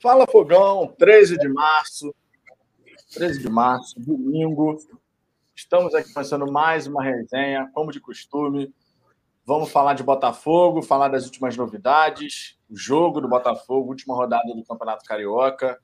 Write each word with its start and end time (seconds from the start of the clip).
Fala 0.00 0.28
Fogão, 0.28 0.94
13 0.96 1.36
de 1.38 1.48
março. 1.48 2.14
13 3.14 3.40
de 3.40 3.50
março, 3.50 3.98
domingo. 3.98 4.78
Estamos 5.56 5.92
aqui 5.92 6.12
começando 6.12 6.48
mais 6.52 6.86
uma 6.86 7.02
resenha, 7.02 7.68
como 7.74 7.90
de 7.90 7.98
costume. 7.98 8.72
Vamos 9.44 9.72
falar 9.72 9.94
de 9.94 10.04
Botafogo, 10.04 10.82
falar 10.82 11.08
das 11.08 11.24
últimas 11.24 11.56
novidades, 11.56 12.56
o 12.70 12.76
jogo 12.76 13.20
do 13.20 13.26
Botafogo, 13.26 13.88
última 13.88 14.14
rodada 14.14 14.54
do 14.54 14.64
Campeonato 14.64 15.04
Carioca. 15.04 15.80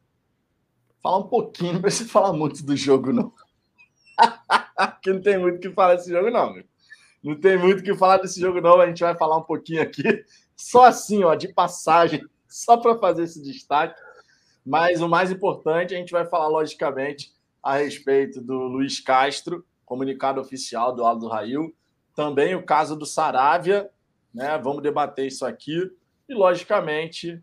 Falar 1.03 1.19
um 1.19 1.29
pouquinho, 1.29 1.73
não 1.75 1.81
precisa 1.83 2.09
falar 2.09 2.33
muito 2.33 2.65
do 2.65 2.77
jogo, 2.77 3.13
não. 3.13 3.33
Porque 4.95 5.13
não 5.13 5.23
tem 5.23 5.39
muito 5.39 5.57
o 5.57 5.61
que 5.61 5.71
falar 5.73 5.97
desse 5.97 6.11
jogo, 6.11 6.31
não. 6.31 6.55
Não 7.21 7.35
tem 7.35 7.59
muito 7.59 7.81
o 7.81 7.83
que 7.83 7.97
falar 7.97 8.19
desse 8.19 8.41
jogo, 8.41 8.61
não. 8.61 8.81
A 8.81 8.87
gente 8.87 9.03
vai 9.03 9.17
falar 9.17 9.39
um 9.39 9.43
pouquinho 9.43 9.83
aqui, 9.83 10.25
só 10.55 10.85
assim, 10.85 11.25
ó, 11.25 11.35
de 11.35 11.53
passagem, 11.53 12.23
só 12.55 12.77
para 12.77 12.97
fazer 12.97 13.25
esse 13.25 13.43
destaque. 13.43 14.01
Mas 14.65 15.03
o 15.03 15.09
mais 15.09 15.33
importante, 15.33 15.93
a 15.93 15.99
gente 15.99 16.13
vai 16.13 16.25
falar, 16.25 16.47
logicamente, 16.47 17.35
a 17.61 17.77
respeito 17.77 18.41
do 18.41 18.55
Luiz 18.55 19.01
Castro, 19.01 19.67
comunicado 19.85 20.41
oficial 20.41 20.95
do 20.95 21.05
Aldo 21.05 21.27
Rail. 21.27 21.75
Também 22.15 22.55
o 22.55 22.65
caso 22.65 22.95
do 22.95 23.05
Saravia, 23.05 23.91
né? 24.33 24.57
Vamos 24.59 24.85
debater 24.85 25.27
isso 25.27 25.45
aqui. 25.45 25.91
E, 26.29 26.33
logicamente, 26.33 27.43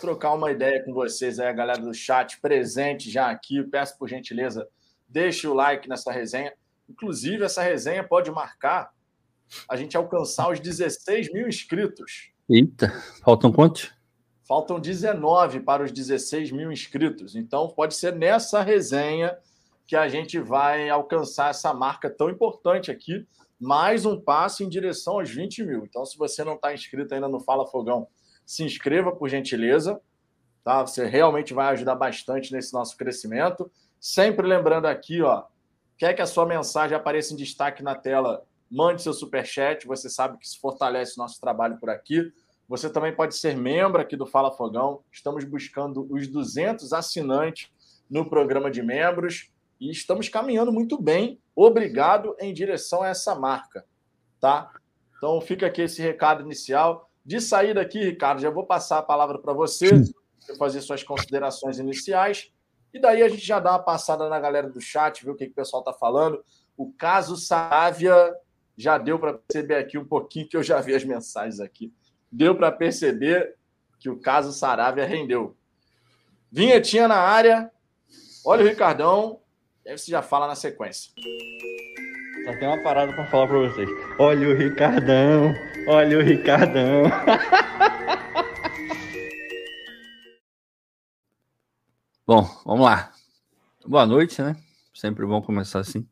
trocar 0.00 0.34
uma 0.34 0.50
ideia 0.50 0.84
com 0.84 0.92
vocês 0.92 1.38
aí, 1.38 1.46
a 1.46 1.52
galera 1.52 1.80
do 1.80 1.94
chat 1.94 2.40
presente 2.40 3.08
já 3.12 3.30
aqui. 3.30 3.62
Peço 3.62 3.96
por 3.96 4.08
gentileza, 4.08 4.68
deixe 5.08 5.46
o 5.46 5.54
like 5.54 5.88
nessa 5.88 6.10
resenha. 6.10 6.52
Inclusive, 6.88 7.44
essa 7.44 7.62
resenha 7.62 8.02
pode 8.02 8.28
marcar 8.32 8.90
a 9.70 9.76
gente 9.76 9.96
alcançar 9.96 10.50
os 10.50 10.58
16 10.58 11.32
mil 11.32 11.46
inscritos. 11.46 12.32
Eita, 12.50 12.90
faltam 13.22 13.52
quantos? 13.52 13.96
Faltam 14.48 14.80
19 14.80 15.60
para 15.60 15.84
os 15.84 15.92
16 15.92 16.50
mil 16.52 16.72
inscritos. 16.72 17.36
Então, 17.36 17.68
pode 17.68 17.94
ser 17.94 18.14
nessa 18.14 18.62
resenha 18.62 19.36
que 19.86 19.94
a 19.94 20.08
gente 20.08 20.40
vai 20.40 20.88
alcançar 20.88 21.50
essa 21.50 21.74
marca 21.74 22.08
tão 22.08 22.30
importante 22.30 22.90
aqui. 22.90 23.28
Mais 23.60 24.06
um 24.06 24.18
passo 24.18 24.64
em 24.64 24.68
direção 24.68 25.18
aos 25.18 25.28
20 25.28 25.64
mil. 25.64 25.84
Então, 25.84 26.02
se 26.06 26.16
você 26.16 26.42
não 26.44 26.54
está 26.54 26.72
inscrito 26.72 27.14
ainda 27.14 27.28
no 27.28 27.40
Fala 27.40 27.66
Fogão, 27.66 28.08
se 28.46 28.64
inscreva, 28.64 29.14
por 29.14 29.28
gentileza. 29.28 30.00
Tá? 30.64 30.80
Você 30.80 31.04
realmente 31.04 31.52
vai 31.52 31.66
ajudar 31.74 31.96
bastante 31.96 32.50
nesse 32.50 32.72
nosso 32.72 32.96
crescimento. 32.96 33.70
Sempre 34.00 34.46
lembrando 34.46 34.86
aqui, 34.86 35.20
ó, 35.20 35.44
quer 35.98 36.14
que 36.14 36.22
a 36.22 36.26
sua 36.26 36.46
mensagem 36.46 36.96
apareça 36.96 37.34
em 37.34 37.36
destaque 37.36 37.82
na 37.82 37.94
tela 37.94 38.42
mande 38.70 39.02
seu 39.02 39.12
super 39.12 39.44
chat. 39.44 39.86
Você 39.86 40.08
sabe 40.08 40.38
que 40.38 40.46
isso 40.46 40.58
fortalece 40.58 41.18
o 41.18 41.22
nosso 41.22 41.38
trabalho 41.38 41.76
por 41.76 41.90
aqui. 41.90 42.32
Você 42.68 42.90
também 42.90 43.16
pode 43.16 43.34
ser 43.34 43.56
membro 43.56 44.00
aqui 44.00 44.14
do 44.14 44.26
Fala 44.26 44.52
Fogão. 44.52 45.02
Estamos 45.10 45.42
buscando 45.44 46.06
os 46.10 46.28
200 46.28 46.92
assinantes 46.92 47.70
no 48.10 48.28
programa 48.28 48.70
de 48.70 48.82
membros 48.82 49.50
e 49.80 49.90
estamos 49.90 50.28
caminhando 50.28 50.70
muito 50.70 51.00
bem. 51.00 51.40
Obrigado 51.56 52.36
em 52.38 52.52
direção 52.52 53.02
a 53.02 53.08
essa 53.08 53.34
marca, 53.34 53.86
tá? 54.38 54.70
Então 55.16 55.40
fica 55.40 55.66
aqui 55.66 55.82
esse 55.82 56.02
recado 56.02 56.42
inicial. 56.42 57.10
De 57.24 57.40
saída 57.40 57.80
aqui, 57.80 58.04
Ricardo, 58.04 58.42
já 58.42 58.50
vou 58.50 58.66
passar 58.66 58.98
a 58.98 59.02
palavra 59.02 59.38
para 59.38 59.54
você, 59.54 59.90
você 60.38 60.54
fazer 60.58 60.82
suas 60.82 61.02
considerações 61.02 61.78
iniciais. 61.78 62.52
E 62.92 63.00
daí 63.00 63.22
a 63.22 63.28
gente 63.28 63.44
já 63.44 63.58
dá 63.60 63.72
uma 63.72 63.82
passada 63.82 64.28
na 64.28 64.38
galera 64.38 64.68
do 64.68 64.80
chat, 64.80 65.24
ver 65.24 65.30
o 65.30 65.34
que, 65.34 65.46
que 65.46 65.52
o 65.52 65.54
pessoal 65.54 65.80
está 65.80 65.92
falando. 65.92 66.44
O 66.76 66.92
caso 66.92 67.36
Sávia 67.36 68.34
já 68.76 68.98
deu 68.98 69.18
para 69.18 69.34
perceber 69.34 69.76
aqui 69.76 69.98
um 69.98 70.04
pouquinho 70.04 70.48
que 70.48 70.56
eu 70.56 70.62
já 70.62 70.80
vi 70.80 70.94
as 70.94 71.04
mensagens 71.04 71.60
aqui. 71.60 71.92
Deu 72.30 72.54
para 72.54 72.70
perceber 72.70 73.56
que 73.98 74.10
o 74.10 74.18
caso 74.18 74.52
Saravia 74.52 75.04
rendeu. 75.04 75.56
Vinhetinha 76.50 77.08
na 77.08 77.16
área. 77.16 77.70
Olha 78.44 78.64
o 78.64 78.68
Ricardão. 78.68 79.40
E 79.84 79.90
aí 79.90 79.98
você 79.98 80.10
já 80.10 80.22
fala 80.22 80.46
na 80.46 80.54
sequência. 80.54 81.12
Só 82.44 82.52
tem 82.58 82.68
uma 82.68 82.82
parada 82.82 83.12
para 83.12 83.26
falar 83.26 83.48
para 83.48 83.58
vocês. 83.58 83.88
Olha 84.18 84.48
o 84.48 84.54
Ricardão. 84.54 85.54
Olha 85.86 86.18
o 86.18 86.22
Ricardão. 86.22 87.04
Bom, 92.26 92.44
vamos 92.66 92.84
lá. 92.84 93.10
Boa 93.86 94.04
noite, 94.04 94.42
né? 94.42 94.54
Sempre 94.92 95.24
bom 95.24 95.40
começar 95.40 95.80
assim. 95.80 96.06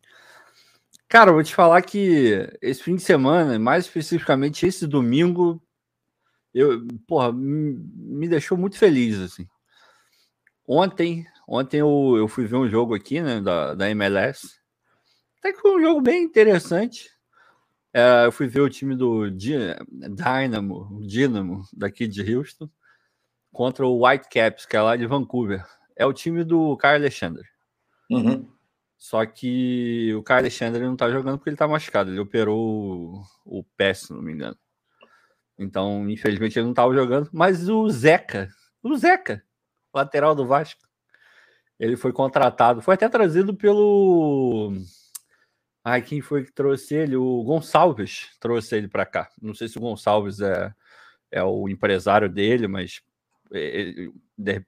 Cara, 1.08 1.28
eu 1.28 1.34
vou 1.34 1.44
te 1.44 1.54
falar 1.54 1.82
que 1.82 2.48
esse 2.62 2.82
fim 2.82 2.96
de 2.96 3.02
semana, 3.02 3.58
mais 3.58 3.84
especificamente 3.84 4.66
esse 4.66 4.86
domingo, 4.86 5.62
eu, 6.58 6.86
porra, 7.06 7.32
me 7.32 8.28
deixou 8.28 8.56
muito 8.56 8.78
feliz, 8.78 9.18
assim. 9.18 9.46
Ontem, 10.66 11.26
ontem 11.46 11.80
eu, 11.80 12.14
eu 12.16 12.26
fui 12.26 12.46
ver 12.46 12.56
um 12.56 12.68
jogo 12.68 12.94
aqui, 12.94 13.20
né, 13.20 13.40
da, 13.40 13.74
da 13.74 13.90
MLS. 13.90 14.58
Até 15.38 15.52
que 15.52 15.60
foi 15.60 15.76
um 15.76 15.80
jogo 15.80 16.00
bem 16.00 16.22
interessante. 16.22 17.10
É, 17.92 18.26
eu 18.26 18.32
fui 18.32 18.46
ver 18.46 18.60
o 18.60 18.70
time 18.70 18.96
do 18.96 19.30
Dynamo, 19.30 20.88
o 20.98 21.06
Dynamo, 21.06 21.62
daqui 21.72 22.06
de 22.06 22.34
Houston, 22.34 22.68
contra 23.52 23.86
o 23.86 24.04
Whitecaps, 24.04 24.66
que 24.66 24.76
é 24.76 24.82
lá 24.82 24.96
de 24.96 25.06
Vancouver. 25.06 25.64
É 25.94 26.04
o 26.04 26.12
time 26.12 26.42
do 26.42 26.76
Carl 26.76 26.96
Alexander. 26.96 27.44
Uhum. 28.10 28.50
Só 28.98 29.24
que 29.26 30.14
o 30.14 30.22
Caio 30.22 30.40
Alexandre 30.40 30.82
não 30.82 30.96
tá 30.96 31.10
jogando 31.10 31.38
porque 31.38 31.50
ele 31.50 31.56
tá 31.56 31.68
machucado. 31.68 32.10
Ele 32.10 32.20
operou 32.20 33.22
o, 33.44 33.58
o 33.60 33.64
pé, 33.76 33.92
se 33.92 34.12
não 34.12 34.22
me 34.22 34.32
engano. 34.32 34.56
Então, 35.58 36.08
infelizmente, 36.08 36.58
ele 36.58 36.66
não 36.66 36.74
tava 36.74 36.94
jogando. 36.94 37.28
Mas 37.32 37.68
o 37.68 37.88
Zeca, 37.88 38.48
o 38.82 38.96
Zeca, 38.96 39.42
lateral 39.92 40.34
do 40.34 40.46
Vasco, 40.46 40.82
ele 41.78 41.96
foi 41.96 42.12
contratado. 42.12 42.82
Foi 42.82 42.94
até 42.94 43.08
trazido 43.08 43.54
pelo. 43.54 44.72
Ai, 45.84 46.02
quem 46.02 46.20
foi 46.20 46.44
que 46.44 46.52
trouxe 46.52 46.94
ele? 46.94 47.16
O 47.16 47.42
Gonçalves 47.44 48.30
trouxe 48.40 48.76
ele 48.76 48.88
para 48.88 49.06
cá. 49.06 49.30
Não 49.40 49.54
sei 49.54 49.68
se 49.68 49.78
o 49.78 49.80
Gonçalves 49.80 50.40
é, 50.40 50.74
é 51.30 51.42
o 51.42 51.68
empresário 51.68 52.28
dele, 52.28 52.66
mas. 52.66 53.02
Ele, 53.52 54.12
de, 54.36 54.64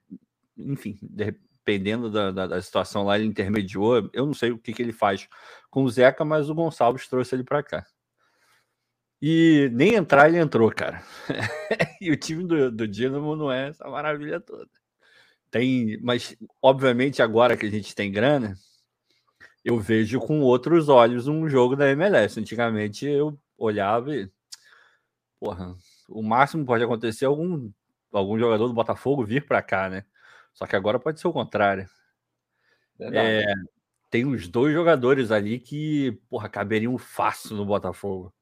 enfim, 0.57 0.99
de, 1.03 1.35
dependendo 1.69 2.11
da, 2.11 2.31
da, 2.31 2.47
da, 2.47 2.63
situação 2.63 3.05
lá, 3.05 3.19
ele 3.19 3.29
intermediou. 3.29 4.09
Eu 4.13 4.25
não 4.25 4.33
sei 4.33 4.51
o 4.51 4.59
que, 4.59 4.73
que 4.73 4.81
ele 4.81 4.93
faz 4.93 5.29
com 5.71 5.85
o 5.85 5.91
Zeca, 5.91 6.25
mas 6.25 6.49
o 6.49 6.55
Gonçalves 6.55 7.07
trouxe 7.07 7.35
ele 7.35 7.45
para 7.45 7.63
cá. 7.63 7.87
E 9.21 9.69
nem 9.73 9.95
entrar 9.95 10.29
ele 10.29 10.39
entrou, 10.39 10.71
cara. 10.71 11.03
e 12.01 12.11
o 12.11 12.17
time 12.17 12.45
do, 12.45 12.71
do 12.71 12.87
Dinamo 12.87 13.35
não 13.35 13.51
é 13.51 13.69
essa 13.69 13.89
maravilha 13.89 14.41
toda. 14.41 14.69
Tem, 15.51 15.99
mas 16.03 16.37
obviamente 16.63 17.23
agora 17.23 17.57
que 17.57 17.67
a 17.67 17.71
gente 17.71 17.95
tem 17.95 18.13
grana, 18.13 18.55
eu 19.65 19.79
vejo 19.79 20.21
com 20.21 20.41
outros 20.41 20.89
olhos 20.89 21.27
um 21.27 21.49
jogo 21.49 21.75
da 21.75 21.91
MLS. 21.91 22.39
Antigamente 22.39 23.07
eu 23.07 23.39
olhava 23.57 24.15
e, 24.15 24.31
porra, 25.41 25.75
o 26.09 26.23
máximo 26.23 26.65
pode 26.65 26.85
acontecer 26.85 27.25
algum 27.25 27.71
algum 28.13 28.39
jogador 28.39 28.69
do 28.69 28.75
Botafogo 28.75 29.25
vir 29.25 29.47
para 29.47 29.63
cá, 29.63 29.89
né? 29.89 30.05
Só 30.55 30.67
que 30.67 30.77
agora 30.77 30.99
pode 30.99 31.21
ser 31.21 31.29
o 31.29 31.33
contrário. 31.33 31.89
É, 33.01 33.45
tem 34.11 34.25
uns 34.25 34.49
dois 34.49 34.73
jogadores 34.73 35.31
ali 35.31 35.59
que, 35.59 36.19
porra, 36.29 36.49
caberiam 36.49 36.97
fácil 36.99 37.57
no 37.57 37.65
Botafogo. 37.65 38.33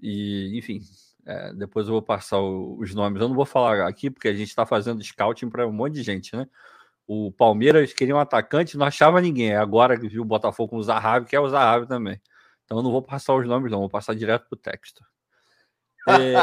E, 0.00 0.56
enfim, 0.58 0.80
é, 1.26 1.54
depois 1.54 1.86
eu 1.86 1.92
vou 1.92 2.02
passar 2.02 2.38
o, 2.40 2.78
os 2.78 2.94
nomes. 2.94 3.20
Eu 3.20 3.28
não 3.28 3.34
vou 3.34 3.46
falar 3.46 3.86
aqui 3.88 4.10
porque 4.10 4.28
a 4.28 4.34
gente 4.34 4.48
está 4.48 4.66
fazendo 4.66 5.02
scouting 5.02 5.48
para 5.48 5.66
um 5.66 5.72
monte 5.72 5.94
de 5.94 6.02
gente, 6.02 6.36
né? 6.36 6.46
O 7.06 7.30
Palmeiras 7.32 7.92
queria 7.92 8.16
um 8.16 8.18
atacante, 8.18 8.76
não 8.78 8.86
achava 8.86 9.20
ninguém. 9.20 9.54
Agora 9.54 9.98
que 9.98 10.08
viu 10.08 10.22
o 10.22 10.26
Botafogo 10.26 10.70
com 10.70 10.76
o 10.76 10.82
Zahavi, 10.82 11.26
quer 11.26 11.40
o 11.40 11.48
Zahavi 11.48 11.86
também. 11.86 12.20
Então 12.64 12.78
eu 12.78 12.82
não 12.82 12.90
vou 12.90 13.02
passar 13.02 13.34
os 13.34 13.46
nomes, 13.46 13.70
não, 13.70 13.80
vou 13.80 13.90
passar 13.90 14.14
direto 14.14 14.48
pro 14.48 14.56
texto. 14.56 15.04
É... 16.08 16.34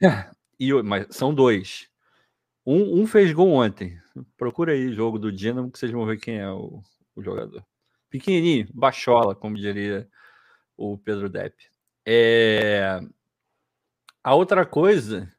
e, 0.58 0.72
mas 0.82 1.06
são 1.10 1.34
dois. 1.34 1.88
Um, 2.66 3.02
um, 3.02 3.06
fez 3.06 3.32
gol 3.32 3.52
ontem. 3.52 3.98
Procura 4.36 4.72
aí 4.72 4.92
jogo 4.92 5.18
do 5.18 5.32
Dinamo 5.32 5.70
que 5.70 5.78
vocês 5.78 5.92
vão 5.92 6.06
ver 6.06 6.18
quem 6.18 6.38
é 6.38 6.50
o, 6.50 6.82
o 7.14 7.22
jogador. 7.22 7.64
Pequenininho, 8.10 8.68
baixola, 8.72 9.34
como 9.34 9.56
diria 9.56 10.08
o 10.76 10.96
Pedro 10.96 11.28
Depp. 11.28 11.54
É... 12.10 13.00
A 14.24 14.34
outra 14.34 14.64
coisa, 14.64 15.30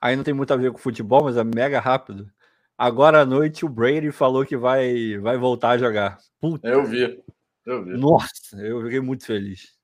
aí 0.00 0.16
não 0.16 0.24
tem 0.24 0.32
muito 0.32 0.54
a 0.54 0.56
ver 0.56 0.72
com 0.72 0.78
futebol, 0.78 1.24
mas 1.24 1.36
é 1.36 1.44
mega 1.44 1.78
rápido. 1.78 2.32
Agora 2.78 3.20
à 3.20 3.26
noite 3.26 3.66
o 3.66 3.68
Brady 3.68 4.10
falou 4.10 4.46
que 4.46 4.56
vai, 4.56 5.18
vai 5.18 5.36
voltar 5.36 5.70
a 5.70 5.78
jogar. 5.78 6.18
Puta. 6.40 6.66
Eu 6.66 6.86
vi. 6.86 7.22
Eu 7.66 7.84
vi. 7.84 7.96
Nossa, 7.98 8.56
eu 8.56 8.82
fiquei 8.84 9.00
muito 9.00 9.26
feliz. 9.26 9.74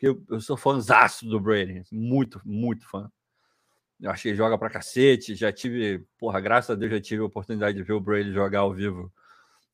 Eu, 0.00 0.22
eu 0.30 0.40
sou 0.40 0.56
fãzaço 0.56 1.26
do 1.26 1.38
Brady. 1.38 1.82
Muito, 1.92 2.40
muito 2.46 2.88
fã. 2.88 3.10
Eu 4.00 4.10
achei 4.10 4.32
que 4.32 4.38
joga 4.38 4.56
pra 4.56 4.70
cacete. 4.70 5.34
Já 5.34 5.52
tive, 5.52 6.06
porra, 6.18 6.40
graças 6.40 6.70
a 6.70 6.74
Deus 6.74 6.92
já 6.92 7.00
tive 7.00 7.22
a 7.22 7.26
oportunidade 7.26 7.76
de 7.76 7.82
ver 7.82 7.92
o 7.92 8.00
Brady 8.00 8.32
jogar 8.32 8.60
ao 8.60 8.72
vivo 8.72 9.12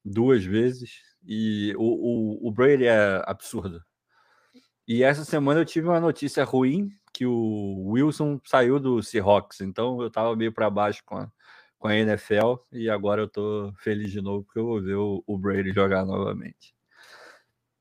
duas 0.04 0.44
vezes. 0.44 0.90
E 1.24 1.72
o, 1.76 1.82
o, 1.82 2.48
o 2.48 2.52
Brady 2.52 2.86
é 2.86 3.22
absurdo. 3.26 3.80
E 4.92 5.04
essa 5.04 5.24
semana 5.24 5.60
eu 5.60 5.64
tive 5.64 5.86
uma 5.86 6.00
notícia 6.00 6.42
ruim 6.42 6.90
que 7.12 7.24
o 7.24 7.92
Wilson 7.92 8.40
saiu 8.44 8.80
do 8.80 9.00
Seahawks. 9.00 9.60
Então 9.60 10.02
eu 10.02 10.10
tava 10.10 10.34
meio 10.34 10.52
para 10.52 10.68
baixo 10.68 11.00
com 11.06 11.16
a, 11.16 11.30
com 11.78 11.86
a 11.86 11.94
NFL 11.94 12.56
e 12.72 12.90
agora 12.90 13.22
eu 13.22 13.28
tô 13.28 13.72
feliz 13.78 14.10
de 14.10 14.20
novo 14.20 14.42
porque 14.42 14.58
eu 14.58 14.66
vou 14.66 14.82
ver 14.82 14.96
o, 14.96 15.22
o 15.24 15.38
Brady 15.38 15.70
jogar 15.72 16.04
novamente. 16.04 16.74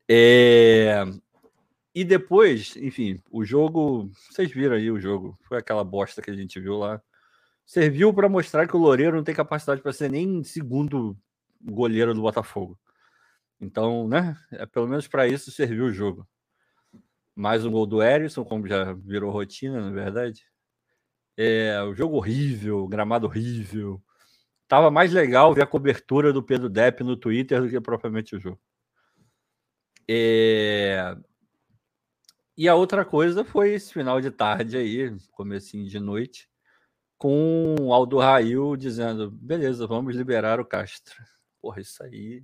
É... 0.08 1.04
E 1.96 2.04
depois, 2.04 2.76
enfim, 2.78 3.20
o 3.32 3.44
jogo, 3.44 4.12
vocês 4.30 4.52
viram 4.52 4.76
aí 4.76 4.92
o 4.92 5.00
jogo, 5.00 5.36
foi 5.48 5.58
aquela 5.58 5.84
bosta 5.84 6.22
que 6.22 6.30
a 6.30 6.36
gente 6.36 6.60
viu 6.60 6.78
lá. 6.78 7.02
Serviu 7.66 8.14
para 8.14 8.30
mostrar 8.30 8.68
que 8.68 8.78
o 8.78 8.80
Loureiro 8.80 9.18
não 9.18 9.24
tem 9.24 9.34
capacidade 9.34 9.82
para 9.82 9.94
ser 9.94 10.12
nem 10.12 10.44
segundo 10.44 11.18
goleiro 11.60 12.14
do 12.14 12.22
Botafogo. 12.22 12.78
Então, 13.60 14.08
né, 14.08 14.38
é, 14.52 14.64
pelo 14.68 14.88
menos 14.88 15.08
para 15.08 15.28
isso 15.28 15.52
serviu 15.52 15.86
o 15.86 15.92
jogo. 15.92 16.28
Mais 17.40 17.64
um 17.64 17.72
gol 17.72 17.86
do 17.86 18.04
Erisson, 18.04 18.44
como 18.44 18.68
já 18.68 18.92
virou 18.92 19.32
rotina, 19.32 19.80
na 19.80 19.92
verdade. 19.92 20.44
É, 21.38 21.82
o 21.84 21.94
jogo 21.94 22.18
horrível, 22.18 22.86
gramado 22.86 23.28
horrível. 23.28 24.04
Tava 24.68 24.92
mais 24.92 25.14
legal 25.14 25.54
ver 25.54 25.62
a 25.62 25.66
cobertura 25.66 26.34
do 26.34 26.44
Pedro 26.44 26.68
Depp 26.68 27.02
no 27.02 27.16
Twitter 27.16 27.62
do 27.62 27.70
que 27.70 27.80
propriamente 27.80 28.36
o 28.36 28.40
jogo. 28.42 28.60
É... 30.06 31.16
E 32.58 32.68
a 32.68 32.76
outra 32.76 33.06
coisa 33.06 33.46
foi 33.46 33.70
esse 33.70 33.94
final 33.94 34.20
de 34.20 34.32
tarde 34.32 34.76
aí, 34.76 35.16
comecinho 35.32 35.88
de 35.88 35.98
noite, 35.98 36.50
com 37.18 37.74
o 37.80 37.94
Aldo 37.94 38.18
Rail 38.18 38.76
dizendo: 38.76 39.32
beleza, 39.32 39.88
vamos 39.88 40.14
liberar 40.14 40.60
o 40.60 40.66
Castro. 40.66 41.16
Porra, 41.62 41.80
isso 41.80 42.04
aí. 42.04 42.44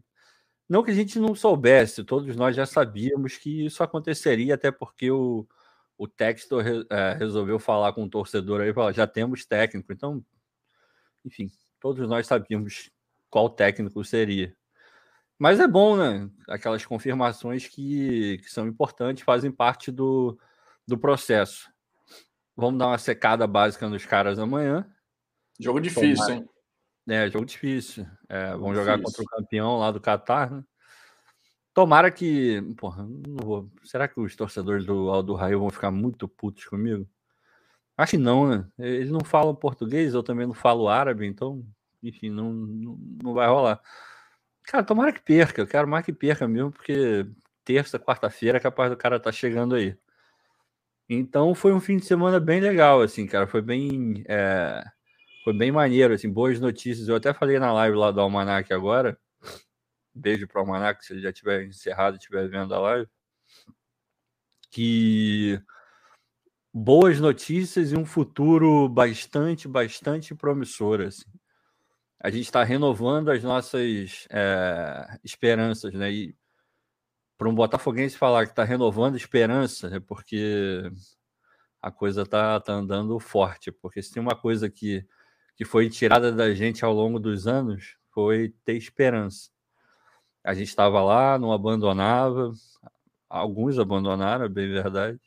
Não 0.68 0.84
que 0.84 0.92
a 0.92 0.94
gente 0.94 1.20
não 1.20 1.36
soubesse, 1.36 2.04
todos 2.04 2.36
nós 2.36 2.56
já 2.56 2.66
sabíamos 2.66 3.38
que 3.38 3.66
isso 3.66 3.84
aconteceria, 3.84 4.56
até 4.56 4.72
porque 4.72 5.12
o, 5.12 5.48
o 5.98 6.08
Textor 6.08 6.64
é, 6.90 7.14
resolveu 7.14 7.60
falar 7.60 7.94
com 7.94 8.04
o 8.04 8.10
torcedor 8.10 8.62
aí, 8.62 8.74
falar, 8.74 8.92
já 8.92 9.06
temos 9.06 9.46
técnico, 9.46 9.94
então, 9.94 10.24
enfim, 11.24 11.52
todos 11.80 12.08
nós 12.10 12.26
sabíamos 12.26 12.90
qual 13.30 13.50
técnico 13.50 14.04
seria. 14.04 14.56
Mas 15.38 15.60
é 15.60 15.68
bom, 15.68 15.98
né? 15.98 16.30
Aquelas 16.48 16.86
confirmações 16.86 17.68
que, 17.68 18.38
que 18.40 18.50
são 18.50 18.68
importantes, 18.68 19.24
fazem 19.24 19.52
parte 19.52 19.92
do, 19.92 20.40
do 20.88 20.98
processo. 20.98 21.70
Vamos 22.56 22.80
dar 22.80 22.88
uma 22.88 22.98
secada 22.98 23.46
básica 23.46 23.90
nos 23.90 24.06
caras 24.06 24.40
amanhã. 24.40 24.90
Jogo 25.60 25.82
difícil, 25.82 26.16
Tomara. 26.16 26.36
hein? 26.36 26.50
É, 27.08 27.30
jogo 27.30 27.46
difícil. 27.46 28.06
É, 28.28 28.52
vão 28.52 28.72
difícil. 28.72 28.76
jogar 28.76 29.02
contra 29.02 29.22
o 29.22 29.26
campeão 29.26 29.78
lá 29.78 29.92
do 29.92 30.02
Catar, 30.02 30.52
né? 30.52 30.64
Tomara 31.74 32.10
que. 32.10 32.62
Porra, 32.78 33.04
não 33.04 33.36
vou. 33.46 33.72
Será 33.84 34.08
que 34.08 34.20
os 34.20 34.36
torcedores 34.36 34.86
do 34.86 35.10
Aldo 35.10 35.34
Raio 35.34 35.60
vão 35.60 35.70
ficar 35.70 35.92
muito 35.92 36.28
putos 36.28 36.66
comigo? 36.66 37.08
Acho 37.98 38.12
que 38.12 38.18
não, 38.18 38.48
né? 38.48 38.68
Eles 38.78 39.10
não 39.10 39.22
falam 39.22 39.56
português, 39.56 40.14
eu 40.14 40.24
também 40.24 40.48
não 40.48 40.54
falo 40.54 40.90
árabe, 40.90 41.26
então, 41.26 41.66
enfim, 42.04 42.30
não, 42.30 42.52
não, 42.52 42.98
não 43.24 43.34
vai 43.34 43.48
rolar. 43.48 43.82
Cara, 44.64 44.84
tomara 44.84 45.14
que 45.14 45.22
perca, 45.22 45.62
eu 45.62 45.68
quero 45.68 45.88
mais 45.88 46.06
que 46.06 46.12
perca 46.14 46.48
mesmo, 46.48 46.72
porque 46.72 47.26
terça, 47.64 48.00
quarta-feira 48.00 48.58
é 48.58 48.62
capaz 48.62 48.90
do 48.90 48.98
cara 48.98 49.18
estar 49.18 49.32
tá 49.32 49.36
chegando 49.36 49.76
aí. 49.76 49.98
Então 51.10 51.54
foi 51.54 51.74
um 51.74 51.80
fim 51.80 51.98
de 51.98 52.06
semana 52.06 52.40
bem 52.40 52.60
legal, 52.60 53.02
assim, 53.02 53.28
cara. 53.28 53.48
Foi 53.48 53.62
bem. 53.62 54.24
É... 54.28 54.84
Foi 55.46 55.54
bem 55.54 55.72
maneiro, 55.72 56.14
assim, 56.14 56.30
boas 56.30 56.60
notícias. 56.60 57.08
Eu 57.08 57.16
até 57.16 57.34
falei 57.34 57.58
na 57.58 57.72
live 57.72 57.96
lá 57.96 58.12
do 58.12 58.20
Almanac 58.20 58.74
agora 58.74 59.18
beijo 60.16 60.48
para 60.48 60.62
o 60.62 60.66
Almanac, 60.66 61.06
se 61.06 61.14
ele 61.14 61.22
já 61.22 61.34
tiver 61.34 61.66
encerrado 61.66 62.16
estiver 62.16 62.48
vendo 62.48 62.74
a 62.74 62.80
live, 62.80 63.10
que 64.72 65.62
boas 66.74 67.20
notícias 67.20 67.92
e 67.92 67.98
um 67.98 68.06
futuro 68.06 68.88
bastante, 68.88 69.68
bastante 69.68 70.34
promissor. 70.34 71.02
Assim. 71.02 71.26
A 72.20 72.30
gente 72.30 72.46
está 72.46 72.64
renovando 72.64 73.30
as 73.30 73.44
nossas 73.44 74.26
é, 74.30 75.20
esperanças, 75.24 75.94
né? 75.94 76.12
E 76.12 76.36
para 77.38 77.50
um 77.50 77.56
botafoguense 77.56 78.18
falar 78.18 78.46
que 78.46 78.54
está 78.54 78.64
renovando 78.64 79.18
esperança, 79.18 79.88
é 79.94 80.00
porque 80.00 80.90
a 81.82 81.92
coisa 81.92 82.22
está 82.22 82.60
tá 82.62 82.74
andando 82.74 83.20
forte. 83.20 83.72
Porque 83.72 84.02
se 84.02 84.14
tem 84.14 84.22
uma 84.24 84.36
coisa 84.36 84.70
que, 84.70 85.06
que 85.56 85.66
foi 85.66 85.90
tirada 85.90 86.32
da 86.32 86.54
gente 86.54 86.84
ao 86.84 86.94
longo 86.94 87.20
dos 87.20 87.48
anos, 87.48 87.98
foi 88.12 88.54
ter 88.64 88.76
esperança. 88.76 89.50
A 90.44 90.54
gente 90.54 90.68
estava 90.68 91.02
lá, 91.02 91.40
não 91.40 91.52
abandonava. 91.52 92.52
Alguns 93.30 93.80
abandonaram, 93.80 94.46
é 94.46 94.50
bem 94.50 94.70
verdade. 94.70 95.20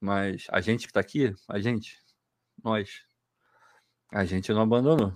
Mas 0.00 0.46
a 0.50 0.60
gente 0.60 0.86
que 0.86 0.90
está 0.90 1.00
aqui, 1.00 1.34
a 1.48 1.58
gente, 1.58 1.98
nós, 2.62 3.02
a 4.12 4.24
gente 4.24 4.52
não 4.52 4.62
abandonou. 4.62 5.12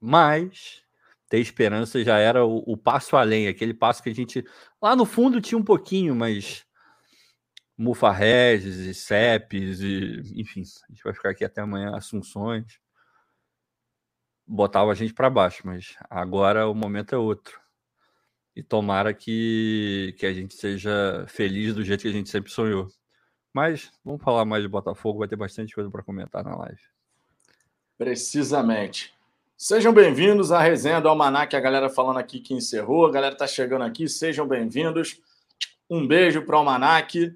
Mas 0.00 0.82
ter 1.28 1.38
esperança 1.38 2.02
já 2.04 2.18
era 2.18 2.44
o, 2.44 2.62
o, 2.66 2.76
passo 2.76 3.16
além, 3.16 3.48
aquele 3.48 3.74
passo 3.74 4.02
que 4.02 4.10
a 4.10 4.14
gente 4.14 4.44
lá 4.80 4.94
no 4.94 5.04
fundo 5.04 5.40
tinha 5.40 5.58
um 5.58 5.64
pouquinho, 5.64 6.14
mas 6.14 6.64
Mufarreges 7.76 8.76
e 8.76 8.94
CEPs 8.94 9.80
e 9.80 10.22
enfim, 10.36 10.62
a 10.62 10.92
gente 10.92 11.02
vai 11.02 11.12
ficar 11.12 11.30
aqui 11.30 11.44
até 11.44 11.60
amanhã, 11.60 11.96
Assunções. 11.96 12.83
Botava 14.46 14.92
a 14.92 14.94
gente 14.94 15.14
para 15.14 15.30
baixo, 15.30 15.62
mas 15.64 15.96
agora 16.10 16.68
o 16.68 16.74
momento 16.74 17.14
é 17.14 17.18
outro. 17.18 17.58
E 18.54 18.62
tomara 18.62 19.12
que, 19.12 20.14
que 20.18 20.26
a 20.26 20.32
gente 20.32 20.54
seja 20.54 21.24
feliz 21.26 21.74
do 21.74 21.82
jeito 21.82 22.02
que 22.02 22.08
a 22.08 22.12
gente 22.12 22.28
sempre 22.28 22.52
sonhou. 22.52 22.88
Mas 23.52 23.90
vamos 24.04 24.22
falar 24.22 24.44
mais 24.44 24.62
de 24.62 24.68
Botafogo, 24.68 25.20
vai 25.20 25.28
ter 25.28 25.36
bastante 25.36 25.74
coisa 25.74 25.90
para 25.90 26.02
comentar 26.02 26.44
na 26.44 26.56
live. 26.56 26.80
Precisamente. 27.96 29.14
Sejam 29.56 29.92
bem-vindos 29.92 30.50
à 30.50 30.60
resenha 30.60 31.00
do 31.00 31.08
Almanac, 31.08 31.54
a 31.54 31.60
galera 31.60 31.88
falando 31.88 32.18
aqui 32.18 32.40
que 32.40 32.52
encerrou, 32.52 33.06
a 33.06 33.12
galera 33.12 33.34
está 33.34 33.46
chegando 33.46 33.82
aqui, 33.82 34.08
sejam 34.08 34.46
bem-vindos. 34.46 35.20
Um 35.88 36.06
beijo 36.06 36.42
para 36.42 36.56
o 36.56 36.58
Almanac. 36.58 37.32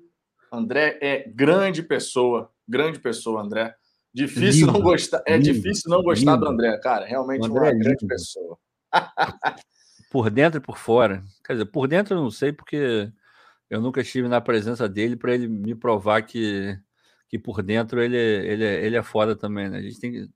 André 0.52 0.98
é 1.00 1.28
grande 1.28 1.82
pessoa, 1.82 2.50
grande 2.66 2.98
pessoa, 2.98 3.40
André. 3.40 3.74
Difícil 4.18 4.66
lindo, 4.66 4.72
não 4.72 4.80
gostar, 4.80 5.22
é 5.24 5.36
lindo, 5.36 5.52
difícil 5.52 5.88
não 5.88 6.02
gostar 6.02 6.32
lindo. 6.32 6.44
do 6.44 6.50
André, 6.50 6.76
cara. 6.78 7.06
Realmente 7.06 7.46
André 7.46 7.60
uma 7.60 7.68
é 7.68 7.74
grande 7.74 8.04
pessoa. 8.04 8.58
por 10.10 10.28
dentro 10.28 10.58
e 10.58 10.60
por 10.60 10.76
fora. 10.76 11.22
Quer 11.46 11.52
dizer, 11.52 11.66
por 11.66 11.86
dentro 11.86 12.16
eu 12.16 12.20
não 12.20 12.30
sei, 12.30 12.52
porque 12.52 13.12
eu 13.70 13.80
nunca 13.80 14.00
estive 14.00 14.26
na 14.26 14.40
presença 14.40 14.88
dele 14.88 15.14
para 15.14 15.34
ele 15.34 15.46
me 15.46 15.72
provar 15.72 16.22
que, 16.22 16.76
que 17.28 17.38
por 17.38 17.62
dentro 17.62 18.02
ele, 18.02 18.16
ele, 18.16 18.64
ele 18.64 18.96
é 18.96 19.02
foda 19.04 19.36
também, 19.36 19.68
né? 19.68 19.78
A 19.78 19.82
gente 19.82 20.00
tem, 20.00 20.28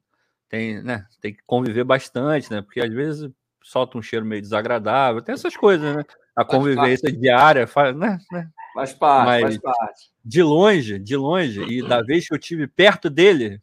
tem, 0.48 0.80
né? 0.80 1.04
tem 1.20 1.34
que 1.34 1.42
conviver 1.44 1.82
bastante, 1.82 2.52
né? 2.52 2.62
Porque 2.62 2.80
às 2.80 2.94
vezes 2.94 3.28
solta 3.64 3.98
um 3.98 4.02
cheiro 4.02 4.24
meio 4.24 4.42
desagradável, 4.42 5.22
tem 5.22 5.32
essas 5.32 5.56
coisas, 5.56 5.96
né? 5.96 6.04
A 6.36 6.44
convivência 6.44 7.10
diária 7.10 7.66
faz, 7.66 7.96
né? 7.96 8.16
né? 8.30 8.48
Faz 8.74 8.92
parte, 8.92 9.26
Mas, 9.26 9.42
faz 9.42 9.58
parte. 9.58 10.10
De 10.24 10.40
longe, 10.40 11.00
de 11.00 11.16
longe, 11.16 11.62
e 11.64 11.86
da 11.86 12.00
vez 12.00 12.28
que 12.28 12.34
eu 12.34 12.38
tive 12.38 12.68
perto 12.68 13.10
dele, 13.10 13.60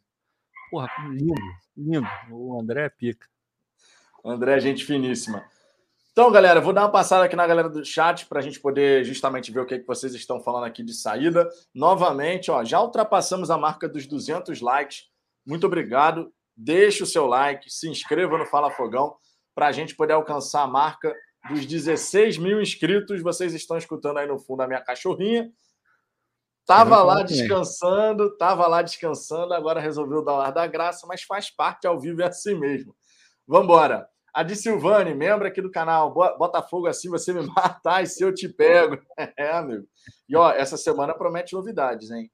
porra, 0.70 0.88
lindo, 1.10 1.34
lindo. 1.76 2.06
O 2.30 2.58
André 2.60 2.86
é 2.86 2.88
pica. 2.88 3.26
André 4.24 4.56
é 4.56 4.60
gente 4.60 4.84
finíssima. 4.84 5.44
Então, 6.12 6.30
galera, 6.30 6.60
vou 6.60 6.72
dar 6.72 6.82
uma 6.82 6.92
passada 6.92 7.24
aqui 7.24 7.36
na 7.36 7.46
galera 7.46 7.68
do 7.68 7.84
chat 7.84 8.26
para 8.26 8.40
a 8.40 8.42
gente 8.42 8.60
poder 8.60 9.04
justamente 9.04 9.50
ver 9.50 9.60
o 9.60 9.66
que, 9.66 9.78
que 9.78 9.86
vocês 9.86 10.14
estão 10.14 10.40
falando 10.40 10.64
aqui 10.64 10.82
de 10.82 10.92
saída. 10.92 11.48
Novamente, 11.74 12.50
ó, 12.50 12.64
já 12.64 12.80
ultrapassamos 12.80 13.50
a 13.50 13.56
marca 13.56 13.88
dos 13.88 14.06
200 14.06 14.60
likes. 14.60 15.04
Muito 15.46 15.66
obrigado. 15.66 16.32
Deixe 16.56 17.02
o 17.02 17.06
seu 17.06 17.26
like, 17.26 17.70
se 17.70 17.88
inscreva 17.88 18.36
no 18.36 18.44
Fala 18.44 18.70
Fogão 18.70 19.16
para 19.54 19.68
a 19.68 19.72
gente 19.72 19.94
poder 19.94 20.12
alcançar 20.12 20.62
a 20.62 20.66
marca 20.66 21.14
dos 21.48 21.64
16 21.64 22.36
mil 22.38 22.60
inscritos. 22.60 23.22
Vocês 23.22 23.54
estão 23.54 23.78
escutando 23.78 24.18
aí 24.18 24.26
no 24.26 24.38
fundo 24.38 24.62
a 24.62 24.66
minha 24.66 24.80
cachorrinha. 24.80 25.50
Tava 26.66 27.02
lá 27.02 27.22
descansando, 27.22 28.36
tava 28.36 28.66
lá 28.66 28.82
descansando, 28.82 29.54
agora 29.54 29.80
resolveu 29.80 30.24
dar 30.24 30.34
o 30.34 30.40
ar 30.40 30.52
da 30.52 30.66
graça, 30.66 31.06
mas 31.06 31.22
faz 31.22 31.50
parte 31.50 31.86
ao 31.86 31.98
vivo 31.98 32.22
é 32.22 32.26
assim 32.26 32.54
mesmo. 32.54 32.94
Vamos 33.46 33.64
embora. 33.64 34.08
A 34.32 34.44
de 34.44 34.54
Silvane, 34.54 35.12
membro 35.12 35.48
aqui 35.48 35.60
do 35.60 35.70
canal, 35.70 36.12
Botafogo 36.12 36.86
assim 36.86 37.10
você 37.10 37.32
me 37.32 37.42
mata, 37.54 38.00
e 38.02 38.06
se 38.06 38.22
eu 38.22 38.32
te 38.32 38.48
pego. 38.48 38.98
É, 39.36 39.50
amigo. 39.50 39.86
E 40.28 40.36
ó, 40.36 40.50
essa 40.52 40.76
semana 40.76 41.14
promete 41.14 41.54
novidades, 41.54 42.10
hein? 42.10 42.30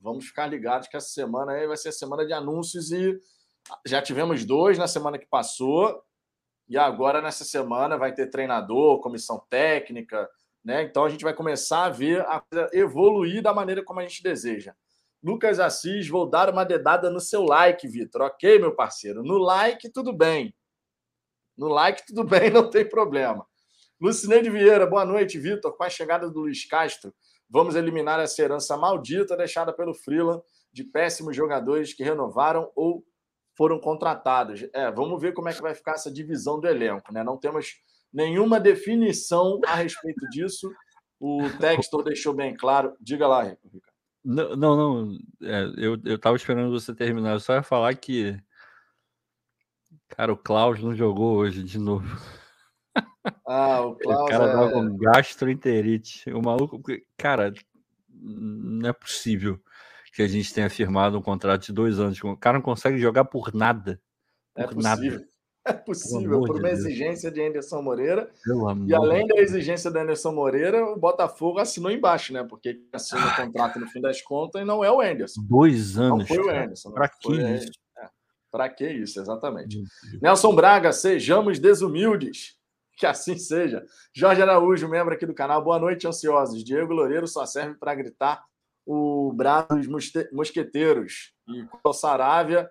Vamos 0.00 0.26
ficar 0.26 0.46
ligados 0.46 0.88
que 0.88 0.96
essa 0.96 1.08
semana 1.08 1.52
aí 1.52 1.66
vai 1.66 1.76
ser 1.76 1.88
a 1.90 1.92
semana 1.92 2.26
de 2.26 2.32
anúncios 2.32 2.90
e 2.92 3.18
já 3.86 4.00
tivemos 4.00 4.44
dois 4.44 4.78
na 4.78 4.86
semana 4.86 5.18
que 5.18 5.26
passou. 5.26 6.02
E 6.68 6.76
agora, 6.76 7.22
nessa 7.22 7.44
semana, 7.44 7.96
vai 7.96 8.12
ter 8.12 8.28
treinador, 8.28 9.00
comissão 9.00 9.42
técnica, 9.48 10.28
né? 10.68 10.82
Então 10.82 11.02
a 11.02 11.08
gente 11.08 11.24
vai 11.24 11.32
começar 11.32 11.86
a 11.86 11.88
ver 11.88 12.20
a 12.26 12.40
coisa 12.40 12.68
evoluir 12.74 13.40
da 13.40 13.54
maneira 13.54 13.82
como 13.82 14.00
a 14.00 14.02
gente 14.02 14.22
deseja. 14.22 14.74
Lucas 15.22 15.58
Assis, 15.58 16.06
vou 16.06 16.28
dar 16.28 16.52
uma 16.52 16.62
dedada 16.62 17.10
no 17.10 17.20
seu 17.20 17.42
like, 17.42 17.88
Vitor. 17.88 18.20
Ok, 18.20 18.58
meu 18.58 18.74
parceiro? 18.74 19.22
No 19.22 19.38
like, 19.38 19.90
tudo 19.90 20.12
bem. 20.12 20.54
No 21.56 21.68
like, 21.68 22.04
tudo 22.04 22.22
bem, 22.22 22.50
não 22.52 22.68
tem 22.68 22.86
problema. 22.86 23.46
Lucineide 23.98 24.50
Vieira, 24.50 24.86
boa 24.86 25.06
noite, 25.06 25.38
Vitor. 25.38 25.74
Com 25.74 25.84
a 25.84 25.88
chegada 25.88 26.28
do 26.30 26.40
Luiz 26.40 26.66
Castro, 26.66 27.14
vamos 27.48 27.74
eliminar 27.74 28.20
essa 28.20 28.42
herança 28.42 28.76
maldita 28.76 29.38
deixada 29.38 29.72
pelo 29.72 29.94
Freeland 29.94 30.42
de 30.70 30.84
péssimos 30.84 31.34
jogadores 31.34 31.94
que 31.94 32.04
renovaram 32.04 32.70
ou 32.76 33.02
foram 33.56 33.80
contratados. 33.80 34.68
É, 34.74 34.92
vamos 34.92 35.18
ver 35.18 35.32
como 35.32 35.48
é 35.48 35.54
que 35.54 35.62
vai 35.62 35.74
ficar 35.74 35.92
essa 35.92 36.12
divisão 36.12 36.60
do 36.60 36.68
elenco, 36.68 37.10
né? 37.10 37.24
Não 37.24 37.38
temos 37.38 37.80
nenhuma 38.12 38.60
definição 38.60 39.60
a 39.66 39.74
respeito 39.74 40.28
disso. 40.30 40.70
O 41.20 41.48
Textor 41.58 42.02
deixou 42.04 42.32
bem 42.32 42.54
claro. 42.54 42.94
Diga 43.00 43.26
lá, 43.26 43.42
Ricardo. 43.42 43.82
Não, 44.24 44.56
não, 44.56 44.76
não. 44.76 45.18
É, 45.42 45.64
eu, 45.76 45.98
eu 46.04 46.18
tava 46.18 46.36
esperando 46.36 46.70
você 46.70 46.94
terminar. 46.94 47.32
Eu 47.32 47.40
só 47.40 47.54
ia 47.54 47.62
falar 47.62 47.94
que. 47.94 48.38
Cara, 50.08 50.32
o 50.32 50.36
Klaus 50.36 50.82
não 50.82 50.94
jogou 50.94 51.36
hoje 51.36 51.62
de 51.62 51.78
novo. 51.78 52.06
Ah, 53.46 53.82
o 53.82 53.94
Klaus. 53.96 54.22
O 54.22 54.26
cara 54.26 54.44
é... 54.44 54.52
tava 54.52 54.72
com 54.72 54.96
gastroenterite. 54.96 56.30
O 56.32 56.42
maluco. 56.42 56.80
Cara, 57.16 57.52
não 58.10 58.88
é 58.88 58.92
possível 58.92 59.60
que 60.12 60.22
a 60.22 60.28
gente 60.28 60.52
tenha 60.52 60.68
firmado 60.68 61.18
um 61.18 61.22
contrato 61.22 61.66
de 61.66 61.72
dois 61.72 61.98
anos. 61.98 62.22
O 62.22 62.36
cara 62.36 62.58
não 62.58 62.62
consegue 62.62 62.98
jogar 62.98 63.24
por 63.24 63.54
nada. 63.54 64.00
É 64.54 64.64
por 64.64 64.72
é 64.72 64.74
possível. 64.74 65.20
Nada. 65.20 65.28
É 65.68 65.72
possível, 65.74 66.40
por 66.40 66.56
uma 66.56 66.68
de 66.68 66.74
exigência 66.74 67.30
de 67.30 67.42
Anderson 67.42 67.82
Moreira. 67.82 68.30
E 68.86 68.94
além 68.94 69.26
da 69.26 69.38
exigência 69.40 69.90
de 69.90 69.98
Anderson 69.98 70.32
Moreira, 70.32 70.82
o 70.82 70.98
Botafogo 70.98 71.58
assinou 71.58 71.90
embaixo, 71.90 72.32
né? 72.32 72.42
Porque 72.42 72.80
assinou 72.90 73.28
o 73.28 73.36
contrato 73.36 73.78
no 73.78 73.86
fim 73.86 74.00
das 74.00 74.22
contas 74.22 74.62
e 74.62 74.64
não 74.64 74.82
é 74.82 74.90
o 74.90 75.00
Anderson. 75.00 75.42
Dois 75.46 75.98
anos. 75.98 76.20
Não 76.20 76.26
foi 76.26 76.38
o 76.38 76.50
Anderson. 76.50 76.90
Para 76.92 77.08
que 77.08 77.32
isso? 77.32 77.70
É, 77.98 78.08
Para 78.50 78.68
que 78.70 78.88
isso, 78.88 79.20
exatamente. 79.20 79.82
Nelson 80.22 80.54
Braga, 80.54 80.90
sejamos 80.90 81.58
desumildes. 81.58 82.56
Que 82.96 83.06
assim 83.06 83.38
seja. 83.38 83.84
Jorge 84.12 84.42
Araújo, 84.42 84.88
membro 84.88 85.14
aqui 85.14 85.26
do 85.26 85.34
canal. 85.34 85.62
Boa 85.62 85.78
noite, 85.78 86.08
ansiosos. 86.08 86.64
Diego 86.64 86.92
Loureiro 86.92 87.28
só 87.28 87.46
serve 87.46 87.74
para 87.74 87.94
gritar 87.94 88.42
o 88.84 89.32
braço 89.34 89.68
dos 89.68 89.86
mosqueteiros. 90.32 91.32
E 91.46 91.64
o 91.84 91.92
Saravia 91.92 92.68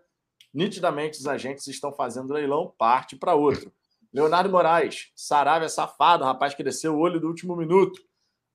Nitidamente, 0.53 1.19
os 1.19 1.27
agentes 1.27 1.67
estão 1.67 1.91
fazendo 1.93 2.33
leilão, 2.33 2.73
parte 2.77 3.15
para 3.15 3.35
outro. 3.35 3.71
Leonardo 4.13 4.49
Moraes, 4.49 5.11
Saravia 5.15 5.69
safado, 5.69 6.23
rapaz 6.23 6.53
que 6.53 6.63
desceu 6.63 6.95
o 6.95 6.99
olho 6.99 7.19
do 7.19 7.27
último 7.27 7.55
minuto. 7.55 8.01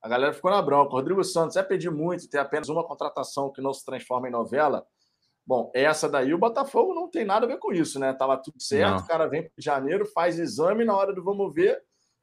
A 0.03 0.09
galera 0.09 0.33
ficou 0.33 0.51
na 0.51 0.61
bronca. 0.61 0.91
Rodrigo 0.91 1.23
Santos, 1.23 1.57
é 1.57 1.63
pedir 1.63 1.91
muito 1.91 2.29
ter 2.29 2.39
apenas 2.39 2.69
uma 2.69 2.85
contratação 2.85 3.53
que 3.53 3.63
não 3.63 3.73
se 3.73 3.85
transforma 3.85 4.29
em 4.29 4.33
novela? 4.33 4.85
Bom, 5.47 5.71
essa 5.75 6.09
daí 6.09 6.33
o 6.33 6.39
Botafogo 6.39 6.95
não 6.95 7.09
tem 7.09 7.25
nada 7.25 7.47
a 7.47 7.49
ver 7.49 7.59
com 7.59 7.73
isso, 7.73 7.99
né? 7.99 8.13
Tava 8.13 8.37
tudo 8.37 8.61
certo, 8.61 8.91
não. 8.91 8.99
o 8.99 9.07
cara 9.07 9.27
vem 9.27 9.43
para 9.43 9.53
janeiro, 9.59 10.07
faz 10.07 10.39
exame, 10.39 10.85
na 10.85 10.97
hora 10.97 11.13
do 11.13 11.23
vamos 11.23 11.53
ver, 11.53 11.81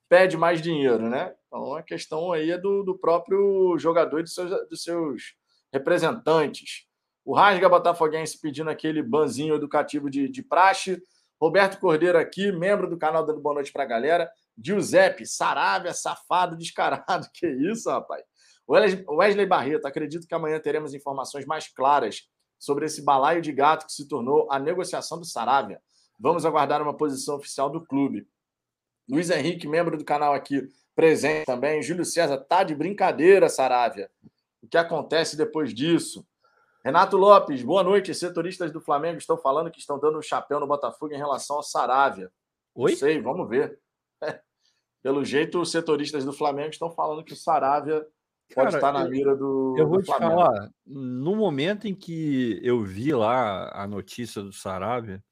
pede 0.09 0.38
mais 0.38 0.61
dinheiro, 0.61 1.09
né? 1.09 1.35
Então 1.47 1.75
a 1.75 1.83
questão 1.83 2.31
aí 2.31 2.51
é 2.51 2.57
do, 2.57 2.83
do 2.83 2.97
próprio 2.97 3.77
jogador 3.77 4.19
e 4.19 4.23
dos 4.23 4.33
seus, 4.33 4.49
dos 4.69 4.83
seus 4.83 5.35
representantes. 5.71 6.88
O 7.29 7.36
Rasga 7.36 7.69
Botafoguense 7.69 8.41
pedindo 8.41 8.71
aquele 8.71 9.03
banzinho 9.03 9.53
educativo 9.53 10.09
de, 10.09 10.27
de 10.27 10.41
praxe. 10.41 11.00
Roberto 11.39 11.79
Cordeiro 11.79 12.17
aqui, 12.17 12.51
membro 12.51 12.89
do 12.89 12.98
canal 12.98 13.24
dando 13.24 13.39
boa 13.39 13.53
noite 13.53 13.71
para 13.71 13.83
a 13.83 13.86
galera. 13.86 14.27
Giuseppe, 14.57 15.27
Saravia, 15.27 15.93
safado, 15.93 16.57
descarado. 16.57 17.27
Que 17.31 17.45
isso, 17.45 17.88
rapaz? 17.88 18.24
Wesley 18.67 19.45
Barreto, 19.45 19.86
acredito 19.86 20.25
que 20.25 20.33
amanhã 20.33 20.59
teremos 20.59 20.95
informações 20.95 21.45
mais 21.45 21.67
claras 21.67 22.24
sobre 22.57 22.88
esse 22.88 23.03
balaio 23.03 23.43
de 23.43 23.51
gato 23.51 23.86
que 23.86 23.93
se 23.93 24.07
tornou 24.07 24.51
a 24.51 24.57
negociação 24.57 25.19
do 25.19 25.25
Saravia. 25.25 25.79
Vamos 26.19 26.48
aguardar 26.48 26.81
uma 26.81 26.98
posição 26.98 27.36
oficial 27.36 27.69
do 27.69 27.86
clube. 27.86 28.27
Luiz 29.07 29.29
Henrique, 29.29 29.67
membro 29.67 29.95
do 29.95 30.03
canal 30.03 30.33
aqui, 30.33 30.67
presente 30.95 31.45
também. 31.45 31.83
Júlio 31.83 32.05
César, 32.05 32.39
tá 32.39 32.63
de 32.63 32.74
brincadeira, 32.74 33.48
Saravia. 33.50 34.09
O 34.63 34.67
que 34.67 34.79
acontece 34.79 35.38
depois 35.38 35.75
disso? 35.75 36.25
Renato 36.83 37.17
Lopes, 37.17 37.62
boa 37.62 37.83
noite. 37.83 38.13
Setoristas 38.13 38.71
do 38.71 38.79
Flamengo 38.79 39.17
estão 39.17 39.38
falando 39.38 39.69
que 39.69 39.79
estão 39.79 40.00
dando 40.00 40.17
um 40.17 40.21
chapéu 40.21 40.59
no 40.59 40.67
Botafogo 40.67 41.13
em 41.13 41.17
relação 41.17 41.57
ao 41.57 41.63
Saravia. 41.63 42.31
Oi? 42.74 42.91
Não 42.91 42.98
sei, 42.98 43.21
vamos 43.21 43.50
ver. 43.50 43.79
É. 44.24 44.39
Pelo 45.03 45.24
jeito, 45.24 45.62
os 45.62 45.71
setoristas 45.71 46.25
do 46.25 46.33
Flamengo 46.33 46.69
estão 46.69 46.91
falando 46.91 47.24
que 47.24 47.33
o 47.33 47.36
Saravia 47.36 48.05
pode 48.53 48.75
estar 48.75 48.91
na 48.91 49.07
mira 49.07 49.36
do. 49.36 49.75
Eu 49.77 49.88
vou 49.88 49.98
do 49.98 50.03
te 50.03 50.07
falar, 50.07 50.69
no 50.86 51.36
momento 51.36 51.88
em 51.88 51.95
que 51.95 52.59
eu 52.62 52.81
vi 52.83 53.13
lá 53.13 53.71
a 53.74 53.88
notícia 53.88 54.41
do 54.41 54.51
Saravia, 54.51 55.24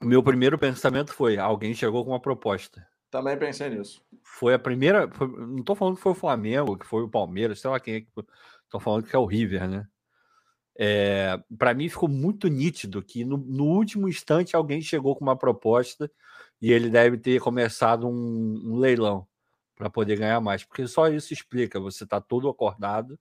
o 0.00 0.06
meu 0.06 0.22
primeiro 0.22 0.58
pensamento 0.58 1.12
foi: 1.12 1.38
alguém 1.38 1.74
chegou 1.74 2.04
com 2.04 2.10
uma 2.10 2.20
proposta. 2.20 2.84
Também 3.10 3.38
pensei 3.38 3.68
nisso. 3.70 4.02
Foi 4.24 4.54
a 4.54 4.58
primeira. 4.58 5.08
Foi, 5.12 5.28
não 5.28 5.58
estou 5.58 5.76
falando 5.76 5.96
que 5.96 6.02
foi 6.02 6.12
o 6.12 6.16
Flamengo, 6.16 6.78
que 6.78 6.86
foi 6.86 7.02
o 7.02 7.10
Palmeiras, 7.10 7.60
sei 7.60 7.70
lá 7.70 7.78
quem 7.78 7.94
é 7.94 8.00
que. 8.00 8.08
Estão 8.72 8.80
falando 8.80 9.04
que 9.04 9.14
é 9.14 9.18
o 9.18 9.26
River, 9.26 9.68
né? 9.68 9.86
É, 10.78 11.38
para 11.58 11.74
mim 11.74 11.90
ficou 11.90 12.08
muito 12.08 12.48
nítido 12.48 13.02
que 13.02 13.22
no, 13.22 13.36
no, 13.36 13.64
último 13.64 14.08
instante 14.08 14.56
alguém 14.56 14.80
chegou 14.80 15.14
com 15.14 15.22
uma 15.22 15.36
proposta 15.36 16.10
e 16.58 16.72
ele 16.72 16.88
deve 16.88 17.18
ter 17.18 17.38
começado 17.38 18.08
um, 18.08 18.72
um 18.72 18.76
leilão 18.78 19.28
para 19.76 19.90
poder 19.90 20.16
ganhar 20.16 20.40
mais, 20.40 20.64
porque 20.64 20.86
só 20.86 21.08
isso 21.08 21.34
explica. 21.34 21.78
Você 21.78 22.04
está 22.04 22.18
todo 22.18 22.48
acordado, 22.48 23.20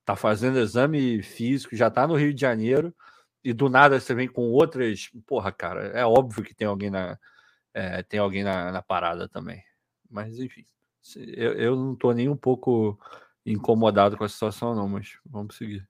está 0.00 0.16
fazendo 0.16 0.58
exame 0.58 1.22
físico, 1.22 1.76
já 1.76 1.86
está 1.86 2.04
no 2.08 2.16
Rio 2.16 2.34
de 2.34 2.40
Janeiro 2.40 2.92
e 3.44 3.52
do 3.52 3.68
nada 3.68 4.00
você 4.00 4.12
vem 4.12 4.26
com 4.26 4.50
outras. 4.50 5.08
Porra, 5.24 5.52
cara, 5.52 5.86
é 5.96 6.04
óbvio 6.04 6.42
que 6.42 6.54
tem 6.54 6.66
alguém 6.66 6.90
na, 6.90 7.16
é, 7.72 8.02
tem 8.02 8.18
alguém 8.18 8.42
na, 8.42 8.72
na, 8.72 8.82
parada 8.82 9.28
também. 9.28 9.62
Mas 10.10 10.40
enfim, 10.40 10.64
eu, 11.16 11.52
eu 11.52 11.76
não 11.76 11.92
estou 11.92 12.12
nem 12.12 12.28
um 12.28 12.36
pouco 12.36 12.98
incomodado 13.52 14.16
com 14.16 14.24
a 14.24 14.28
situação, 14.28 14.74
não, 14.74 14.88
mas 14.88 15.18
vamos 15.24 15.56
seguir. 15.56 15.86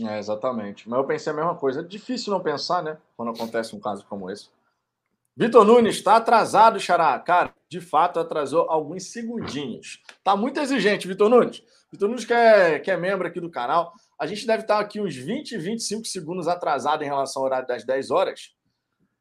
É, 0.00 0.18
exatamente. 0.18 0.88
Mas 0.88 0.98
eu 0.98 1.06
pensei 1.06 1.32
a 1.32 1.36
mesma 1.36 1.54
coisa. 1.54 1.80
É 1.80 1.84
difícil 1.84 2.32
não 2.32 2.42
pensar, 2.42 2.82
né? 2.82 2.98
Quando 3.16 3.30
acontece 3.30 3.74
um 3.74 3.80
caso 3.80 4.04
como 4.06 4.30
esse. 4.30 4.48
Vitor 5.36 5.64
Nunes, 5.64 5.96
está 5.96 6.16
atrasado, 6.16 6.80
Xará. 6.80 7.18
Cara, 7.18 7.54
de 7.68 7.80
fato 7.80 8.18
atrasou 8.18 8.70
alguns 8.70 9.10
segundinhos. 9.12 10.02
Tá 10.24 10.36
muito 10.36 10.58
exigente, 10.60 11.06
Vitor 11.06 11.28
Nunes. 11.28 11.62
Vitor 11.92 12.08
Nunes, 12.08 12.24
que 12.24 12.32
é, 12.32 12.78
que 12.78 12.90
é 12.90 12.96
membro 12.96 13.26
aqui 13.26 13.40
do 13.40 13.50
canal, 13.50 13.92
a 14.18 14.26
gente 14.26 14.46
deve 14.46 14.62
estar 14.62 14.78
aqui 14.78 15.00
uns 15.00 15.14
20, 15.14 15.58
25 15.58 16.06
segundos 16.06 16.48
atrasado 16.48 17.02
em 17.02 17.06
relação 17.06 17.42
ao 17.42 17.46
horário 17.46 17.68
das 17.68 17.84
10 17.84 18.10
horas. 18.10 18.54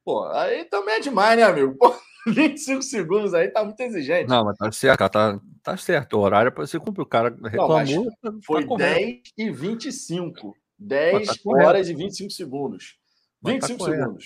Pô, 0.06 0.26
aí 0.28 0.66
também 0.66 0.96
é 0.96 1.00
demais, 1.00 1.38
né, 1.38 1.44
amigo? 1.44 1.76
Pô, 1.78 1.94
25 2.34 2.82
segundos 2.82 3.34
aí 3.34 3.50
tá 3.50 3.64
muito 3.64 3.80
exigente. 3.80 4.30
Não, 4.30 4.46
mas 4.46 4.58
tá 4.58 4.72
certo, 4.72 5.10
tá, 5.10 5.40
tá 5.64 5.78
certo. 5.78 6.18
O 6.18 6.22
horário 6.22 6.50
é 6.50 6.52
para 6.52 6.66
você 6.66 6.80
cumprir. 6.80 7.04
O 7.04 7.06
cara 7.06 7.36
reclamou. 7.44 7.86
Não, 7.86 8.06
tá 8.34 8.40
foi 8.44 8.68
tá 8.68 8.76
10 8.76 9.22
e 9.38 9.50
25. 9.52 10.56
10 10.78 11.28
tá 11.28 11.34
horas 11.46 11.88
e 11.90 11.94
25 11.94 12.32
segundos. 12.32 12.98
25 13.44 13.86
tá 13.86 13.92
segundos. 13.92 14.26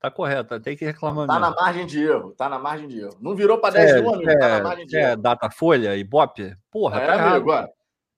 Tá 0.00 0.10
correto, 0.12 0.60
tem 0.60 0.76
que 0.76 0.84
reclamar. 0.84 1.26
Tá 1.26 1.40
mesmo. 1.40 1.50
na 1.50 1.56
margem 1.60 1.86
de 1.86 2.04
erro, 2.04 2.32
tá 2.32 2.48
na 2.48 2.58
margem 2.58 2.86
de 2.86 3.00
erro. 3.00 3.18
Não 3.20 3.34
virou 3.34 3.58
para 3.58 3.74
10 3.74 3.90
é, 3.90 4.00
no 4.00 4.14
amigo, 4.14 4.30
é, 4.30 4.38
tá 4.38 4.48
na 4.48 4.62
margem 4.62 4.86
de 4.86 4.96
é, 4.96 5.02
erro. 5.02 5.16
Data 5.16 5.50
folha 5.50 5.96
e 5.96 6.04
Bop? 6.04 6.56
Porra, 6.70 7.00
é, 7.00 7.06
tá 7.06 7.14
errado. 7.14 7.50
Amigo, 7.50 7.68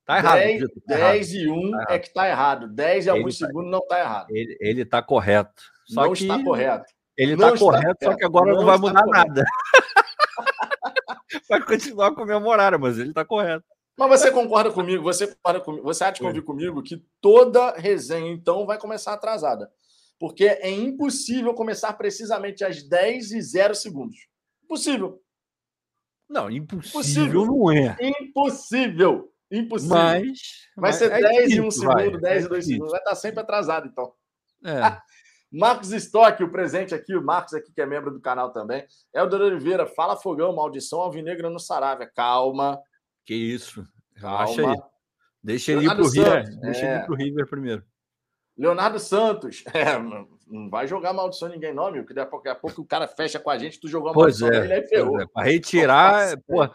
Tá 0.04 0.18
errado. 0.18 0.38
10, 0.38 0.60
tá 0.60 0.68
10 0.88 1.34
errado. 1.34 1.46
e 1.46 1.50
1 1.50 1.70
tá 1.70 1.86
é 1.94 1.98
que 1.98 2.12
tá 2.12 2.28
errado. 2.28 2.68
10 2.68 3.06
e 3.06 3.10
alguns 3.10 3.38
tá, 3.38 3.46
segundos 3.46 3.70
não 3.70 3.86
tá 3.86 4.00
errado. 4.00 4.26
Ele, 4.30 4.56
ele 4.60 4.84
tá 4.84 5.00
correto. 5.00 5.62
Só 5.86 6.04
não 6.04 6.12
que 6.12 6.22
está 6.22 6.42
correto. 6.42 6.92
Ele 7.20 7.36
não 7.36 7.52
tá 7.52 7.58
correto, 7.58 8.02
só 8.02 8.16
que 8.16 8.24
agora 8.24 8.50
não, 8.50 8.60
não 8.60 8.64
vai 8.64 8.78
mudar 8.78 9.04
correto. 9.04 9.28
nada. 9.28 9.44
vai 11.50 11.62
continuar 11.62 12.14
comemorando, 12.14 12.78
mas 12.78 12.98
ele 12.98 13.12
tá 13.12 13.26
correto. 13.26 13.62
Mas 13.98 14.08
você 14.08 14.30
concorda 14.30 14.72
comigo? 14.72 15.02
Você 15.02 15.26
concorda 15.26 15.60
comigo? 15.60 15.84
Você 15.84 16.02
há 16.02 16.10
de 16.10 16.20
convir 16.20 16.42
comigo 16.42 16.82
que 16.82 17.04
toda 17.20 17.72
resenha, 17.72 18.32
então, 18.32 18.64
vai 18.64 18.78
começar 18.78 19.12
atrasada. 19.12 19.70
Porque 20.18 20.46
é 20.46 20.70
impossível 20.70 21.52
começar 21.52 21.92
precisamente 21.92 22.64
às 22.64 22.82
10 22.82 23.32
e 23.32 23.42
0 23.42 23.74
segundos. 23.74 24.16
Impossível. 24.64 25.20
Não, 26.26 26.50
impossível, 26.50 26.88
impossível. 26.88 27.46
não 27.46 27.70
é. 27.70 27.96
Impossível. 28.00 29.30
Impossível. 29.50 29.96
Mas. 29.96 30.38
Vai 30.74 30.92
ser 30.94 31.12
é 31.12 31.20
10 31.20 31.36
difícil, 31.36 31.64
e 31.64 31.66
1 31.66 31.70
segundo, 31.70 31.92
vai, 31.92 32.18
10 32.18 32.42
é 32.42 32.46
e 32.46 32.48
2 32.48 32.64
segundos. 32.64 32.90
Vai 32.92 33.00
estar 33.00 33.14
sempre 33.14 33.40
atrasado, 33.40 33.86
então. 33.86 34.10
É. 34.64 34.80
Marcos 35.52 35.90
Stock, 35.90 36.42
o 36.44 36.50
presente 36.50 36.94
aqui, 36.94 37.16
o 37.16 37.22
Marcos 37.22 37.54
aqui, 37.54 37.72
que 37.72 37.80
é 37.80 37.86
membro 37.86 38.12
do 38.12 38.20
canal 38.20 38.52
também. 38.52 38.86
Helder 39.12 39.40
Oliveira, 39.40 39.84
fala 39.84 40.16
fogão, 40.16 40.54
maldição 40.54 41.00
alvinegra 41.00 41.50
no 41.50 41.58
Saravia. 41.58 42.08
Calma. 42.14 42.80
Que 43.24 43.34
isso. 43.34 43.84
Relaxa 44.14 44.62
Calma. 44.62 44.72
aí. 44.74 44.90
Deixa 45.42 45.72
ele, 45.72 45.86
ir 45.86 45.94
pro 45.94 46.08
River, 46.08 46.60
deixa 46.60 46.86
é... 46.86 46.90
ele 46.90 47.02
ir 47.02 47.06
pro 47.06 47.16
River 47.16 47.46
primeiro. 47.48 47.84
Leonardo 48.56 48.98
Santos. 48.98 49.64
É, 49.74 49.98
não 50.52 50.68
vai 50.68 50.86
jogar 50.86 51.12
maldição 51.12 51.48
em 51.48 51.52
ninguém, 51.52 51.72
não, 51.72 51.86
amigo. 51.86 52.06
Que 52.06 52.14
daqui 52.14 52.48
a 52.48 52.54
pouco 52.54 52.82
o 52.82 52.86
cara 52.86 53.08
fecha 53.08 53.38
com 53.40 53.50
a 53.50 53.58
gente, 53.58 53.80
tu 53.80 53.88
jogou 53.88 54.12
pois 54.12 54.40
maldição 54.40 54.62
é, 54.62 54.64
ele 54.64 54.72
aí 54.74 54.88
ferrou. 54.88 55.20
É. 55.20 55.26
Para 55.26 55.44
retirar, 55.44 56.36
pô, 56.46 56.68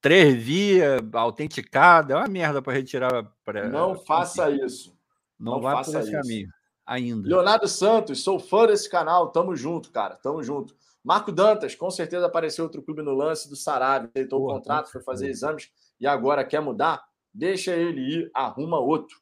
três 0.00 0.34
via, 0.34 0.98
autenticada, 1.12 2.14
é 2.14 2.16
uma 2.16 2.28
merda 2.28 2.60
para 2.60 2.72
retirar. 2.72 3.32
Pra... 3.44 3.68
Não 3.68 3.96
faça 3.96 4.50
isso. 4.50 4.96
Não, 5.38 5.54
não 5.54 5.60
vai 5.60 5.82
por 5.84 5.96
esse 5.96 5.98
isso. 5.98 6.12
caminho 6.12 6.48
ainda. 6.86 7.28
Leonardo 7.28 7.68
Santos, 7.68 8.22
sou 8.22 8.38
fã 8.38 8.66
desse 8.66 8.88
canal, 8.88 9.30
tamo 9.30 9.54
junto, 9.56 9.90
cara, 9.90 10.16
tamo 10.16 10.42
junto. 10.42 10.74
Marco 11.04 11.32
Dantas, 11.32 11.74
com 11.74 11.90
certeza 11.90 12.26
apareceu 12.26 12.64
outro 12.64 12.82
clube 12.82 13.02
no 13.02 13.12
lance 13.12 13.48
do 13.48 13.56
Sarabia, 13.56 14.08
aceitou 14.14 14.40
Porra, 14.40 14.52
o 14.52 14.56
contrato, 14.58 14.92
foi 14.92 15.02
fazer 15.02 15.28
exames 15.28 15.70
e 16.00 16.06
agora 16.06 16.44
quer 16.44 16.60
mudar. 16.60 17.02
Deixa 17.34 17.74
ele 17.74 18.00
ir, 18.00 18.30
arruma 18.34 18.78
outro. 18.78 19.20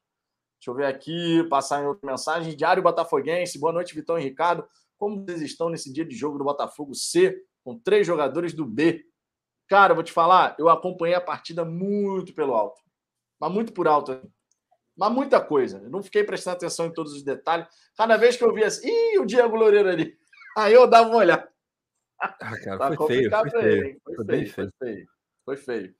Deixa 0.59 0.71
eu 0.71 0.75
ver 0.75 0.87
aqui, 0.87 1.43
passar 1.49 1.83
em 1.83 1.87
outra 1.87 2.07
mensagem. 2.11 2.55
Diário 2.55 2.83
Botafoguense. 2.83 3.59
Boa 3.59 3.73
noite, 3.73 3.95
Vitão 3.95 4.19
e 4.19 4.23
Ricardo. 4.23 4.67
Como 4.99 5.25
vocês 5.25 5.41
estão 5.41 5.71
nesse 5.71 5.91
dia 5.91 6.05
de 6.05 6.15
jogo 6.15 6.37
do 6.37 6.45
Botafogo 6.45 6.95
C, 6.95 7.43
com 7.65 7.79
três 7.79 8.07
jogadores 8.07 8.53
do 8.53 8.67
B? 8.67 9.03
Cara, 9.67 9.95
vou 9.95 10.03
te 10.03 10.13
falar, 10.13 10.55
eu 10.59 10.69
acompanhei 10.69 11.15
a 11.15 11.21
partida 11.21 11.65
muito 11.65 12.35
pelo 12.35 12.55
alto. 12.55 12.83
Mas 13.41 13.51
muito 13.51 13.73
por 13.73 13.89
alto. 13.89 14.21
Mas 14.97 15.13
muita 15.13 15.41
coisa. 15.41 15.79
Eu 15.79 15.91
não 15.91 16.03
fiquei 16.03 16.25
prestando 16.25 16.57
atenção 16.57 16.87
em 16.87 16.93
todos 16.93 17.13
os 17.13 17.23
detalhes. 17.23 17.67
Cada 17.97 18.17
vez 18.17 18.37
que 18.37 18.45
eu 18.45 18.53
via 18.53 18.67
assim, 18.67 18.89
ih, 18.89 19.19
o 19.19 19.27
Diego 19.27 19.57
Loureiro 19.57 19.89
ali. 19.89 20.17
Aí 20.57 20.73
eu 20.75 20.87
dava 20.87 21.09
uma 21.09 21.19
olhada. 21.19 21.49
Ah, 22.21 22.59
cara, 22.59 22.79
tá 22.79 22.97
foi, 22.97 23.07
feio, 23.07 23.31
foi, 23.31 23.51
feio. 23.51 24.01
Foi, 24.05 24.15
foi, 24.15 24.25
feio, 24.25 24.27
feio. 24.27 24.53
foi 24.53 24.71
feio. 24.79 25.09
Foi 25.45 25.57
feio. 25.57 25.95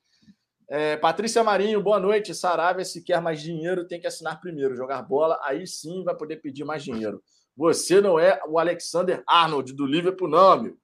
É, 0.69 0.97
Patrícia 0.97 1.43
Marinho, 1.43 1.83
boa 1.83 1.99
noite. 1.99 2.33
Saravia, 2.35 2.85
se 2.85 3.03
quer 3.03 3.21
mais 3.21 3.43
dinheiro, 3.43 3.89
tem 3.89 4.01
que 4.01 4.07
assinar 4.07 4.41
primeiro, 4.41 4.77
jogar 4.77 5.03
bola, 5.03 5.41
aí 5.43 5.67
sim 5.67 6.05
vai 6.05 6.15
poder 6.15 6.37
pedir 6.37 6.65
mais 6.65 6.85
dinheiro. 6.85 7.21
Você 7.57 8.01
não 8.01 8.21
é 8.21 8.41
o 8.47 8.57
Alexander 8.57 9.23
Arnold 9.27 9.73
do 9.73 9.85
Liverpool, 9.85 10.29
não, 10.29 10.63
meu. 10.63 10.79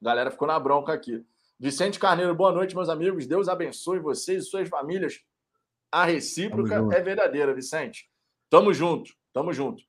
Galera 0.00 0.30
ficou 0.30 0.46
na 0.46 0.60
bronca 0.60 0.92
aqui. 0.92 1.24
Vicente 1.58 1.98
Carneiro, 1.98 2.34
boa 2.34 2.52
noite, 2.52 2.76
meus 2.76 2.88
amigos. 2.88 3.26
Deus 3.26 3.48
abençoe 3.48 3.98
vocês 3.98 4.44
e 4.44 4.46
suas 4.46 4.68
famílias. 4.68 5.20
A 5.96 6.04
recíproca 6.04 6.74
é 6.94 7.00
verdadeira, 7.00 7.54
Vicente. 7.54 8.06
Tamo 8.50 8.70
junto, 8.74 9.14
tamo 9.32 9.50
junto. 9.50 9.82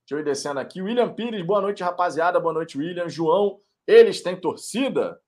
Deixa 0.00 0.12
eu 0.14 0.18
ir 0.18 0.24
descendo 0.24 0.58
aqui. 0.58 0.82
William 0.82 1.14
Pires, 1.14 1.46
boa 1.46 1.60
noite, 1.60 1.84
rapaziada. 1.84 2.40
Boa 2.40 2.52
noite, 2.52 2.76
William. 2.76 3.08
João, 3.08 3.60
eles 3.86 4.20
têm 4.20 4.34
torcida? 4.34 5.20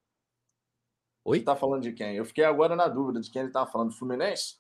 Oi? 1.25 1.41
Tá 1.41 1.55
falando 1.55 1.83
de 1.83 1.93
quem? 1.93 2.17
Eu 2.17 2.25
fiquei 2.25 2.43
agora 2.43 2.75
na 2.75 2.89
dúvida 2.89 3.21
de 3.21 3.31
quem 3.31 3.43
ele 3.43 3.53
tava 3.53 3.71
falando. 3.71 3.93
Fluminense? 3.93 4.57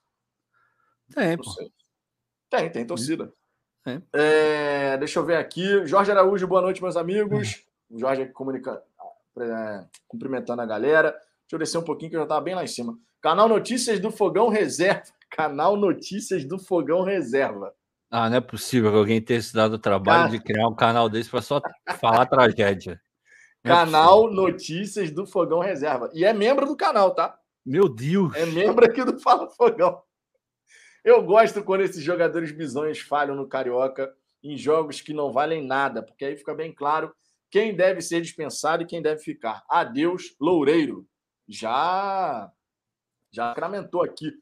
Tem, 1.12 1.36
pô. 1.36 1.42
Tem, 2.48 2.70
tem 2.70 2.86
torcida. 2.86 3.32
É. 3.84 4.00
É, 4.12 4.96
deixa 4.96 5.18
eu 5.18 5.24
ver 5.24 5.38
aqui. 5.38 5.84
Jorge 5.88 6.12
Araújo, 6.12 6.46
boa 6.46 6.62
noite, 6.62 6.80
meus 6.80 6.96
amigos. 6.96 7.66
O 7.90 7.98
Jorge 7.98 8.22
aqui 8.22 8.32
comunica, 8.32 8.80
é, 9.40 9.84
cumprimentando 10.06 10.62
a 10.62 10.66
galera. 10.66 11.10
Deixa 11.10 11.54
eu 11.54 11.58
descer 11.58 11.78
um 11.78 11.84
pouquinho 11.84 12.10
que 12.10 12.16
eu 12.16 12.20
já 12.20 12.26
estava 12.26 12.40
bem 12.40 12.54
lá 12.54 12.62
em 12.62 12.68
cima. 12.68 12.96
Canal 13.20 13.48
Notícias 13.48 13.98
do 13.98 14.12
Fogão 14.12 14.48
Reserva. 14.48 15.12
Canal 15.36 15.76
Notícias 15.76 16.44
do 16.44 16.58
Fogão 16.58 17.02
Reserva. 17.02 17.74
Ah, 18.10 18.30
não 18.30 18.36
é 18.36 18.40
possível 18.40 18.92
que 18.92 18.96
alguém 18.96 19.20
tenha 19.20 19.42
se 19.42 19.52
dado 19.52 19.74
o 19.74 19.78
trabalho 19.78 20.30
de 20.30 20.40
criar 20.40 20.68
um 20.68 20.74
canal 20.74 21.08
desse 21.08 21.28
para 21.28 21.42
só 21.42 21.60
falar 21.98 22.26
tragédia. 22.26 23.00
É 23.64 23.68
canal 23.68 24.30
Notícias 24.30 25.10
do 25.10 25.26
Fogão 25.26 25.58
Reserva. 25.58 26.10
E 26.14 26.24
é 26.24 26.32
membro 26.32 26.66
do 26.66 26.76
canal, 26.76 27.12
tá? 27.14 27.36
Meu 27.66 27.88
Deus! 27.88 28.32
É 28.36 28.46
membro 28.46 28.84
aqui 28.84 29.02
do 29.02 29.18
Fala 29.20 29.50
Fogão. 29.50 30.00
Eu 31.02 31.22
gosto 31.24 31.64
quando 31.64 31.80
esses 31.80 32.02
jogadores 32.02 32.52
bizonhos 32.52 33.00
falham 33.00 33.34
no 33.34 33.48
Carioca 33.48 34.14
em 34.42 34.56
jogos 34.56 35.00
que 35.00 35.12
não 35.12 35.32
valem 35.32 35.66
nada, 35.66 36.02
porque 36.02 36.24
aí 36.24 36.36
fica 36.36 36.54
bem 36.54 36.72
claro 36.72 37.12
quem 37.50 37.74
deve 37.74 38.00
ser 38.00 38.20
dispensado 38.20 38.82
e 38.82 38.86
quem 38.86 39.02
deve 39.02 39.20
ficar. 39.20 39.64
Adeus, 39.68 40.36
Loureiro. 40.40 41.06
Já 41.48 42.50
já 43.34 43.50
acramentou 43.50 44.04
aqui. 44.04 44.32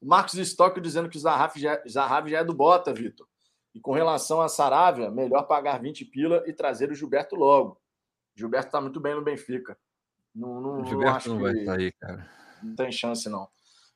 O 0.00 0.06
Marcos 0.06 0.34
Stock 0.34 0.80
dizendo 0.80 1.08
que 1.08 1.16
o 1.16 1.20
Zahavi 1.20 1.60
já, 1.60 1.82
Zahavi 1.88 2.30
já 2.30 2.38
é 2.38 2.44
do 2.44 2.54
Bota, 2.54 2.92
Vitor. 2.92 3.26
E 3.74 3.80
com 3.80 3.92
relação 3.92 4.40
a 4.40 4.48
Saravia, 4.48 5.10
melhor 5.10 5.42
pagar 5.44 5.80
20 5.80 6.04
pila 6.06 6.42
e 6.46 6.52
trazer 6.52 6.90
o 6.90 6.94
Gilberto 6.94 7.36
logo. 7.36 7.80
Gilberto 8.34 8.68
está 8.68 8.80
muito 8.80 9.00
bem 9.00 9.14
no 9.14 9.22
Benfica. 9.22 9.78
Não, 10.34 10.60
não, 10.60 10.84
Gilberto 10.84 11.04
não 11.04 11.16
acho 11.16 11.28
não 11.30 11.40
vai 11.40 11.64
sair, 11.64 11.92
cara. 11.92 12.28
Não 12.62 12.74
tem 12.74 12.90
chance, 12.90 13.28
não. 13.28 13.48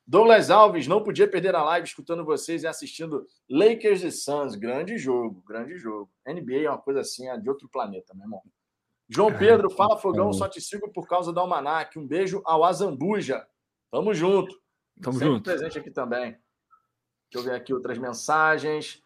Douglas 0.05 0.49
Alves, 0.49 0.85
não 0.85 1.01
podia 1.01 1.29
perder 1.29 1.55
a 1.55 1.63
live 1.63 1.87
escutando 1.87 2.25
vocês 2.25 2.63
e 2.63 2.67
assistindo 2.67 3.25
Lakers 3.49 4.03
e 4.03 4.11
Suns. 4.11 4.55
Grande 4.55 4.97
jogo, 4.97 5.41
grande 5.47 5.77
jogo. 5.77 6.11
NBA 6.27 6.63
é 6.63 6.69
uma 6.69 6.77
coisa 6.77 6.99
assim, 6.99 7.29
é 7.29 7.37
de 7.37 7.49
outro 7.49 7.69
planeta, 7.69 8.13
meu 8.13 8.25
irmão. 8.25 8.41
João 9.09 9.37
Pedro, 9.37 9.69
fala 9.69 9.97
Fogão, 9.97 10.33
só 10.33 10.47
te 10.47 10.59
sigo 10.59 10.91
por 10.91 11.07
causa 11.07 11.31
da 11.31 11.41
Almanac. 11.41 11.97
Um 11.97 12.07
beijo 12.07 12.41
ao 12.45 12.63
Azambuja. 12.63 13.45
Tamo 13.91 14.13
junto. 14.13 14.62
Tamo 15.01 15.17
Sempre 15.17 15.33
junto. 15.33 15.43
presente 15.43 15.79
aqui 15.79 15.91
também. 15.91 16.37
Deixa 17.31 17.35
eu 17.35 17.43
ver 17.43 17.55
aqui 17.55 17.73
outras 17.73 17.97
mensagens. 17.97 19.01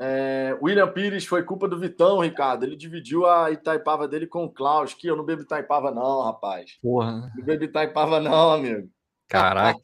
É, 0.00 0.56
William 0.60 0.90
Pires 0.92 1.24
foi 1.24 1.42
culpa 1.44 1.68
do 1.68 1.78
Vitão, 1.78 2.20
Ricardo. 2.20 2.64
Ele 2.64 2.76
dividiu 2.76 3.26
a 3.26 3.50
Itaipava 3.50 4.08
dele 4.08 4.26
com 4.26 4.44
o 4.44 4.52
Klaus. 4.52 4.94
Que 4.94 5.06
eu 5.06 5.16
não 5.16 5.24
bebo 5.24 5.42
Itaipava, 5.42 5.90
não, 5.90 6.22
rapaz. 6.22 6.78
Porra. 6.82 7.32
Não 7.36 7.44
bebo 7.44 7.64
Itaipava, 7.64 8.20
não, 8.20 8.52
amigo. 8.52 8.88
Caraca. 9.28 9.80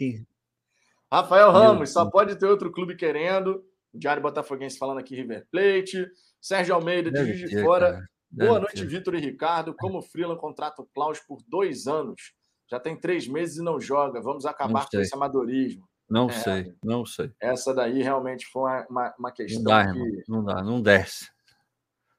Rafael 1.13 1.51
Ramos, 1.51 1.91
só 1.91 2.09
pode 2.09 2.37
ter 2.37 2.47
outro 2.47 2.71
clube 2.71 2.95
querendo. 2.97 3.65
O 3.93 3.99
Diário 3.99 4.23
Botafoguense 4.23 4.79
falando 4.79 4.99
aqui 4.99 5.17
River 5.17 5.47
Plate. 5.51 6.07
Sérgio 6.41 6.75
Almeida, 6.75 7.11
de 7.11 7.25
Juiz 7.25 7.51
de 7.51 7.63
Fora. 7.63 8.09
Boa 8.31 8.61
noite, 8.61 8.85
Vitor 8.85 9.15
e 9.17 9.21
Ricardo. 9.21 9.75
Como 9.75 10.01
Freeland 10.01 10.41
contrata 10.41 10.83
o 10.83 10.87
Klaus 10.87 11.19
por 11.19 11.39
dois 11.49 11.89
anos? 11.89 12.33
Já 12.71 12.79
tem 12.79 12.97
três 12.97 13.27
meses 13.27 13.59
e 13.59 13.63
não 13.63 13.81
joga. 13.81 14.21
Vamos 14.21 14.47
acabar 14.47 14.89
com 14.89 15.01
esse 15.01 15.15
amadorismo. 15.15 15.89
Não 16.09 16.29
é, 16.29 16.33
sei, 16.33 16.75
não 16.83 17.05
sei. 17.05 17.31
Essa 17.41 17.73
daí 17.73 18.03
realmente 18.03 18.47
foi 18.47 18.63
uma, 18.89 19.15
uma 19.19 19.31
questão 19.31 19.63
não 19.63 19.71
dá, 19.71 19.93
que... 19.93 20.25
Não 20.29 20.45
dá, 20.45 20.63
não 20.63 20.83
desce. 20.83 21.31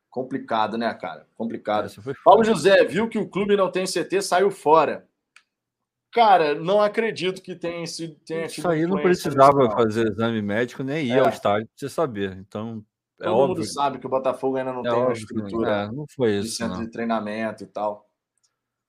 Complicado, 0.10 0.78
né, 0.78 0.94
cara? 0.94 1.28
Complicado. 1.36 1.90
Paulo 2.24 2.44
José, 2.44 2.84
viu 2.86 3.08
que 3.10 3.18
o 3.18 3.30
clube 3.30 3.56
não 3.56 3.72
tem 3.72 3.86
CT, 3.86 4.22
saiu 4.22 4.52
fora. 4.52 5.08
Cara, 6.14 6.54
não 6.56 6.82
acredito 6.82 7.42
que 7.42 7.56
tenha 7.56 7.86
sido. 7.88 8.16
Tenha 8.26 8.46
Isso 8.46 8.68
aí 8.68 8.86
não 8.86 9.02
precisava 9.02 9.70
fazer 9.72 10.08
exame 10.10 10.42
médico 10.42 10.84
nem 10.84 11.08
ir 11.08 11.12
é. 11.12 11.20
ao 11.20 11.30
estádio 11.30 11.68
para 11.68 11.78
você 11.78 11.90
saber. 11.90 12.38
Então, 12.38 12.84
é 13.22 13.26
Todo 13.26 13.38
óbvio. 13.38 13.56
mundo 13.56 13.66
sabe 13.66 14.00
que 14.00 14.06
o 14.06 14.10
Botafogo 14.10 14.58
ainda 14.58 14.74
não 14.74 14.82
é 14.82 14.90
tem 14.90 15.00
uma 15.00 15.14
estrutura 15.14 15.72
é, 15.72 15.92
não 15.92 16.06
foi 16.14 16.38
isso, 16.38 16.50
de 16.50 16.56
centro 16.56 16.78
não. 16.78 16.84
de 16.84 16.92
treinamento 16.92 17.64
e 17.64 17.68
tal. 17.68 18.10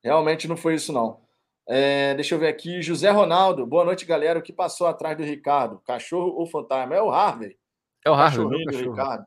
Realmente 0.02 0.48
não 0.48 0.56
foi 0.56 0.74
isso, 0.74 0.92
não. 0.92 1.20
É, 1.66 2.14
deixa 2.14 2.34
eu 2.34 2.38
ver 2.38 2.48
aqui. 2.48 2.82
José 2.82 3.10
Ronaldo, 3.10 3.66
boa 3.66 3.84
noite, 3.84 4.04
galera. 4.04 4.38
O 4.38 4.42
que 4.42 4.52
passou 4.52 4.86
atrás 4.86 5.16
do 5.16 5.22
Ricardo? 5.22 5.80
Cachorro 5.80 6.34
ou 6.36 6.46
fantasma? 6.46 6.94
É 6.94 7.02
o 7.02 7.10
Harvey. 7.10 7.56
É 8.04 8.10
o 8.10 8.14
Harvey. 8.14 8.38
Cachorrinho 8.38 8.66
do 8.66 8.90
Ricardo. 8.90 9.26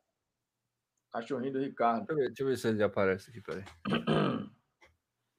Cachorrinho 1.12 1.54
do 1.54 1.60
Ricardo. 1.60 2.06
Deixa 2.06 2.12
eu, 2.12 2.18
ver, 2.18 2.28
deixa 2.28 2.44
eu 2.44 2.48
ver 2.48 2.58
se 2.58 2.68
ele 2.68 2.84
aparece 2.84 3.30
aqui, 3.30 3.42
peraí. 3.42 3.64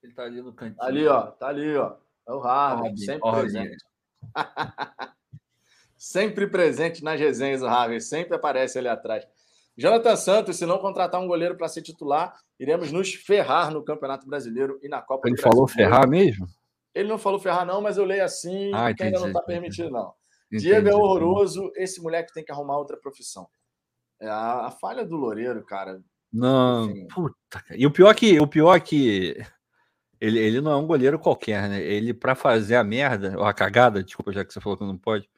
Ele 0.02 0.14
tá 0.14 0.22
ali 0.22 0.40
no 0.40 0.52
cantinho. 0.52 0.80
Ali, 0.80 1.04
ó. 1.08 1.22
Tá 1.32 1.48
ali, 1.48 1.76
ó. 1.76 1.96
É 2.28 2.32
o 2.32 2.40
Harvey. 2.40 2.96
sempre 2.96 3.30
presente. 3.32 3.84
sempre 5.98 6.46
presente 6.46 7.02
nas 7.02 7.18
resenhas, 7.18 7.60
o 7.60 7.66
Harvey. 7.66 8.00
Sempre 8.00 8.36
aparece 8.36 8.78
ali 8.78 8.86
atrás. 8.86 9.26
Jonathan 9.76 10.14
Santos, 10.14 10.56
se 10.56 10.64
não 10.64 10.78
contratar 10.78 11.20
um 11.20 11.26
goleiro 11.26 11.56
para 11.56 11.66
ser 11.68 11.82
titular, 11.82 12.38
iremos 12.58 12.92
nos 12.92 13.14
ferrar 13.14 13.72
no 13.72 13.84
Campeonato 13.84 14.26
Brasileiro 14.28 14.78
e 14.80 14.88
na 14.88 15.02
Copa 15.02 15.28
Ele 15.28 15.36
falou 15.36 15.66
ferrar 15.66 16.08
mesmo? 16.08 16.46
Ele 16.96 17.10
não 17.10 17.18
falou 17.18 17.38
ferrar, 17.38 17.66
não, 17.66 17.82
mas 17.82 17.98
eu 17.98 18.06
leio 18.06 18.24
assim, 18.24 18.72
ah, 18.72 18.92
que 18.94 19.02
ainda 19.02 19.20
não 19.20 19.28
está 19.28 19.42
permitido, 19.42 19.90
não. 19.90 20.14
Entendi, 20.50 20.64
Diego 20.64 20.88
é 20.88 20.94
horroroso, 20.94 21.70
esse 21.76 22.00
moleque 22.00 22.32
tem 22.32 22.42
que 22.42 22.50
arrumar 22.50 22.78
outra 22.78 22.96
profissão. 22.96 23.46
É 24.18 24.26
a, 24.26 24.66
a 24.66 24.70
falha 24.70 25.04
do 25.04 25.14
Loureiro, 25.14 25.62
cara. 25.62 26.00
Não, 26.32 26.90
Enfim. 26.90 27.06
puta. 27.08 27.62
E 27.72 27.86
o 27.86 27.90
pior 27.90 28.14
que 28.14 28.40
o 28.40 28.46
pior 28.46 28.80
que 28.80 29.36
ele, 30.18 30.38
ele 30.38 30.62
não 30.62 30.72
é 30.72 30.76
um 30.76 30.86
goleiro 30.86 31.18
qualquer, 31.18 31.68
né? 31.68 31.82
Ele 31.82 32.14
para 32.14 32.34
fazer 32.34 32.76
a 32.76 32.84
merda, 32.84 33.34
ou 33.36 33.44
a 33.44 33.52
cagada, 33.52 34.02
desculpa 34.02 34.32
já 34.32 34.42
que 34.42 34.50
você 34.50 34.60
falou 34.60 34.78
que 34.78 34.84
não 34.84 34.96
pode, 34.96 35.28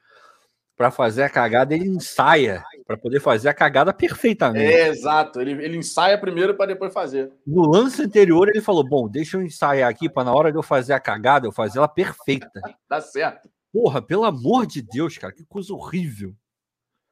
para 0.77 0.89
fazer 0.89 1.23
a 1.23 1.29
cagada 1.29 1.75
ele 1.75 1.89
ensaia 1.89 2.63
para 2.89 2.97
poder 2.97 3.19
fazer 3.19 3.49
a 3.49 3.53
cagada 3.53 3.93
perfeitamente. 3.93 4.65
É, 4.65 4.87
exato. 4.87 5.39
Ele, 5.39 5.51
ele 5.63 5.77
ensaia 5.77 6.17
primeiro 6.17 6.55
para 6.55 6.65
depois 6.65 6.91
fazer. 6.91 7.31
No 7.45 7.69
lance 7.69 8.01
anterior, 8.01 8.49
ele 8.49 8.61
falou: 8.61 8.83
Bom, 8.83 9.07
deixa 9.07 9.37
eu 9.37 9.43
ensaiar 9.43 9.87
aqui 9.87 10.09
para 10.09 10.23
na 10.23 10.33
hora 10.33 10.51
de 10.51 10.57
eu 10.57 10.63
fazer 10.63 10.93
a 10.93 10.99
cagada, 10.99 11.45
eu 11.45 11.51
fazer 11.51 11.77
ela 11.77 11.87
perfeita. 11.87 12.49
Dá 12.89 12.99
certo. 12.99 13.47
Porra, 13.71 14.01
pelo 14.01 14.23
amor 14.23 14.65
de 14.65 14.81
Deus, 14.81 15.15
cara, 15.19 15.31
que 15.31 15.45
coisa 15.45 15.71
horrível. 15.71 16.33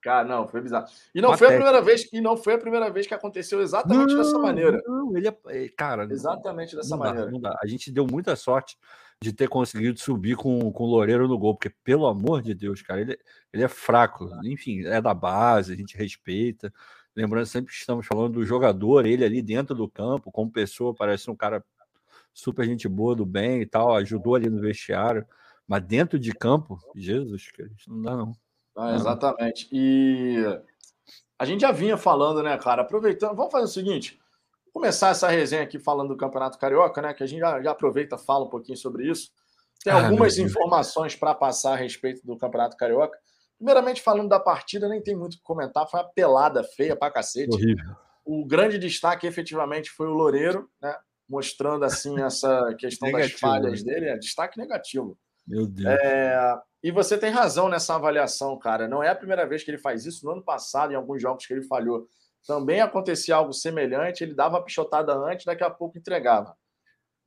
Cara, 0.01 0.27
não, 0.27 0.47
foi 0.47 0.61
bizarro. 0.61 0.87
E 1.13 1.21
não 1.21 1.37
foi 1.37 1.47
a 1.47 1.51
primeira 1.51 1.81
vez, 1.81 2.09
e 2.11 2.21
não 2.21 2.35
foi 2.35 2.55
a 2.55 2.57
primeira 2.57 2.89
vez 2.89 3.05
que 3.05 3.13
aconteceu 3.13 3.61
exatamente 3.61 4.13
não, 4.13 4.17
dessa 4.17 4.39
maneira. 4.39 4.81
Não, 4.83 5.15
ele 5.15 5.27
é, 5.27 5.37
é 5.45 5.69
cara, 5.69 6.07
exatamente 6.09 6.75
dessa 6.75 6.97
maneira. 6.97 7.29
Dá, 7.39 7.55
a 7.61 7.67
gente 7.67 7.91
deu 7.91 8.07
muita 8.09 8.35
sorte 8.35 8.75
de 9.21 9.33
ter 9.33 9.49
conseguido 9.49 9.99
subir 9.99 10.35
com, 10.35 10.71
com 10.71 10.83
o 10.83 10.87
Loureiro 10.87 11.27
no 11.27 11.37
gol, 11.37 11.55
porque, 11.55 11.73
pelo 11.83 12.05
amor 12.05 12.41
de 12.41 12.53
Deus, 12.53 12.81
cara, 12.81 13.01
ele, 13.01 13.19
ele 13.51 13.63
é 13.63 13.67
fraco. 13.67 14.29
Enfim, 14.43 14.85
é 14.85 15.01
da 15.01 15.13
base, 15.13 15.73
a 15.73 15.75
gente 15.75 15.97
respeita. 15.97 16.71
Lembrando 17.15 17.47
sempre 17.47 17.73
que 17.73 17.79
estamos 17.79 18.05
falando 18.05 18.33
do 18.33 18.45
jogador, 18.45 19.05
ele 19.05 19.25
ali 19.25 19.41
dentro 19.41 19.73
do 19.73 19.89
campo, 19.89 20.31
como 20.31 20.51
pessoa, 20.51 20.93
parece 20.93 21.31
um 21.31 21.35
cara 21.35 21.65
super 22.31 22.63
gente 22.65 22.87
boa, 22.87 23.15
do 23.15 23.25
bem 23.25 23.61
e 23.61 23.65
tal, 23.65 23.95
ajudou 23.95 24.35
ali 24.35 24.49
no 24.49 24.61
vestiário. 24.61 25.25
Mas 25.67 25.83
dentro 25.83 26.19
de 26.19 26.31
campo, 26.31 26.79
Jesus, 26.95 27.49
cara, 27.51 27.69
isso 27.75 27.89
não 27.89 28.01
dá, 28.01 28.15
não. 28.15 28.33
Ah, 28.77 28.93
exatamente. 28.93 29.67
E 29.71 30.37
a 31.39 31.45
gente 31.45 31.61
já 31.61 31.71
vinha 31.71 31.97
falando, 31.97 32.43
né, 32.43 32.55
cara? 32.57 32.83
Aproveitando, 32.83 33.35
vamos 33.35 33.51
fazer 33.51 33.65
o 33.65 33.67
seguinte: 33.67 34.19
começar 34.77 35.09
essa 35.09 35.27
resenha 35.27 35.63
aqui 35.63 35.79
falando 35.79 36.09
do 36.09 36.17
Campeonato 36.17 36.59
Carioca, 36.59 37.01
né? 37.01 37.11
Que 37.11 37.23
a 37.23 37.25
gente 37.25 37.39
já, 37.39 37.61
já 37.63 37.71
aproveita 37.71 38.15
e 38.15 38.19
fala 38.19 38.45
um 38.45 38.49
pouquinho 38.49 38.77
sobre 38.77 39.09
isso. 39.09 39.31
Tem 39.83 39.91
ah, 39.91 40.05
algumas 40.05 40.37
informações 40.37 41.15
para 41.15 41.33
passar 41.33 41.73
a 41.73 41.75
respeito 41.75 42.23
do 42.23 42.37
Campeonato 42.37 42.77
Carioca. 42.77 43.17
Primeiramente, 43.57 44.03
falando 44.03 44.29
da 44.29 44.39
partida, 44.39 44.87
nem 44.87 45.01
tem 45.01 45.15
muito 45.15 45.33
o 45.33 45.37
que 45.37 45.43
comentar, 45.43 45.89
foi 45.89 45.99
uma 45.99 46.09
pelada 46.09 46.63
feia 46.63 46.95
pra 46.95 47.09
cacete. 47.09 47.55
Horrível. 47.55 47.95
O 48.23 48.45
grande 48.45 48.77
destaque, 48.77 49.25
efetivamente, 49.25 49.89
foi 49.89 50.07
o 50.07 50.13
Loureiro, 50.13 50.69
né? 50.79 50.95
Mostrando, 51.27 51.83
assim, 51.83 52.21
essa 52.21 52.75
questão 52.77 53.11
das 53.11 53.31
falhas 53.31 53.83
né? 53.83 53.93
dele. 53.93 54.09
É 54.09 54.17
destaque 54.17 54.59
negativo. 54.59 55.17
Meu 55.47 55.65
Deus. 55.65 55.87
É... 55.87 56.55
E 56.83 56.91
você 56.91 57.17
tem 57.17 57.31
razão 57.31 57.67
nessa 57.67 57.95
avaliação, 57.95 58.57
cara. 58.59 58.87
Não 58.87 59.01
é 59.01 59.09
a 59.09 59.15
primeira 59.15 59.47
vez 59.47 59.63
que 59.63 59.71
ele 59.71 59.79
faz 59.79 60.05
isso. 60.05 60.23
No 60.23 60.33
ano 60.33 60.43
passado, 60.43 60.93
em 60.93 60.95
alguns 60.95 61.19
jogos 61.19 61.47
que 61.47 61.53
ele 61.53 61.63
falhou, 61.63 62.07
também 62.47 62.79
acontecia 62.79 63.35
algo 63.35 63.51
semelhante. 63.51 64.23
Ele 64.23 64.33
dava 64.33 64.57
a 64.57 64.61
pichotada 64.61 65.13
antes, 65.13 65.45
daqui 65.45 65.63
a 65.63 65.69
pouco 65.69 65.97
entregava. 65.97 66.57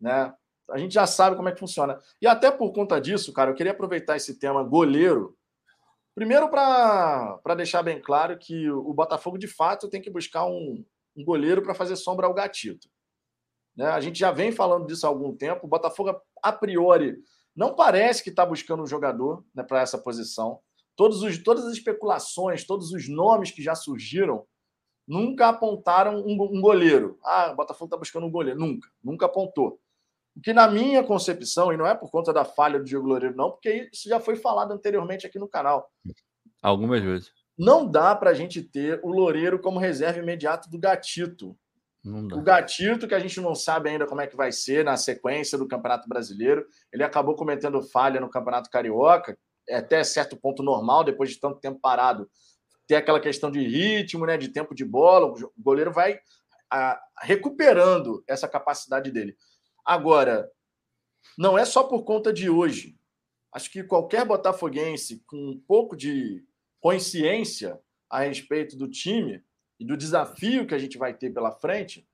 Né? 0.01 0.33
A 0.71 0.79
gente 0.79 0.95
já 0.95 1.07
sabe 1.07 1.37
como 1.37 1.49
é 1.49 1.53
que 1.53 1.61
funciona. 1.61 2.01
E 2.21 2.27
até 2.27 2.51
por 2.51 2.73
conta 2.73 2.99
disso, 2.99 3.33
cara, 3.33 3.51
eu 3.51 3.55
queria 3.55 3.73
aproveitar 3.73 4.17
esse 4.17 4.39
tema 4.39 4.63
goleiro. 4.65 5.37
Primeiro, 6.15 6.49
para 6.49 7.55
deixar 7.57 7.83
bem 7.83 8.01
claro 8.01 8.39
que 8.39 8.71
o 8.71 8.93
Botafogo, 8.95 9.39
de 9.39 9.47
fato, 9.47 9.89
tem 9.89 10.01
que 10.01 10.11
buscar 10.11 10.47
um, 10.47 10.85
um 11.15 11.25
goleiro 11.25 11.63
para 11.63 11.75
fazer 11.75 11.97
sombra 11.97 12.27
ao 12.27 12.35
gatito. 12.35 12.89
Né? 13.77 13.87
A 13.87 14.01
gente 14.01 14.19
já 14.19 14.33
vem 14.33 14.51
falando 14.51 14.87
disso 14.87 15.07
há 15.07 15.09
algum 15.09 15.37
tempo. 15.37 15.67
O 15.67 15.69
Botafogo, 15.69 16.19
a 16.43 16.53
priori, 16.53 17.19
não 17.55 17.75
parece 17.75 18.23
que 18.23 18.31
está 18.31 18.47
buscando 18.47 18.83
um 18.83 18.87
jogador 18.87 19.45
né, 19.55 19.63
para 19.63 19.83
essa 19.83 19.99
posição. 19.99 20.61
Os, 20.99 21.43
todas 21.43 21.65
as 21.65 21.75
especulações, 21.75 22.67
todos 22.67 22.93
os 22.93 23.09
nomes 23.09 23.51
que 23.51 23.63
já 23.63 23.75
surgiram, 23.75 24.47
nunca 25.07 25.49
apontaram 25.49 26.21
um, 26.21 26.33
um 26.33 26.61
goleiro. 26.61 27.19
Ah, 27.25 27.51
o 27.53 27.57
Botafogo 27.57 27.87
está 27.87 27.97
buscando 27.97 28.27
um 28.27 28.31
goleiro. 28.31 28.59
Nunca, 28.59 28.89
nunca 29.03 29.27
apontou. 29.27 29.81
O 30.37 30.41
que, 30.41 30.53
na 30.53 30.71
minha 30.71 31.03
concepção, 31.03 31.73
e 31.73 31.77
não 31.77 31.87
é 31.87 31.95
por 31.95 32.11
conta 32.11 32.33
da 32.33 32.45
falha 32.45 32.79
do 32.79 32.85
Diego 32.85 33.07
Loureiro, 33.07 33.37
não, 33.37 33.51
porque 33.51 33.91
isso 33.93 34.09
já 34.09 34.21
foi 34.21 34.37
falado 34.37 34.73
anteriormente 34.73 35.27
aqui 35.27 35.39
no 35.39 35.49
canal. 35.49 35.91
Algumas 36.63 37.03
vezes. 37.03 37.33
Não 37.59 37.87
dá 37.87 38.15
para 38.15 38.31
a 38.31 38.35
gente 38.35 38.63
ter 38.63 39.01
o 39.03 39.11
Loureiro 39.11 39.59
como 39.59 39.79
reserva 39.79 40.21
imediato 40.21 40.71
do 40.71 40.79
Gatito. 40.79 41.57
O 42.03 42.41
Gatito, 42.41 43.07
que 43.07 43.15
a 43.15 43.19
gente 43.19 43.39
não 43.41 43.55
sabe 43.55 43.91
ainda 43.91 44.07
como 44.07 44.23
é 44.23 44.27
que 44.27 44.37
vai 44.37 44.51
ser 44.51 44.83
na 44.85 44.97
sequência 44.97 45.59
do 45.59 45.69
Campeonato 45.69 46.09
Brasileiro, 46.09 46.65
ele 46.91 47.05
acabou 47.05 47.35
cometendo 47.35 47.83
falha 47.83 48.19
no 48.19 48.31
Campeonato 48.31 48.71
Carioca, 48.71 49.37
é 49.69 49.77
até 49.77 50.03
certo 50.03 50.37
ponto 50.37 50.63
normal, 50.63 51.05
depois 51.05 51.29
de 51.29 51.39
tanto 51.39 51.61
tempo 51.61 51.79
parado, 51.79 52.29
ter 52.91 52.97
aquela 52.97 53.21
questão 53.21 53.53
de 53.53 53.61
ritmo, 53.61 54.27
né, 54.27 54.37
de 54.37 54.49
tempo 54.49 54.75
de 54.75 54.85
bola, 54.85 55.33
o 55.33 55.53
goleiro 55.57 55.93
vai 55.93 56.19
a, 56.69 57.01
recuperando 57.21 58.25
essa 58.27 58.49
capacidade 58.49 59.13
dele. 59.13 59.37
Agora, 59.85 60.51
não 61.39 61.57
é 61.57 61.65
só 61.65 61.85
por 61.85 62.03
conta 62.03 62.33
de 62.33 62.51
hoje. 62.51 62.99
Acho 63.53 63.71
que 63.71 63.85
qualquer 63.85 64.25
botafoguense 64.25 65.23
com 65.25 65.37
um 65.37 65.61
pouco 65.69 65.97
de 65.97 66.45
consciência 66.81 67.81
a 68.11 68.23
respeito 68.23 68.77
do 68.77 68.91
time 68.91 69.41
e 69.79 69.85
do 69.85 69.97
desafio 69.97 70.67
que 70.67 70.75
a 70.75 70.79
gente 70.79 70.99
vai 70.99 71.15
ter 71.15 71.31
pela 71.31 71.53
frente, 71.53 72.05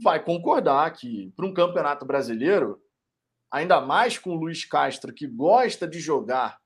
vai 0.00 0.22
concordar 0.22 0.92
que 0.92 1.32
para 1.34 1.44
um 1.44 1.52
campeonato 1.52 2.06
brasileiro, 2.06 2.80
ainda 3.50 3.80
mais 3.80 4.16
com 4.16 4.30
o 4.30 4.38
Luiz 4.38 4.64
Castro, 4.64 5.12
que 5.12 5.26
gosta 5.26 5.88
de 5.88 5.98
jogar 5.98 6.60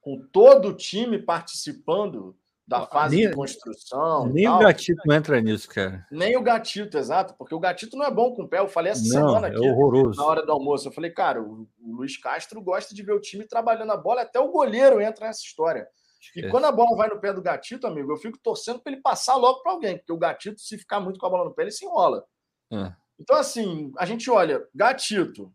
com 0.00 0.26
todo 0.32 0.68
o 0.68 0.74
time 0.74 1.18
participando 1.18 2.34
da 2.66 2.86
fase 2.86 3.16
nem, 3.16 3.28
de 3.28 3.34
construção. 3.34 4.26
Nem 4.26 4.44
tal. 4.44 4.56
o 4.56 4.58
gatito 4.60 5.02
não 5.04 5.14
entra 5.14 5.40
nisso, 5.40 5.68
cara. 5.68 6.06
Nem 6.10 6.36
o 6.36 6.42
gatito, 6.42 6.96
exato, 6.96 7.34
porque 7.36 7.54
o 7.54 7.60
gatito 7.60 7.96
não 7.96 8.06
é 8.06 8.10
bom 8.10 8.34
com 8.34 8.42
o 8.42 8.48
pé. 8.48 8.58
Eu 8.58 8.68
falei 8.68 8.92
essa 8.92 9.02
não, 9.02 9.28
semana 9.28 9.48
aqui, 9.48 9.64
é 9.64 9.70
horroroso. 9.70 10.18
na 10.18 10.26
hora 10.26 10.44
do 10.44 10.52
almoço. 10.52 10.88
Eu 10.88 10.92
falei, 10.92 11.10
cara, 11.10 11.42
o, 11.42 11.68
o 11.80 11.96
Luiz 11.96 12.16
Castro 12.16 12.62
gosta 12.62 12.94
de 12.94 13.02
ver 13.02 13.12
o 13.12 13.20
time 13.20 13.46
trabalhando 13.46 13.92
a 13.92 13.96
bola, 13.96 14.22
até 14.22 14.40
o 14.40 14.50
goleiro 14.50 15.00
entra 15.00 15.26
nessa 15.26 15.42
história. 15.42 15.86
E 16.34 16.48
quando 16.48 16.64
a 16.64 16.72
bola 16.72 16.96
vai 16.96 17.08
no 17.08 17.20
pé 17.20 17.32
do 17.32 17.42
gatito, 17.42 17.86
amigo, 17.86 18.10
eu 18.10 18.16
fico 18.16 18.38
torcendo 18.42 18.80
para 18.80 18.92
ele 18.92 19.02
passar 19.02 19.36
logo 19.36 19.62
para 19.62 19.72
alguém, 19.72 19.98
porque 19.98 20.12
o 20.12 20.18
gatito, 20.18 20.58
se 20.60 20.78
ficar 20.78 21.00
muito 21.00 21.18
com 21.18 21.26
a 21.26 21.30
bola 21.30 21.44
no 21.44 21.54
pé, 21.54 21.62
ele 21.62 21.70
se 21.70 21.84
enrola. 21.84 22.24
É. 22.72 22.92
Então, 23.18 23.36
assim, 23.36 23.92
a 23.98 24.06
gente 24.06 24.30
olha, 24.30 24.66
gatito. 24.74 25.52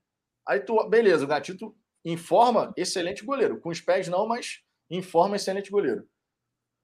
Aí 0.47 0.59
tu, 0.59 0.87
beleza, 0.87 1.25
o 1.25 1.27
gatito 1.27 1.75
informa, 2.05 2.71
excelente 2.77 3.25
goleiro. 3.25 3.59
Com 3.59 3.69
os 3.69 3.81
pés 3.81 4.07
não, 4.07 4.27
mas 4.27 4.61
informa, 4.89 5.35
excelente 5.35 5.71
goleiro. 5.71 6.07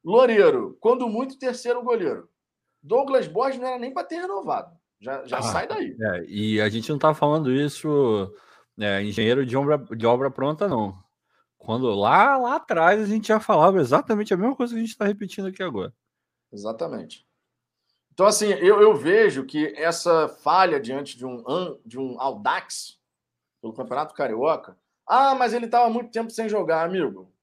Loureiro, 0.06 0.78
quando 0.80 1.10
muito, 1.10 1.40
terceiro 1.40 1.82
goleiro. 1.84 2.30
Douglas 2.84 3.28
Borges 3.28 3.60
não 3.60 3.68
era 3.68 3.80
nem 3.80 3.92
para 3.92 4.06
ter 4.06 4.18
renovado. 4.18 4.78
Já, 5.02 5.26
já 5.26 5.40
ah, 5.40 5.42
sai 5.42 5.68
daí. 5.68 5.98
É, 6.00 6.26
e 6.28 6.62
a 6.62 6.70
gente 6.70 6.88
não 6.90 6.98
está 6.98 7.16
falando 7.16 7.52
isso, 7.52 8.32
é, 8.80 9.02
engenheiro 9.02 9.44
de 9.44 9.58
obra, 9.58 9.80
de 9.80 10.06
obra 10.06 10.30
pronta, 10.30 10.68
não. 10.68 10.96
Quando 11.58 11.90
lá, 11.96 12.38
lá 12.38 12.58
atrás 12.58 13.02
a 13.02 13.06
gente 13.06 13.30
já 13.30 13.40
falava 13.40 13.80
exatamente 13.80 14.32
a 14.32 14.38
mesma 14.38 14.56
coisa 14.56 14.74
que 14.74 14.78
a 14.78 14.82
gente 14.82 14.92
está 14.92 15.06
repetindo 15.06 15.48
aqui 15.48 15.64
agora. 15.64 15.92
Exatamente. 16.54 17.26
Então, 18.14 18.28
assim, 18.28 18.50
eu, 18.50 18.80
eu 18.80 18.96
vejo 18.96 19.44
que 19.44 19.74
essa 19.76 20.30
falha 20.30 20.80
diante 20.80 21.18
de 21.18 21.26
um, 21.26 21.44
de 21.84 21.98
um 21.98 22.22
Audax 22.22 23.00
pelo 23.60 23.74
Campeonato 23.74 24.14
Carioca. 24.14 24.78
Ah, 25.08 25.34
mas 25.34 25.52
ele 25.52 25.66
estava 25.66 25.90
muito 25.90 26.12
tempo 26.12 26.30
sem 26.30 26.48
jogar, 26.48 26.86
amigo 26.86 27.35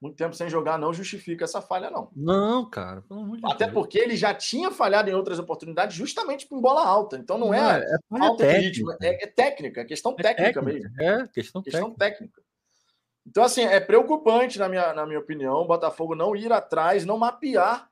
muito 0.00 0.16
tempo 0.16 0.34
sem 0.34 0.48
jogar 0.48 0.78
não 0.78 0.94
justifica 0.94 1.44
essa 1.44 1.60
falha, 1.60 1.90
não. 1.90 2.10
Não, 2.16 2.68
cara. 2.68 3.04
Até 3.44 3.66
Deus. 3.66 3.74
porque 3.74 3.98
ele 3.98 4.16
já 4.16 4.32
tinha 4.32 4.70
falhado 4.70 5.10
em 5.10 5.14
outras 5.14 5.38
oportunidades 5.38 5.94
justamente 5.94 6.46
com 6.46 6.60
bola 6.60 6.86
alta. 6.86 7.16
Então 7.18 7.36
não 7.36 7.52
é, 7.52 7.80
é, 7.80 7.94
é 7.94 8.18
falta 8.18 8.46
de 8.46 8.58
ritmo, 8.58 8.92
é, 8.92 9.24
é, 9.24 9.26
técnica, 9.26 9.82
é 9.82 9.84
questão 9.84 10.12
é 10.18 10.22
técnica, 10.22 10.62
técnica, 10.62 10.88
mesmo. 10.90 11.02
É, 11.02 11.28
questão, 11.28 11.62
questão 11.62 11.90
técnica. 11.90 11.98
técnica. 11.98 12.50
Então, 13.26 13.44
assim, 13.44 13.62
é 13.62 13.78
preocupante, 13.78 14.58
na 14.58 14.68
minha, 14.68 14.92
na 14.94 15.06
minha 15.06 15.18
opinião, 15.18 15.56
o 15.56 15.66
Botafogo 15.66 16.14
não 16.14 16.34
ir 16.34 16.52
atrás, 16.52 17.04
não 17.04 17.18
mapear 17.18 17.88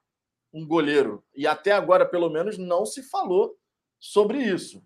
um 0.53 0.66
goleiro. 0.66 1.23
E 1.37 1.47
até 1.47 1.73
agora, 1.73 2.07
pelo 2.07 2.31
menos, 2.31 2.57
não 2.57 2.87
se 2.87 3.03
falou 3.03 3.55
sobre 4.01 4.38
isso. 4.38 4.83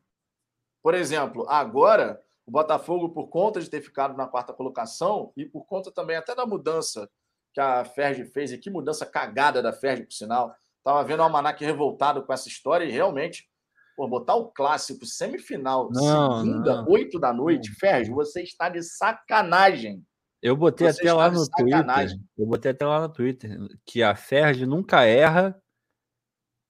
Por 0.83 0.95
exemplo, 0.95 1.47
agora 1.49 2.21
o 2.47 2.51
Botafogo, 2.51 3.11
por 3.11 3.29
conta 3.29 3.61
de 3.61 3.71
ter 3.71 3.81
ficado 3.81 4.17
na 4.17 4.27
quarta 4.27 4.53
colocação 4.53 5.33
e 5.37 5.45
por 5.45 5.65
conta 5.65 5.93
também 5.93 6.17
até 6.17 6.35
da 6.35 6.45
mudança 6.45 7.09
que 7.53 7.61
a 7.61 7.85
Ferg 7.85 8.25
fez, 8.27 8.53
e 8.53 8.59
que 8.59 8.71
mudança 8.71 9.05
cagada 9.05 9.63
da 9.63 9.73
Ferg, 9.73 10.05
por 10.05 10.13
sinal. 10.13 10.55
Estava 10.79 11.05
vendo 11.05 11.21
o 11.21 11.23
Almanac 11.23 11.63
revoltado 11.65 12.25
com 12.25 12.33
essa 12.33 12.49
história 12.49 12.85
e 12.85 12.91
realmente, 12.91 13.49
pô, 13.97 14.09
botar 14.09 14.35
o 14.35 14.51
clássico 14.51 15.07
semifinal, 15.07 15.89
não, 15.93 16.45
segunda, 16.45 16.85
oito 16.89 17.21
da 17.21 17.33
noite, 17.33 17.71
Ferg, 17.79 18.11
você 18.11 18.43
está 18.43 18.69
de 18.69 18.83
sacanagem. 18.83 20.05
Eu 20.43 20.57
botei 20.57 20.91
você 20.91 21.03
até 21.03 21.13
lá 21.13 21.31
no 21.31 21.49
Twitter. 21.49 22.19
Eu 22.37 22.47
botei 22.47 22.71
até 22.73 22.85
lá 22.85 23.01
no 23.01 23.09
Twitter 23.09 23.57
que 23.87 24.03
a 24.03 24.17
Ferg 24.17 24.67
nunca 24.67 25.05
erra 25.05 25.63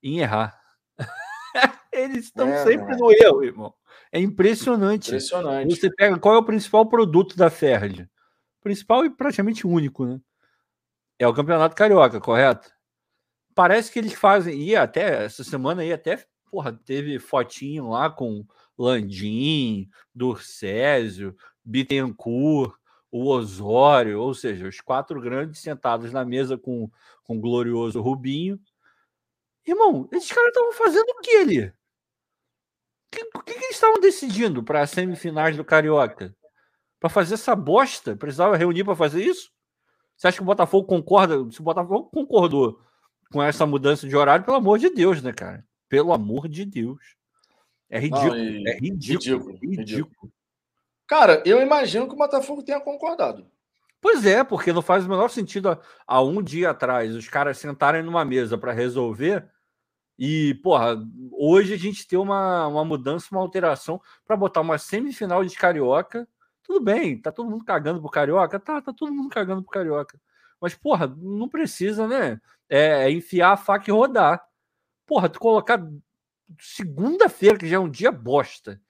em 0.02 0.18
errar. 0.18 0.60
Eles 1.90 2.24
estão 2.24 2.48
é, 2.48 2.64
sempre 2.64 2.96
no 2.96 3.10
erro, 3.12 3.44
irmão. 3.44 3.74
É 4.12 4.20
impressionante. 4.20 5.08
Impressionante. 5.08 5.74
Você 5.74 5.90
pega 5.90 6.18
qual 6.18 6.34
é 6.34 6.38
o 6.38 6.44
principal 6.44 6.86
produto 6.86 7.36
da 7.36 7.48
Ferdi? 7.48 8.08
Principal 8.60 9.06
e 9.06 9.10
praticamente 9.10 9.66
único, 9.66 10.04
né? 10.04 10.20
É 11.18 11.26
o 11.26 11.32
Campeonato 11.34 11.74
Carioca, 11.74 12.20
correto? 12.20 12.70
Parece 13.54 13.90
que 13.90 13.98
eles 13.98 14.12
fazem. 14.12 14.60
E 14.62 14.76
até 14.76 15.24
essa 15.24 15.42
semana 15.42 15.82
aí, 15.82 15.92
até 15.92 16.24
porra, 16.50 16.72
teve 16.84 17.18
fotinho 17.18 17.88
lá 17.88 18.10
com 18.10 18.46
Landim, 18.76 19.88
Durcésio, 20.14 21.34
Bittencourt, 21.64 22.74
o 23.10 23.28
Osório, 23.28 24.20
ou 24.20 24.34
seja, 24.34 24.68
os 24.68 24.80
quatro 24.80 25.20
grandes 25.20 25.60
sentados 25.60 26.12
na 26.12 26.24
mesa 26.24 26.58
com, 26.58 26.90
com 27.24 27.38
o 27.38 27.40
glorioso 27.40 28.00
Rubinho. 28.02 28.60
Irmão, 29.66 30.08
esses 30.12 30.30
caras 30.30 30.48
estavam 30.48 30.72
fazendo 30.72 31.08
o 31.08 31.20
que 31.20 31.36
ali? 31.36 31.72
O 33.34 33.40
que, 33.42 33.54
que, 33.54 33.64
eles 33.64 33.76
estavam 33.76 34.00
decidindo 34.00 34.62
para 34.62 34.80
as 34.80 34.90
semifinais 34.90 35.56
do 35.56 35.64
Carioca? 35.64 36.34
Para 36.98 37.10
fazer 37.10 37.34
essa 37.34 37.54
bosta? 37.54 38.16
Precisava 38.16 38.56
reunir 38.56 38.84
para 38.84 38.96
fazer 38.96 39.22
isso? 39.22 39.50
Você 40.16 40.28
acha 40.28 40.36
que 40.36 40.42
o 40.42 40.46
Botafogo 40.46 40.86
concorda? 40.86 41.34
Se 41.50 41.60
o 41.60 41.64
Botafogo 41.64 42.08
concordou 42.12 42.80
com 43.32 43.42
essa 43.42 43.66
mudança 43.66 44.08
de 44.08 44.16
horário, 44.16 44.44
pelo 44.44 44.56
amor 44.56 44.78
de 44.78 44.90
Deus, 44.90 45.22
né, 45.22 45.32
cara? 45.32 45.64
Pelo 45.88 46.12
amor 46.12 46.48
de 46.48 46.64
Deus. 46.64 47.16
É 47.90 47.98
ridículo. 47.98 48.34
Não, 48.34 48.38
e... 48.38 48.68
é 48.68 48.78
ridículo, 48.78 49.52
ridículo, 49.52 49.58
ridículo. 49.60 50.32
Cara, 51.06 51.42
eu 51.44 51.60
imagino 51.60 52.06
que 52.06 52.14
o 52.14 52.18
Botafogo 52.18 52.62
tenha 52.62 52.80
concordado. 52.80 53.46
Pois 54.00 54.24
é, 54.26 54.42
porque 54.42 54.72
não 54.72 54.82
faz 54.82 55.04
o 55.04 55.08
menor 55.08 55.28
sentido 55.28 55.78
há 56.06 56.22
um 56.22 56.42
dia 56.42 56.70
atrás 56.70 57.14
os 57.14 57.28
caras 57.28 57.58
sentarem 57.58 58.02
numa 58.02 58.24
mesa 58.24 58.58
para 58.58 58.72
resolver 58.72 59.48
e, 60.24 60.54
porra, 60.62 61.04
hoje 61.32 61.74
a 61.74 61.76
gente 61.76 62.06
tem 62.06 62.16
uma, 62.16 62.68
uma 62.68 62.84
mudança, 62.84 63.26
uma 63.32 63.40
alteração 63.40 64.00
para 64.24 64.36
botar 64.36 64.60
uma 64.60 64.78
semifinal 64.78 65.44
de 65.44 65.56
carioca. 65.56 66.28
Tudo 66.62 66.80
bem, 66.80 67.20
tá 67.20 67.32
todo 67.32 67.50
mundo 67.50 67.64
cagando 67.64 68.00
pro 68.00 68.08
carioca? 68.08 68.60
Tá, 68.60 68.80
tá 68.80 68.92
todo 68.92 69.12
mundo 69.12 69.28
cagando 69.28 69.64
pro 69.64 69.72
carioca. 69.72 70.20
Mas, 70.60 70.76
porra, 70.76 71.08
não 71.08 71.48
precisa, 71.48 72.06
né? 72.06 72.40
É, 72.68 73.06
é 73.06 73.10
enfiar 73.10 73.50
a 73.50 73.56
faca 73.56 73.90
e 73.90 73.92
rodar. 73.92 74.40
Porra, 75.08 75.28
tu 75.28 75.40
colocar 75.40 75.84
segunda-feira, 76.56 77.58
que 77.58 77.68
já 77.68 77.74
é 77.74 77.80
um 77.80 77.90
dia 77.90 78.12
bosta, 78.12 78.80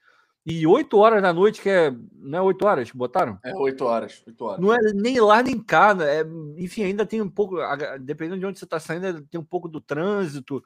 E 0.45 0.67
8 0.67 0.95
horas 0.95 1.19
da 1.19 1.33
noite, 1.33 1.63
que 1.63 1.69
é. 1.69 1.91
Não 2.11 2.37
é 2.37 2.41
8 2.43 2.63
horas 2.63 2.91
que 2.91 2.97
botaram? 2.97 3.39
É 3.43 3.55
8 3.55 3.83
horas, 3.83 4.23
8 4.27 4.45
horas. 4.45 4.59
Não 4.63 4.71
é 4.71 4.77
nem 4.93 5.19
lá 5.19 5.41
nem 5.41 5.59
cá. 5.59 5.95
Né? 5.95 6.19
É, 6.19 6.25
enfim, 6.57 6.83
ainda 6.83 7.07
tem 7.07 7.23
um 7.23 7.29
pouco. 7.29 7.55
Dependendo 8.01 8.39
de 8.39 8.45
onde 8.45 8.59
você 8.59 8.65
está 8.65 8.79
saindo, 8.79 9.23
tem 9.23 9.41
um 9.41 9.43
pouco 9.43 9.67
do 9.67 9.81
trânsito. 9.81 10.63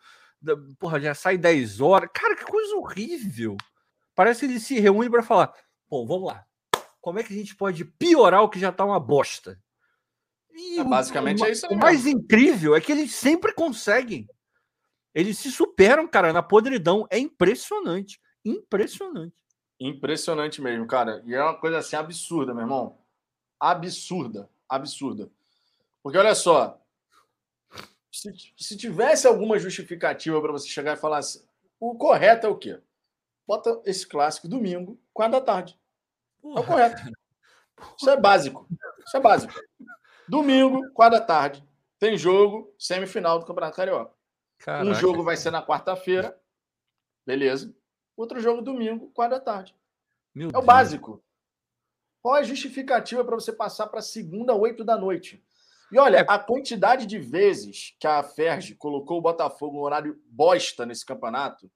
Porra, 0.80 1.00
já 1.00 1.16
sai 1.16 1.38
10 1.38 1.82
horas. 1.82 2.10
Cara, 2.14 2.36
que 2.36 2.46
coisa 2.46 2.76
horrível. 2.76 3.58
Parece 4.16 4.42
que 4.42 4.46
eles 4.46 4.64
se 4.64 4.80
reúnem 4.80 5.10
para 5.10 5.24
falar: 5.24 5.54
bom, 5.90 6.06
vamos 6.06 6.28
lá. 6.28 6.46
Como 7.02 7.20
é 7.20 7.24
que 7.24 7.34
a 7.34 7.38
gente 7.38 7.56
pode 7.56 7.86
piorar 7.86 8.44
o 8.44 8.50
que 8.50 8.60
já 8.60 8.70
está 8.70 8.84
uma 8.84 9.00
bosta? 9.00 9.60
E 10.52 10.80
é, 10.80 10.84
basicamente 10.84 11.42
o, 11.42 11.46
é 11.46 11.52
isso 11.52 11.68
aí. 11.68 11.76
O 11.76 11.80
mais 11.80 12.06
incrível 12.06 12.76
é 12.76 12.82
que 12.82 12.92
eles 12.92 13.14
sempre 13.14 13.54
conseguem. 13.54 14.28
Eles 15.14 15.38
se 15.38 15.52
superam, 15.52 16.08
cara, 16.08 16.34
na 16.34 16.44
podridão. 16.44 17.08
É 17.10 17.18
impressionante. 17.18 18.20
Impressionante. 18.44 19.36
Impressionante 19.80 20.62
mesmo, 20.62 20.88
cara. 20.88 21.24
E 21.26 21.34
é 21.34 21.42
uma 21.42 21.60
coisa 21.60 21.78
assim 21.78 21.96
absurda, 21.96 22.54
meu 22.54 22.64
irmão. 22.64 22.98
Absurda. 23.60 24.50
Absurda. 24.68 25.30
Porque 26.02 26.18
olha 26.18 26.36
só. 26.36 26.82
Se, 28.18 28.34
se 28.58 28.76
tivesse 28.76 29.28
alguma 29.28 29.60
justificativa 29.60 30.42
para 30.42 30.52
você 30.52 30.68
chegar 30.68 30.94
e 30.94 31.00
falar 31.00 31.20
assim, 31.20 31.46
o 31.80 31.96
correto 31.96 32.48
é 32.48 32.50
o 32.50 32.58
quê? 32.58 32.82
Bota 33.46 33.80
esse 33.86 34.08
clássico 34.08 34.48
domingo, 34.48 35.00
quatro 35.14 35.34
da 35.34 35.42
tarde. 35.42 35.80
É 36.44 36.60
o 36.60 36.66
correto. 36.66 37.00
Isso 37.96 38.10
é 38.10 38.20
básico. 38.20 38.68
Isso 39.06 39.16
é 39.16 39.20
básico. 39.20 39.54
Domingo, 40.28 40.90
quatro 40.94 41.20
da 41.20 41.26
tarde. 41.26 41.64
Tem 42.00 42.18
jogo, 42.18 42.74
semifinal 42.78 43.38
do 43.38 43.46
Campeonato 43.46 43.78
Carioca. 43.78 44.14
Caraca. 44.58 44.90
Um 44.90 44.96
jogo 44.96 45.24
vai 45.24 45.38
ser 45.38 45.52
na 45.52 45.64
quarta-feira. 45.64 46.40
Beleza. 47.24 47.72
Outro 48.16 48.40
jogo 48.40 48.64
domingo, 48.64 49.12
quatro 49.12 49.38
da 49.38 49.44
tarde. 49.44 49.76
Meu 50.34 50.50
é 50.50 50.52
Deus. 50.52 50.64
o 50.64 50.66
básico. 50.66 51.24
Qual 52.20 52.36
é 52.36 52.40
a 52.40 52.44
justificativa 52.44 53.24
para 53.24 53.36
você 53.36 53.54
passar 53.54 53.88
para 53.88 54.02
segunda, 54.02 54.56
oito 54.56 54.84
da 54.84 54.98
noite? 54.98 55.46
E 55.92 55.98
olha, 55.98 56.18
é. 56.18 56.26
a 56.28 56.38
quantidade 56.38 57.06
de 57.06 57.18
vezes 57.18 57.96
que 58.00 58.08
a 58.08 58.22
Ferge 58.22 58.76
colocou 58.76 59.20
o 59.20 59.22
Botafogo 59.22 59.78
no 59.78 59.84
horário 59.84 60.22
bosta 60.28 60.86
nesse 60.86 61.06
campeonato. 61.06 61.72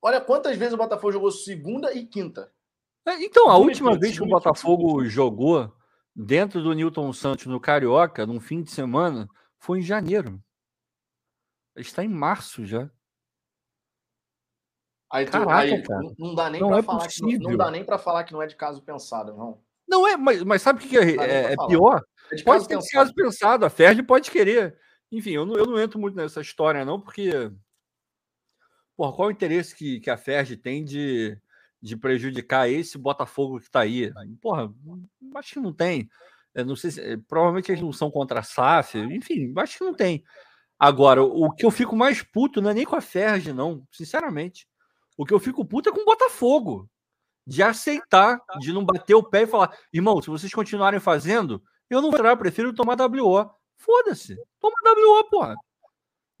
Olha 0.00 0.20
quantas 0.20 0.56
vezes 0.56 0.74
o 0.74 0.78
Botafogo 0.78 1.12
jogou 1.12 1.32
segunda 1.32 1.92
e 1.92 2.06
quinta. 2.06 2.52
É, 3.06 3.22
então, 3.22 3.48
a 3.48 3.56
última 3.56 3.98
vez 3.98 4.16
que 4.16 4.22
o 4.22 4.28
Botafogo 4.28 5.04
jogou 5.06 5.74
dentro 6.14 6.62
do 6.62 6.72
Newton 6.72 7.12
Santos 7.12 7.46
no 7.46 7.60
Carioca, 7.60 8.26
num 8.26 8.40
fim 8.40 8.62
de 8.62 8.70
semana, 8.70 9.28
foi 9.58 9.78
em 9.78 9.82
janeiro. 9.82 10.42
Está 11.74 12.04
em 12.04 12.08
março 12.08 12.64
já. 12.64 12.88
Aí, 15.10 15.26
Caraca, 15.26 15.60
aí 15.60 15.82
não 16.18 16.34
dá 16.34 16.50
nem 16.50 16.60
para 16.60 16.78
é 16.78 16.82
falar 16.82 17.08
que 17.08 17.22
não, 17.22 17.50
não, 17.50 17.56
dá 17.56 17.70
nem 17.70 17.84
para 17.84 17.98
falar 17.98 18.24
que 18.24 18.32
não 18.32 18.42
é 18.42 18.46
de 18.46 18.56
caso 18.56 18.82
pensado, 18.82 19.34
não. 19.36 19.63
Não 19.86 20.06
é, 20.06 20.16
mas, 20.16 20.42
mas 20.42 20.62
sabe 20.62 20.84
o 20.84 20.88
que 20.88 20.96
é, 20.96 21.16
é, 21.16 21.52
é 21.52 21.56
pior? 21.68 22.02
É 22.32 22.42
pode 22.42 22.66
ter 22.66 22.78
caso 22.90 23.14
pensado, 23.14 23.64
a 23.64 23.70
Ferdi 23.70 24.02
pode 24.02 24.30
querer. 24.30 24.76
Enfim, 25.12 25.30
eu 25.30 25.46
não, 25.46 25.54
eu 25.54 25.66
não 25.66 25.78
entro 25.78 25.98
muito 25.98 26.16
nessa 26.16 26.40
história, 26.40 26.84
não, 26.84 27.00
porque. 27.00 27.50
Porra, 28.96 29.12
qual 29.12 29.28
o 29.28 29.32
interesse 29.32 29.74
que, 29.74 30.00
que 30.00 30.10
a 30.10 30.16
Ferdi 30.16 30.56
tem 30.56 30.84
de, 30.84 31.36
de 31.82 31.96
prejudicar 31.96 32.68
esse 32.68 32.96
Botafogo 32.96 33.58
que 33.58 33.64
está 33.64 33.80
aí? 33.80 34.12
Porra, 34.40 34.72
acho 35.36 35.54
que 35.54 35.60
não 35.60 35.72
tem. 35.72 36.08
Eu 36.54 36.64
não 36.64 36.76
sei 36.76 36.92
se, 36.92 37.16
provavelmente 37.28 37.70
eles 37.72 37.82
não 37.82 37.92
são 37.92 38.10
contra 38.10 38.40
a 38.40 38.42
SAF, 38.44 38.96
enfim, 38.96 39.52
acho 39.56 39.78
que 39.78 39.84
não 39.84 39.94
tem. 39.94 40.24
Agora, 40.78 41.22
o 41.22 41.50
que 41.50 41.64
eu 41.64 41.70
fico 41.70 41.96
mais 41.96 42.22
puto 42.22 42.60
não 42.60 42.70
é 42.70 42.74
nem 42.74 42.84
com 42.84 42.96
a 42.96 43.00
Ferdi, 43.00 43.52
não, 43.52 43.86
sinceramente. 43.90 44.68
O 45.16 45.24
que 45.24 45.34
eu 45.34 45.40
fico 45.40 45.64
puto 45.64 45.88
é 45.88 45.92
com 45.92 46.00
o 46.00 46.04
Botafogo. 46.04 46.88
De 47.46 47.62
aceitar, 47.62 48.40
de 48.58 48.72
não 48.72 48.84
bater 48.84 49.14
o 49.14 49.22
pé 49.22 49.42
e 49.42 49.46
falar: 49.46 49.76
irmão, 49.92 50.20
se 50.22 50.30
vocês 50.30 50.52
continuarem 50.52 51.00
fazendo, 51.00 51.62
eu 51.90 52.00
não 52.00 52.10
vou 52.10 52.18
entrar, 52.18 52.30
eu 52.30 52.36
prefiro 52.36 52.72
tomar 52.72 52.96
WO. 53.00 53.50
Foda-se, 53.76 54.36
toma 54.58 54.74
WO, 54.84 55.24
porra. 55.30 55.54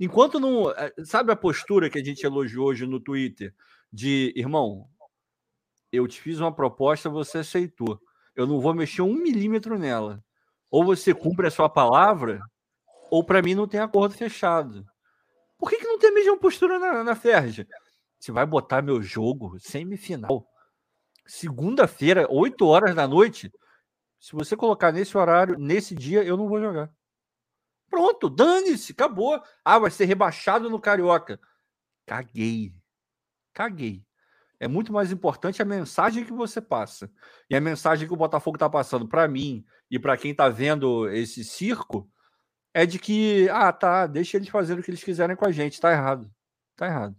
Enquanto 0.00 0.40
não. 0.40 0.70
Eh, 0.70 0.92
sabe 1.04 1.30
a 1.32 1.36
postura 1.36 1.90
que 1.90 1.98
a 1.98 2.04
gente 2.04 2.24
elogiou 2.24 2.68
hoje 2.68 2.86
no 2.86 2.98
Twitter? 2.98 3.54
De, 3.92 4.32
irmão, 4.34 4.88
eu 5.92 6.08
te 6.08 6.20
fiz 6.20 6.40
uma 6.40 6.54
proposta, 6.54 7.08
você 7.08 7.38
aceitou. 7.38 8.00
Eu 8.34 8.46
não 8.46 8.60
vou 8.60 8.74
mexer 8.74 9.02
um 9.02 9.14
milímetro 9.14 9.78
nela. 9.78 10.24
Ou 10.70 10.84
você 10.84 11.14
cumpre 11.14 11.46
a 11.46 11.50
sua 11.50 11.68
palavra, 11.68 12.40
ou 13.10 13.22
para 13.22 13.40
mim 13.40 13.54
não 13.54 13.68
tem 13.68 13.78
acordo 13.78 14.14
fechado. 14.14 14.84
Por 15.56 15.70
que, 15.70 15.76
que 15.76 15.86
não 15.86 15.98
tem 15.98 16.10
a 16.10 16.14
mesma 16.14 16.36
postura 16.36 16.78
na, 16.78 17.04
na 17.04 17.14
Ferja? 17.14 17.66
Você 18.18 18.32
vai 18.32 18.44
botar 18.44 18.82
meu 18.82 19.00
jogo 19.00 19.56
semifinal. 19.60 20.46
Segunda-feira, 21.26 22.26
8 22.30 22.66
horas 22.66 22.94
da 22.94 23.08
noite. 23.08 23.52
Se 24.20 24.32
você 24.32 24.56
colocar 24.56 24.92
nesse 24.92 25.16
horário, 25.16 25.58
nesse 25.58 25.94
dia, 25.94 26.22
eu 26.22 26.36
não 26.36 26.48
vou 26.48 26.60
jogar. 26.60 26.90
Pronto, 27.88 28.28
dane-se, 28.28 28.92
acabou. 28.92 29.40
Ah, 29.64 29.78
vai 29.78 29.90
ser 29.90 30.04
rebaixado 30.06 30.68
no 30.68 30.80
Carioca. 30.80 31.38
Caguei. 32.06 32.74
Caguei. 33.52 34.04
É 34.58 34.68
muito 34.68 34.92
mais 34.92 35.12
importante 35.12 35.60
a 35.60 35.64
mensagem 35.64 36.24
que 36.24 36.32
você 36.32 36.60
passa. 36.60 37.10
E 37.50 37.56
a 37.56 37.60
mensagem 37.60 38.06
que 38.06 38.14
o 38.14 38.16
Botafogo 38.16 38.56
está 38.56 38.68
passando 38.68 39.06
para 39.06 39.28
mim 39.28 39.64
e 39.90 39.98
para 39.98 40.16
quem 40.16 40.30
está 40.30 40.48
vendo 40.48 41.08
esse 41.10 41.44
circo 41.44 42.10
é 42.72 42.84
de 42.84 42.98
que, 42.98 43.48
ah, 43.50 43.72
tá, 43.72 44.06
deixa 44.06 44.36
eles 44.36 44.48
fazerem 44.48 44.80
o 44.80 44.84
que 44.84 44.90
eles 44.90 45.04
quiserem 45.04 45.36
com 45.36 45.46
a 45.46 45.52
gente. 45.52 45.80
Tá 45.80 45.92
errado. 45.92 46.30
Tá 46.76 46.86
errado. 46.86 47.16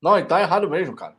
Não, 0.00 0.18
e 0.18 0.24
tá 0.24 0.40
errado 0.40 0.68
mesmo, 0.68 0.94
cara. 0.94 1.16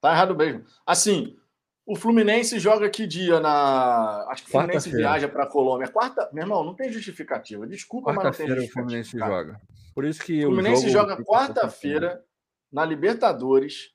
Tá 0.00 0.12
errado 0.12 0.34
mesmo. 0.34 0.64
Assim, 0.84 1.38
o 1.86 1.94
Fluminense 1.94 2.58
joga 2.58 2.88
que 2.88 3.06
dia 3.06 3.40
na. 3.40 4.26
Acho 4.28 4.44
que 4.44 4.48
o 4.48 4.52
Fluminense 4.52 4.90
viaja 4.90 5.28
para 5.28 5.44
a 5.44 5.46
Colômbia. 5.46 5.88
Quarta. 5.88 6.28
Meu 6.32 6.44
irmão, 6.44 6.64
não 6.64 6.74
tem 6.74 6.90
justificativa. 6.90 7.66
Desculpa, 7.66 8.12
mas 8.12 8.24
não 8.24 8.32
tem 8.32 8.46
justificativa. 8.46 8.70
O 8.70 8.72
Fluminense 8.72 9.18
cara. 9.18 9.32
joga. 9.32 9.60
Por 9.94 10.04
isso 10.04 10.24
que 10.24 10.44
o 10.44 10.48
Fluminense 10.48 10.88
joga 10.88 11.22
quarta-feira 11.22 12.24
na 12.72 12.84
Libertadores. 12.84 13.92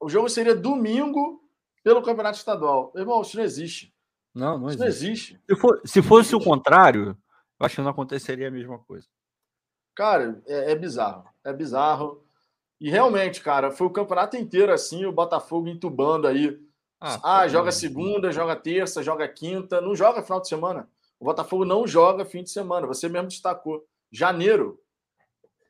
O 0.00 0.08
jogo 0.08 0.28
seria 0.30 0.54
domingo 0.54 1.42
pelo 1.84 2.02
Campeonato 2.02 2.38
Estadual. 2.38 2.90
Meu 2.94 3.02
irmão, 3.02 3.20
isso 3.20 3.36
não 3.36 3.44
existe. 3.44 3.94
Não, 4.34 4.58
não 4.58 4.68
isso 4.70 4.82
existe. 4.84 5.02
Não 5.02 5.10
existe. 5.10 5.40
Se, 5.48 5.56
for, 5.56 5.82
se 5.84 6.02
fosse 6.02 6.34
o 6.34 6.40
contrário, 6.40 7.16
eu 7.58 7.66
acho 7.66 7.76
que 7.76 7.82
não 7.82 7.90
aconteceria 7.90 8.48
a 8.48 8.50
mesma 8.50 8.78
coisa. 8.78 9.06
Cara, 9.94 10.40
é, 10.46 10.72
é 10.72 10.74
bizarro. 10.74 11.28
É 11.44 11.52
bizarro. 11.52 12.24
E 12.80 12.88
realmente, 12.88 13.42
cara, 13.42 13.70
foi 13.70 13.86
o 13.86 13.92
campeonato 13.92 14.36
inteiro 14.36 14.72
assim, 14.72 15.04
o 15.04 15.12
Botafogo 15.12 15.68
entubando 15.68 16.26
aí. 16.26 16.58
Ah, 17.00 17.40
ah 17.40 17.48
joga 17.48 17.72
segunda, 17.72 18.30
joga 18.30 18.54
terça, 18.54 19.02
joga 19.02 19.26
quinta, 19.26 19.80
não 19.80 19.94
joga 19.94 20.22
final 20.22 20.40
de 20.40 20.48
semana. 20.48 20.88
O 21.18 21.24
Botafogo 21.24 21.64
não 21.64 21.86
joga 21.86 22.24
fim 22.24 22.42
de 22.42 22.50
semana. 22.50 22.86
Você 22.86 23.08
mesmo 23.08 23.28
destacou. 23.28 23.86
Janeiro. 24.10 24.80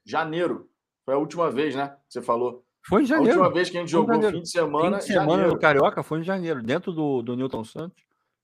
Janeiro. 0.04 0.68
Foi 1.04 1.14
a 1.14 1.18
última 1.18 1.50
vez, 1.50 1.74
né? 1.74 1.96
Você 2.08 2.22
falou. 2.22 2.64
Foi 2.82 3.02
em 3.02 3.06
janeiro. 3.06 3.40
A 3.40 3.42
última 3.42 3.54
vez 3.54 3.70
que 3.70 3.76
a 3.76 3.80
gente 3.80 3.90
jogou 3.90 4.20
fim 4.20 4.42
de 4.42 4.48
semana. 4.48 4.98
Fim 4.98 5.06
de 5.06 5.12
semana 5.12 5.30
janeiro. 5.30 5.52
no 5.52 5.58
Carioca 5.58 6.02
foi 6.02 6.20
em 6.20 6.24
janeiro, 6.24 6.62
dentro 6.62 6.92
do, 6.92 7.22
do 7.22 7.36
Newton 7.36 7.64
Santos. 7.64 8.02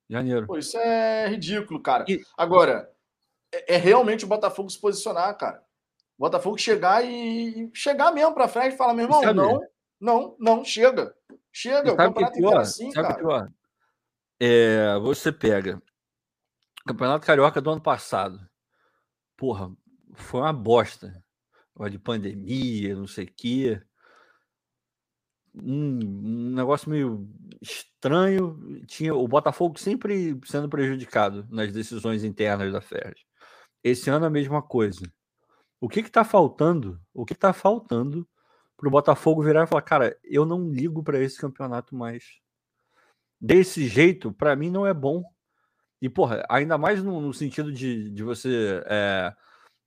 Janeiro. 0.08 0.46
Pô, 0.46 0.56
isso 0.56 0.76
é 0.78 1.28
ridículo, 1.28 1.80
cara. 1.80 2.04
E... 2.08 2.20
Agora, 2.36 2.90
é, 3.52 3.74
é 3.74 3.76
realmente 3.76 4.24
o 4.24 4.28
Botafogo 4.28 4.70
se 4.70 4.80
posicionar, 4.80 5.36
cara. 5.36 5.62
Botafogo 6.18 6.58
chegar 6.58 7.04
e 7.04 7.70
chegar 7.74 8.12
mesmo 8.12 8.32
para 8.32 8.48
frente 8.48 8.74
e 8.74 8.76
falar, 8.76 8.94
meu 8.94 9.04
irmão, 9.04 9.20
não, 9.34 9.60
não, 10.00 10.36
não, 10.38 10.64
chega. 10.64 11.14
Chega, 11.58 11.90
o 11.90 11.96
campeonato 11.96 12.34
pior, 12.34 12.58
assim, 12.58 12.92
sabe 12.92 13.08
cara. 13.08 13.18
Pior? 13.18 13.52
É, 14.38 14.98
você 14.98 15.32
pega 15.32 15.82
Campeonato 16.86 17.24
Carioca 17.24 17.62
do 17.62 17.70
ano 17.70 17.80
passado. 17.80 18.38
Porra, 19.38 19.74
foi 20.12 20.42
uma 20.42 20.52
bosta. 20.52 21.14
De 21.90 21.98
pandemia, 21.98 22.94
não 22.94 23.06
sei 23.06 23.24
o 23.24 23.32
quê. 23.34 23.82
Um, 25.54 25.98
um, 26.04 26.54
negócio 26.54 26.90
meio 26.90 27.26
estranho. 27.62 28.84
Tinha 28.86 29.14
o 29.14 29.26
Botafogo 29.26 29.78
sempre 29.78 30.38
sendo 30.44 30.68
prejudicado 30.68 31.46
nas 31.48 31.72
decisões 31.72 32.22
internas 32.22 32.70
da 32.70 32.82
FERJ. 32.82 33.24
Esse 33.82 34.10
ano 34.10 34.26
a 34.26 34.30
mesma 34.30 34.60
coisa. 34.60 35.10
O 35.80 35.88
que 35.88 36.00
está 36.00 36.22
faltando? 36.22 37.00
O 37.14 37.24
que 37.24 37.32
está 37.32 37.54
faltando 37.54 38.28
para 38.76 38.88
o 38.88 38.90
Botafogo 38.90 39.42
virar 39.42 39.64
e 39.64 39.66
falar, 39.66 39.82
cara, 39.82 40.18
eu 40.22 40.44
não 40.44 40.68
ligo 40.68 41.02
para 41.02 41.18
esse 41.18 41.38
campeonato 41.38 41.94
mais. 41.94 42.40
Desse 43.40 43.86
jeito, 43.86 44.32
para 44.32 44.54
mim 44.54 44.70
não 44.70 44.86
é 44.86 44.92
bom. 44.92 45.24
E, 46.00 46.08
porra, 46.08 46.44
ainda 46.48 46.76
mais 46.76 47.02
no, 47.02 47.20
no 47.20 47.32
sentido 47.32 47.72
de, 47.72 48.10
de 48.10 48.22
você 48.22 48.82
é, 48.86 49.34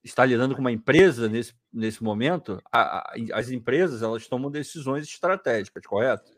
estar 0.04 0.26
lidando 0.26 0.56
com 0.56 0.62
uma 0.62 0.72
empresa 0.72 1.30
nesse, 1.30 1.54
nesse 1.72 2.04
momento, 2.04 2.60
a, 2.72 3.00
a, 3.00 3.14
as 3.34 3.52
empresas 3.52 4.02
elas 4.02 4.28
tomam 4.28 4.50
decisões 4.50 5.06
estratégicas, 5.06 5.86
correto? 5.86 6.32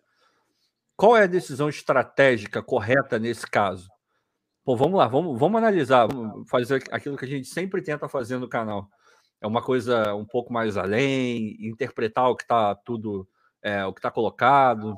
Qual 0.97 1.15
é 1.15 1.23
a 1.23 1.27
decisão 1.27 1.69
estratégica 1.69 2.61
correta 2.61 3.17
nesse 3.17 3.47
caso? 3.49 3.89
Pô, 4.63 4.75
vamos 4.75 4.97
lá, 4.97 5.07
vamos, 5.07 5.39
vamos 5.39 5.57
analisar, 5.57 6.05
vamos 6.05 6.49
fazer 6.49 6.83
aquilo 6.91 7.17
que 7.17 7.25
a 7.25 7.27
gente 7.27 7.47
sempre 7.47 7.81
tenta 7.81 8.07
fazer 8.07 8.37
no 8.37 8.47
canal 8.47 8.89
é 9.41 9.47
uma 9.47 9.61
coisa 9.61 10.13
um 10.13 10.25
pouco 10.25 10.53
mais 10.53 10.77
além, 10.77 11.57
interpretar 11.59 12.29
o 12.29 12.35
que 12.35 12.43
está 12.43 12.75
tudo 12.75 13.27
é, 13.61 13.85
o 13.85 13.93
que 13.93 13.99
está 13.99 14.11
colocado. 14.11 14.95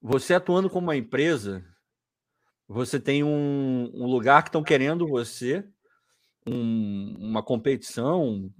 Você 0.00 0.34
atuando 0.34 0.70
como 0.70 0.86
uma 0.86 0.96
empresa, 0.96 1.64
você 2.66 2.98
tem 2.98 3.22
um, 3.22 3.90
um 3.94 4.06
lugar 4.06 4.42
que 4.42 4.48
estão 4.48 4.62
querendo 4.62 5.06
você, 5.06 5.68
um, 6.46 7.16
uma 7.18 7.42
competição, 7.42 8.50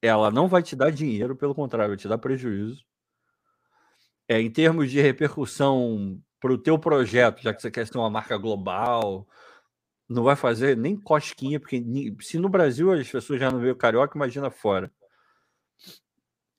ela 0.00 0.30
não 0.30 0.46
vai 0.46 0.62
te 0.62 0.76
dar 0.76 0.90
dinheiro, 0.90 1.36
pelo 1.36 1.54
contrário, 1.54 1.90
vai 1.90 1.96
te 1.96 2.08
dar 2.08 2.18
prejuízo. 2.18 2.84
É, 4.28 4.40
em 4.40 4.50
termos 4.50 4.90
de 4.90 5.00
repercussão 5.00 6.20
para 6.40 6.52
o 6.52 6.58
teu 6.58 6.78
projeto, 6.78 7.42
já 7.42 7.52
que 7.52 7.60
você 7.60 7.70
quer 7.70 7.86
ser 7.86 7.98
uma 7.98 8.10
marca 8.10 8.36
global, 8.36 9.26
não 10.08 10.22
vai 10.22 10.36
fazer 10.36 10.76
nem 10.76 10.96
cosquinha, 10.96 11.58
porque 11.58 11.82
se 12.20 12.38
no 12.38 12.48
Brasil 12.48 12.92
as 12.92 13.08
pessoas 13.08 13.40
já 13.40 13.50
não 13.50 13.58
veem 13.58 13.72
o 13.72 13.76
carioca, 13.76 14.16
imagina 14.16 14.50
fora. 14.50 14.90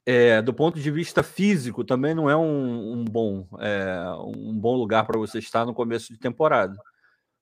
É, 0.06 0.41
do 0.41 0.53
ponto 0.53 0.79
de 0.79 0.91
vista 0.91 1.23
físico, 1.23 1.84
também 1.84 2.13
não 2.13 2.29
é 2.29 2.36
um, 2.36 2.93
um 2.93 3.06
bom, 3.06 3.47
é, 3.60 3.95
um 4.36 4.58
bom 4.58 4.75
lugar 4.75 5.06
para 5.06 5.17
você 5.17 5.39
estar 5.39 5.65
no 5.65 5.73
começo 5.73 6.12
de 6.12 6.19
temporada, 6.19 6.77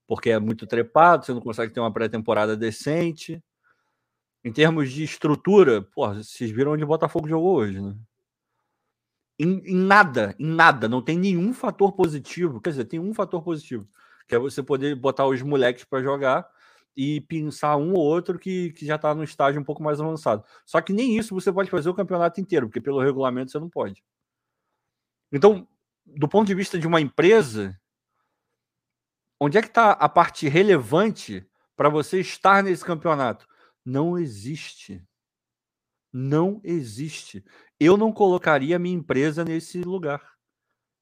porque 0.08 0.30
é 0.30 0.40
muito 0.40 0.68
trepado, 0.68 1.26
você 1.26 1.34
não 1.34 1.42
consegue 1.42 1.74
ter 1.74 1.80
uma 1.80 1.92
pré-temporada 1.92 2.56
decente. 2.56 3.42
Em 4.44 4.52
termos 4.52 4.92
de 4.92 5.04
estrutura, 5.04 5.82
porra, 5.82 6.24
vocês 6.24 6.52
viram 6.52 6.74
onde 6.74 6.84
o 6.84 6.88
Botafogo 6.88 7.28
jogou 7.28 7.56
hoje, 7.56 7.80
né? 7.80 7.96
Em, 9.40 9.60
em, 9.66 9.76
nada, 9.76 10.36
em 10.38 10.46
nada, 10.46 10.88
não 10.88 11.02
tem 11.02 11.18
nenhum 11.18 11.52
fator 11.54 11.94
positivo. 11.94 12.62
Quer 12.62 12.72
dizer, 12.72 12.86
tem 12.86 13.00
um 13.00 13.14
fator 13.14 13.42
positivo, 13.42 13.88
que 14.32 14.36
é 14.36 14.39
você 14.39 14.63
poder 14.63 14.96
botar 14.96 15.28
os 15.28 15.41
moleques 15.41 15.84
para 15.84 16.02
jogar 16.02 16.50
e 16.96 17.20
pensar 17.20 17.76
um 17.76 17.91
ou 17.91 18.00
outro 18.00 18.39
que, 18.39 18.72
que 18.72 18.86
já 18.86 18.96
está 18.96 19.13
no 19.13 19.26
estágio 19.26 19.60
um 19.60 19.63
pouco 19.63 19.84
mais 19.84 20.00
avançado. 20.00 20.46
Só 20.65 20.80
que 20.80 20.94
nem 20.94 21.17
isso 21.17 21.36
você 21.36 21.52
pode 21.52 21.70
fazer 21.70 21.89
o 21.89 21.94
campeonato 21.94 22.39
inteiro, 22.39 22.70
porque 22.70 22.80
pelo 22.80 23.02
regulamento 23.02 23.52
você 23.52 23.60
não 23.60 23.70
pode. 23.70 24.02
Então, 25.34 25.67
do 26.06 26.30
ponto 26.30 26.48
de 26.48 26.56
vista 26.56 26.80
de 26.80 26.88
uma 26.88 27.02
empresa, 27.02 27.78
onde 29.38 29.58
é 29.58 29.62
que 29.62 29.67
está 29.67 29.91
a 29.91 30.08
parte 30.08 30.48
relevante 30.48 31.46
para 31.76 31.89
você 31.89 32.22
estar 32.22 32.63
nesse 32.63 32.86
campeonato? 32.86 33.46
Não 33.84 34.17
existe. 34.17 35.06
Não 36.13 36.62
existe. 36.63 37.44
Eu 37.78 37.98
não 37.98 38.13
colocaria 38.13 38.80
minha 38.80 38.96
empresa 38.96 39.44
nesse 39.44 39.82
lugar. 39.82 40.22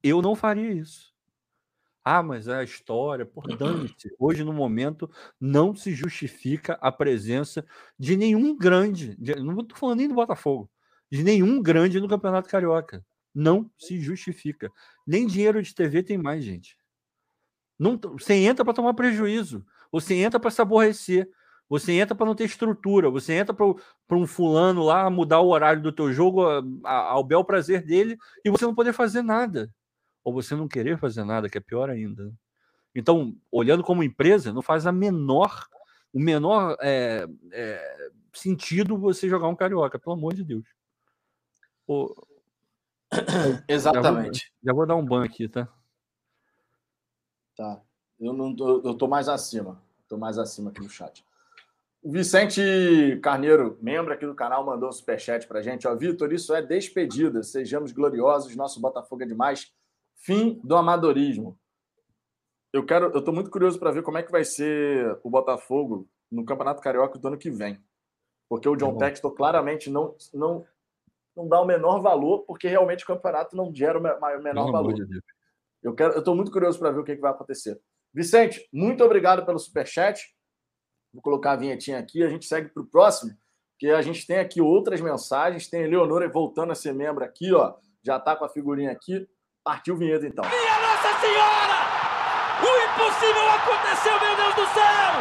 Eu 0.02 0.20
não 0.20 0.36
faria 0.36 0.72
isso. 0.72 1.09
Ah, 2.04 2.24
mas 2.24 2.48
é 2.48 2.56
a 2.56 2.64
história, 2.64 3.26
por 3.26 3.46
dane-se. 3.58 4.10
Hoje, 4.18 4.44
no 4.44 4.54
momento, 4.54 5.10
não 5.40 5.76
se 5.76 5.94
justifica 5.94 6.74
a 6.82 6.92
presença 6.92 7.66
de 7.98 8.16
nenhum 8.16 8.58
grande, 8.58 9.16
de, 9.18 9.36
não 9.36 9.60
estou 9.60 9.78
falando 9.78 10.00
nem 10.00 10.08
do 10.08 10.16
Botafogo, 10.16 10.70
de 11.12 11.24
nenhum 11.24 11.62
grande 11.62 12.00
no 12.00 12.08
Campeonato 12.08 12.50
Carioca. 12.50 13.06
Não 13.36 13.70
se 13.78 14.00
justifica. 14.00 14.72
Nem 15.06 15.28
dinheiro 15.28 15.62
de 15.62 15.76
TV 15.76 16.02
tem 16.02 16.18
mais, 16.18 16.44
gente. 16.44 16.78
Não, 17.78 17.98
você 17.98 18.34
entra 18.34 18.66
para 18.66 18.74
tomar 18.74 18.94
prejuízo, 18.94 19.66
você 19.92 20.16
entra 20.16 20.40
para 20.40 20.52
se 20.52 20.62
aborrecer, 20.62 21.30
você 21.70 21.94
entra 21.94 22.16
para 22.16 22.26
não 22.26 22.36
ter 22.36 22.46
estrutura, 22.46 23.10
você 23.10 23.34
entra 23.34 23.54
para 23.54 24.18
um 24.18 24.28
fulano 24.28 24.84
lá 24.84 25.10
mudar 25.10 25.40
o 25.40 25.50
horário 25.50 25.82
do 25.82 25.92
teu 25.92 26.12
jogo 26.12 26.42
ao 26.84 27.24
bel 27.24 27.44
prazer 27.44 27.86
dele 27.86 28.18
e 28.44 28.50
você 28.50 28.66
não 28.66 28.76
poder 28.76 28.94
fazer 28.94 29.22
nada 29.22 29.72
ou 30.30 30.34
você 30.34 30.56
não 30.56 30.68
querer 30.68 30.98
fazer 31.00 31.24
nada, 31.24 31.50
que 31.50 31.58
é 31.58 31.62
pior 31.62 31.90
ainda. 31.90 32.26
Né? 32.26 32.32
Então, 32.94 33.36
olhando 33.52 33.84
como 33.84 34.04
empresa, 34.04 34.54
não 34.54 34.62
faz 34.62 34.86
a 34.86 34.92
menor, 34.92 35.68
o 36.14 36.20
menor 36.20 36.78
é, 36.82 37.28
é, 37.52 38.12
sentido 38.34 38.98
você 38.98 39.28
jogar 39.28 39.48
um 39.48 39.56
carioca, 39.56 39.98
pelo 39.98 40.16
amor 40.16 40.36
de 40.36 40.44
Deus. 40.44 40.66
O... 41.88 42.14
Exatamente. 43.68 44.54
Já 44.64 44.72
vou, 44.72 44.74
já 44.74 44.74
vou, 44.74 44.86
dar 44.86 44.96
um 44.96 45.06
ban 45.06 45.26
aqui, 45.26 45.50
tá? 45.50 45.68
Tá. 47.56 47.82
Eu 48.20 48.34
não 48.34 48.56
tô, 48.56 48.82
eu 48.82 48.94
tô 48.94 49.08
mais 49.08 49.28
acima. 49.28 49.82
Tô 50.08 50.16
mais 50.16 50.38
acima 50.38 50.70
aqui 50.70 50.82
no 50.82 50.90
chat. 50.90 51.26
O 52.02 52.12
Vicente 52.12 53.20
Carneiro, 53.22 53.78
membro 53.82 54.14
aqui 54.14 54.26
do 54.26 54.36
canal, 54.36 54.66
mandou 54.66 54.90
um 54.90 54.92
superchat 54.92 55.48
pra 55.48 55.62
gente. 55.62 55.88
Ó, 55.88 55.96
Vitor, 55.96 56.32
isso 56.32 56.54
é 56.54 56.62
despedida. 56.62 57.42
Sejamos 57.42 57.92
gloriosos. 57.92 58.56
Nosso 58.56 58.80
Botafogo 58.80 59.24
é 59.24 59.26
demais. 59.26 59.74
Fim 60.20 60.60
do 60.64 60.76
amadorismo. 60.76 61.58
Eu 62.72 62.86
quero, 62.86 63.08
eu 63.08 63.20
estou 63.20 63.34
muito 63.34 63.50
curioso 63.50 63.80
para 63.80 63.92
ver 63.92 64.04
como 64.04 64.18
é 64.18 64.24
que 64.24 64.32
vai 64.32 64.44
ser 64.44 65.18
o 65.24 65.30
Botafogo 65.30 66.08
no 66.32 66.46
Campeonato 66.46 66.82
Carioca 66.82 67.18
do 67.18 67.28
ano 67.28 67.38
que 67.38 67.50
vem. 67.50 67.82
Porque 68.48 68.68
o 68.68 68.76
John 68.76 68.92
uhum. 68.92 68.98
Textor 68.98 69.34
claramente 69.34 69.90
não, 69.90 70.16
não, 70.34 70.66
não 71.36 71.48
dá 71.48 71.62
o 71.62 71.66
menor 71.66 72.02
valor, 72.02 72.44
porque 72.46 72.68
realmente 72.68 73.04
o 73.04 73.08
campeonato 73.08 73.56
não 73.56 73.74
gera 73.74 73.98
o 73.98 74.02
menor 74.42 74.66
não, 74.66 74.72
valor. 74.72 74.94
De 74.94 75.22
eu 75.82 75.96
quero, 75.96 76.14
eu 76.14 76.20
estou 76.20 76.36
muito 76.36 76.52
curioso 76.52 76.78
para 76.78 76.92
ver 76.92 77.00
o 77.00 77.04
que, 77.04 77.16
que 77.16 77.22
vai 77.22 77.32
acontecer. 77.32 77.80
Vicente, 78.14 78.68
muito 78.74 79.04
obrigado 79.04 79.46
pelo 79.46 79.58
superchat. 79.58 80.36
Vou 81.14 81.22
colocar 81.22 81.54
a 81.54 81.56
vinhetinha 81.56 81.98
aqui. 81.98 82.24
A 82.24 82.30
gente 82.30 82.46
segue 82.46 82.70
para 82.70 82.84
o 82.84 82.86
próximo, 82.86 83.32
porque 83.72 83.88
a 83.88 84.02
gente 84.02 84.28
tem 84.28 84.40
aqui 84.40 84.62
outras 84.62 85.00
mensagens. 85.00 85.70
Tem 85.70 85.86
a 85.86 85.88
Leonora 85.88 86.28
voltando 86.28 86.72
a 86.72 86.76
ser 86.76 86.94
membro 86.94 87.24
aqui, 87.24 87.54
ó. 87.54 87.76
Já 88.04 88.18
está 88.18 88.36
com 88.36 88.46
a 88.46 88.50
figurinha 88.50 88.92
aqui. 88.92 89.28
Partiu 89.70 89.96
vinheta 89.96 90.26
então. 90.26 90.44
Minha 90.44 90.80
Nossa 90.82 91.20
Senhora! 91.20 91.78
O 92.60 92.72
impossível 92.88 93.50
aconteceu, 93.52 94.20
meu 94.20 94.36
Deus 94.36 94.56
do 94.56 94.66
céu! 94.74 95.14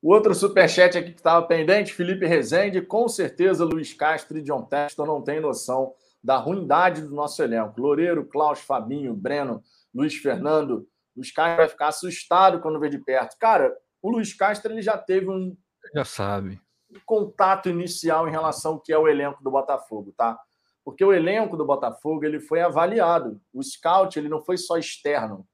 O 0.00 0.14
outro 0.14 0.32
superchat 0.32 0.96
aqui 0.96 1.10
que 1.10 1.16
estava 1.16 1.44
pendente, 1.44 1.92
Felipe 1.92 2.24
Rezende, 2.24 2.80
com 2.80 3.08
certeza 3.08 3.64
Luiz 3.64 3.92
Castro 3.92 4.38
e 4.38 4.42
John 4.42 4.62
Texton 4.62 5.04
não 5.04 5.20
têm 5.20 5.40
noção 5.40 5.94
da 6.22 6.36
ruindade 6.36 7.02
do 7.02 7.12
nosso 7.12 7.42
elenco. 7.42 7.80
Loureiro, 7.80 8.24
Klaus, 8.24 8.60
Fabinho, 8.60 9.16
Breno, 9.16 9.60
Luiz 9.92 10.14
Fernando. 10.14 10.86
Luiz 11.16 11.32
Castro 11.32 11.56
vai 11.56 11.68
ficar 11.68 11.88
assustado 11.88 12.60
quando 12.60 12.78
vê 12.78 12.88
de 12.88 12.98
perto. 12.98 13.36
Cara, 13.36 13.76
o 14.00 14.12
Luiz 14.12 14.32
Castro 14.32 14.72
ele 14.72 14.80
já 14.80 14.96
teve 14.96 15.28
um. 15.28 15.56
Já 15.92 16.04
sabe. 16.04 16.60
Um 16.88 17.00
contato 17.04 17.68
inicial 17.68 18.28
em 18.28 18.30
relação 18.30 18.74
ao 18.74 18.80
que 18.80 18.92
é 18.92 18.98
o 18.98 19.08
elenco 19.08 19.42
do 19.42 19.50
Botafogo, 19.50 20.14
tá? 20.16 20.38
Porque 20.84 21.04
o 21.04 21.12
elenco 21.12 21.56
do 21.56 21.64
Botafogo 21.64 22.24
ele 22.24 22.40
foi 22.40 22.60
avaliado. 22.60 23.40
O 23.52 23.62
scout 23.62 24.18
ele 24.18 24.28
não 24.28 24.44
foi 24.44 24.56
só 24.56 24.76
externo, 24.76 25.46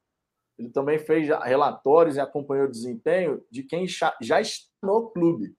ele 0.58 0.70
também 0.70 0.98
fez 0.98 1.28
relatórios 1.28 2.16
e 2.16 2.20
acompanhou 2.20 2.66
o 2.66 2.70
desempenho 2.70 3.42
de 3.50 3.62
quem 3.62 3.86
já 3.86 4.40
está 4.40 4.68
no 4.82 5.10
clube. 5.10 5.54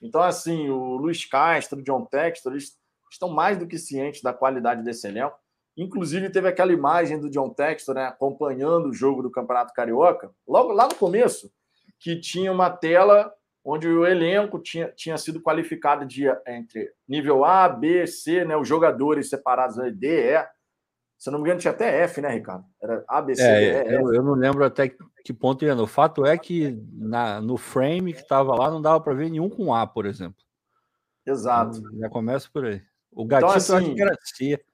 Então, 0.00 0.20
assim, 0.20 0.68
o 0.68 0.96
Luiz 0.96 1.24
Castro, 1.24 1.78
o 1.78 1.82
John 1.82 2.04
Textor, 2.06 2.52
eles 2.52 2.76
estão 3.10 3.28
mais 3.28 3.56
do 3.56 3.68
que 3.68 3.78
cientes 3.78 4.20
da 4.20 4.32
qualidade 4.32 4.82
desse 4.82 5.06
elenco. 5.06 5.38
Inclusive, 5.76 6.28
teve 6.30 6.48
aquela 6.48 6.72
imagem 6.72 7.20
do 7.20 7.30
John 7.30 7.50
Textor 7.50 7.94
né, 7.94 8.06
acompanhando 8.06 8.88
o 8.88 8.92
jogo 8.92 9.22
do 9.22 9.30
Campeonato 9.30 9.72
Carioca, 9.72 10.34
logo 10.46 10.72
lá 10.72 10.88
no 10.88 10.94
começo, 10.96 11.52
que 12.00 12.20
tinha 12.20 12.50
uma 12.50 12.68
tela 12.68 13.32
onde 13.64 13.88
o 13.88 14.04
elenco 14.04 14.58
tinha, 14.58 14.88
tinha 14.88 15.16
sido 15.16 15.40
qualificado 15.40 16.04
de 16.04 16.24
entre 16.46 16.92
nível 17.08 17.44
A, 17.44 17.68
B, 17.68 18.06
C, 18.06 18.44
né? 18.44 18.56
Os 18.56 18.66
jogadores 18.66 19.28
separados 19.28 19.76
D, 19.94 20.34
E. 20.34 20.46
Se 21.16 21.30
não 21.30 21.38
me 21.38 21.44
engano, 21.44 21.60
tinha 21.60 21.70
até 21.70 22.02
F, 22.02 22.20
né, 22.20 22.30
Ricardo? 22.30 22.64
Era 22.82 23.04
A, 23.06 23.22
B, 23.22 23.34
C, 23.36 23.42
é, 23.42 23.84
D, 23.84 23.90
E, 23.90 23.94
eu, 23.94 24.14
eu, 24.14 24.22
não 24.22 24.34
lembro 24.34 24.64
até 24.64 24.92
que 25.24 25.32
ponto 25.32 25.64
ia. 25.64 25.74
O 25.76 25.86
fato 25.86 26.26
é 26.26 26.36
que 26.36 26.76
na, 26.92 27.40
no 27.40 27.56
frame 27.56 28.12
que 28.12 28.20
estava 28.20 28.54
lá 28.54 28.70
não 28.70 28.82
dava 28.82 29.00
para 29.00 29.14
ver 29.14 29.30
nenhum 29.30 29.48
com 29.48 29.72
A, 29.72 29.86
por 29.86 30.06
exemplo. 30.06 30.42
Exato. 31.24 31.78
Então, 31.78 31.98
já 31.98 32.08
começa 32.08 32.48
por 32.52 32.64
aí. 32.64 32.82
O 33.12 33.24
gatinho 33.24 33.50
então, 33.50 33.76
assim, 33.76 34.00
era 34.00 34.18
C. 34.20 34.64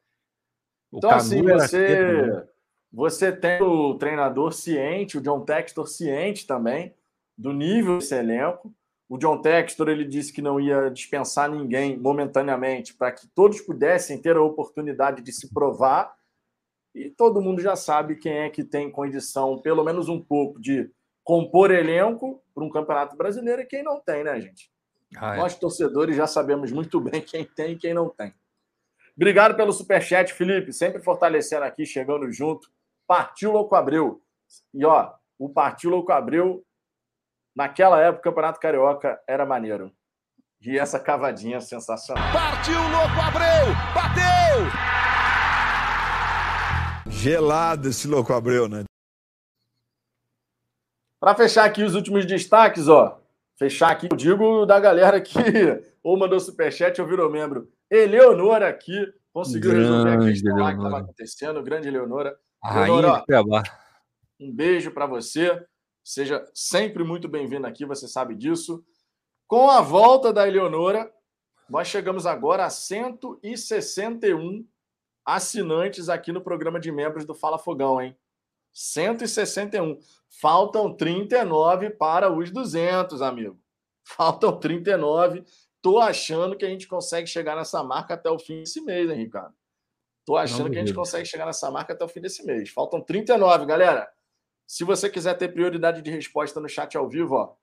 O 0.90 0.96
então, 0.96 1.10
assim, 1.10 1.42
você, 1.42 2.46
você 2.90 3.30
tem 3.30 3.60
o 3.60 3.94
treinador 3.96 4.54
ciente, 4.54 5.18
o 5.18 5.20
John 5.20 5.44
Textor 5.44 5.86
ciente 5.86 6.46
também 6.46 6.94
do 7.38 7.52
nível 7.52 7.98
desse 7.98 8.16
elenco. 8.16 8.74
O 9.08 9.16
John 9.16 9.40
Textor 9.40 9.88
ele 9.88 10.04
disse 10.04 10.32
que 10.32 10.42
não 10.42 10.60
ia 10.60 10.90
dispensar 10.90 11.48
ninguém 11.48 11.96
momentaneamente 11.96 12.92
para 12.92 13.12
que 13.12 13.26
todos 13.28 13.60
pudessem 13.60 14.20
ter 14.20 14.36
a 14.36 14.42
oportunidade 14.42 15.22
de 15.22 15.32
se 15.32 15.54
provar. 15.54 16.14
E 16.94 17.08
todo 17.08 17.40
mundo 17.40 17.62
já 17.62 17.76
sabe 17.76 18.16
quem 18.16 18.32
é 18.32 18.50
que 18.50 18.64
tem 18.64 18.90
condição, 18.90 19.58
pelo 19.58 19.84
menos 19.84 20.08
um 20.08 20.20
pouco, 20.20 20.60
de 20.60 20.90
compor 21.22 21.70
elenco 21.70 22.42
para 22.54 22.64
um 22.64 22.70
campeonato 22.70 23.16
brasileiro 23.16 23.62
e 23.62 23.66
quem 23.66 23.82
não 23.82 24.00
tem, 24.00 24.24
né, 24.24 24.40
gente? 24.40 24.70
Ah, 25.16 25.34
é. 25.34 25.38
Nós, 25.38 25.54
torcedores, 25.54 26.16
já 26.16 26.26
sabemos 26.26 26.72
muito 26.72 27.00
bem 27.00 27.22
quem 27.22 27.44
tem 27.44 27.72
e 27.72 27.78
quem 27.78 27.94
não 27.94 28.10
tem. 28.10 28.34
Obrigado 29.16 29.56
pelo 29.56 29.72
superchat, 29.72 30.32
Felipe. 30.32 30.72
Sempre 30.72 31.02
fortalecendo 31.02 31.64
aqui, 31.64 31.86
chegando 31.86 32.30
junto. 32.30 32.68
Partiu 33.06 33.52
Louco 33.52 33.74
Abreu. 33.74 34.22
E 34.74 34.84
ó, 34.84 35.12
o 35.38 35.48
Partiu 35.48 35.90
Louco 35.90 36.12
Abreu 36.12 36.64
Naquela 37.58 38.00
época, 38.00 38.20
o 38.20 38.22
Campeonato 38.22 38.60
Carioca 38.60 39.20
era 39.26 39.44
maneiro. 39.44 39.92
E 40.62 40.78
essa 40.78 41.00
cavadinha 41.00 41.60
sensacional. 41.60 42.22
Partiu, 42.32 42.80
louco, 42.80 43.20
Abreu! 43.20 43.74
Bateu! 43.92 44.70
Gelado 47.10 47.88
esse 47.88 48.06
louco 48.06 48.32
Abreu, 48.32 48.68
né? 48.68 48.84
Para 51.18 51.34
fechar 51.34 51.64
aqui 51.64 51.82
os 51.82 51.96
últimos 51.96 52.24
destaques, 52.24 52.86
ó. 52.86 53.20
Fechar 53.58 53.90
aqui, 53.90 54.06
eu 54.08 54.16
digo 54.16 54.64
da 54.64 54.78
galera 54.78 55.20
que 55.20 55.34
ou 56.00 56.16
mandou 56.16 56.38
superchat 56.38 57.00
ou 57.00 57.08
virou 57.08 57.28
membro. 57.28 57.68
Eleonora 57.90 58.68
aqui 58.68 59.12
conseguiu 59.32 59.72
resolver 59.72 60.10
a 60.10 60.18
questão 60.20 60.56
lá 60.58 60.70
que 60.70 60.76
estava 60.78 60.98
acontecendo. 61.00 61.60
Grande 61.64 61.88
Eleonora. 61.88 62.38
Eleonora, 62.64 63.24
ó, 63.28 63.62
um 64.38 64.54
beijo 64.54 64.92
para 64.92 65.06
você. 65.06 65.66
Seja 66.08 66.50
sempre 66.54 67.04
muito 67.04 67.28
bem-vindo 67.28 67.66
aqui, 67.66 67.84
você 67.84 68.08
sabe 68.08 68.34
disso. 68.34 68.82
Com 69.46 69.68
a 69.68 69.82
volta 69.82 70.32
da 70.32 70.48
Eleonora, 70.48 71.12
nós 71.68 71.86
chegamos 71.86 72.24
agora 72.24 72.64
a 72.64 72.70
161 72.70 74.66
assinantes 75.22 76.08
aqui 76.08 76.32
no 76.32 76.40
programa 76.40 76.80
de 76.80 76.90
membros 76.90 77.26
do 77.26 77.34
Fala 77.34 77.58
Fogão, 77.58 78.00
hein? 78.00 78.16
161. 78.72 79.98
Faltam 80.30 80.96
39 80.96 81.90
para 81.90 82.32
os 82.32 82.50
200, 82.50 83.20
amigo. 83.20 83.60
Faltam 84.02 84.58
39. 84.58 85.44
Tô 85.82 85.98
achando 85.98 86.56
que 86.56 86.64
a 86.64 86.70
gente 86.70 86.88
consegue 86.88 87.26
chegar 87.26 87.54
nessa 87.54 87.82
marca 87.82 88.14
até 88.14 88.30
o 88.30 88.38
fim 88.38 88.60
desse 88.60 88.80
mês, 88.80 89.10
hein, 89.10 89.18
Ricardo? 89.18 89.54
Tô 90.24 90.38
achando 90.38 90.70
que 90.70 90.78
a 90.78 90.80
gente 90.80 90.94
consegue 90.94 91.26
chegar 91.26 91.44
nessa 91.44 91.70
marca 91.70 91.92
até 91.92 92.02
o 92.02 92.08
fim 92.08 92.22
desse 92.22 92.46
mês. 92.46 92.70
Faltam 92.70 92.98
39, 92.98 93.66
galera. 93.66 94.10
Se 94.68 94.84
você 94.84 95.08
quiser 95.08 95.32
ter 95.32 95.48
prioridade 95.48 96.02
de 96.02 96.10
resposta 96.10 96.60
no 96.60 96.68
chat 96.68 96.94
ao 96.94 97.08
vivo, 97.08 97.36
ó, 97.36 97.54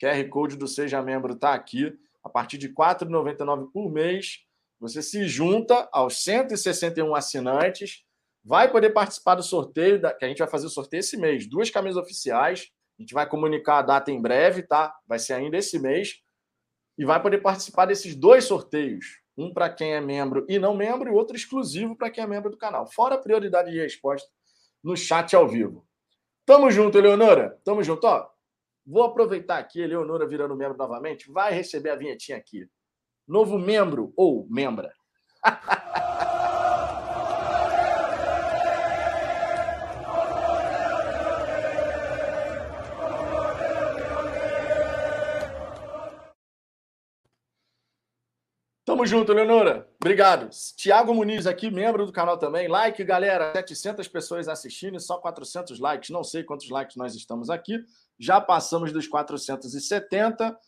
QR 0.00 0.28
Code 0.28 0.56
do 0.56 0.68
Seja 0.68 1.02
Membro 1.02 1.34
está 1.34 1.52
aqui. 1.52 1.92
A 2.22 2.28
partir 2.28 2.58
de 2.58 2.68
R$ 2.68 2.74
4,99 2.74 3.72
por 3.72 3.90
mês, 3.90 4.44
você 4.78 5.02
se 5.02 5.26
junta 5.26 5.88
aos 5.92 6.22
161 6.22 7.12
assinantes, 7.12 8.04
vai 8.44 8.70
poder 8.70 8.90
participar 8.90 9.34
do 9.34 9.42
sorteio, 9.42 10.00
que 10.00 10.24
a 10.24 10.28
gente 10.28 10.38
vai 10.38 10.46
fazer 10.46 10.66
o 10.66 10.70
sorteio 10.70 11.00
esse 11.00 11.16
mês. 11.16 11.44
Duas 11.44 11.70
camisas 11.70 12.00
oficiais. 12.00 12.70
A 12.96 13.02
gente 13.02 13.14
vai 13.14 13.28
comunicar 13.28 13.78
a 13.78 13.82
data 13.82 14.12
em 14.12 14.22
breve, 14.22 14.62
tá? 14.62 14.94
Vai 15.08 15.18
ser 15.18 15.32
ainda 15.32 15.56
esse 15.56 15.76
mês. 15.76 16.20
E 16.96 17.04
vai 17.04 17.20
poder 17.20 17.38
participar 17.38 17.86
desses 17.86 18.14
dois 18.14 18.44
sorteios. 18.44 19.20
Um 19.36 19.52
para 19.52 19.68
quem 19.68 19.92
é 19.92 20.00
membro 20.00 20.46
e 20.48 20.56
não 20.56 20.76
membro, 20.76 21.10
e 21.10 21.12
outro 21.12 21.34
exclusivo 21.34 21.96
para 21.96 22.10
quem 22.10 22.22
é 22.22 22.26
membro 22.28 22.48
do 22.48 22.56
canal. 22.56 22.86
Fora 22.86 23.16
a 23.16 23.18
prioridade 23.18 23.72
de 23.72 23.78
resposta 23.78 24.28
no 24.84 24.96
chat 24.96 25.34
ao 25.34 25.48
vivo. 25.48 25.87
Tamo 26.48 26.70
junto, 26.70 26.96
Eleonora. 26.96 27.60
Tamo 27.62 27.82
junto. 27.82 28.06
Ó, 28.06 28.26
vou 28.86 29.02
aproveitar 29.02 29.58
aqui, 29.58 29.82
Eleonora 29.82 30.26
virando 30.26 30.56
membro 30.56 30.78
novamente. 30.78 31.30
Vai 31.30 31.52
receber 31.52 31.90
a 31.90 31.94
vinhetinha 31.94 32.38
aqui. 32.38 32.66
Novo 33.28 33.58
membro 33.58 34.14
ou 34.16 34.46
membra. 34.48 34.90
Tamo 48.98 49.06
junto, 49.06 49.32
Leonora. 49.32 49.88
Obrigado. 50.00 50.50
Tiago 50.76 51.14
Muniz 51.14 51.46
aqui, 51.46 51.70
membro 51.70 52.04
do 52.04 52.10
canal 52.10 52.36
também. 52.36 52.66
Like, 52.66 53.04
galera. 53.04 53.52
700 53.54 54.08
pessoas 54.08 54.48
assistindo 54.48 54.96
e 54.96 55.00
só 55.00 55.18
400 55.18 55.78
likes. 55.78 56.10
Não 56.10 56.24
sei 56.24 56.42
quantos 56.42 56.68
likes 56.68 56.96
nós 56.96 57.14
estamos 57.14 57.48
aqui. 57.48 57.78
Já 58.18 58.40
passamos 58.40 58.90
dos 58.90 59.06
470. 59.06 60.58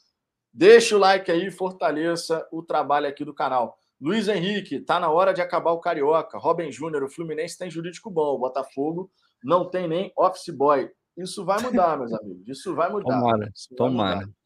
Deixa 0.52 0.94
o 0.94 0.98
like 1.00 1.28
aí, 1.28 1.50
fortaleça 1.50 2.46
o 2.52 2.62
trabalho 2.62 3.08
aqui 3.08 3.24
do 3.24 3.34
canal. 3.34 3.76
Luiz 4.00 4.28
Henrique, 4.28 4.78
tá 4.78 5.00
na 5.00 5.10
hora 5.10 5.34
de 5.34 5.42
acabar 5.42 5.72
o 5.72 5.80
Carioca. 5.80 6.38
Robin 6.38 6.70
Júnior, 6.70 7.02
o 7.02 7.10
Fluminense 7.10 7.58
tem 7.58 7.68
jurídico 7.68 8.12
bom. 8.12 8.36
O 8.36 8.38
Botafogo 8.38 9.10
não 9.42 9.68
tem 9.68 9.88
nem 9.88 10.12
office 10.16 10.54
boy. 10.54 10.88
Isso 11.16 11.44
vai 11.44 11.60
mudar, 11.60 11.98
meus 11.98 12.12
amigos. 12.12 12.46
Isso 12.46 12.76
vai 12.76 12.92
mudar. 12.92 13.18
Tomara, 13.18 13.52
tomara. 13.76 14.20
Mudar. 14.20 14.39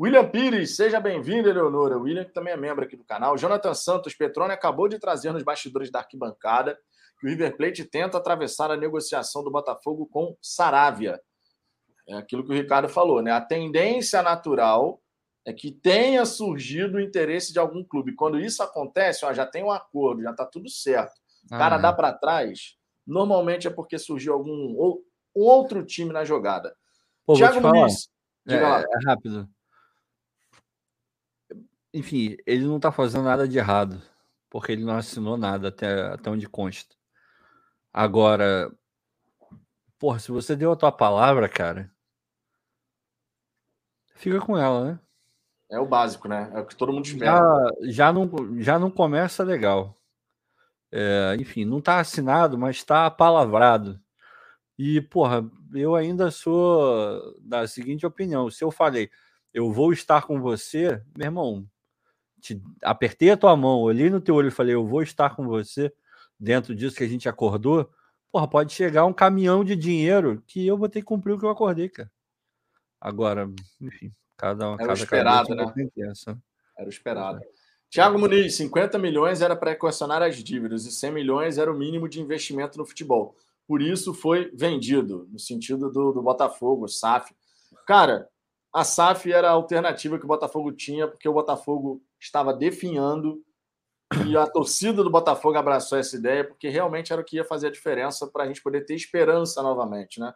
William 0.00 0.30
Pires, 0.30 0.76
seja 0.76 1.00
bem-vindo, 1.00 1.48
Eleonora. 1.48 1.98
William, 1.98 2.24
que 2.24 2.32
também 2.32 2.52
é 2.52 2.56
membro 2.56 2.84
aqui 2.84 2.96
do 2.96 3.02
canal. 3.02 3.36
Jonathan 3.36 3.74
Santos, 3.74 4.14
Petrone 4.14 4.52
acabou 4.52 4.88
de 4.88 4.96
trazer 4.96 5.32
nos 5.32 5.42
bastidores 5.42 5.90
da 5.90 5.98
arquibancada 5.98 6.78
que 7.18 7.26
o 7.26 7.28
River 7.28 7.56
Plate 7.56 7.84
tenta 7.84 8.16
atravessar 8.16 8.70
a 8.70 8.76
negociação 8.76 9.42
do 9.42 9.50
Botafogo 9.50 10.06
com 10.06 10.36
Saravia. 10.40 11.20
É 12.08 12.14
aquilo 12.14 12.44
que 12.44 12.52
o 12.52 12.54
Ricardo 12.54 12.88
falou, 12.88 13.20
né? 13.20 13.32
A 13.32 13.40
tendência 13.40 14.22
natural 14.22 15.02
é 15.44 15.52
que 15.52 15.72
tenha 15.72 16.24
surgido 16.24 16.98
o 16.98 17.00
interesse 17.00 17.52
de 17.52 17.58
algum 17.58 17.82
clube. 17.82 18.14
Quando 18.14 18.38
isso 18.38 18.62
acontece, 18.62 19.24
ó, 19.24 19.32
já 19.32 19.44
tem 19.44 19.64
um 19.64 19.72
acordo, 19.72 20.22
já 20.22 20.30
está 20.30 20.46
tudo 20.46 20.70
certo. 20.70 21.14
O 21.46 21.48
cara 21.48 21.74
ah, 21.74 21.78
dá 21.78 21.92
para 21.92 22.12
trás, 22.12 22.76
normalmente 23.04 23.66
é 23.66 23.70
porque 23.70 23.98
surgiu 23.98 24.32
algum 24.32 24.76
ou, 24.76 25.02
outro 25.34 25.84
time 25.84 26.12
na 26.12 26.24
jogada. 26.24 26.72
Pô, 27.26 27.34
Thiago 27.34 27.60
Muniz, 27.60 28.08
diga 28.46 28.60
é, 28.60 28.68
lá. 28.68 28.80
É 28.80 29.04
rápido 29.04 29.48
enfim, 31.92 32.36
ele 32.46 32.64
não 32.66 32.78
tá 32.80 32.92
fazendo 32.92 33.24
nada 33.24 33.48
de 33.48 33.58
errado, 33.58 34.00
porque 34.50 34.72
ele 34.72 34.84
não 34.84 34.96
assinou 34.96 35.36
nada 35.36 35.68
até, 35.68 36.02
até 36.12 36.30
onde 36.30 36.48
consta. 36.48 36.94
Agora, 37.92 38.72
porra, 39.98 40.18
se 40.18 40.30
você 40.30 40.54
deu 40.54 40.72
a 40.72 40.76
tua 40.76 40.92
palavra, 40.92 41.48
cara, 41.48 41.90
fica 44.14 44.40
com 44.40 44.56
ela, 44.56 44.92
né? 44.92 45.00
É 45.70 45.78
o 45.78 45.86
básico, 45.86 46.28
né? 46.28 46.50
É 46.54 46.60
o 46.60 46.66
que 46.66 46.76
todo 46.76 46.92
mundo 46.92 47.04
espera. 47.04 47.32
Já, 47.32 47.90
já, 47.90 48.12
não, 48.12 48.60
já 48.60 48.78
não 48.78 48.90
começa 48.90 49.44
legal. 49.44 49.98
É, 50.90 51.36
enfim, 51.38 51.64
não 51.64 51.80
tá 51.80 52.00
assinado, 52.00 52.56
mas 52.56 52.82
tá 52.82 53.06
apalavrado. 53.06 54.00
E, 54.78 55.00
porra, 55.00 55.44
eu 55.74 55.94
ainda 55.94 56.30
sou 56.30 57.36
da 57.42 57.66
seguinte 57.66 58.06
opinião: 58.06 58.50
se 58.50 58.64
eu 58.64 58.70
falei, 58.70 59.10
eu 59.52 59.70
vou 59.72 59.92
estar 59.92 60.22
com 60.22 60.40
você, 60.40 61.02
meu 61.16 61.26
irmão, 61.26 61.68
te 62.40 62.60
apertei 62.82 63.30
a 63.30 63.36
tua 63.36 63.56
mão, 63.56 63.80
olhei 63.80 64.10
no 64.10 64.20
teu 64.20 64.34
olho 64.34 64.48
e 64.48 64.52
falei, 64.52 64.74
eu 64.74 64.86
vou 64.86 65.02
estar 65.02 65.34
com 65.34 65.46
você 65.46 65.92
dentro 66.38 66.74
disso 66.74 66.96
que 66.96 67.04
a 67.04 67.08
gente 67.08 67.28
acordou, 67.28 67.90
porra, 68.30 68.48
pode 68.48 68.72
chegar 68.72 69.04
um 69.04 69.12
caminhão 69.12 69.64
de 69.64 69.74
dinheiro 69.74 70.42
que 70.46 70.66
eu 70.66 70.76
vou 70.76 70.88
ter 70.88 71.00
que 71.00 71.06
cumprir 71.06 71.32
o 71.32 71.38
que 71.38 71.44
eu 71.44 71.50
acordei, 71.50 71.88
cara. 71.88 72.10
Agora, 73.00 73.50
enfim, 73.80 74.12
cada 74.36 74.70
um. 74.70 74.74
Era 74.74 74.86
cada 74.86 74.92
esperado, 74.94 75.54
né? 75.54 75.72
Era 76.76 76.86
o 76.86 76.88
esperado. 76.88 77.42
É. 77.42 77.48
Tiago 77.90 78.18
Muniz, 78.18 78.54
50 78.56 78.98
milhões 78.98 79.40
era 79.40 79.56
para 79.56 79.72
equacionar 79.72 80.22
as 80.22 80.36
dívidas 80.36 80.84
e 80.84 80.92
100 80.92 81.10
milhões 81.10 81.58
era 81.58 81.72
o 81.72 81.76
mínimo 81.76 82.08
de 82.08 82.20
investimento 82.20 82.76
no 82.76 82.84
futebol. 82.84 83.34
Por 83.66 83.80
isso 83.80 84.12
foi 84.12 84.50
vendido, 84.54 85.26
no 85.30 85.38
sentido 85.38 85.90
do, 85.90 86.12
do 86.12 86.22
Botafogo, 86.22 86.86
SAF. 86.86 87.34
Cara, 87.86 88.28
a 88.72 88.84
SAF 88.84 89.32
era 89.32 89.48
a 89.48 89.52
alternativa 89.52 90.18
que 90.18 90.24
o 90.24 90.28
Botafogo 90.28 90.70
tinha, 90.72 91.08
porque 91.08 91.28
o 91.28 91.32
Botafogo 91.32 92.02
estava 92.20 92.52
definhando 92.52 93.42
e 94.26 94.36
a 94.36 94.46
torcida 94.46 95.02
do 95.04 95.10
Botafogo 95.10 95.58
abraçou 95.58 95.98
essa 95.98 96.16
ideia, 96.16 96.44
porque 96.44 96.68
realmente 96.68 97.12
era 97.12 97.20
o 97.20 97.24
que 97.24 97.36
ia 97.36 97.44
fazer 97.44 97.66
a 97.66 97.70
diferença 97.70 98.26
para 98.26 98.44
a 98.44 98.46
gente 98.46 98.62
poder 98.62 98.86
ter 98.86 98.94
esperança 98.94 99.62
novamente, 99.62 100.18
né? 100.18 100.32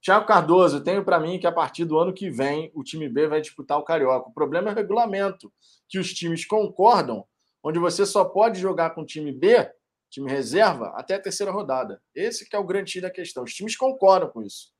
Tiago 0.00 0.26
Cardoso, 0.26 0.82
tenho 0.82 1.02
para 1.02 1.18
mim 1.18 1.38
que 1.38 1.46
a 1.46 1.52
partir 1.52 1.86
do 1.86 1.98
ano 1.98 2.12
que 2.12 2.28
vem 2.30 2.70
o 2.74 2.82
time 2.82 3.08
B 3.08 3.26
vai 3.26 3.40
disputar 3.40 3.78
o 3.78 3.84
Carioca. 3.84 4.28
O 4.28 4.34
problema 4.34 4.68
é 4.68 4.72
o 4.72 4.74
regulamento, 4.74 5.50
que 5.88 5.98
os 5.98 6.12
times 6.12 6.44
concordam, 6.44 7.24
onde 7.62 7.78
você 7.78 8.04
só 8.04 8.24
pode 8.24 8.60
jogar 8.60 8.90
com 8.90 9.00
o 9.00 9.06
time 9.06 9.32
B, 9.32 9.70
time 10.10 10.30
reserva, 10.30 10.92
até 10.94 11.14
a 11.14 11.20
terceira 11.20 11.50
rodada. 11.50 12.02
Esse 12.14 12.48
que 12.48 12.54
é 12.54 12.58
o 12.58 12.64
grande 12.64 13.00
da 13.00 13.10
questão. 13.10 13.44
Os 13.44 13.54
times 13.54 13.76
concordam 13.76 14.28
com 14.28 14.42
isso. 14.42 14.72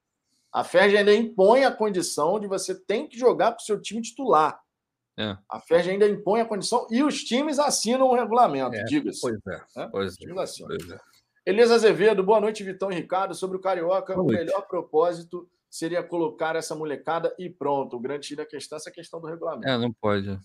A 0.53 0.63
FERJ 0.63 0.99
ainda 0.99 1.15
impõe 1.15 1.65
a 1.65 1.73
condição 1.73 2.39
de 2.39 2.47
você 2.47 2.75
tem 2.75 3.09
que 3.09 3.19
jogar 3.19 3.53
para 3.53 3.63
o 3.63 3.65
seu 3.65 3.81
time 3.81 4.03
titular. 4.03 4.61
É. 5.17 5.37
A 5.49 5.61
FERJ 5.61 5.93
ainda 5.93 6.09
impõe 6.09 6.41
a 6.41 6.45
condição 6.45 6.87
e 6.91 7.03
os 7.03 7.23
times 7.23 7.59
assinam 7.59 8.09
o 8.09 8.15
regulamento, 8.15 8.75
é, 8.75 8.85
diga-se. 8.85 9.21
Pois 9.21 9.39
é. 9.47 9.83
é? 9.83 9.87
Pois, 9.89 10.15
é, 10.21 10.35
pois 10.67 10.91
é. 10.91 10.99
Elisa 11.47 11.75
Azevedo, 11.75 12.25
boa 12.25 12.41
noite, 12.41 12.65
Vitão 12.65 12.91
e 12.91 12.95
Ricardo. 12.95 13.35
Sobre 13.35 13.57
o 13.57 13.61
Carioca, 13.61 14.19
o 14.19 14.25
melhor 14.25 14.67
propósito 14.67 15.49
seria 15.71 16.03
colocar 16.03 16.57
essa 16.57 16.75
molecada 16.75 17.35
e 17.39 17.51
pronto. 17.51 17.97
O 17.97 18.01
grande 18.01 18.35
da 18.35 18.47
questão 18.47 18.77
é 18.77 18.79
essa 18.79 18.91
questão 18.91 19.21
do 19.21 19.27
regulamento. 19.27 19.69
É, 19.69 19.77
não 19.77 19.93
pode. 19.93 20.39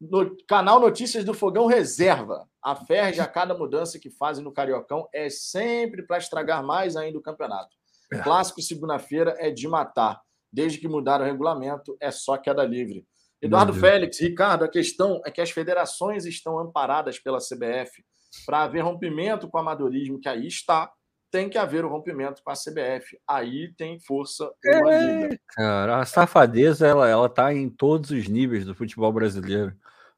No 0.00 0.36
canal 0.46 0.80
Notícias 0.80 1.24
do 1.24 1.34
Fogão 1.34 1.66
Reserva. 1.66 2.48
A 2.62 2.76
FERJ, 2.76 3.20
a 3.20 3.26
cada 3.26 3.56
mudança 3.56 3.98
que 3.98 4.10
fazem 4.10 4.44
no 4.44 4.52
Cariocão, 4.52 5.08
é 5.12 5.28
sempre 5.28 6.02
para 6.02 6.18
estragar 6.18 6.62
mais 6.64 6.96
ainda 6.96 7.18
o 7.18 7.22
campeonato. 7.22 7.76
É. 8.12 8.18
Clássico 8.18 8.62
segunda-feira 8.62 9.34
é 9.38 9.50
de 9.50 9.66
matar. 9.66 10.20
Desde 10.52 10.78
que 10.78 10.86
mudaram 10.86 11.24
o 11.24 11.28
regulamento, 11.28 11.96
é 11.98 12.10
só 12.10 12.36
queda 12.36 12.62
livre. 12.64 13.06
Eduardo 13.42 13.74
Félix, 13.74 14.20
Ricardo, 14.20 14.64
a 14.64 14.68
questão 14.68 15.20
é 15.26 15.30
que 15.30 15.40
as 15.40 15.50
federações 15.50 16.24
estão 16.24 16.60
amparadas 16.60 17.18
pela 17.18 17.38
CBF. 17.38 18.04
Para 18.46 18.62
haver 18.62 18.82
rompimento 18.82 19.48
com 19.48 19.58
o 19.58 19.60
amadorismo, 19.60 20.20
que 20.20 20.28
aí 20.28 20.46
está, 20.46 20.90
tem 21.30 21.50
que 21.50 21.58
haver 21.58 21.84
o 21.84 21.88
um 21.88 21.90
rompimento 21.90 22.40
com 22.42 22.50
a 22.50 22.54
CBF. 22.54 23.18
Aí 23.28 23.74
tem 23.76 23.98
força. 24.00 24.48
É, 24.64 25.36
cara, 25.48 26.00
a 26.00 26.04
safadeza 26.06 26.86
ela, 26.86 27.08
ela 27.08 27.28
tá 27.28 27.52
em 27.52 27.68
todos 27.68 28.10
os 28.10 28.28
níveis 28.28 28.64
do 28.64 28.76
futebol 28.76 29.12
brasileiro. 29.12 29.74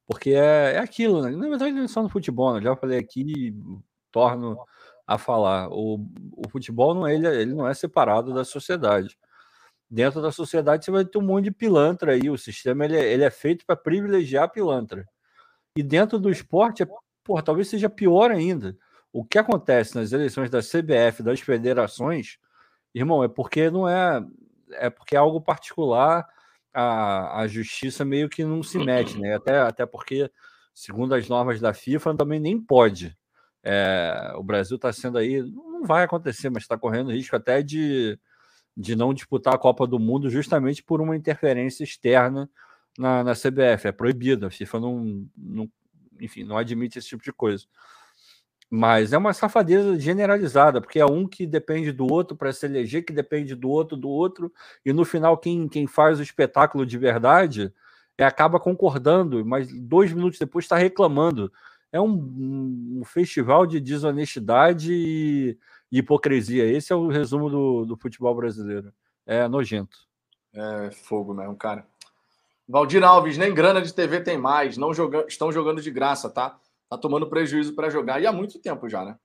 Porque 0.07 0.31
é, 0.31 0.75
é 0.75 0.79
aquilo, 0.79 1.23
né? 1.23 1.31
Na 1.31 1.49
verdade, 1.49 1.73
não 1.73 1.85
é 1.85 1.89
só 1.89 2.03
no 2.03 2.11
futebol, 2.11 2.55
né? 2.55 2.61
já 2.61 2.77
falei 2.77 2.99
aqui, 2.99 3.57
torno 4.13 4.59
a 5.07 5.17
falar. 5.17 5.69
O, 5.71 6.07
o 6.37 6.49
futebol 6.51 6.95
não 6.95 7.07
é, 7.07 7.15
ele, 7.15 7.27
ele 7.27 7.55
não 7.55 7.67
é 7.67 7.73
separado 7.73 8.35
da 8.35 8.45
sociedade. 8.45 9.17
Dentro 9.95 10.21
da 10.21 10.33
sociedade 10.33 10.85
você 10.85 10.91
vai 10.91 11.05
ter 11.05 11.19
um 11.19 11.23
monte 11.23 11.45
de 11.45 11.51
pilantra 11.53 12.13
aí. 12.13 12.29
O 12.29 12.37
sistema 12.37 12.85
ele 12.85 12.97
é, 12.97 13.13
ele 13.13 13.23
é 13.23 13.31
feito 13.31 13.65
para 13.65 13.77
privilegiar 13.77 14.51
pilantra. 14.51 15.09
E 15.77 15.85
dentro 15.85 16.19
do 16.19 16.31
esporte, 16.31 16.83
é, 16.83 16.87
talvez 17.45 17.69
seja 17.69 17.89
pior 17.89 18.33
ainda. 18.33 18.77
O 19.13 19.25
que 19.25 19.39
acontece 19.39 19.95
nas 19.95 20.11
eleições 20.11 20.51
da 20.51 20.59
CBF, 20.59 21.23
das 21.23 21.39
federações, 21.41 22.39
irmão, 22.93 23.23
é 23.23 23.29
porque 23.29 23.71
não 23.71 23.89
é. 23.89 24.25
É 24.73 24.91
porque 24.91 25.15
é 25.15 25.19
algo 25.19 25.41
particular, 25.41 26.27
a, 26.73 27.43
a 27.43 27.47
justiça 27.47 28.05
meio 28.05 28.29
que 28.29 28.45
não 28.45 28.63
se 28.63 28.79
mete, 28.79 29.17
né? 29.21 29.37
Até, 29.37 29.61
até 29.61 29.87
porque, 29.87 30.29
segundo 30.75 31.15
as 31.15 31.29
normas 31.29 31.61
da 31.61 31.73
FIFA, 31.73 32.17
também 32.17 32.41
nem 32.41 32.61
pode. 32.61 33.17
É, 33.63 34.33
o 34.35 34.43
Brasil 34.43 34.75
está 34.75 34.93
sendo 34.93 35.19
aí, 35.19 35.41
não 35.43 35.85
vai 35.85 36.03
acontecer, 36.03 36.51
mas 36.51 36.65
está 36.65 36.77
correndo 36.77 37.13
risco 37.13 37.37
até 37.37 37.63
de, 37.63 38.19
de 38.77 38.97
não 38.97 39.15
disputar 39.15 39.55
a 39.55 39.59
Copa 39.59 39.87
do 39.87 39.99
Mundo 39.99 40.29
justamente 40.29 40.83
por 40.83 41.01
uma 41.01 41.17
interferência 41.17 41.85
externa 41.85 42.49
na, 42.99 43.23
na 43.23 43.33
CBF. 43.33 43.89
É 43.89 43.93
proibido, 43.93 44.47
a 44.47 44.51
FIFA 44.51 44.81
não, 44.81 45.29
não, 45.37 45.71
enfim, 46.21 46.45
não 46.45 46.57
admite 46.57 46.99
esse 46.99 47.09
tipo 47.09 47.23
de 47.23 47.33
coisa. 47.33 47.65
Mas 48.71 49.13
é 49.13 49.19
uma 49.19 49.33
safadeza 49.33 49.99
generalizada, 50.01 50.81
porque 50.81 50.99
é 50.99 51.07
um 51.07 51.29
que 51.29 51.47
depende 51.47 51.93
do 51.93 52.11
outro 52.11 52.37
para 52.37 52.53
se 52.53 52.67
eleger, 52.67 53.05
que 53.05 53.13
depende 53.13 53.55
do 53.55 53.69
outro, 53.69 53.97
do 53.97 54.09
outro, 54.09 54.53
e 54.85 54.93
no 54.93 55.05
final 55.05 55.37
quem, 55.39 55.69
quem 55.69 55.87
faz 55.87 56.19
o 56.19 56.23
espetáculo 56.23 56.85
de 56.85 56.99
verdade 56.99 57.73
é, 58.19 58.25
acaba 58.25 58.59
concordando, 58.59 59.45
mas 59.45 59.69
dois 59.73 60.13
minutos 60.13 60.39
depois 60.39 60.65
está 60.65 60.77
reclamando. 60.77 61.53
É 61.93 62.01
um, 62.01 63.01
um, 63.01 63.03
festival 63.05 63.67
de 63.67 63.79
desonestidade 63.79 64.93
e 64.93 65.57
hipocrisia. 65.99 66.65
Esse 66.65 66.93
é 66.93 66.97
o 66.97 67.09
resumo 67.09 67.49
do, 67.49 67.85
do 67.85 67.97
futebol 67.97 68.35
brasileiro. 68.35 68.93
É 69.27 69.47
nojento. 69.49 69.97
É 70.53 70.91
fogo 70.91 71.35
mesmo, 71.35 71.57
cara. 71.57 71.87
Valdir 72.69 73.05
Alves, 73.05 73.37
nem 73.37 73.53
grana 73.53 73.83
de 73.83 73.93
TV 73.93 74.21
tem 74.21 74.39
mais. 74.39 74.77
Não 74.77 74.95
joga... 74.95 75.25
Estão 75.29 75.53
jogando 75.53 75.83
de 75.83 75.91
graça, 75.91 76.31
tá? 76.31 76.59
Tá 76.89 76.99
tomando 76.99 77.29
prejuízo 77.29 77.75
para 77.75 77.91
jogar 77.91 78.21
e 78.21 78.27
há 78.27 78.33
muito 78.33 78.59
tempo 78.59 78.89
já, 78.89 79.05
né? 79.05 79.17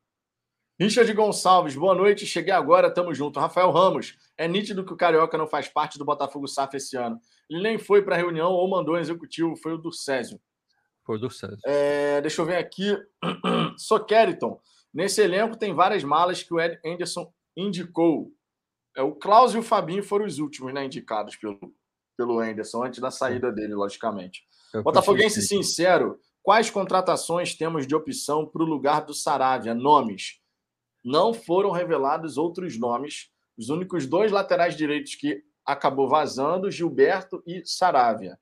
Richard 0.79 1.11
Gonçalves, 1.13 1.75
boa 1.75 1.93
noite. 1.93 2.25
Cheguei 2.25 2.53
agora, 2.53 2.89
tamo 2.89 3.13
junto. 3.13 3.39
Rafael 3.39 3.69
Ramos, 3.69 4.17
é 4.37 4.47
nítido 4.47 4.85
que 4.85 4.93
o 4.93 4.97
Carioca 4.97 5.37
não 5.37 5.45
faz 5.45 5.67
parte 5.67 5.97
do 5.97 6.05
Botafogo 6.05 6.47
SAF 6.47 6.77
esse 6.77 6.95
ano. 6.95 7.19
Ele 7.49 7.61
nem 7.61 7.77
foi 7.77 8.01
para 8.01 8.15
a 8.15 8.17
reunião 8.17 8.51
ou 8.51 8.69
mandou 8.69 8.95
um 8.95 8.97
executivo, 8.97 9.57
foi 9.57 9.73
o 9.73 9.77
do 9.77 9.91
Césio. 9.91 10.39
Foi 11.03 11.17
o 11.17 11.19
do 11.19 11.29
Césio. 11.29 11.59
É, 11.65 12.21
deixa 12.21 12.41
eu 12.41 12.45
ver 12.45 12.55
aqui. 12.55 12.95
Soqueriton, 13.77 14.57
nesse 14.93 15.21
elenco 15.21 15.57
tem 15.57 15.73
várias 15.73 16.03
malas 16.03 16.43
que 16.43 16.53
o 16.53 16.59
Ed 16.59 16.79
Anderson 16.85 17.31
indicou. 17.55 18.31
É, 18.95 19.01
o 19.01 19.13
Klaus 19.13 19.53
e 19.53 19.57
o 19.57 19.63
Fabinho 19.63 20.03
foram 20.03 20.25
os 20.25 20.39
últimos 20.39 20.73
né, 20.73 20.85
indicados 20.85 21.35
pelo, 21.35 21.59
pelo 22.17 22.39
Anderson, 22.39 22.83
antes 22.83 22.99
da 22.99 23.11
saída 23.11 23.51
dele, 23.51 23.73
logicamente. 23.73 24.41
Eu 24.73 24.83
Botafoguense 24.83 25.41
sincero, 25.41 26.19
Quais 26.41 26.69
contratações 26.69 27.53
temos 27.55 27.85
de 27.85 27.93
opção 27.93 28.45
para 28.45 28.63
o 28.63 28.65
lugar 28.65 29.05
do 29.05 29.13
Saravia? 29.13 29.73
Nomes. 29.73 30.39
Não 31.03 31.33
foram 31.33 31.71
revelados 31.71 32.37
outros 32.37 32.77
nomes. 32.77 33.29
Os 33.57 33.69
únicos 33.69 34.05
dois 34.05 34.31
laterais 34.31 34.75
direitos 34.75 35.15
que 35.15 35.43
acabou 35.65 36.07
vazando, 36.07 36.71
Gilberto 36.71 37.43
e 37.45 37.61
Saravia. 37.65 38.39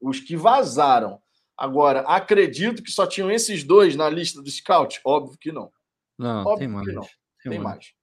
Os 0.00 0.20
que 0.20 0.36
vazaram. 0.36 1.22
Agora, 1.56 2.00
acredito 2.00 2.82
que 2.82 2.90
só 2.90 3.06
tinham 3.06 3.30
esses 3.30 3.64
dois 3.64 3.96
na 3.96 4.10
lista 4.10 4.42
do 4.42 4.50
scout? 4.50 5.00
Óbvio 5.04 5.38
que 5.38 5.50
não. 5.50 5.72
Não, 6.18 6.40
Óbvio 6.40 6.58
tem 6.58 6.68
mais. 6.68 6.94
Não. 6.94 7.02
Tem, 7.02 7.10
tem 7.50 7.58
mais. 7.58 7.76
mais. 7.76 7.94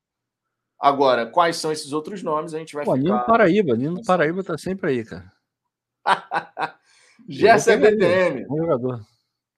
Agora, 0.80 1.26
quais 1.26 1.58
são 1.58 1.72
esses 1.72 1.94
outros 1.94 2.24
nomes? 2.24 2.54
A 2.54 2.60
gente 2.60 2.74
vai 2.74 2.84
Pô, 2.84 2.96
ficar... 2.96 3.04
Nino 3.04 3.26
Paraíba. 3.26 3.76
Nino 3.76 4.04
Paraíba 4.04 4.44
tá 4.44 4.58
sempre 4.58 4.90
aí, 4.90 5.06
cara. 5.06 5.32
Gerson 7.30 7.78
BTM. 7.78 8.46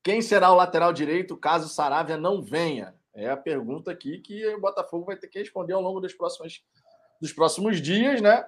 Quem 0.04 0.22
será 0.22 0.52
o 0.52 0.56
lateral 0.56 0.94
direito 0.94 1.36
caso 1.36 1.68
Saravia 1.68 2.18
não 2.18 2.44
venha? 2.44 2.94
É 3.14 3.30
a 3.30 3.38
pergunta 3.38 3.90
aqui 3.90 4.20
que 4.20 4.46
o 4.48 4.62
Botafogo 4.62 5.06
vai 5.06 5.16
ter 5.16 5.28
que 5.28 5.40
responder 5.40 5.74
ao 5.74 5.82
longo 5.82 6.00
dos 6.00 6.14
próximos, 6.14 6.64
dos 7.20 7.34
próximos 7.34 7.82
dias, 7.82 8.22
né? 8.22 8.46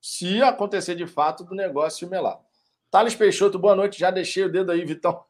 Se 0.00 0.42
acontecer 0.42 0.94
de 0.94 1.06
fato 1.06 1.44
do 1.44 1.54
negócio 1.54 2.08
melar. 2.08 2.40
Thales 2.90 3.14
Peixoto, 3.14 3.58
boa 3.58 3.74
noite. 3.74 3.98
Já 3.98 4.10
deixei 4.10 4.44
o 4.44 4.52
dedo 4.52 4.72
aí, 4.72 4.84
Vitão, 4.84 5.22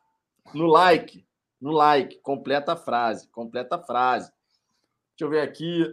no 0.54 0.66
like. 0.66 1.26
No 1.60 1.72
like. 1.72 2.18
Completa 2.20 2.72
a 2.72 2.76
frase. 2.76 3.28
Completa 3.30 3.76
a 3.76 3.82
frase. 3.82 4.30
Deixa 5.10 5.24
eu 5.24 5.30
ver 5.30 5.40
aqui. 5.40 5.84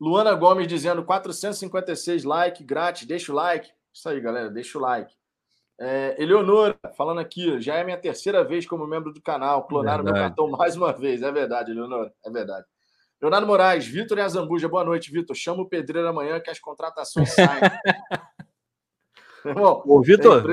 Luana 0.00 0.34
Gomes 0.34 0.68
dizendo 0.68 1.04
456 1.04 2.24
like 2.24 2.62
grátis. 2.62 3.06
Deixa 3.06 3.32
o 3.32 3.34
like. 3.34 3.70
Isso 3.92 4.08
aí, 4.08 4.20
galera. 4.20 4.50
Deixa 4.50 4.78
o 4.78 4.80
like. 4.80 5.12
É, 5.80 6.14
Eleonora, 6.22 6.78
falando 6.96 7.18
aqui, 7.18 7.60
já 7.60 7.74
é 7.74 7.82
minha 7.84 7.98
terceira 7.98 8.44
vez 8.44 8.64
como 8.64 8.86
membro 8.86 9.12
do 9.12 9.20
canal. 9.20 9.66
Clonaram 9.66 10.04
verdade. 10.04 10.20
meu 10.20 10.28
cartão 10.28 10.48
mais 10.56 10.76
uma 10.76 10.92
vez. 10.92 11.22
É 11.22 11.32
verdade, 11.32 11.72
Eleonora, 11.72 12.12
é 12.24 12.30
verdade. 12.30 12.66
Leonardo 13.20 13.46
Moraes, 13.46 13.86
Vitor 13.86 14.18
e 14.18 14.20
Azambuja, 14.20 14.68
boa 14.68 14.84
noite, 14.84 15.10
Vitor. 15.10 15.34
Chama 15.34 15.62
o 15.62 15.68
pedreiro 15.68 16.06
amanhã 16.06 16.38
que 16.38 16.50
as 16.50 16.60
contratações 16.60 17.30
saem. 17.30 17.60
Irmão, 19.44 19.82
Ô, 19.86 20.00
Vitor, 20.02 20.44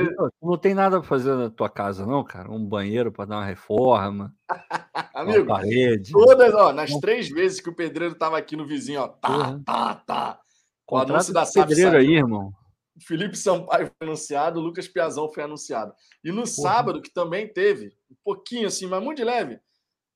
não 0.41 0.57
tem 0.57 0.73
nada 0.73 0.99
para 0.99 1.07
fazer 1.07 1.33
na 1.35 1.49
tua 1.49 1.69
casa, 1.69 2.05
não, 2.05 2.23
cara? 2.23 2.51
Um 2.51 2.65
banheiro 2.65 3.11
para 3.11 3.25
dar 3.25 3.35
uma 3.37 3.45
reforma. 3.45 4.35
Amigo, 5.13 5.43
uma 5.43 5.55
parede. 5.55 6.11
Todas, 6.11 6.53
ó, 6.53 6.73
nas 6.73 6.91
três 6.99 7.29
vezes 7.29 7.59
que 7.61 7.69
o 7.69 7.75
pedreiro 7.75 8.13
estava 8.13 8.37
aqui 8.37 8.55
no 8.55 8.65
vizinho, 8.65 9.01
ó, 9.01 9.07
tá, 9.07 9.59
tá, 9.65 9.95
tá. 9.95 10.39
Com 10.85 10.95
o 10.95 10.99
anúncio 10.99 11.33
da 11.33 11.45
pedreiro 11.45 11.97
aí, 11.97 12.15
irmão. 12.15 12.51
Felipe 12.99 13.37
Sampaio 13.37 13.87
foi 13.97 14.07
anunciado, 14.07 14.59
o 14.59 14.63
Lucas 14.63 14.87
Piazão 14.87 15.31
foi 15.31 15.43
anunciado. 15.43 15.93
E 16.23 16.31
no 16.31 16.45
sábado, 16.45 17.01
que 17.01 17.09
também 17.09 17.47
teve, 17.47 17.95
um 18.09 18.15
pouquinho 18.23 18.67
assim, 18.67 18.85
mas 18.85 19.01
muito 19.01 19.17
de 19.17 19.23
leve. 19.23 19.59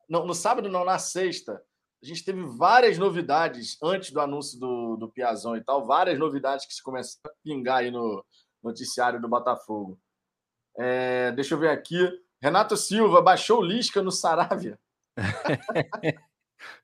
Não, 0.08 0.26
no 0.26 0.36
sábado, 0.36 0.70
não, 0.70 0.86
na 0.86 1.00
sexta, 1.00 1.62
a 2.04 2.06
gente 2.06 2.24
teve 2.24 2.44
várias 2.44 2.98
novidades 2.98 3.78
antes 3.82 4.12
do 4.12 4.20
anúncio 4.20 4.60
do, 4.60 4.96
do 4.98 5.10
Piazão 5.10 5.56
e 5.56 5.64
tal, 5.64 5.86
várias 5.86 6.20
novidades 6.20 6.66
que 6.66 6.74
se 6.74 6.84
começaram 6.84 7.34
a 7.34 7.44
pingar 7.44 7.78
aí 7.78 7.90
no 7.90 8.24
noticiário 8.66 9.22
do 9.22 9.30
Botafogo. 9.30 10.00
É, 10.78 11.32
deixa 11.32 11.54
eu 11.54 11.60
ver 11.60 11.70
aqui. 11.70 11.98
Renato 12.42 12.76
Silva 12.76 13.22
baixou 13.22 13.60
o 13.60 13.66
Lisca 13.66 14.02
no 14.02 14.12
Saravia. 14.12 14.78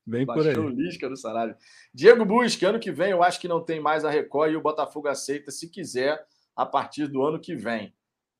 Bem 0.05 0.25
Baixou 0.25 0.53
por 0.53 0.59
aí. 0.59 0.65
o 0.65 0.69
Lisca 0.69 1.09
do 1.09 1.17
salário. 1.17 1.55
Diego 1.93 2.25
Busque, 2.25 2.65
ano 2.65 2.79
que 2.79 2.91
vem 2.91 3.11
eu 3.11 3.23
acho 3.23 3.39
que 3.39 3.47
não 3.47 3.63
tem 3.63 3.79
mais 3.79 4.05
a 4.05 4.09
Record 4.09 4.51
e 4.51 4.55
o 4.55 4.61
Botafogo 4.61 5.07
aceita 5.07 5.51
se 5.51 5.69
quiser 5.69 6.25
a 6.55 6.65
partir 6.65 7.07
do 7.07 7.23
ano 7.23 7.39
que 7.39 7.55
vem. 7.55 7.93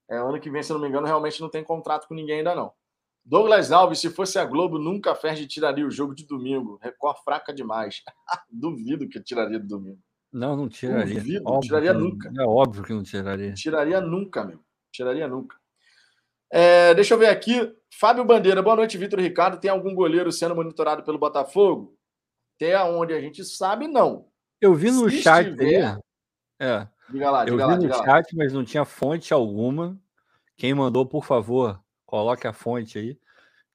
É, 0.10 0.18
ano 0.18 0.40
que 0.40 0.50
vem, 0.50 0.62
se 0.62 0.74
não 0.74 0.80
me 0.80 0.88
engano, 0.88 1.08
realmente 1.08 1.42
não 1.42 1.50
tem 1.50 1.64
contrato 1.64 2.08
com 2.08 2.14
ninguém 2.14 2.40
ainda 2.40 2.54
não. 2.54 2.74
Douglas 3.24 3.72
Alves, 3.72 4.00
se 4.00 4.10
fosse 4.10 4.40
a 4.40 4.46
Globo, 4.46 4.80
nunca 4.80 5.12
a 5.12 5.16
Ferdi 5.16 5.48
tiraria 5.48 5.86
o 5.86 5.92
jogo 5.92 6.16
de 6.16 6.26
domingo. 6.26 6.80
Record 6.82 7.18
fraca 7.24 7.54
demais. 7.54 8.04
Duvido 8.50 9.08
que 9.08 9.22
tiraria 9.22 9.60
do 9.60 9.68
domingo. 9.68 10.02
Não, 10.32 10.56
não 10.56 10.70
tiraria. 10.70 11.16
Duvido, 11.16 11.44
óbvio 11.46 11.62
tiraria 11.62 11.94
nunca. 11.94 12.32
É 12.38 12.44
óbvio 12.44 12.84
que 12.84 12.94
não 12.94 13.04
tiraria. 13.04 13.54
Tiraria 13.54 14.00
nunca, 14.00 14.46
meu. 14.46 14.60
Tiraria 14.92 15.28
nunca. 15.28 15.58
É, 16.52 16.94
deixa 16.94 17.14
eu 17.14 17.18
ver 17.18 17.28
aqui. 17.28 17.74
Fábio 17.94 18.24
Bandeira, 18.24 18.62
boa 18.62 18.76
noite, 18.76 18.98
Vitor 18.98 19.20
Ricardo. 19.20 19.60
Tem 19.60 19.70
algum 19.70 19.94
goleiro 19.94 20.32
sendo 20.32 20.56
monitorado 20.56 21.04
pelo 21.04 21.18
Botafogo? 21.18 21.98
Até 22.56 22.82
onde 22.84 23.14
a 23.14 23.20
gente 23.20 23.44
sabe, 23.44 23.88
não. 23.88 24.28
Eu 24.62 24.74
vi 24.74 24.92
no 24.92 25.10
Se 25.10 25.22
chat 25.22 25.48
estiver... 25.50 25.86
aí. 25.86 26.00
É. 26.60 26.88
Diga 27.10 27.32
lá, 27.32 27.42
eu 27.42 27.58
diga 27.58 27.68
vi 27.68 27.72
lá, 27.72 27.78
no 27.78 27.94
chat, 28.06 28.34
lá. 28.34 28.38
mas 28.38 28.54
não 28.54 28.64
tinha 28.64 28.86
fonte 28.86 29.34
alguma. 29.34 30.00
Quem 30.56 30.74
mandou, 30.74 31.06
por 31.06 31.26
favor, 31.26 31.82
coloque 32.06 32.48
a 32.48 32.54
fonte 32.54 33.00
aí, 33.00 33.20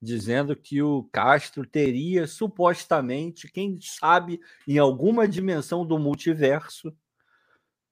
dizendo 0.00 0.54
que 0.54 0.82
o 0.82 1.08
Castro 1.12 1.66
teria 1.66 2.26
supostamente, 2.26 3.50
quem 3.50 3.78
sabe, 3.80 4.40
em 4.66 4.78
alguma 4.78 5.26
dimensão 5.26 5.86
do 5.86 5.98
multiverso, 5.98 6.94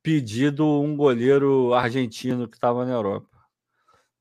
pedido 0.03 0.67
um 0.67 0.97
goleiro 0.97 1.73
argentino 1.73 2.47
que 2.47 2.57
estava 2.57 2.85
na 2.85 2.93
Europa. 2.93 3.29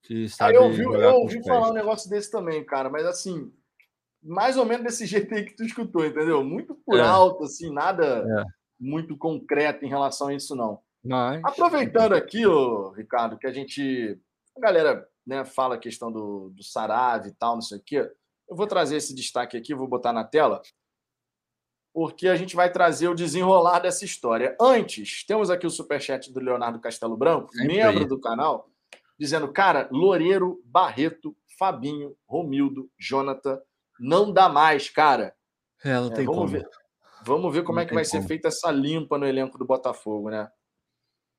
Que 0.02 0.28
sabe 0.30 0.56
eu 0.56 0.64
ouvi, 0.64 0.82
eu 0.82 1.16
ouvi 1.16 1.44
falar 1.44 1.70
um 1.70 1.74
negócio 1.74 2.10
desse 2.10 2.32
também, 2.32 2.64
cara, 2.66 2.90
mas 2.90 3.06
assim, 3.06 3.52
mais 4.22 4.58
ou 4.58 4.66
menos 4.66 4.84
desse 4.84 5.06
jeito 5.08 5.34
aí 5.34 5.46
que 5.46 5.56
tu 5.56 5.64
escutou, 5.64 6.06
entendeu? 6.06 6.44
Muito 6.44 6.76
por 6.86 6.98
é. 6.98 7.02
alto, 7.02 7.44
assim, 7.44 7.72
nada 7.72 8.26
é. 8.26 8.44
muito 8.80 9.18
concreto 9.18 9.86
em 9.86 9.90
relação 9.90 10.28
a 10.28 10.34
isso, 10.34 10.56
não. 10.56 10.80
Mas... 11.04 11.42
Aproveitando 11.44 12.14
aqui, 12.14 12.46
ô, 12.48 12.92
Ricardo, 12.92 13.38
que 13.38 13.46
a 13.46 13.52
gente. 13.52 14.18
A 14.56 14.62
galera 14.62 15.06
né, 15.26 15.46
fala 15.46 15.76
a 15.76 15.80
questão 15.80 16.12
do, 16.12 16.50
do 16.50 16.64
Sarave 16.64 17.30
e 17.30 17.34
tal, 17.34 17.56
não 17.56 17.62
sei 17.62 17.78
o 17.78 17.84
quê. 17.84 18.12
Eu 18.50 18.56
vou 18.56 18.68
trazer 18.68 18.98
esse 18.98 19.16
destaque 19.16 19.58
aqui, 19.58 19.74
vou 19.74 19.88
botar 19.88 20.14
na 20.14 20.24
tela, 20.24 20.62
porque 21.94 22.28
a 22.28 22.36
gente 22.36 22.56
vai 22.56 22.72
trazer 22.72 23.08
o 23.08 23.16
desenrolar 23.16 23.80
dessa 23.80 24.04
história. 24.04 24.56
Antes, 24.60 25.26
temos 25.26 25.50
aqui 25.50 25.66
o 25.66 25.70
superchat 25.70 26.32
do 26.32 26.40
Leonardo 26.40 26.80
Castelo 26.80 27.16
Branco, 27.16 27.54
Sempre 27.54 27.78
membro 27.78 28.06
do 28.06 28.20
canal 28.20 28.70
dizendo, 29.18 29.52
cara, 29.52 29.88
Loureiro, 29.92 30.62
Barreto, 30.66 31.36
Fabinho, 31.58 32.16
Romildo, 32.28 32.90
Jonathan, 33.00 33.62
não 34.00 34.32
dá 34.32 34.50
mais, 34.50 34.90
cara. 34.90 35.36
É, 35.84 35.94
não 35.96 36.10
tem 36.10 36.24
é, 36.24 36.26
vamos 36.26 36.36
como. 36.36 36.48
Ver, 36.48 36.70
vamos 37.26 37.54
ver 37.54 37.64
como 37.64 37.76
não 37.76 37.84
é 37.84 37.86
que 37.86 37.94
vai 37.94 38.06
como. 38.06 38.22
ser 38.22 38.28
feita 38.28 38.48
essa 38.48 38.72
limpa 38.72 39.18
no 39.18 39.26
elenco 39.26 39.58
do 39.58 39.66
Botafogo, 39.66 40.30
né? 40.30 40.52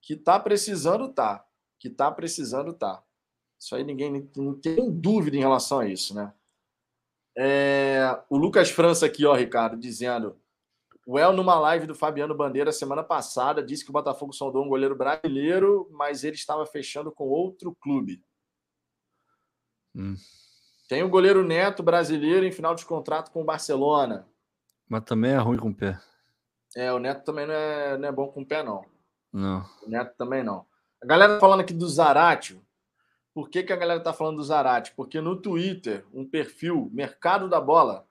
Que 0.01 0.17
tá 0.17 0.39
precisando, 0.39 1.13
tá. 1.13 1.45
Que 1.79 1.91
tá 1.91 2.11
precisando, 2.11 2.73
tá. 2.73 3.03
Isso 3.59 3.75
aí 3.75 3.85
ninguém 3.85 4.31
não 4.37 4.55
tem 4.55 4.91
dúvida 4.91 5.37
em 5.37 5.41
relação 5.41 5.79
a 5.81 5.87
isso, 5.87 6.15
né? 6.15 6.33
É, 7.37 8.21
o 8.31 8.37
Lucas 8.37 8.71
França 8.71 9.07
aqui, 9.07 9.25
ó, 9.27 9.35
Ricardo, 9.35 9.77
dizendo. 9.77 10.39
O 11.07 11.19
El, 11.19 11.35
numa 11.35 11.59
live 11.59 11.87
do 11.87 11.95
Fabiano 11.95 12.35
Bandeira 12.35 12.73
semana 12.73 13.03
passada, 13.03 13.63
disse 13.63 13.85
que 13.85 13.91
o 13.91 13.93
Botafogo 13.93 14.33
sondou 14.33 14.65
um 14.65 14.69
goleiro 14.69 14.97
brasileiro, 14.97 15.89
mas 15.93 16.25
ele 16.25 16.37
estava 16.37 16.65
fechando 16.65 17.13
com 17.13 17.25
outro 17.25 17.77
clube. 17.79 18.25
Hum. 19.95 20.15
Tem 20.89 21.03
o 21.03 21.09
goleiro 21.09 21.45
Neto 21.45 21.83
brasileiro 21.83 22.47
em 22.47 22.53
final 22.53 22.75
de 22.75 22.87
contrato 22.87 23.31
com 23.31 23.43
o 23.43 23.45
Barcelona. 23.45 24.27
Mas 24.89 25.05
também 25.05 25.33
é 25.33 25.39
ruim 25.39 25.59
com 25.59 25.69
o 25.69 25.75
pé. 25.75 26.01
É, 26.75 26.93
o 26.93 26.99
Neto 26.99 27.25
também 27.25 27.47
não 27.47 27.55
é, 27.55 27.99
não 27.99 28.09
é 28.09 28.13
bom 28.13 28.29
com 28.29 28.43
o 28.43 28.47
pé, 28.47 28.63
não. 28.63 28.85
Não. 29.33 29.65
O 29.83 29.89
Neto 29.89 30.15
também 30.17 30.43
não. 30.43 30.67
A 31.03 31.07
galera 31.07 31.39
falando 31.39 31.61
aqui 31.61 31.75
do 31.75 31.89
Zaratio. 31.89 32.64
Por 33.35 33.51
que, 33.51 33.65
que 33.65 33.73
a 33.73 33.77
galera 33.77 34.01
tá 34.01 34.13
falando 34.13 34.37
do 34.37 34.45
Zarate? 34.45 34.93
Porque 34.95 35.21
no 35.21 35.35
Twitter, 35.35 36.07
um 36.15 36.25
perfil, 36.25 36.89
Mercado 36.93 37.49
da 37.49 37.61
Bola, 37.61 38.07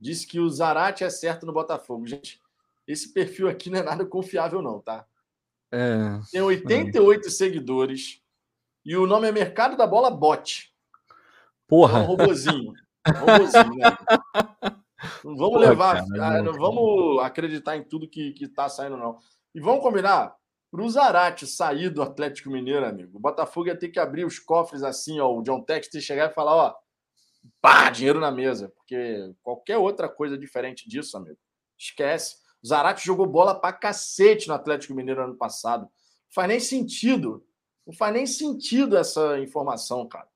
disse 0.00 0.24
que 0.26 0.38
o 0.38 0.48
Zarate 0.48 1.02
é 1.02 1.10
certo 1.10 1.44
no 1.44 1.52
Botafogo. 1.52 2.06
Gente, 2.06 2.40
esse 2.86 3.12
perfil 3.12 3.48
aqui 3.48 3.68
não 3.68 3.80
é 3.80 3.82
nada 3.82 4.06
confiável, 4.06 4.62
não, 4.62 4.80
tá? 4.80 5.04
É, 5.72 6.20
Tem 6.30 6.40
88 6.40 7.26
é. 7.26 7.30
seguidores 7.30 8.22
e 8.84 8.96
o 8.96 9.06
nome 9.06 9.28
é 9.28 9.32
Mercado 9.32 9.76
da 9.76 9.86
Bola 9.86 10.10
Bot. 10.10 10.72
Porra! 11.66 11.98
É 11.98 12.02
um 12.02 12.06
robozinho. 12.06 12.72
Um 13.06 13.26
robozinho, 13.26 13.74
né? 13.74 13.98
Não 15.24 15.36
vamos 15.36 15.54
Porra, 15.54 15.68
levar, 15.68 16.06
cara, 16.08 16.42
não 16.42 16.52
vamos 16.54 17.22
acreditar 17.22 17.76
em 17.76 17.82
tudo 17.82 18.08
que, 18.08 18.32
que 18.32 18.48
tá 18.48 18.68
saindo, 18.68 18.96
não. 18.96 19.18
E 19.54 19.60
vamos 19.60 19.82
combinar, 19.82 20.34
para 20.70 20.82
o 20.82 20.90
Zarate 20.90 21.46
sair 21.46 21.88
do 21.88 22.02
Atlético 22.02 22.50
Mineiro, 22.50 22.84
amigo, 22.84 23.16
o 23.16 23.20
Botafogo 23.20 23.68
ia 23.68 23.78
ter 23.78 23.88
que 23.88 23.98
abrir 23.98 24.24
os 24.24 24.38
cofres 24.38 24.82
assim, 24.82 25.18
ó, 25.18 25.32
o 25.32 25.42
John 25.42 25.62
Texter 25.62 26.00
chegar 26.00 26.30
e 26.30 26.34
falar, 26.34 26.54
ó, 26.54 26.74
pá, 27.60 27.90
dinheiro 27.90 28.20
na 28.20 28.30
mesa, 28.30 28.68
porque 28.76 29.32
qualquer 29.42 29.78
outra 29.78 30.08
coisa 30.08 30.36
diferente 30.36 30.88
disso, 30.88 31.16
amigo, 31.16 31.38
esquece. 31.78 32.36
O 32.62 32.66
Zarate 32.66 33.06
jogou 33.06 33.26
bola 33.26 33.58
pra 33.58 33.72
cacete 33.72 34.48
no 34.48 34.54
Atlético 34.54 34.94
Mineiro 34.94 35.22
ano 35.22 35.36
passado. 35.36 35.82
Não 35.82 35.90
faz 36.34 36.48
nem 36.48 36.60
sentido. 36.60 37.46
Não 37.86 37.94
faz 37.94 38.12
nem 38.12 38.26
sentido 38.26 38.96
essa 38.96 39.38
informação, 39.38 40.06
cara. 40.06 40.28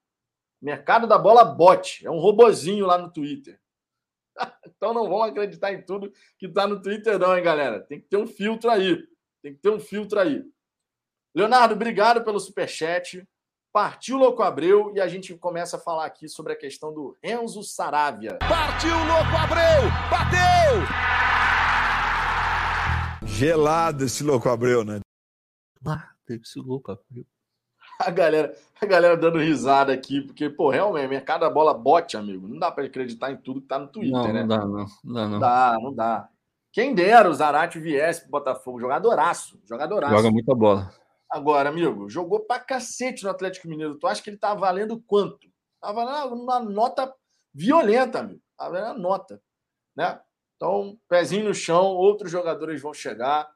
Mercado 0.61 1.07
da 1.07 1.19
bola 1.19 1.45
bot. 1.45 2.07
É 2.07 2.11
um 2.11 2.21
robozinho 2.21 2.87
lá 2.87 2.97
no 2.97 3.13
Twitter. 3.13 3.61
então 4.65 4.95
não 4.95 5.09
vão 5.09 5.23
acreditar 5.23 5.73
em 5.73 5.83
tudo 5.83 6.13
que 6.39 6.49
tá 6.49 6.67
no 6.67 6.81
Twitter, 6.81 7.19
não, 7.19 7.37
hein, 7.37 7.43
galera? 7.43 7.81
Tem 7.81 8.01
que 8.01 8.07
ter 8.07 8.17
um 8.17 8.27
filtro 8.27 8.71
aí. 8.71 9.05
Tem 9.43 9.53
que 9.53 9.61
ter 9.61 9.71
um 9.71 9.81
filtro 9.81 10.21
aí. 10.21 10.45
Leonardo, 11.35 11.75
obrigado 11.75 12.23
pelo 12.25 12.39
superchat. 12.39 13.27
Partiu 13.73 14.19
Louco 14.19 14.43
Abreu 14.43 14.93
e 14.95 15.01
a 15.01 15.09
gente 15.09 15.35
começa 15.35 15.77
a 15.77 15.81
falar 15.81 16.05
aqui 16.05 16.29
sobre 16.29 16.53
a 16.53 16.57
questão 16.57 16.93
do 16.93 17.17
Renzo 17.23 17.63
Saravia. 17.63 18.39
Partiu 18.39 18.95
Louco 18.95 19.37
Abreu! 19.37 19.91
Bateu! 20.11 20.87
Gelado 23.27 24.05
esse 24.05 24.23
Louco 24.23 24.49
Abreu, 24.49 24.85
né? 24.85 25.01
Ah, 25.85 26.11
esse 26.29 26.61
Louco 26.61 26.93
Abreu. 26.93 27.25
A 27.99 28.11
galera, 28.11 28.55
a 28.81 28.87
galera 28.87 29.17
dando 29.17 29.39
risada 29.39 29.93
aqui, 29.93 30.21
porque, 30.21 30.51
pô, 30.51 30.71
realmente, 30.71 31.09
mercado 31.09 31.41
da 31.41 31.51
bola 31.51 31.73
bote, 31.73 32.17
amigo. 32.17 32.47
Não 32.47 32.59
dá 32.59 32.71
para 32.71 32.85
acreditar 32.85 33.33
em 33.33 33.37
tudo 33.37 33.61
que 33.61 33.67
tá 33.69 33.79
no 33.79 33.89
Twitter, 33.89 34.13
não, 34.13 34.33
né? 34.33 34.41
Não 34.43 34.49
dá, 34.49 34.59
não. 34.59 34.87
Não 35.03 35.15
dá, 35.15 35.23
não. 35.23 35.31
Não 35.31 35.41
dá, 35.41 35.79
não 35.81 35.95
dá. 35.95 36.29
Quem 36.73 36.95
dera 36.95 37.29
o 37.29 37.35
Zarate 37.35 37.79
viesse 37.79 38.23
pro 38.23 38.31
Botafogo. 38.31 38.81
Jogadoraço. 38.81 39.61
Jogadoraço. 39.65 40.17
Joga 40.17 40.31
muita 40.31 40.55
bola. 40.55 40.91
Agora, 41.31 41.69
amigo, 41.69 42.09
jogou 42.09 42.41
pra 42.41 42.59
cacete 42.59 43.25
no 43.25 43.31
Atlético 43.31 43.69
Mineiro. 43.69 43.99
Tu 43.99 44.07
acha 44.07 44.23
que 44.23 44.31
ele 44.31 44.39
tá 44.39 44.55
valendo 44.55 45.01
quanto? 45.07 45.51
Tava 45.81 46.27
numa 46.27 46.61
nota 46.61 47.15
violenta, 47.55 48.21
amigo. 48.21 48.43
Tava 48.57 48.81
na 48.81 48.95
nota. 48.95 49.43
Né? 49.95 50.21
Então, 50.57 50.99
pezinho 51.09 51.45
no 51.45 51.55
chão, 51.55 51.85
outros 51.85 52.31
jogadores 52.31 52.81
vão 52.81 52.95
chegar. 52.95 53.51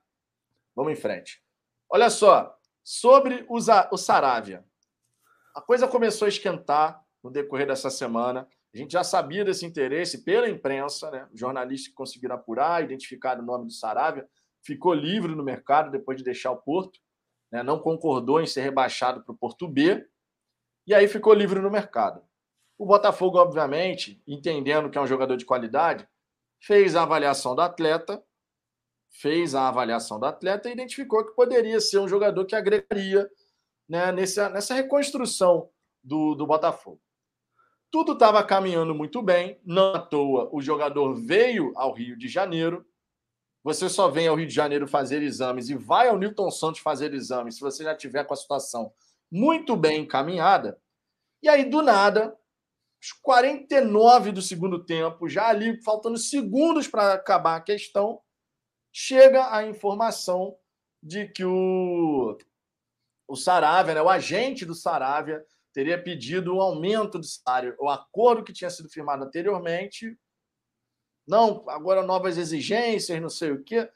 Vamos 0.74 0.92
em 0.92 0.96
frente. 0.96 1.42
Olha 1.88 2.10
só, 2.10 2.54
sobre 2.84 3.46
o, 3.48 3.56
o 3.56 3.96
Saravia. 3.96 4.64
A 5.54 5.60
coisa 5.62 5.88
começou 5.88 6.26
a 6.26 6.28
esquentar 6.28 7.02
no 7.22 7.30
decorrer 7.30 7.66
dessa 7.66 7.88
semana. 7.88 8.46
A 8.76 8.78
gente 8.78 8.92
já 8.92 9.02
sabia 9.02 9.42
desse 9.42 9.64
interesse 9.64 10.22
pela 10.22 10.46
imprensa, 10.50 11.10
né? 11.10 11.26
jornalistas 11.32 11.88
que 11.88 11.94
conseguiram 11.94 12.34
apurar, 12.34 12.84
identificar 12.84 13.40
o 13.40 13.42
nome 13.42 13.64
do 13.64 13.72
Saravia, 13.72 14.28
ficou 14.62 14.92
livre 14.92 15.34
no 15.34 15.42
mercado 15.42 15.90
depois 15.90 16.18
de 16.18 16.22
deixar 16.22 16.50
o 16.50 16.58
Porto, 16.58 17.00
né? 17.50 17.62
não 17.62 17.78
concordou 17.78 18.38
em 18.38 18.46
ser 18.46 18.60
rebaixado 18.60 19.24
para 19.24 19.32
o 19.32 19.38
Porto 19.38 19.66
B, 19.66 20.06
e 20.86 20.94
aí 20.94 21.08
ficou 21.08 21.32
livre 21.32 21.58
no 21.58 21.70
mercado. 21.70 22.20
O 22.76 22.84
Botafogo, 22.84 23.38
obviamente, 23.38 24.22
entendendo 24.26 24.90
que 24.90 24.98
é 24.98 25.00
um 25.00 25.06
jogador 25.06 25.38
de 25.38 25.46
qualidade, 25.46 26.06
fez 26.60 26.94
a 26.94 27.04
avaliação 27.04 27.54
do 27.54 27.62
atleta, 27.62 28.22
fez 29.08 29.54
a 29.54 29.68
avaliação 29.68 30.20
do 30.20 30.26
atleta 30.26 30.68
e 30.68 30.72
identificou 30.72 31.24
que 31.24 31.34
poderia 31.34 31.80
ser 31.80 31.98
um 31.98 32.08
jogador 32.08 32.44
que 32.44 32.54
agregaria 32.54 33.26
né, 33.88 34.12
nessa, 34.12 34.50
nessa 34.50 34.74
reconstrução 34.74 35.70
do, 36.04 36.34
do 36.34 36.46
Botafogo. 36.46 37.00
Tudo 37.96 38.12
estava 38.12 38.44
caminhando 38.44 38.94
muito 38.94 39.22
bem, 39.22 39.58
não 39.64 39.94
à 39.94 39.98
toa 39.98 40.50
o 40.52 40.60
jogador 40.60 41.14
veio 41.14 41.72
ao 41.74 41.94
Rio 41.94 42.14
de 42.14 42.28
Janeiro. 42.28 42.86
Você 43.64 43.88
só 43.88 44.06
vem 44.06 44.28
ao 44.28 44.36
Rio 44.36 44.46
de 44.46 44.52
Janeiro 44.52 44.86
fazer 44.86 45.22
exames 45.22 45.70
e 45.70 45.74
vai 45.74 46.08
ao 46.10 46.18
Newton 46.18 46.50
Santos 46.50 46.82
fazer 46.82 47.14
exames 47.14 47.54
se 47.54 47.62
você 47.62 47.84
já 47.84 47.96
tiver 47.96 48.24
com 48.24 48.34
a 48.34 48.36
situação 48.36 48.92
muito 49.32 49.74
bem 49.74 50.02
encaminhada. 50.02 50.78
E 51.42 51.48
aí, 51.48 51.64
do 51.64 51.80
nada, 51.80 52.38
os 53.02 53.12
49 53.12 54.30
do 54.30 54.42
segundo 54.42 54.84
tempo, 54.84 55.26
já 55.26 55.48
ali 55.48 55.82
faltando 55.82 56.18
segundos 56.18 56.86
para 56.86 57.14
acabar 57.14 57.56
a 57.56 57.62
questão, 57.62 58.20
chega 58.92 59.56
a 59.56 59.66
informação 59.66 60.54
de 61.02 61.28
que 61.28 61.46
o, 61.46 62.36
o 63.26 63.36
Saravia, 63.36 63.94
né, 63.94 64.02
o 64.02 64.10
agente 64.10 64.66
do 64.66 64.74
Saravia, 64.74 65.42
teria 65.76 66.02
pedido 66.02 66.54
um 66.54 66.60
aumento 66.62 67.18
do 67.18 67.26
salário. 67.26 67.76
O 67.78 67.90
acordo 67.90 68.42
que 68.42 68.50
tinha 68.50 68.70
sido 68.70 68.88
firmado 68.88 69.22
anteriormente, 69.24 70.16
não, 71.28 71.68
agora 71.68 72.02
novas 72.02 72.38
exigências, 72.38 73.20
não 73.20 73.28
sei 73.28 73.50
o 73.50 73.62
quê. 73.62 73.86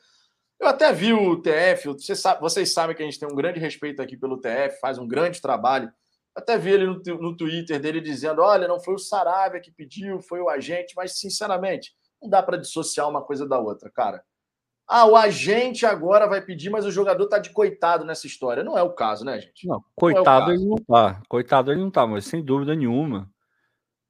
Eu 0.60 0.68
até 0.68 0.92
vi 0.92 1.14
o 1.14 1.40
TF, 1.40 1.88
vocês, 1.88 2.20
sabe, 2.20 2.38
vocês 2.42 2.74
sabem 2.74 2.94
que 2.94 3.02
a 3.02 3.06
gente 3.06 3.18
tem 3.18 3.26
um 3.26 3.34
grande 3.34 3.58
respeito 3.58 4.02
aqui 4.02 4.14
pelo 4.14 4.38
TF, 4.38 4.78
faz 4.78 4.98
um 4.98 5.08
grande 5.08 5.40
trabalho. 5.40 5.90
Até 6.36 6.58
vi 6.58 6.72
ele 6.72 6.84
no, 6.84 7.00
no 7.18 7.34
Twitter 7.34 7.80
dele 7.80 8.02
dizendo: 8.02 8.42
olha, 8.42 8.68
não 8.68 8.78
foi 8.78 8.92
o 8.92 8.98
Saravia 8.98 9.58
que 9.58 9.72
pediu, 9.72 10.20
foi 10.20 10.38
o 10.38 10.50
agente, 10.50 10.92
mas 10.94 11.18
sinceramente, 11.18 11.94
não 12.20 12.28
dá 12.28 12.42
para 12.42 12.58
dissociar 12.58 13.08
uma 13.08 13.24
coisa 13.24 13.48
da 13.48 13.58
outra, 13.58 13.90
cara. 13.90 14.22
Ah, 14.92 15.06
o 15.06 15.14
agente 15.14 15.86
agora 15.86 16.26
vai 16.26 16.42
pedir, 16.42 16.68
mas 16.68 16.84
o 16.84 16.90
jogador 16.90 17.24
tá 17.28 17.38
de 17.38 17.50
coitado 17.50 18.04
nessa 18.04 18.26
história. 18.26 18.64
Não 18.64 18.76
é 18.76 18.82
o 18.82 18.92
caso, 18.92 19.24
né, 19.24 19.40
gente? 19.40 19.64
Não, 19.64 19.80
coitado 19.94 20.46
não 20.46 20.50
é 20.50 20.54
ele 20.56 20.64
não 20.64 20.76
tá. 20.78 21.22
Coitado 21.28 21.70
ele 21.70 21.80
não 21.80 21.92
tá, 21.92 22.04
mas 22.08 22.24
sem 22.24 22.44
dúvida 22.44 22.74
nenhuma 22.74 23.30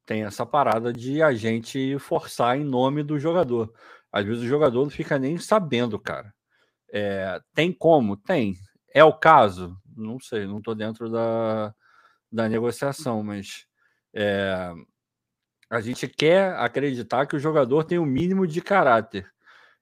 tem 0.06 0.24
essa 0.24 0.46
parada 0.46 0.90
de 0.90 1.22
a 1.22 1.34
gente 1.34 1.98
forçar 1.98 2.58
em 2.58 2.64
nome 2.64 3.02
do 3.02 3.18
jogador. 3.18 3.70
Às 4.10 4.24
vezes 4.24 4.42
o 4.42 4.48
jogador 4.48 4.82
não 4.82 4.90
fica 4.90 5.18
nem 5.18 5.36
sabendo, 5.36 5.98
cara. 5.98 6.32
É, 6.90 7.38
tem 7.54 7.70
como? 7.70 8.16
Tem. 8.16 8.54
É 8.94 9.04
o 9.04 9.12
caso? 9.12 9.76
Não 9.94 10.18
sei, 10.18 10.46
não 10.46 10.62
tô 10.62 10.74
dentro 10.74 11.10
da, 11.10 11.74
da 12.32 12.48
negociação, 12.48 13.22
mas 13.22 13.66
é, 14.14 14.72
a 15.68 15.80
gente 15.82 16.08
quer 16.08 16.56
acreditar 16.56 17.26
que 17.26 17.36
o 17.36 17.40
jogador 17.40 17.84
tem 17.84 17.98
o 17.98 18.02
um 18.02 18.06
mínimo 18.06 18.46
de 18.46 18.62
caráter 18.62 19.30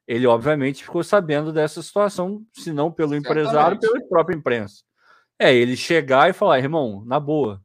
ele 0.09 0.26
obviamente 0.26 0.82
ficou 0.82 1.04
sabendo 1.04 1.52
dessa 1.52 1.82
situação, 1.82 2.42
se 2.54 2.72
não 2.72 2.90
pelo 2.90 3.14
empresário, 3.14 3.78
pela 3.78 4.09
própria 4.09 4.34
imprensa. 4.34 4.82
É 5.38 5.54
ele 5.54 5.76
chegar 5.76 6.30
e 6.30 6.32
falar, 6.32 6.59
irmão, 6.59 7.04
na 7.04 7.20
boa, 7.20 7.62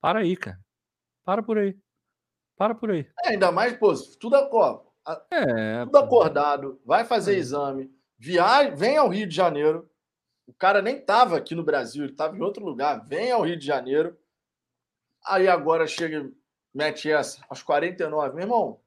para 0.00 0.18
aí, 0.18 0.36
cara. 0.36 0.58
Para 1.24 1.44
por 1.44 1.58
aí. 1.58 1.78
Para 2.56 2.74
por 2.74 2.90
aí. 2.90 3.08
É, 3.24 3.28
ainda 3.30 3.52
mais, 3.52 3.76
pô, 3.76 3.94
tudo, 4.18 4.34
ó, 4.34 4.82
é, 5.30 5.84
tudo 5.84 5.98
acordado, 5.98 6.80
vai 6.84 7.04
fazer 7.04 7.36
é. 7.36 7.38
exame, 7.38 7.88
viagem, 8.18 8.74
vem 8.74 8.96
ao 8.96 9.08
Rio 9.08 9.28
de 9.28 9.36
Janeiro. 9.36 9.88
O 10.44 10.52
cara 10.52 10.82
nem 10.82 10.96
estava 10.98 11.36
aqui 11.36 11.54
no 11.54 11.62
Brasil, 11.62 12.02
ele 12.02 12.12
estava 12.12 12.36
em 12.36 12.42
outro 12.42 12.64
lugar, 12.64 13.04
vem 13.06 13.30
ao 13.30 13.42
Rio 13.42 13.56
de 13.56 13.64
Janeiro. 13.64 14.18
Aí 15.24 15.46
agora 15.46 15.86
chega, 15.86 16.28
mete 16.74 17.10
essa, 17.10 17.44
aos 17.48 17.62
49, 17.62 18.34
meu 18.34 18.42
irmão, 18.42 18.80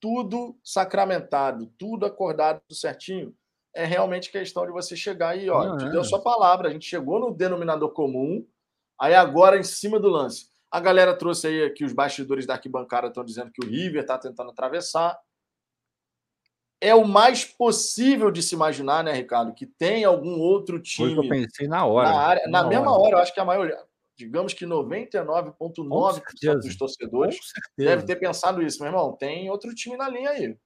tudo 0.00 0.58
sacramentado, 0.62 1.66
tudo 1.78 2.06
acordado 2.06 2.60
certinho. 2.70 3.34
É 3.74 3.84
realmente 3.84 4.32
questão 4.32 4.66
de 4.66 4.72
você 4.72 4.96
chegar 4.96 5.36
e, 5.36 5.48
ó, 5.50 5.76
te 5.76 5.88
deu 5.90 6.00
a 6.00 6.04
sua 6.04 6.20
palavra, 6.20 6.68
a 6.68 6.72
gente 6.72 6.88
chegou 6.88 7.20
no 7.20 7.32
denominador 7.32 7.90
comum, 7.90 8.44
aí 9.00 9.14
agora 9.14 9.58
em 9.58 9.62
cima 9.62 10.00
do 10.00 10.08
lance. 10.08 10.48
A 10.70 10.80
galera 10.80 11.16
trouxe 11.16 11.46
aí 11.46 11.70
que 11.70 11.84
os 11.84 11.92
bastidores 11.92 12.46
da 12.46 12.54
arquibancada 12.54 13.08
estão 13.08 13.24
dizendo 13.24 13.50
que 13.52 13.64
o 13.64 13.68
River 13.68 14.02
está 14.02 14.18
tentando 14.18 14.50
atravessar. 14.50 15.18
é 16.80 16.94
o 16.94 17.06
mais 17.06 17.44
possível 17.44 18.30
de 18.30 18.42
se 18.42 18.54
imaginar, 18.54 19.02
né, 19.02 19.12
Ricardo, 19.12 19.54
que 19.54 19.66
tem 19.66 20.04
algum 20.04 20.38
outro 20.38 20.80
time. 20.80 21.14
Foi 21.14 21.26
eu 21.26 21.28
pensei 21.28 21.66
na 21.66 21.84
hora. 21.84 22.08
Na, 22.08 22.20
área, 22.20 22.42
na, 22.46 22.62
na 22.62 22.68
mesma 22.68 22.92
hora. 22.92 23.02
hora, 23.02 23.16
eu 23.16 23.18
acho 23.18 23.34
que 23.34 23.40
a 23.40 23.44
maioria, 23.44 23.78
digamos 24.18 24.52
que 24.52 24.66
99,9% 24.66 26.58
dos 26.60 26.76
torcedores 26.76 27.38
deve 27.76 28.04
ter 28.04 28.16
pensado 28.16 28.60
isso, 28.60 28.82
meu 28.82 28.90
irmão. 28.90 29.16
Tem 29.16 29.48
outro 29.48 29.72
time 29.72 29.96
na 29.96 30.08
linha 30.08 30.30
aí. 30.30 30.58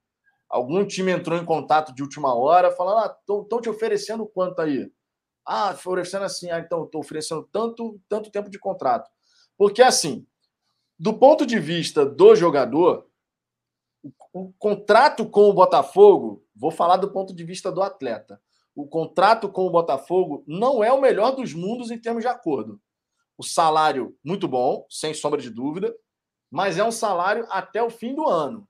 Algum 0.48 0.86
time 0.86 1.12
entrou 1.12 1.38
em 1.38 1.44
contato 1.44 1.94
de 1.94 2.02
última 2.02 2.34
hora, 2.34 2.72
falando: 2.72 2.98
ah, 2.98 3.16
estão 3.20 3.60
te 3.60 3.68
oferecendo 3.68 4.26
quanto 4.26 4.60
aí? 4.60 4.90
Ah, 5.46 5.72
oferecendo 5.72 6.24
assim, 6.24 6.50
ah, 6.50 6.58
então 6.58 6.84
estou 6.84 7.00
oferecendo 7.00 7.46
tanto, 7.52 8.00
tanto 8.08 8.30
tempo 8.30 8.48
de 8.48 8.58
contrato. 8.58 9.10
Porque 9.56 9.82
assim, 9.82 10.26
do 10.98 11.12
ponto 11.12 11.44
de 11.44 11.58
vista 11.58 12.06
do 12.06 12.34
jogador, 12.34 13.06
o, 14.02 14.10
o 14.32 14.52
contrato 14.58 15.28
com 15.28 15.50
o 15.50 15.52
Botafogo, 15.52 16.44
vou 16.56 16.70
falar 16.70 16.96
do 16.96 17.12
ponto 17.12 17.34
de 17.34 17.44
vista 17.44 17.70
do 17.70 17.82
atleta. 17.82 18.40
O 18.74 18.86
contrato 18.86 19.50
com 19.50 19.66
o 19.66 19.70
Botafogo 19.70 20.42
não 20.46 20.82
é 20.82 20.90
o 20.90 21.00
melhor 21.00 21.32
dos 21.32 21.52
mundos 21.52 21.90
em 21.90 21.98
termos 21.98 22.22
de 22.22 22.28
acordo. 22.28 22.80
O 23.36 23.42
salário, 23.42 24.16
muito 24.22 24.46
bom, 24.46 24.86
sem 24.88 25.14
sombra 25.14 25.40
de 25.40 25.50
dúvida, 25.50 25.94
mas 26.50 26.78
é 26.78 26.84
um 26.84 26.92
salário 26.92 27.46
até 27.50 27.82
o 27.82 27.90
fim 27.90 28.14
do 28.14 28.28
ano. 28.28 28.68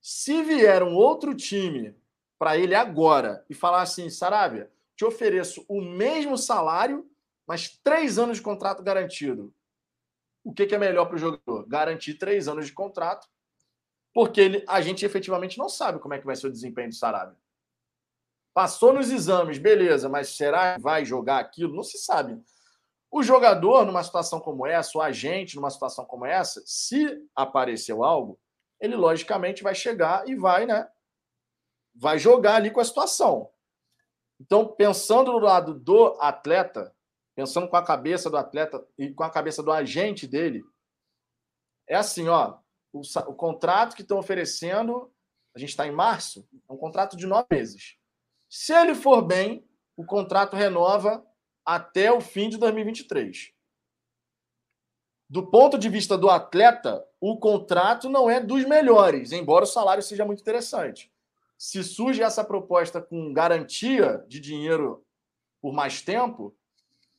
Se 0.00 0.42
vier 0.42 0.82
um 0.82 0.94
outro 0.94 1.34
time 1.34 1.94
para 2.38 2.56
ele 2.56 2.74
agora 2.74 3.44
e 3.48 3.54
falar 3.54 3.82
assim, 3.82 4.08
Saravia, 4.08 4.70
te 4.96 5.04
ofereço 5.04 5.64
o 5.68 5.80
mesmo 5.80 6.36
salário, 6.36 7.08
mas 7.46 7.78
três 7.82 8.18
anos 8.18 8.38
de 8.38 8.42
contrato 8.42 8.82
garantido. 8.82 9.54
O 10.42 10.52
que, 10.52 10.66
que 10.66 10.74
é 10.74 10.78
melhor 10.78 11.06
para 11.06 11.16
o 11.16 11.18
jogador? 11.18 11.66
Garantir 11.68 12.14
três 12.14 12.48
anos 12.48 12.66
de 12.66 12.72
contrato, 12.72 13.28
porque 14.12 14.40
ele, 14.40 14.64
a 14.66 14.80
gente 14.80 15.04
efetivamente 15.04 15.58
não 15.58 15.68
sabe 15.68 15.98
como 15.98 16.14
é 16.14 16.18
que 16.18 16.26
vai 16.26 16.34
ser 16.34 16.46
o 16.46 16.52
desempenho 16.52 16.88
do 16.88 16.94
Sarabia. 16.94 17.36
Passou 18.52 18.92
nos 18.92 19.10
exames, 19.10 19.58
beleza, 19.58 20.08
mas 20.08 20.36
será 20.36 20.74
que 20.74 20.80
vai 20.80 21.04
jogar 21.04 21.38
aquilo? 21.38 21.74
Não 21.74 21.84
se 21.84 21.98
sabe. 21.98 22.42
O 23.10 23.22
jogador, 23.22 23.84
numa 23.84 24.04
situação 24.04 24.38
como 24.38 24.66
essa, 24.66 24.96
o 24.96 25.02
agente, 25.02 25.56
numa 25.56 25.70
situação 25.70 26.04
como 26.04 26.24
essa, 26.24 26.62
se 26.64 27.20
apareceu 27.34 28.04
algo, 28.04 28.38
ele 28.80 28.94
logicamente 28.94 29.62
vai 29.62 29.74
chegar 29.74 30.28
e 30.28 30.36
vai, 30.36 30.64
né? 30.64 30.88
Vai 31.94 32.18
jogar 32.18 32.54
ali 32.54 32.70
com 32.70 32.80
a 32.80 32.84
situação. 32.84 33.50
Então, 34.40 34.66
pensando 34.66 35.32
no 35.32 35.38
lado 35.38 35.74
do 35.74 36.16
atleta, 36.20 36.94
pensando 37.34 37.68
com 37.68 37.76
a 37.76 37.84
cabeça 37.84 38.30
do 38.30 38.36
atleta 38.36 38.86
e 38.96 39.12
com 39.12 39.24
a 39.24 39.30
cabeça 39.30 39.62
do 39.62 39.72
agente 39.72 40.26
dele, 40.26 40.62
é 41.86 41.96
assim, 41.96 42.28
ó, 42.28 42.58
o, 42.92 43.00
o 43.00 43.34
contrato 43.34 43.96
que 43.96 44.02
estão 44.02 44.18
oferecendo, 44.18 45.12
a 45.54 45.58
gente 45.58 45.70
está 45.70 45.86
em 45.86 45.92
março, 45.92 46.48
é 46.68 46.72
um 46.72 46.76
contrato 46.76 47.16
de 47.16 47.26
nove 47.26 47.48
meses. 47.50 47.96
Se 48.48 48.72
ele 48.72 48.94
for 48.94 49.20
bem, 49.20 49.68
o 49.96 50.06
contrato 50.06 50.56
renova 50.56 51.24
até 51.64 52.12
o 52.12 52.20
fim 52.20 52.48
de 52.48 52.56
2023 52.56 53.52
do 55.30 55.46
ponto 55.46 55.78
de 55.78 55.88
vista 55.88 56.18
do 56.18 56.28
atleta, 56.28 57.06
o 57.20 57.38
contrato 57.38 58.08
não 58.08 58.28
é 58.28 58.40
dos 58.40 58.64
melhores, 58.64 59.30
embora 59.30 59.62
o 59.62 59.68
salário 59.68 60.02
seja 60.02 60.24
muito 60.24 60.40
interessante. 60.40 61.08
Se 61.56 61.84
surge 61.84 62.20
essa 62.20 62.42
proposta 62.42 63.00
com 63.00 63.32
garantia 63.32 64.24
de 64.26 64.40
dinheiro 64.40 65.06
por 65.62 65.72
mais 65.72 66.02
tempo, 66.02 66.52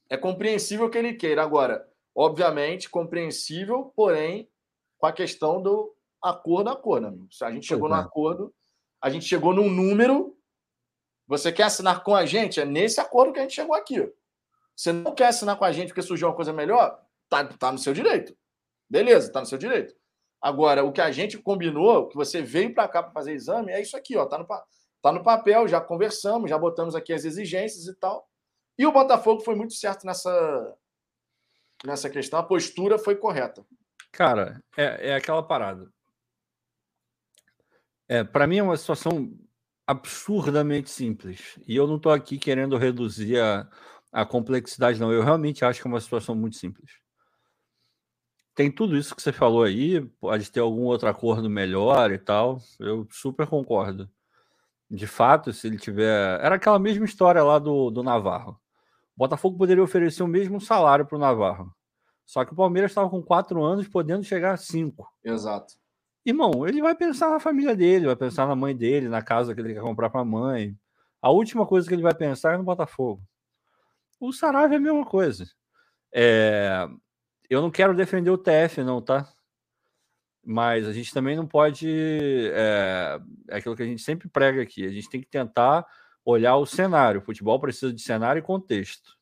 é 0.09 0.17
compreensível 0.17 0.89
que 0.89 0.97
ele 0.97 1.13
queira. 1.13 1.41
Agora, 1.41 1.87
obviamente, 2.13 2.89
compreensível, 2.89 3.93
porém, 3.95 4.49
com 4.97 5.07
a 5.07 5.13
questão 5.13 5.61
do 5.61 5.95
acordo 6.21 6.69
acordo, 6.69 7.07
amigo. 7.07 7.29
Se 7.31 7.45
a 7.45 7.51
gente 7.51 7.65
chegou 7.65 7.87
no 7.87 7.95
acordo, 7.95 8.53
a 9.01 9.09
gente 9.09 9.23
chegou 9.25 9.53
num 9.53 9.69
número. 9.69 10.37
Você 11.27 11.49
quer 11.49 11.63
assinar 11.63 12.03
com 12.03 12.13
a 12.13 12.25
gente? 12.25 12.59
É 12.59 12.65
nesse 12.65 12.99
acordo 12.99 13.31
que 13.31 13.39
a 13.39 13.43
gente 13.43 13.55
chegou 13.55 13.73
aqui. 13.73 14.11
Você 14.75 14.91
não 14.91 15.13
quer 15.13 15.27
assinar 15.27 15.57
com 15.57 15.65
a 15.65 15.71
gente 15.71 15.89
porque 15.89 16.01
surgiu 16.01 16.27
uma 16.27 16.35
coisa 16.35 16.53
melhor? 16.53 16.99
Tá, 17.29 17.45
tá 17.45 17.71
no 17.71 17.77
seu 17.77 17.93
direito. 17.93 18.35
Beleza, 18.89 19.31
tá 19.31 19.39
no 19.39 19.45
seu 19.45 19.57
direito. 19.57 19.93
Agora, 20.41 20.83
o 20.83 20.91
que 20.91 21.01
a 21.01 21.11
gente 21.11 21.37
combinou, 21.37 22.07
que 22.07 22.15
você 22.15 22.41
veio 22.41 22.73
para 22.73 22.87
cá 22.87 23.03
para 23.03 23.11
fazer 23.11 23.33
exame, 23.33 23.71
é 23.71 23.81
isso 23.81 23.95
aqui, 23.95 24.17
ó. 24.17 24.25
Tá 24.25 24.37
no, 24.37 24.47
tá 25.01 25.11
no 25.11 25.23
papel, 25.23 25.67
já 25.67 25.79
conversamos, 25.79 26.49
já 26.49 26.57
botamos 26.57 26.95
aqui 26.95 27.13
as 27.13 27.23
exigências 27.23 27.85
e 27.85 27.95
tal. 27.95 28.27
E 28.77 28.85
o 28.85 28.91
Botafogo 28.91 29.41
foi 29.41 29.55
muito 29.55 29.73
certo 29.75 30.05
nessa, 30.05 30.77
nessa 31.85 32.09
questão. 32.09 32.39
A 32.39 32.43
postura 32.43 32.97
foi 32.97 33.15
correta. 33.15 33.63
Cara, 34.11 34.61
é, 34.75 35.09
é 35.09 35.15
aquela 35.15 35.43
parada. 35.43 35.91
É, 38.09 38.23
para 38.23 38.47
mim 38.47 38.57
é 38.57 38.63
uma 38.63 38.75
situação 38.75 39.31
absurdamente 39.85 40.89
simples. 40.89 41.57
E 41.67 41.75
eu 41.75 41.85
não 41.85 41.97
estou 41.97 42.11
aqui 42.11 42.37
querendo 42.37 42.77
reduzir 42.77 43.39
a, 43.39 43.69
a 44.11 44.25
complexidade, 44.25 44.99
não. 44.99 45.11
Eu 45.11 45.23
realmente 45.23 45.63
acho 45.65 45.81
que 45.81 45.87
é 45.87 45.91
uma 45.91 46.01
situação 46.01 46.35
muito 46.35 46.57
simples 46.57 46.91
tem 48.61 48.71
tudo 48.71 48.97
isso 48.97 49.15
que 49.15 49.21
você 49.21 49.31
falou 49.31 49.63
aí, 49.63 50.01
pode 50.19 50.51
ter 50.51 50.59
algum 50.59 50.83
outro 50.83 51.07
acordo 51.09 51.49
melhor 51.49 52.11
e 52.11 52.17
tal. 52.17 52.59
Eu 52.79 53.07
super 53.09 53.47
concordo. 53.47 54.09
De 54.89 55.07
fato, 55.07 55.53
se 55.53 55.67
ele 55.67 55.77
tiver. 55.77 56.39
Era 56.41 56.55
aquela 56.55 56.79
mesma 56.79 57.05
história 57.05 57.43
lá 57.43 57.57
do, 57.59 57.89
do 57.89 58.03
Navarro. 58.03 58.51
O 59.15 59.19
Botafogo 59.19 59.57
poderia 59.57 59.83
oferecer 59.83 60.23
o 60.23 60.27
mesmo 60.27 60.59
salário 60.59 61.05
para 61.05 61.15
o 61.15 61.19
Navarro. 61.19 61.73
Só 62.25 62.45
que 62.45 62.53
o 62.53 62.55
Palmeiras 62.55 62.91
estava 62.91 63.09
com 63.09 63.21
quatro 63.21 63.63
anos, 63.63 63.87
podendo 63.87 64.23
chegar 64.23 64.53
a 64.53 64.57
cinco. 64.57 65.07
Exato. 65.23 65.73
Irmão, 66.25 66.67
ele 66.67 66.81
vai 66.81 66.95
pensar 66.95 67.29
na 67.29 67.39
família 67.39 67.75
dele, 67.75 68.05
vai 68.05 68.15
pensar 68.15 68.47
na 68.47 68.55
mãe 68.55 68.75
dele, 68.75 69.09
na 69.09 69.21
casa 69.21 69.55
que 69.55 69.61
ele 69.61 69.73
quer 69.73 69.81
comprar 69.81 70.09
para 70.09 70.21
a 70.21 70.25
mãe. 70.25 70.77
A 71.21 71.31
última 71.31 71.65
coisa 71.65 71.87
que 71.87 71.93
ele 71.93 72.03
vai 72.03 72.13
pensar 72.13 72.53
é 72.53 72.57
no 72.57 72.63
Botafogo. 72.63 73.23
O 74.21 74.31
Saravia 74.31 74.75
é 74.75 74.77
a 74.77 74.81
mesma 74.81 75.03
coisa. 75.03 75.47
É, 76.13 76.87
eu 77.49 77.59
não 77.59 77.71
quero 77.71 77.95
defender 77.95 78.29
o 78.29 78.37
TF, 78.37 78.83
não, 78.83 79.01
tá? 79.01 79.27
Mas 80.45 80.87
a 80.87 80.93
gente 80.93 81.11
também 81.11 81.35
não 81.35 81.47
pode. 81.47 81.89
É, 82.53 83.19
é 83.49 83.57
aquilo 83.57 83.75
que 83.75 83.81
a 83.81 83.85
gente 83.85 84.03
sempre 84.03 84.29
prega 84.29 84.61
aqui. 84.61 84.85
A 84.85 84.91
gente 84.91 85.09
tem 85.09 85.19
que 85.21 85.27
tentar 85.27 85.87
olhar 86.23 86.55
o 86.57 86.67
cenário. 86.67 87.19
O 87.19 87.23
futebol 87.23 87.59
precisa 87.59 87.91
de 87.91 87.99
cenário 87.99 88.39
e 88.39 88.43
contexto. 88.43 89.17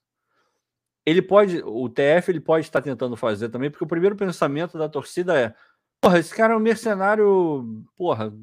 Ele 1.05 1.21
pode, 1.21 1.61
o 1.63 1.87
TF 1.87 2.29
ele 2.29 2.41
pode 2.41 2.65
estar 2.65 2.81
tentando 2.81 3.15
fazer 3.15 3.47
também, 3.47 3.71
porque 3.71 3.85
o 3.85 3.87
primeiro 3.87 4.17
pensamento 4.17 4.77
da 4.77 4.89
torcida 4.89 5.39
é: 5.39 5.55
porra, 6.01 6.19
esse 6.19 6.35
cara 6.35 6.53
é 6.53 6.57
um 6.57 6.59
mercenário, 6.59 7.85
porra, 7.95 8.33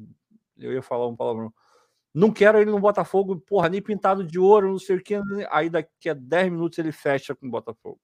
eu 0.57 0.73
ia 0.73 0.81
falar 0.81 1.07
um 1.07 1.15
palavrão. 1.15 1.53
Não 2.13 2.31
quero 2.31 2.59
ele 2.59 2.71
no 2.71 2.79
Botafogo, 2.79 3.39
porra, 3.39 3.69
nem 3.69 3.81
pintado 3.81 4.23
de 4.23 4.39
ouro, 4.39 4.69
não 4.69 4.79
sei 4.79 4.97
o 4.97 5.03
que. 5.03 5.15
Aí 5.51 5.69
daqui 5.69 6.09
a 6.09 6.13
10 6.13 6.51
minutos 6.51 6.77
ele 6.79 6.91
fecha 6.91 7.35
com 7.35 7.47
o 7.47 7.51
Botafogo 7.51 7.99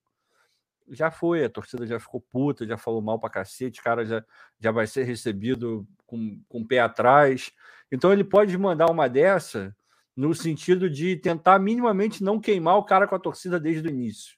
já 0.89 1.11
foi, 1.11 1.43
a 1.43 1.49
torcida 1.49 1.85
já 1.85 1.99
ficou 1.99 2.21
puta, 2.21 2.65
já 2.65 2.77
falou 2.77 3.01
mal 3.01 3.19
pra 3.19 3.29
cacete, 3.29 3.79
o 3.79 3.83
cara 3.83 4.05
já, 4.05 4.23
já 4.59 4.71
vai 4.71 4.87
ser 4.87 5.03
recebido 5.03 5.87
com, 6.05 6.41
com 6.47 6.61
o 6.61 6.67
pé 6.67 6.79
atrás. 6.79 7.51
Então 7.91 8.11
ele 8.11 8.23
pode 8.23 8.57
mandar 8.57 8.89
uma 8.89 9.07
dessa 9.07 9.75
no 10.15 10.33
sentido 10.33 10.89
de 10.89 11.15
tentar 11.15 11.59
minimamente 11.59 12.23
não 12.23 12.39
queimar 12.39 12.77
o 12.77 12.83
cara 12.83 13.07
com 13.07 13.15
a 13.15 13.19
torcida 13.19 13.59
desde 13.59 13.87
o 13.87 13.91
início. 13.91 14.35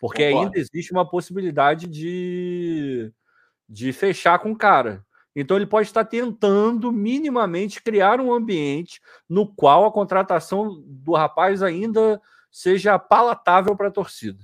Porque 0.00 0.26
Concordo. 0.26 0.46
ainda 0.46 0.58
existe 0.58 0.92
uma 0.92 1.08
possibilidade 1.08 1.86
de, 1.86 3.12
de 3.68 3.92
fechar 3.92 4.38
com 4.38 4.52
o 4.52 4.56
cara. 4.56 5.04
Então 5.40 5.56
ele 5.56 5.66
pode 5.66 5.86
estar 5.86 6.04
tentando 6.04 6.90
minimamente 6.90 7.82
criar 7.82 8.20
um 8.20 8.32
ambiente 8.32 9.00
no 9.28 9.46
qual 9.46 9.84
a 9.84 9.92
contratação 9.92 10.82
do 10.84 11.14
rapaz 11.14 11.62
ainda 11.62 12.20
seja 12.50 12.98
palatável 12.98 13.76
para 13.76 13.88
a 13.88 13.92
torcida 13.92 14.42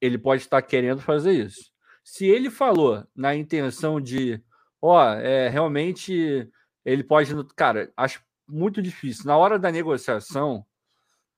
ele 0.00 0.18
pode 0.18 0.42
estar 0.42 0.60
querendo 0.62 1.00
fazer 1.00 1.32
isso. 1.32 1.70
Se 2.04 2.26
ele 2.26 2.50
falou 2.50 3.04
na 3.14 3.34
intenção 3.34 4.00
de, 4.00 4.40
ó, 4.80 5.02
é, 5.14 5.48
realmente 5.48 6.48
ele 6.84 7.02
pode. 7.02 7.32
Cara, 7.56 7.92
acho 7.96 8.22
muito 8.46 8.80
difícil. 8.80 9.26
Na 9.26 9.36
hora 9.36 9.58
da 9.58 9.72
negociação, 9.72 10.64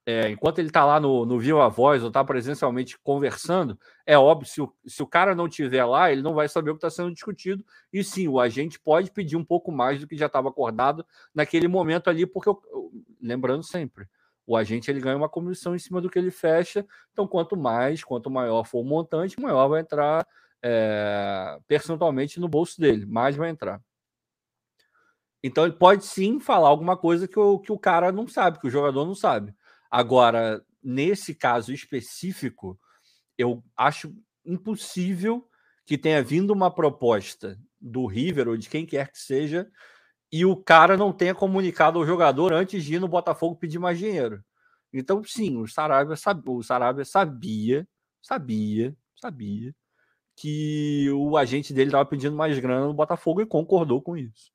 é, 0.09 0.31
enquanto 0.31 0.59
ele 0.59 0.69
está 0.69 0.87
lá 0.87 0.99
no, 0.99 1.27
no 1.27 1.39
Viva 1.39 1.69
Voz 1.69 2.01
ou 2.01 2.09
está 2.09 2.25
presencialmente 2.25 2.99
conversando, 3.01 3.79
é 4.07 4.17
óbvio, 4.17 4.49
se 4.49 4.59
o, 4.59 4.73
se 4.87 5.03
o 5.03 5.07
cara 5.07 5.35
não 5.35 5.47
estiver 5.47 5.85
lá, 5.85 6.11
ele 6.11 6.23
não 6.23 6.33
vai 6.33 6.49
saber 6.49 6.71
o 6.71 6.73
que 6.73 6.79
está 6.79 6.89
sendo 6.89 7.13
discutido. 7.13 7.63
E 7.93 8.03
sim, 8.03 8.27
o 8.27 8.41
agente 8.41 8.81
pode 8.81 9.11
pedir 9.11 9.37
um 9.37 9.45
pouco 9.45 9.71
mais 9.71 10.01
do 10.01 10.07
que 10.07 10.17
já 10.17 10.25
estava 10.25 10.49
acordado 10.49 11.05
naquele 11.35 11.69
momento 11.69 12.09
ali, 12.09 12.25
porque, 12.25 12.49
eu, 12.49 12.59
lembrando 13.21 13.63
sempre, 13.63 14.07
o 14.47 14.57
agente 14.57 14.91
ele 14.91 14.99
ganha 14.99 15.15
uma 15.15 15.29
comissão 15.29 15.77
em 15.77 15.79
cima 15.79 16.01
do 16.01 16.09
que 16.09 16.19
ele 16.19 16.31
fecha. 16.31 16.87
Então, 17.13 17.29
quanto 17.29 17.55
mais, 17.55 18.03
quanto 18.03 18.31
maior 18.31 18.65
for 18.65 18.81
o 18.81 18.85
montante, 18.85 19.39
maior 19.39 19.69
vai 19.69 19.83
entrar 19.83 20.27
é, 20.63 21.59
percentualmente 21.69 22.41
no 22.41 22.49
bolso 22.49 22.81
dele, 22.81 23.05
mais 23.05 23.37
vai 23.37 23.51
entrar. 23.51 23.79
Então, 25.43 25.65
ele 25.65 25.75
pode 25.75 26.07
sim 26.07 26.41
falar 26.41 26.69
alguma 26.69 26.97
coisa 26.97 27.29
que 27.29 27.39
o, 27.39 27.59
que 27.59 27.71
o 27.71 27.79
cara 27.79 28.11
não 28.11 28.27
sabe, 28.27 28.59
que 28.59 28.67
o 28.67 28.71
jogador 28.71 29.05
não 29.05 29.15
sabe. 29.15 29.55
Agora, 29.91 30.64
nesse 30.82 31.34
caso 31.34 31.72
específico, 31.72 32.78
eu 33.36 33.62
acho 33.76 34.14
impossível 34.45 35.49
que 35.86 35.99
tenha 35.99 36.22
vindo 36.22 36.53
uma 36.53 36.70
proposta 36.70 37.59
do 37.80 38.07
River 38.07 38.49
ou 38.49 38.57
de 38.57 38.68
quem 38.68 38.84
quer 38.84 39.11
que 39.11 39.18
seja 39.18 39.70
e 40.30 40.45
o 40.45 40.57
cara 40.57 40.97
não 40.97 41.12
tenha 41.12 41.34
comunicado 41.34 41.99
ao 41.99 42.07
jogador 42.07 42.53
antes 42.53 42.84
de 42.84 42.95
ir 42.95 43.01
no 43.01 43.09
Botafogo 43.09 43.57
pedir 43.57 43.78
mais 43.78 43.99
dinheiro. 43.99 44.45
Então, 44.93 45.22
sim, 45.24 45.57
o 45.57 45.66
Sarabia, 45.66 46.16
sabia, 46.16 46.53
o 46.53 46.62
Sarabia 46.62 47.05
sabia, 47.05 47.89
sabia, 48.22 48.95
sabia 49.16 49.74
que 50.36 51.11
o 51.12 51.36
agente 51.36 51.72
dele 51.72 51.89
estava 51.89 52.07
pedindo 52.07 52.36
mais 52.36 52.59
grana 52.59 52.86
no 52.86 52.95
Botafogo 52.95 53.41
e 53.41 53.47
concordou 53.47 54.03
com 54.03 54.16
isso. 54.16 54.53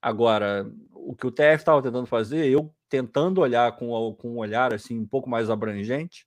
Agora, 0.00 0.70
o 0.92 1.16
que 1.16 1.26
o 1.26 1.32
TF 1.32 1.56
estava 1.56 1.82
tentando 1.82 2.06
fazer, 2.06 2.46
eu 2.46 2.72
tentando 2.88 3.40
olhar 3.40 3.76
com, 3.76 4.14
com 4.14 4.32
um 4.34 4.38
olhar 4.38 4.72
assim 4.74 4.98
um 4.98 5.06
pouco 5.06 5.28
mais 5.28 5.50
abrangente, 5.50 6.26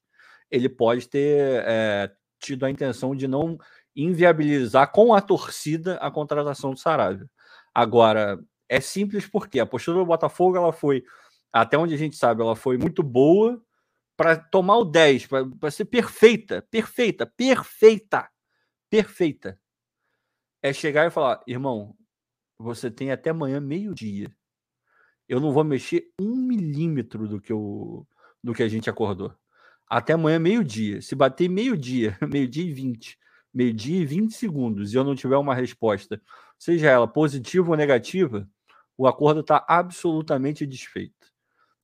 ele 0.51 0.70
pode 0.70 1.07
ter 1.07 1.64
é, 1.66 2.12
tido 2.39 2.66
a 2.66 2.70
intenção 2.70 3.16
de 3.16 3.28
não 3.28 3.57
inviabilizar 3.95 4.91
com 4.91 5.14
a 5.14 5.22
torcida 5.22 5.95
a 5.97 6.10
contratação 6.10 6.72
do 6.72 6.80
Sarabia. 6.80 7.30
Agora, 7.74 8.39
é 8.68 8.80
simples 8.80 9.28
porque 9.28 9.60
a 9.60 9.66
postura 9.66 9.99
do 9.99 10.05
Botafogo 10.05 10.57
ela 10.57 10.72
foi, 10.72 11.03
até 11.51 11.78
onde 11.78 11.93
a 11.93 11.97
gente 11.97 12.16
sabe, 12.16 12.41
ela 12.41 12.55
foi 12.55 12.78
muito 12.78 13.03
boa 13.03 13.62
para 14.18 14.36
tomar 14.36 14.78
o 14.78 14.86
10, 14.86 15.28
para 15.60 15.72
ser 15.72 15.86
perfeita, 15.86 16.62
perfeita, 16.70 17.26
perfeita, 17.26 18.30
perfeita. 18.89 19.60
É 20.62 20.74
chegar 20.74 21.07
e 21.07 21.10
falar, 21.10 21.41
irmão, 21.47 21.95
você 22.57 22.91
tem 22.91 23.12
até 23.12 23.30
amanhã 23.30 23.62
meio-dia. 23.62 24.30
Eu 25.30 25.40
não 25.40 25.54
vou 25.54 25.64
mexer 25.64 26.12
um 26.20 26.36
milímetro 26.36 27.28
do 27.28 27.40
que, 27.40 27.54
eu, 27.54 28.06
do 28.44 28.54
que 28.54 28.64
a 28.64 28.68
gente 28.68 28.90
acordou. 28.90 29.32
Até 29.88 30.14
amanhã, 30.14 30.40
meio-dia. 30.40 31.02
Se 31.04 31.16
bater 31.16 31.48
meio-dia, 31.48 32.18
meio-dia 32.28 32.64
e 32.64 32.74
20, 32.74 33.18
meio-dia 33.54 34.02
e 34.02 34.06
20 34.06 34.34
segundos, 34.34 34.92
e 34.92 34.98
eu 34.98 35.04
não 35.04 35.16
tiver 35.16 35.38
uma 35.38 35.54
resposta, 35.54 36.20
seja 36.58 36.90
ela 36.90 37.08
positiva 37.08 37.70
ou 37.70 37.78
negativa, 37.78 38.50
o 38.98 39.08
acordo 39.08 39.42
está 39.42 39.64
absolutamente 39.68 40.66
desfeito. 40.66 41.32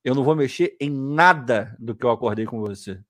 Eu 0.04 0.14
não 0.14 0.24
vou 0.24 0.36
mexer 0.36 0.76
em 0.80 0.90
nada 0.90 1.76
do 1.78 1.94
que 1.94 2.04
eu 2.04 2.10
acordei 2.10 2.46
com 2.46 2.60
você. 2.60 3.00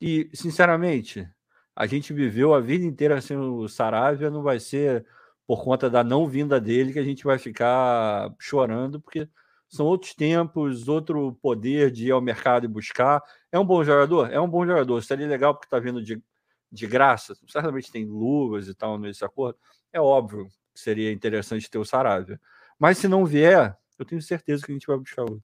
E, 0.00 0.30
sinceramente, 0.32 1.28
a 1.74 1.86
gente 1.86 2.12
viveu 2.12 2.54
a 2.54 2.60
vida 2.60 2.84
inteira 2.84 3.20
sem 3.20 3.36
o 3.36 3.68
Saravia, 3.68 4.30
não 4.30 4.42
vai 4.42 4.60
ser 4.60 5.04
por 5.46 5.64
conta 5.64 5.90
da 5.90 6.04
não 6.04 6.28
vinda 6.28 6.60
dele 6.60 6.92
que 6.92 6.98
a 6.98 7.04
gente 7.04 7.24
vai 7.24 7.38
ficar 7.38 8.34
chorando, 8.38 9.00
porque 9.00 9.28
são 9.68 9.86
outros 9.86 10.14
tempos, 10.14 10.88
outro 10.88 11.38
poder 11.42 11.90
de 11.90 12.08
ir 12.08 12.10
ao 12.10 12.20
mercado 12.20 12.64
e 12.64 12.68
buscar. 12.68 13.22
É 13.52 13.58
um 13.58 13.64
bom 13.64 13.84
jogador? 13.84 14.32
É 14.32 14.40
um 14.40 14.48
bom 14.48 14.66
jogador. 14.66 15.02
Seria 15.02 15.26
legal 15.26 15.54
porque 15.54 15.66
está 15.66 15.78
vindo 15.78 16.02
de 16.02 16.22
de 16.70 16.86
graça, 16.86 17.34
certamente 17.48 17.90
tem 17.90 18.04
luvas 18.04 18.68
e 18.68 18.74
tal 18.74 18.98
nesse 18.98 19.24
acordo, 19.24 19.58
é 19.92 20.00
óbvio 20.00 20.46
que 20.74 20.80
seria 20.80 21.12
interessante 21.12 21.70
ter 21.70 21.78
o 21.78 21.84
Saravia. 21.84 22.40
Mas 22.78 22.98
se 22.98 23.08
não 23.08 23.24
vier, 23.24 23.76
eu 23.98 24.04
tenho 24.04 24.22
certeza 24.22 24.64
que 24.64 24.70
a 24.70 24.74
gente 24.74 24.86
vai 24.86 24.96
buscar 24.96 25.22
outro. 25.22 25.42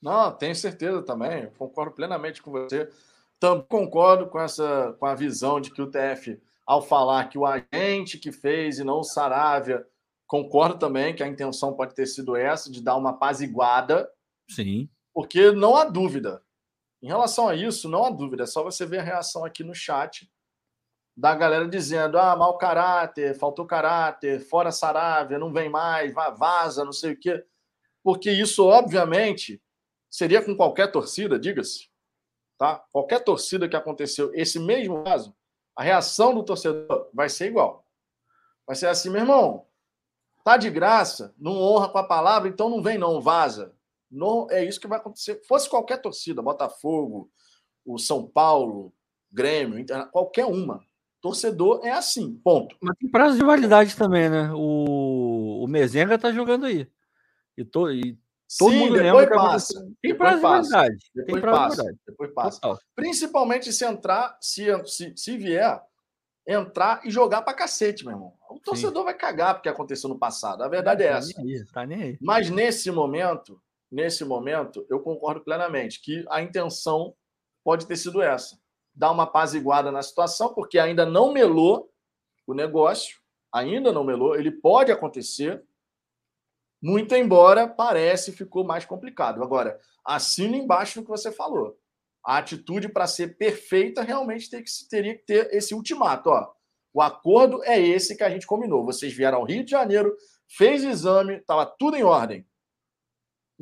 Não, 0.00 0.32
tenho 0.32 0.54
certeza 0.56 1.00
também. 1.02 1.44
Eu 1.44 1.52
concordo 1.52 1.92
plenamente 1.92 2.42
com 2.42 2.50
você. 2.50 2.88
Também 3.38 3.64
concordo 3.68 4.26
com 4.26 4.40
essa 4.40 4.96
com 4.98 5.06
a 5.06 5.14
visão 5.14 5.60
de 5.60 5.70
que 5.70 5.80
o 5.80 5.88
TF, 5.88 6.40
ao 6.66 6.82
falar 6.82 7.28
que 7.28 7.38
o 7.38 7.46
agente 7.46 8.18
que 8.18 8.32
fez 8.32 8.78
e 8.78 8.84
não 8.84 8.98
o 8.98 9.04
Saravia, 9.04 9.86
concordo 10.32 10.78
também 10.78 11.14
que 11.14 11.22
a 11.22 11.28
intenção 11.28 11.74
pode 11.74 11.94
ter 11.94 12.06
sido 12.06 12.34
essa, 12.34 12.72
de 12.72 12.80
dar 12.82 12.96
uma 12.96 13.10
apaziguada. 13.10 14.10
Sim. 14.48 14.88
Porque 15.12 15.52
não 15.52 15.76
há 15.76 15.84
dúvida. 15.84 16.42
Em 17.02 17.06
relação 17.06 17.48
a 17.48 17.54
isso, 17.54 17.86
não 17.86 18.02
há 18.02 18.08
dúvida, 18.08 18.44
é 18.44 18.46
só 18.46 18.64
você 18.64 18.86
ver 18.86 19.00
a 19.00 19.02
reação 19.02 19.44
aqui 19.44 19.62
no 19.62 19.74
chat 19.74 20.26
da 21.14 21.34
galera 21.34 21.68
dizendo: 21.68 22.18
ah, 22.18 22.34
mau 22.34 22.56
caráter, 22.56 23.38
faltou 23.38 23.66
caráter, 23.66 24.40
fora 24.40 24.72
Saravia, 24.72 25.38
não 25.38 25.52
vem 25.52 25.68
mais, 25.68 26.14
vaza, 26.14 26.82
não 26.82 26.92
sei 26.92 27.12
o 27.12 27.20
quê. 27.20 27.44
Porque 28.02 28.30
isso, 28.30 28.64
obviamente, 28.64 29.62
seria 30.10 30.42
com 30.42 30.56
qualquer 30.56 30.90
torcida, 30.90 31.38
diga-se. 31.38 31.90
Tá? 32.56 32.82
Qualquer 32.90 33.22
torcida 33.22 33.68
que 33.68 33.76
aconteceu 33.76 34.32
esse 34.32 34.58
mesmo 34.58 35.04
caso, 35.04 35.36
a 35.76 35.82
reação 35.82 36.34
do 36.34 36.42
torcedor 36.42 37.10
vai 37.12 37.28
ser 37.28 37.48
igual. 37.48 37.86
Vai 38.66 38.76
ser 38.76 38.86
assim, 38.86 39.10
meu 39.10 39.20
irmão, 39.20 39.66
tá 40.44 40.56
de 40.56 40.70
graça, 40.70 41.34
não 41.38 41.52
honra 41.52 41.88
com 41.88 41.98
a 41.98 42.06
palavra, 42.06 42.48
então 42.48 42.68
não 42.68 42.82
vem 42.82 42.98
não, 42.98 43.20
vaza. 43.20 43.74
Não 44.10 44.46
é 44.50 44.64
isso 44.64 44.80
que 44.80 44.86
vai 44.86 44.98
acontecer. 44.98 45.40
Fosse 45.46 45.68
qualquer 45.68 45.98
torcida, 45.98 46.42
Botafogo, 46.42 47.30
o 47.84 47.98
São 47.98 48.26
Paulo, 48.26 48.92
Grêmio, 49.30 49.84
qualquer 50.10 50.44
uma. 50.44 50.84
Torcedor 51.20 51.80
é 51.84 51.92
assim, 51.92 52.34
ponto. 52.42 52.76
Mas 52.82 52.96
tem 52.98 53.08
prazo 53.08 53.38
de 53.38 53.44
validade 53.44 53.96
também, 53.96 54.28
né? 54.28 54.50
O, 54.52 55.62
o 55.64 55.68
Mezenga 55.68 56.18
tá 56.18 56.32
jogando 56.32 56.66
aí. 56.66 56.86
E, 57.56 57.64
to, 57.64 57.90
e 57.90 58.18
todo 58.58 58.72
Sim, 58.72 58.78
mundo 58.80 58.94
lembra 58.94 59.30
passa. 59.30 59.88
Tem 60.02 60.14
prazo 60.16 60.36
de 60.36 60.42
validade. 60.42 60.98
Depois 61.14 61.26
tem 61.26 61.40
prazo 61.40 61.56
passa. 61.56 61.70
De 61.70 61.76
validade. 61.76 62.00
Depois 62.06 62.34
passa. 62.34 62.60
Total. 62.60 62.78
Principalmente 62.94 63.72
se 63.72 63.84
entrar, 63.84 64.36
se, 64.40 64.64
se, 64.86 65.16
se 65.16 65.36
vier, 65.38 65.80
entrar 66.46 67.06
e 67.06 67.10
jogar 67.10 67.42
pra 67.42 67.54
cacete, 67.54 68.04
meu 68.04 68.14
irmão. 68.14 68.34
O 68.52 68.60
torcedor 68.60 69.02
Sim. 69.02 69.04
vai 69.04 69.14
cagar 69.14 69.54
porque 69.54 69.68
aconteceu 69.68 70.08
no 70.08 70.18
passado. 70.18 70.62
A 70.62 70.68
verdade 70.68 71.02
é 71.02 71.10
tá 71.10 71.18
essa. 71.18 71.42
Nem 71.42 71.56
aí, 71.56 71.64
tá 71.66 71.86
nem 71.86 72.02
aí. 72.02 72.18
Mas 72.20 72.50
nesse 72.50 72.90
momento, 72.90 73.60
nesse 73.90 74.24
momento, 74.24 74.86
eu 74.88 75.00
concordo 75.00 75.42
plenamente 75.42 76.00
que 76.00 76.24
a 76.28 76.40
intenção 76.42 77.14
pode 77.64 77.86
ter 77.86 77.96
sido 77.96 78.22
essa: 78.22 78.58
dar 78.94 79.10
uma 79.10 79.24
apaziguada 79.24 79.90
na 79.90 80.02
situação, 80.02 80.54
porque 80.54 80.78
ainda 80.78 81.04
não 81.06 81.32
melou 81.32 81.90
o 82.46 82.54
negócio, 82.54 83.18
ainda 83.52 83.92
não 83.92 84.04
melou, 84.04 84.34
ele 84.34 84.50
pode 84.50 84.90
acontecer, 84.90 85.62
muito 86.82 87.14
embora 87.14 87.68
parece 87.68 88.32
ficou 88.32 88.64
mais 88.64 88.84
complicado. 88.84 89.42
Agora, 89.42 89.78
assina 90.04 90.56
embaixo 90.56 91.00
do 91.00 91.04
que 91.04 91.10
você 91.10 91.30
falou. 91.30 91.78
A 92.24 92.38
atitude 92.38 92.88
para 92.88 93.06
ser 93.06 93.36
perfeita 93.36 94.02
realmente 94.02 94.48
teria 94.88 95.16
que 95.16 95.24
ter 95.24 95.52
esse 95.52 95.74
ultimato. 95.74 96.30
Ó. 96.30 96.52
O 96.94 97.00
acordo 97.00 97.62
é 97.64 97.80
esse 97.80 98.16
que 98.16 98.22
a 98.22 98.30
gente 98.30 98.46
combinou. 98.46 98.84
Vocês 98.84 99.12
vieram 99.12 99.38
ao 99.38 99.44
Rio 99.44 99.64
de 99.64 99.70
Janeiro, 99.70 100.14
fez 100.48 100.84
exame, 100.84 101.36
estava 101.36 101.66
tudo 101.66 101.96
em 101.96 102.02
ordem 102.02 102.46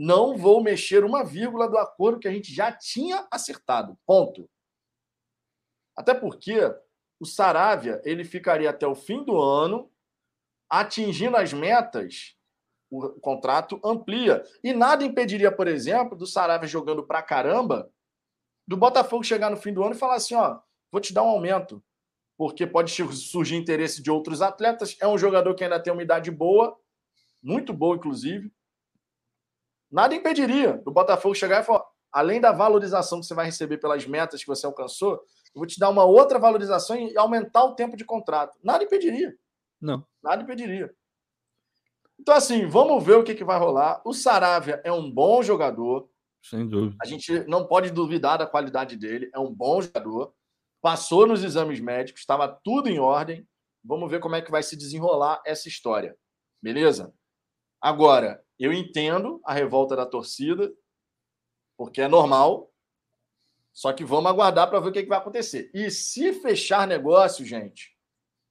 não 0.03 0.35
vou 0.35 0.63
mexer 0.63 1.05
uma 1.05 1.23
vírgula 1.23 1.69
do 1.69 1.77
acordo 1.77 2.21
que 2.21 2.27
a 2.27 2.33
gente 2.33 2.55
já 2.55 2.73
tinha 2.73 3.29
acertado. 3.31 3.99
Ponto. 4.07 4.49
Até 5.95 6.15
porque 6.15 6.59
o 7.21 7.27
Saravia 7.27 8.01
ele 8.03 8.25
ficaria 8.25 8.71
até 8.71 8.87
o 8.87 8.95
fim 8.95 9.23
do 9.23 9.39
ano 9.39 9.93
atingindo 10.71 11.37
as 11.37 11.53
metas. 11.53 12.35
O 12.91 13.11
contrato 13.21 13.79
amplia. 13.85 14.43
E 14.65 14.73
nada 14.73 15.05
impediria, 15.05 15.53
por 15.53 15.69
exemplo, 15.69 16.17
do 16.17 16.27
Saravia 16.27 16.67
jogando 16.67 17.07
pra 17.07 17.23
caramba, 17.23 17.93
do 18.67 18.79
Botafogo 18.79 19.23
chegar 19.23 19.51
no 19.51 19.57
fim 19.59 19.75
do 19.75 19.85
ano 19.85 19.95
e 19.95 19.99
falar 19.99 20.15
assim: 20.15 20.35
ó, 20.35 20.61
vou 20.91 21.01
te 21.01 21.13
dar 21.13 21.25
um 21.25 21.29
aumento. 21.29 21.85
Porque 22.41 22.67
pode 22.67 22.91
surgir 22.91 23.57
interesse 23.57 24.03
de 24.03 24.11
outros 24.11 24.41
atletas. 24.41 24.97
É 24.99 25.07
um 25.07 25.19
jogador 25.19 25.55
que 25.55 25.63
ainda 25.63 25.79
tem 25.79 25.93
uma 25.93 26.03
idade 26.03 26.31
boa, 26.31 26.75
muito 27.43 27.75
boa, 27.75 27.97
inclusive 27.97 28.51
Nada 29.91 30.15
impediria 30.15 30.75
do 30.85 30.93
Botafogo 30.93 31.35
chegar 31.35 31.61
e 31.61 31.65
falar: 31.65 31.85
além 32.13 32.41
da 32.41 32.53
valorização 32.53 33.21
que 33.21 33.27
você 33.27 33.35
vai 33.35 33.47
receber 33.47 33.79
pelas 33.79 34.07
metas 34.07 34.41
que 34.41 34.47
você 34.47 34.65
alcançou, 34.65 35.15
eu 35.15 35.57
vou 35.57 35.67
te 35.67 35.81
dar 35.81 35.89
uma 35.89 36.05
outra 36.05 36.39
valorização 36.39 36.97
e 36.97 37.17
aumentar 37.19 37.65
o 37.65 37.75
tempo 37.75 37.97
de 37.97 38.05
contrato. 38.05 38.57
Nada 38.63 38.85
impediria. 38.85 39.35
Não. 39.81 40.07
Nada 40.23 40.43
impediria. 40.43 40.95
Então, 42.19 42.35
assim, 42.35 42.67
vamos 42.67 43.03
ver 43.03 43.17
o 43.17 43.25
que, 43.25 43.35
que 43.35 43.43
vai 43.43 43.59
rolar. 43.59 44.01
O 44.05 44.13
Saravia 44.13 44.81
é 44.85 44.93
um 44.93 45.11
bom 45.11 45.43
jogador. 45.43 46.09
Sem 46.43 46.69
dúvida. 46.69 46.97
A 47.03 47.07
gente 47.07 47.33
não 47.49 47.67
pode 47.67 47.91
duvidar 47.91 48.39
da 48.39 48.47
qualidade 48.47 48.97
dele. 48.97 49.31
É 49.35 49.39
um 49.39 49.53
bom 49.53 49.81
jogador. 49.81 50.33
Passou 50.81 51.27
nos 51.27 51.45
exames 51.45 51.81
médicos, 51.81 52.21
estava 52.21 52.49
tudo 52.49 52.89
em 52.89 52.99
ordem. 52.99 53.47
Vamos 53.85 54.11
ver 54.11 54.21
como 54.21 54.37
é 54.37 54.43
que 54.43 54.51
vai 54.51 54.63
se 54.63 54.77
desenrolar 54.77 55.43
essa 55.45 55.69
história. 55.69 56.17
Beleza? 56.63 57.15
Agora, 57.81 58.45
eu 58.59 58.73
entendo 58.73 59.41
a 59.45 59.55
revolta 59.55 59.97
da 59.97 60.05
torcida, 60.05 60.71
porque 61.77 62.03
é 62.03 62.09
normal. 62.09 62.71
Só 63.73 63.93
que 63.93 64.05
vamos 64.05 64.31
aguardar 64.31 64.69
para 64.69 64.81
ver 64.81 64.89
o 64.89 64.93
que, 64.93 65.03
que 65.03 65.09
vai 65.09 65.19
acontecer. 65.19 65.71
E 65.73 65.91
se 65.91 66.33
fechar 66.35 66.87
negócio, 66.87 67.45
gente, 67.45 67.97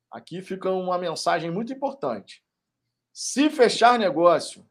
aqui 0.09 0.41
fica 0.41 0.69
uma 0.71 0.97
mensagem 0.97 1.51
muito 1.51 1.73
importante. 1.73 2.43
Se 3.13 3.49
fechar 3.49 3.99
negócio, 3.99 4.67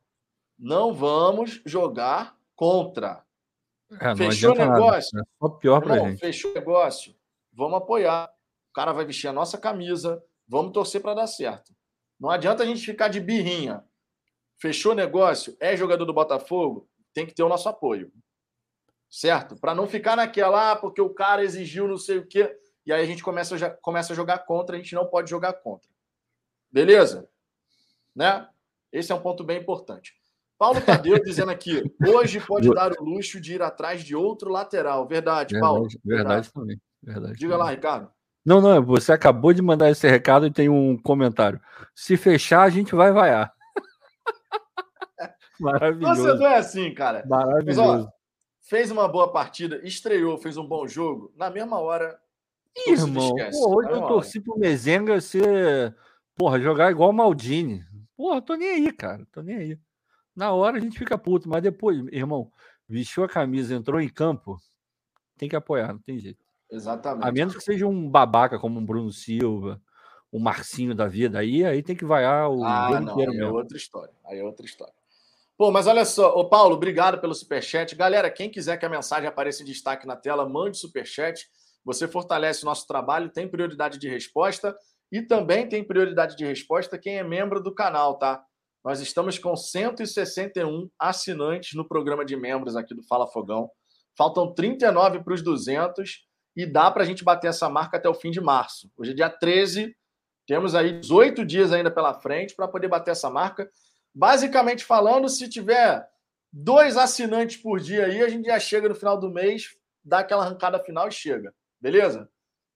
não 0.59 0.93
vamos 0.93 1.61
jogar 1.65 2.37
contra. 2.57 3.25
É, 4.01 4.17
fechou 4.17 4.55
negócio. 4.55 5.17
Nada. 5.17 5.29
É 5.29 5.39
só 5.39 5.49
pior 5.51 5.81
para 5.81 5.99
gente. 5.99 6.19
Fechou 6.19 6.53
negócio. 6.55 7.18
Vamos 7.59 7.79
apoiar. 7.79 8.31
O 8.71 8.73
cara 8.73 8.93
vai 8.93 9.05
vestir 9.05 9.27
a 9.27 9.33
nossa 9.33 9.59
camisa. 9.59 10.23
Vamos 10.47 10.73
torcer 10.73 11.03
para 11.03 11.15
dar 11.15 11.27
certo. 11.27 11.75
Não 12.19 12.31
adianta 12.31 12.63
a 12.63 12.67
gente 12.67 12.87
ficar 12.87 13.09
de 13.09 13.19
birrinha. 13.19 13.85
Fechou 14.61 14.95
negócio, 14.95 15.57
é 15.59 15.77
jogador 15.77 16.05
do 16.05 16.13
Botafogo, 16.13 16.89
tem 17.13 17.27
que 17.27 17.35
ter 17.35 17.43
o 17.43 17.49
nosso 17.49 17.69
apoio. 17.69 18.13
Certo? 19.11 19.57
Para 19.57 19.75
não 19.75 19.89
ficar 19.89 20.15
naquela, 20.15 20.73
ah, 20.73 20.77
porque 20.77 21.01
o 21.01 21.13
cara 21.13 21.43
exigiu 21.43 21.89
não 21.89 21.97
sei 21.97 22.19
o 22.19 22.27
quê, 22.27 22.57
e 22.87 22.93
aí 22.93 23.03
a 23.03 23.07
gente 23.07 23.23
começa 23.23 23.55
a, 23.55 23.71
começa 23.71 24.13
a 24.13 24.17
jogar 24.17 24.39
contra, 24.41 24.77
a 24.77 24.79
gente 24.79 24.95
não 24.95 25.07
pode 25.07 25.29
jogar 25.29 25.53
contra. 25.55 25.89
Beleza? 26.71 27.29
Né? 28.15 28.49
Esse 28.93 29.11
é 29.11 29.15
um 29.15 29.21
ponto 29.21 29.43
bem 29.43 29.61
importante. 29.61 30.15
Paulo 30.57 30.81
Tadeu 30.81 31.23
dizendo 31.23 31.51
aqui: 31.51 31.83
hoje 32.07 32.41
pode 32.41 32.69
dar 32.75 32.93
o 32.93 33.05
luxo 33.05 33.41
de 33.41 33.55
ir 33.55 33.63
atrás 33.63 34.03
de 34.03 34.15
outro 34.15 34.51
lateral. 34.51 35.07
Verdade, 35.07 35.55
verdade 35.55 35.61
Paulo. 35.61 35.89
Verdade, 35.89 36.01
verdade 36.05 36.53
também. 36.53 36.81
Verdade 37.03 37.39
Diga 37.39 37.57
lá, 37.57 37.71
Ricardo. 37.71 38.11
Não, 38.45 38.61
não, 38.61 38.83
você 38.83 39.13
acabou 39.13 39.53
de 39.53 39.61
mandar 39.61 39.91
esse 39.91 40.09
recado 40.09 40.47
e 40.47 40.51
tem 40.51 40.69
um 40.69 40.97
comentário. 40.97 41.61
Se 41.95 42.17
fechar, 42.17 42.63
a 42.63 42.71
gente 42.71 42.95
vai 42.95 43.13
vaiar. 43.13 43.53
Maravilhoso. 45.61 46.23
Você 46.23 46.35
não 46.35 46.47
é 46.47 46.57
assim, 46.57 46.95
cara. 46.95 47.25
Maravilhoso. 47.27 47.83
Mas, 47.83 48.05
ó, 48.07 48.09
fez 48.63 48.91
uma 48.91 49.07
boa 49.07 49.31
partida, 49.31 49.81
estreou, 49.85 50.39
fez 50.39 50.57
um 50.57 50.67
bom 50.67 50.87
jogo. 50.87 51.33
Na 51.37 51.51
mesma 51.51 51.79
hora. 51.79 52.19
Ih, 52.75 52.93
irmão, 52.93 53.35
pô, 53.51 53.77
hoje 53.77 53.91
eu 53.91 54.07
torci 54.07 54.41
pro 54.41 54.59
Mezenga 54.59 55.21
ser. 55.21 55.95
Porra, 56.37 56.61
jogar 56.61 56.91
igual 56.91 57.11
o 57.11 57.13
Maldini. 57.13 57.85
Porra, 58.17 58.41
tô 58.41 58.55
nem 58.55 58.71
aí, 58.71 58.93
cara. 58.93 59.27
Tô 59.33 59.43
nem 59.43 59.57
aí. 59.57 59.79
Na 60.35 60.53
hora 60.53 60.79
a 60.79 60.81
gente 60.81 60.99
fica 60.99 61.19
puto, 61.19 61.49
mas 61.49 61.63
depois, 61.63 61.99
irmão, 62.13 62.51
vestiu 62.89 63.25
a 63.25 63.29
camisa, 63.29 63.75
entrou 63.75 64.01
em 64.01 64.09
campo, 64.09 64.57
tem 65.37 65.49
que 65.49 65.57
apoiar, 65.57 65.93
não 65.93 65.99
tem 65.99 66.19
jeito. 66.19 66.48
Exatamente. 66.71 67.27
A 67.27 67.33
menos 67.33 67.57
que 67.57 67.63
seja 67.63 67.87
um 67.87 68.09
babaca 68.09 68.59
como 68.59 68.79
um 68.79 68.85
Bruno 68.85 69.11
Silva, 69.11 69.81
um 70.33 70.39
Marcinho 70.39 70.95
da 70.95 71.07
vida, 71.07 71.39
aí, 71.39 71.65
aí 71.65 71.83
tem 71.83 71.97
que 71.97 72.05
vaiar 72.05 72.51
o 72.51 72.63
ah, 72.63 73.01
não, 73.01 73.19
aí 73.19 73.39
é 73.39 73.47
outra 73.47 73.77
história. 73.77 74.13
Aí 74.27 74.39
é 74.39 74.45
outra 74.45 74.67
história. 74.67 74.93
Pô, 75.57 75.73
mas 75.73 75.87
olha 75.87 76.05
só, 76.05 76.35
ô 76.35 76.49
Paulo, 76.49 76.77
obrigado 76.77 77.21
pelo 77.21 77.35
superchat. 77.35 77.97
Galera, 77.97 78.31
quem 78.31 78.49
quiser 78.49 78.77
que 78.77 78.87
a 78.87 78.89
mensagem 78.89 79.27
apareça 79.27 79.63
em 79.63 79.67
destaque 79.67 80.07
na 80.07 80.15
tela, 80.15 80.49
mande 80.49 80.77
superchat. 80.79 81.49
Você 81.85 82.07
fortalece 82.07 82.63
o 82.63 82.67
nosso 82.67 82.87
trabalho, 82.87 83.31
tem 83.31 83.49
prioridade 83.49 83.99
de 83.99 84.09
resposta 84.09 84.77
e 85.11 85.23
também 85.23 85.69
tem 85.69 85.83
prioridade 85.83 86.37
de 86.37 86.45
resposta 86.45 86.99
quem 86.99 87.17
é 87.17 87.25
membro 87.25 87.63
do 87.63 87.75
canal, 87.75 88.19
tá? 88.19 88.45
Nós 88.85 89.01
estamos 89.01 89.39
com 89.39 89.57
161 89.57 90.89
assinantes 90.99 91.75
no 91.75 91.87
programa 91.87 92.25
de 92.25 92.37
membros 92.37 92.77
aqui 92.77 92.95
do 92.95 93.03
Fala 93.03 93.27
Fogão. 93.27 93.71
Faltam 94.17 94.55
39 94.55 95.25
para 95.25 95.35
os 95.35 95.43
200 95.43 96.28
e 96.57 96.67
dá 96.67 96.91
para 96.91 97.03
a 97.03 97.07
gente 97.07 97.25
bater 97.25 97.49
essa 97.49 97.69
marca 97.69 97.97
até 97.97 98.09
o 98.09 98.15
fim 98.15 98.31
de 98.31 98.41
março. 98.41 98.91
Hoje 98.97 99.13
é 99.13 99.15
dia 99.15 99.31
13, 99.31 99.97
temos 100.47 100.75
aí 100.75 100.99
18 100.99 101.45
dias 101.45 101.73
ainda 101.73 101.91
pela 101.91 102.15
frente 102.15 102.55
para 102.55 102.67
poder 102.67 102.89
bater 102.89 103.11
essa 103.11 103.29
marca. 103.29 103.71
Basicamente 104.15 104.85
falando, 104.85 105.29
se 105.29 105.49
tiver 105.49 106.09
dois 106.53 106.97
assinantes 106.97 107.59
por 107.59 107.79
dia 107.81 108.07
aí, 108.07 108.23
a 108.23 108.29
gente 108.29 108.47
já 108.47 108.59
chega 108.59 108.89
no 108.89 108.95
final 108.95 109.19
do 109.19 109.31
mês, 109.31 109.77
dá 110.03 110.21
aquela 110.21 110.45
arrancada 110.45 110.83
final 110.83 111.09
e 111.09 111.13
chega. 111.13 111.55
Beleza? 111.81 112.29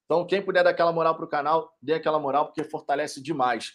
Então, 0.05 0.25
quem 0.25 0.41
puder 0.41 0.63
dar 0.63 0.69
aquela 0.69 0.91
moral 0.91 1.15
para 1.15 1.25
o 1.25 1.29
canal, 1.29 1.75
dê 1.81 1.93
aquela 1.95 2.19
moral, 2.19 2.45
porque 2.45 2.63
fortalece 2.63 3.21
demais. 3.21 3.73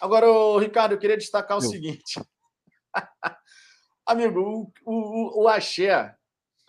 Agora, 0.00 0.26
Ricardo, 0.58 0.92
eu 0.92 0.98
queria 0.98 1.16
destacar 1.16 1.56
o 1.56 1.62
seguinte. 1.62 2.20
Amigo, 4.06 4.40
o, 4.40 4.72
o, 4.84 5.42
o 5.44 5.48
axé, 5.48 6.14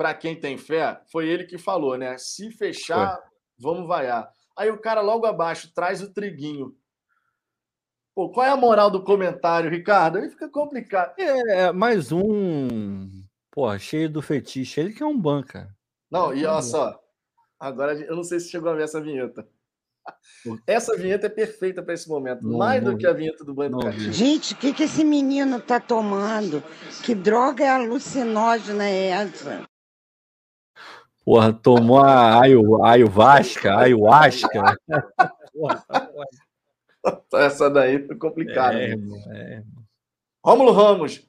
para 0.01 0.15
quem 0.15 0.35
tem 0.35 0.57
fé, 0.57 0.99
foi 1.11 1.29
ele 1.29 1.43
que 1.43 1.59
falou, 1.59 1.95
né? 1.95 2.17
Se 2.17 2.49
fechar, 2.49 3.17
foi. 3.17 3.23
vamos 3.59 3.87
vaiar. 3.87 4.27
Aí 4.57 4.71
o 4.71 4.81
cara 4.81 4.99
logo 4.99 5.27
abaixo 5.27 5.71
traz 5.75 6.01
o 6.01 6.11
triguinho. 6.11 6.75
Pô, 8.15 8.31
qual 8.31 8.47
é 8.47 8.49
a 8.49 8.57
moral 8.57 8.89
do 8.89 9.03
comentário, 9.03 9.69
Ricardo? 9.69 10.17
Aí 10.17 10.27
fica 10.27 10.49
complicado. 10.49 11.13
É, 11.19 11.71
mais 11.71 12.11
um. 12.11 13.07
Pô, 13.51 13.77
cheio 13.77 14.09
do 14.09 14.23
fetiche. 14.23 14.81
Ele 14.81 14.91
que 14.91 15.03
é 15.03 15.05
um 15.05 15.15
ban, 15.15 15.43
cara. 15.43 15.69
Não, 16.09 16.33
e 16.33 16.47
olha 16.47 16.63
só. 16.63 16.99
Agora, 17.59 17.93
eu 17.93 18.15
não 18.15 18.23
sei 18.23 18.39
se 18.39 18.49
chegou 18.49 18.71
a 18.71 18.75
ver 18.75 18.85
essa 18.85 18.99
vinheta. 18.99 19.47
Essa 20.65 20.97
vinheta 20.97 21.27
é 21.27 21.29
perfeita 21.29 21.83
para 21.83 21.93
esse 21.93 22.09
momento, 22.09 22.41
não, 22.41 22.57
mais 22.57 22.81
não, 22.81 22.93
do 22.93 22.97
que 22.97 23.05
a 23.05 23.13
vinheta 23.13 23.45
do 23.45 23.53
banho 23.53 23.69
do 23.69 23.79
cachorro. 23.81 24.11
Gente, 24.11 24.55
o 24.55 24.57
que, 24.57 24.73
que 24.73 24.81
esse 24.81 25.03
menino 25.03 25.61
tá 25.61 25.79
tomando? 25.79 26.63
Que 27.03 27.13
droga 27.13 27.63
é 27.63 27.69
alucinógena 27.69 28.89
é 28.89 29.09
essa? 29.09 29.69
Porra, 31.23 31.53
tomou 31.53 31.99
a 31.99 32.41
ayahuasca, 32.41 33.77
ayahuasca. 33.77 34.77
Essa 37.33 37.69
daí 37.69 38.05
foi 38.05 38.15
complicada. 38.15 38.79
É, 38.81 38.95
né? 38.95 39.21
é. 39.29 39.63
Rômulo 40.43 40.71
Ramos, 40.71 41.23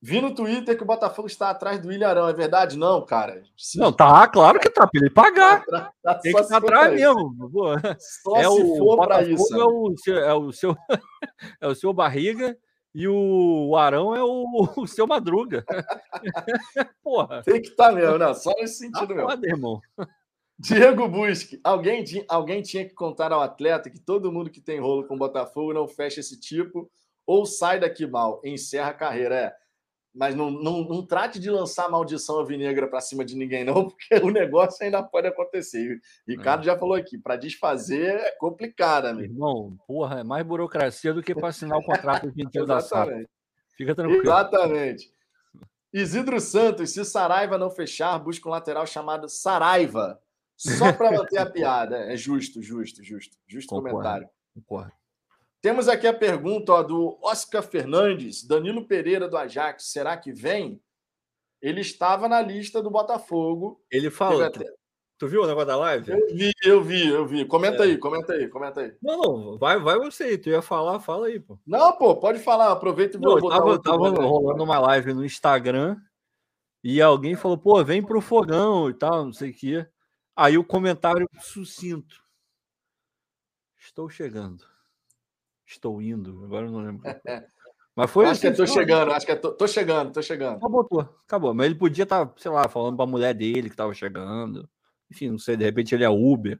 vi 0.00 0.20
no 0.20 0.34
Twitter 0.34 0.76
que 0.76 0.82
o 0.82 0.86
Botafogo 0.86 1.26
está 1.26 1.48
atrás 1.48 1.80
do 1.80 1.90
Ilharão. 1.90 2.28
É 2.28 2.32
verdade? 2.34 2.76
Não, 2.76 3.04
cara. 3.04 3.42
Sim. 3.56 3.80
Não, 3.80 3.90
tá, 3.90 4.28
claro 4.28 4.60
que 4.60 4.68
tá, 4.68 4.86
pra 4.86 5.00
ele 5.00 5.10
pagar. 5.10 5.64
Tá, 5.64 5.92
tá, 6.02 6.14
Tem 6.16 6.32
que 6.32 6.40
estar 6.40 6.58
atrás 6.58 6.92
mesmo. 6.92 7.50
Pô. 7.50 7.68
Só 7.98 8.36
é 8.36 8.42
se 8.42 8.62
o 8.62 8.76
for 8.76 9.06
para 9.06 9.22
isso. 9.22 9.54
É 9.54 9.64
o, 9.64 9.94
seu, 9.96 10.16
é, 10.18 10.34
o 10.34 10.52
seu, 10.52 10.76
é 11.60 11.66
o 11.66 11.74
seu 11.74 11.92
barriga 11.94 12.56
e 12.94 13.06
o 13.06 13.76
Arão 13.76 14.14
é 14.14 14.22
o, 14.22 14.46
o 14.76 14.86
seu 14.86 15.06
madruga. 15.06 15.64
Porra. 17.02 17.42
Tem 17.42 17.60
que 17.60 17.68
estar 17.68 17.90
tá 17.90 17.92
mesmo, 17.92 18.18
né? 18.18 18.34
Só 18.34 18.52
nesse 18.58 18.78
sentido 18.78 19.12
ah, 19.12 19.16
mesmo. 19.16 19.26
Pode, 19.26 19.46
irmão. 19.46 19.80
Diego 20.58 21.08
Busque, 21.08 21.60
alguém, 21.62 22.04
alguém 22.28 22.62
tinha 22.62 22.84
que 22.84 22.92
contar 22.92 23.30
ao 23.30 23.40
atleta 23.40 23.88
que 23.88 24.00
todo 24.00 24.32
mundo 24.32 24.50
que 24.50 24.60
tem 24.60 24.80
rolo 24.80 25.06
com 25.06 25.14
o 25.14 25.18
Botafogo 25.18 25.72
não 25.72 25.86
fecha 25.86 26.18
esse 26.18 26.38
tipo 26.40 26.90
ou 27.24 27.46
sai 27.46 27.78
daqui 27.78 28.06
mal, 28.06 28.40
encerra 28.42 28.88
a 28.88 28.94
carreira. 28.94 29.34
É. 29.34 29.52
Mas 30.18 30.34
não, 30.34 30.50
não, 30.50 30.82
não 30.82 31.06
trate 31.06 31.38
de 31.38 31.48
lançar 31.48 31.88
maldição 31.88 32.40
alvinegra 32.40 32.88
para 32.88 33.00
cima 33.00 33.24
de 33.24 33.36
ninguém, 33.36 33.64
não, 33.64 33.86
porque 33.88 34.16
o 34.16 34.30
negócio 34.30 34.84
ainda 34.84 35.00
pode 35.00 35.28
acontecer. 35.28 36.00
Ricardo 36.26 36.62
é. 36.62 36.64
já 36.64 36.76
falou 36.76 36.96
aqui, 36.96 37.16
para 37.16 37.36
desfazer 37.36 38.16
é 38.16 38.32
complicado, 38.32 39.06
amigo. 39.06 39.32
Irmão, 39.32 39.78
porra, 39.86 40.20
é 40.20 40.24
mais 40.24 40.44
burocracia 40.44 41.14
do 41.14 41.22
que 41.22 41.34
para 41.34 41.48
assinar 41.48 41.78
o 41.78 41.84
contrato 41.84 42.32
de 42.32 42.44
da 42.66 42.80
sala. 42.80 43.12
Fica 43.76 43.94
tranquilo. 43.94 44.22
Exatamente. 44.22 45.12
Isidro 45.92 46.40
Santos, 46.40 46.90
se 46.90 47.04
Saraiva 47.04 47.56
não 47.56 47.70
fechar, 47.70 48.18
busca 48.18 48.48
um 48.48 48.52
lateral 48.52 48.86
chamado 48.86 49.28
Saraiva. 49.28 50.20
Só 50.56 50.92
para 50.92 51.12
manter 51.12 51.38
a 51.38 51.46
piada. 51.48 51.96
É 52.12 52.16
justo, 52.16 52.60
justo, 52.60 53.04
justo. 53.04 53.36
Justo 53.46 53.68
Concordo. 53.68 53.96
comentário. 53.96 54.28
Concordo. 54.52 54.97
Temos 55.60 55.88
aqui 55.88 56.06
a 56.06 56.14
pergunta 56.14 56.72
ó, 56.72 56.82
do 56.82 57.18
Oscar 57.22 57.62
Fernandes, 57.62 58.46
Danilo 58.46 58.86
Pereira 58.86 59.28
do 59.28 59.36
Ajax. 59.36 59.90
Será 59.90 60.16
que 60.16 60.32
vem? 60.32 60.80
Ele 61.60 61.80
estava 61.80 62.28
na 62.28 62.40
lista 62.40 62.80
do 62.80 62.90
Botafogo. 62.90 63.82
Ele 63.90 64.10
falou. 64.10 64.48
Tu, 64.50 64.64
tu 65.18 65.26
viu 65.26 65.42
o 65.42 65.46
negócio 65.46 65.66
da 65.66 65.76
live? 65.76 66.10
Eu 66.10 66.26
vi, 66.28 66.52
eu 66.62 66.82
vi, 66.82 67.08
eu 67.08 67.26
vi. 67.26 67.44
Comenta 67.44 67.82
é. 67.82 67.86
aí, 67.88 67.98
comenta 67.98 68.32
aí, 68.34 68.48
comenta 68.48 68.80
aí. 68.80 68.94
Não, 69.02 69.18
não, 69.18 69.58
vai, 69.58 69.78
vai 69.80 69.98
você 69.98 70.24
aí. 70.24 70.38
Tu 70.38 70.50
ia 70.50 70.62
falar, 70.62 71.00
fala 71.00 71.26
aí, 71.26 71.40
pô. 71.40 71.58
Não, 71.66 71.92
pô, 71.92 72.14
pode 72.16 72.38
falar. 72.38 72.70
Aproveita 72.70 73.16
e 73.16 73.20
vou 73.20 73.40
botar 73.40 73.58
tava, 73.58 73.82
tava 73.82 74.10
rolando 74.10 74.62
uma 74.62 74.78
live 74.78 75.12
no 75.12 75.24
Instagram 75.24 75.96
e 76.82 77.02
alguém 77.02 77.34
falou, 77.34 77.58
pô, 77.58 77.82
vem 77.84 78.02
pro 78.02 78.20
fogão 78.20 78.88
e 78.88 78.94
tal, 78.94 79.24
não 79.24 79.32
sei 79.32 79.50
o 79.50 79.54
que. 79.54 79.86
Aí 80.36 80.56
o 80.56 80.64
comentário 80.64 81.28
sucinto. 81.40 82.22
Estou 83.76 84.08
chegando. 84.08 84.64
Estou 85.68 86.00
indo. 86.00 86.44
Agora 86.44 86.66
eu 86.66 86.72
não 86.72 86.80
lembro. 86.80 87.02
Mas 87.94 88.10
foi 88.10 88.24
acho 88.26 88.46
assim, 88.46 88.50
que 88.52 88.56
tô 88.56 88.66
chegando, 88.66 89.12
acho 89.12 89.26
que 89.26 89.36
tô, 89.36 89.52
tô 89.52 89.66
chegando, 89.66 90.12
tô 90.12 90.22
chegando. 90.22 90.56
Acabou, 90.58 90.84
tô, 90.84 91.00
acabou. 91.00 91.52
Mas 91.52 91.66
ele 91.66 91.74
podia 91.74 92.04
estar, 92.04 92.26
tá, 92.26 92.32
sei 92.36 92.50
lá, 92.50 92.68
falando 92.68 92.96
para 92.96 93.04
a 93.04 93.08
mulher 93.08 93.34
dele 93.34 93.62
que 93.62 93.74
estava 93.74 93.92
chegando. 93.92 94.68
Enfim, 95.10 95.30
não 95.30 95.38
sei, 95.38 95.56
de 95.56 95.64
repente 95.64 95.94
ele 95.94 96.04
é 96.04 96.08
Uber, 96.08 96.58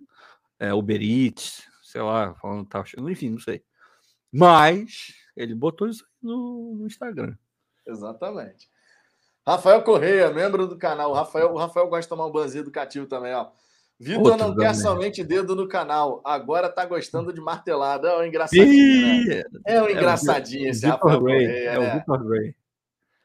é 0.59 0.75
Uber 0.75 1.01
Eats, 1.01 1.63
sei 1.85 2.03
lá, 2.03 2.35
falando 2.35 2.65
que 2.65 2.71
tava 2.71 2.85
chegando, 2.87 3.09
enfim, 3.09 3.31
não 3.31 3.39
sei. 3.39 3.63
Mas 4.33 5.15
ele 5.37 5.55
botou 5.55 5.89
isso 5.89 6.05
no, 6.21 6.75
no 6.75 6.87
Instagram. 6.89 7.37
Exatamente. 7.87 8.69
Rafael 9.47 9.83
Correia, 9.83 10.31
membro 10.31 10.67
do 10.67 10.77
canal. 10.77 11.13
O 11.13 11.15
Rafael, 11.15 11.53
o 11.53 11.57
Rafael 11.57 11.87
gosta 11.87 12.03
de 12.03 12.09
tomar 12.09 12.27
um 12.27 12.33
banzinho 12.33 12.63
educativo 12.63 13.07
também, 13.07 13.33
ó. 13.33 13.51
Vitor 14.01 14.37
não 14.37 14.55
quer 14.55 14.75
somente 14.75 15.25
dedo 15.25 15.57
no 15.57 15.67
canal, 15.67 16.23
agora 16.25 16.69
tá 16.69 16.87
gostando 16.87 17.33
de 17.33 17.41
martelada. 17.41 18.09
É 18.09 18.19
um 18.19 18.25
engraçadinho. 18.25 19.27
Né? 19.27 19.43
É 19.67 19.83
um 19.83 19.89
engraçadinho 19.89 20.67
é 20.67 20.71
esse 20.71 20.87
Victor 20.87 21.11
Rafael 21.11 21.25
Ray, 21.25 21.47
Correia. 21.47 21.69
É 21.69 21.79
né? 21.79 21.89
o 21.89 21.95
Victor 21.97 22.31
Ray. 22.31 22.55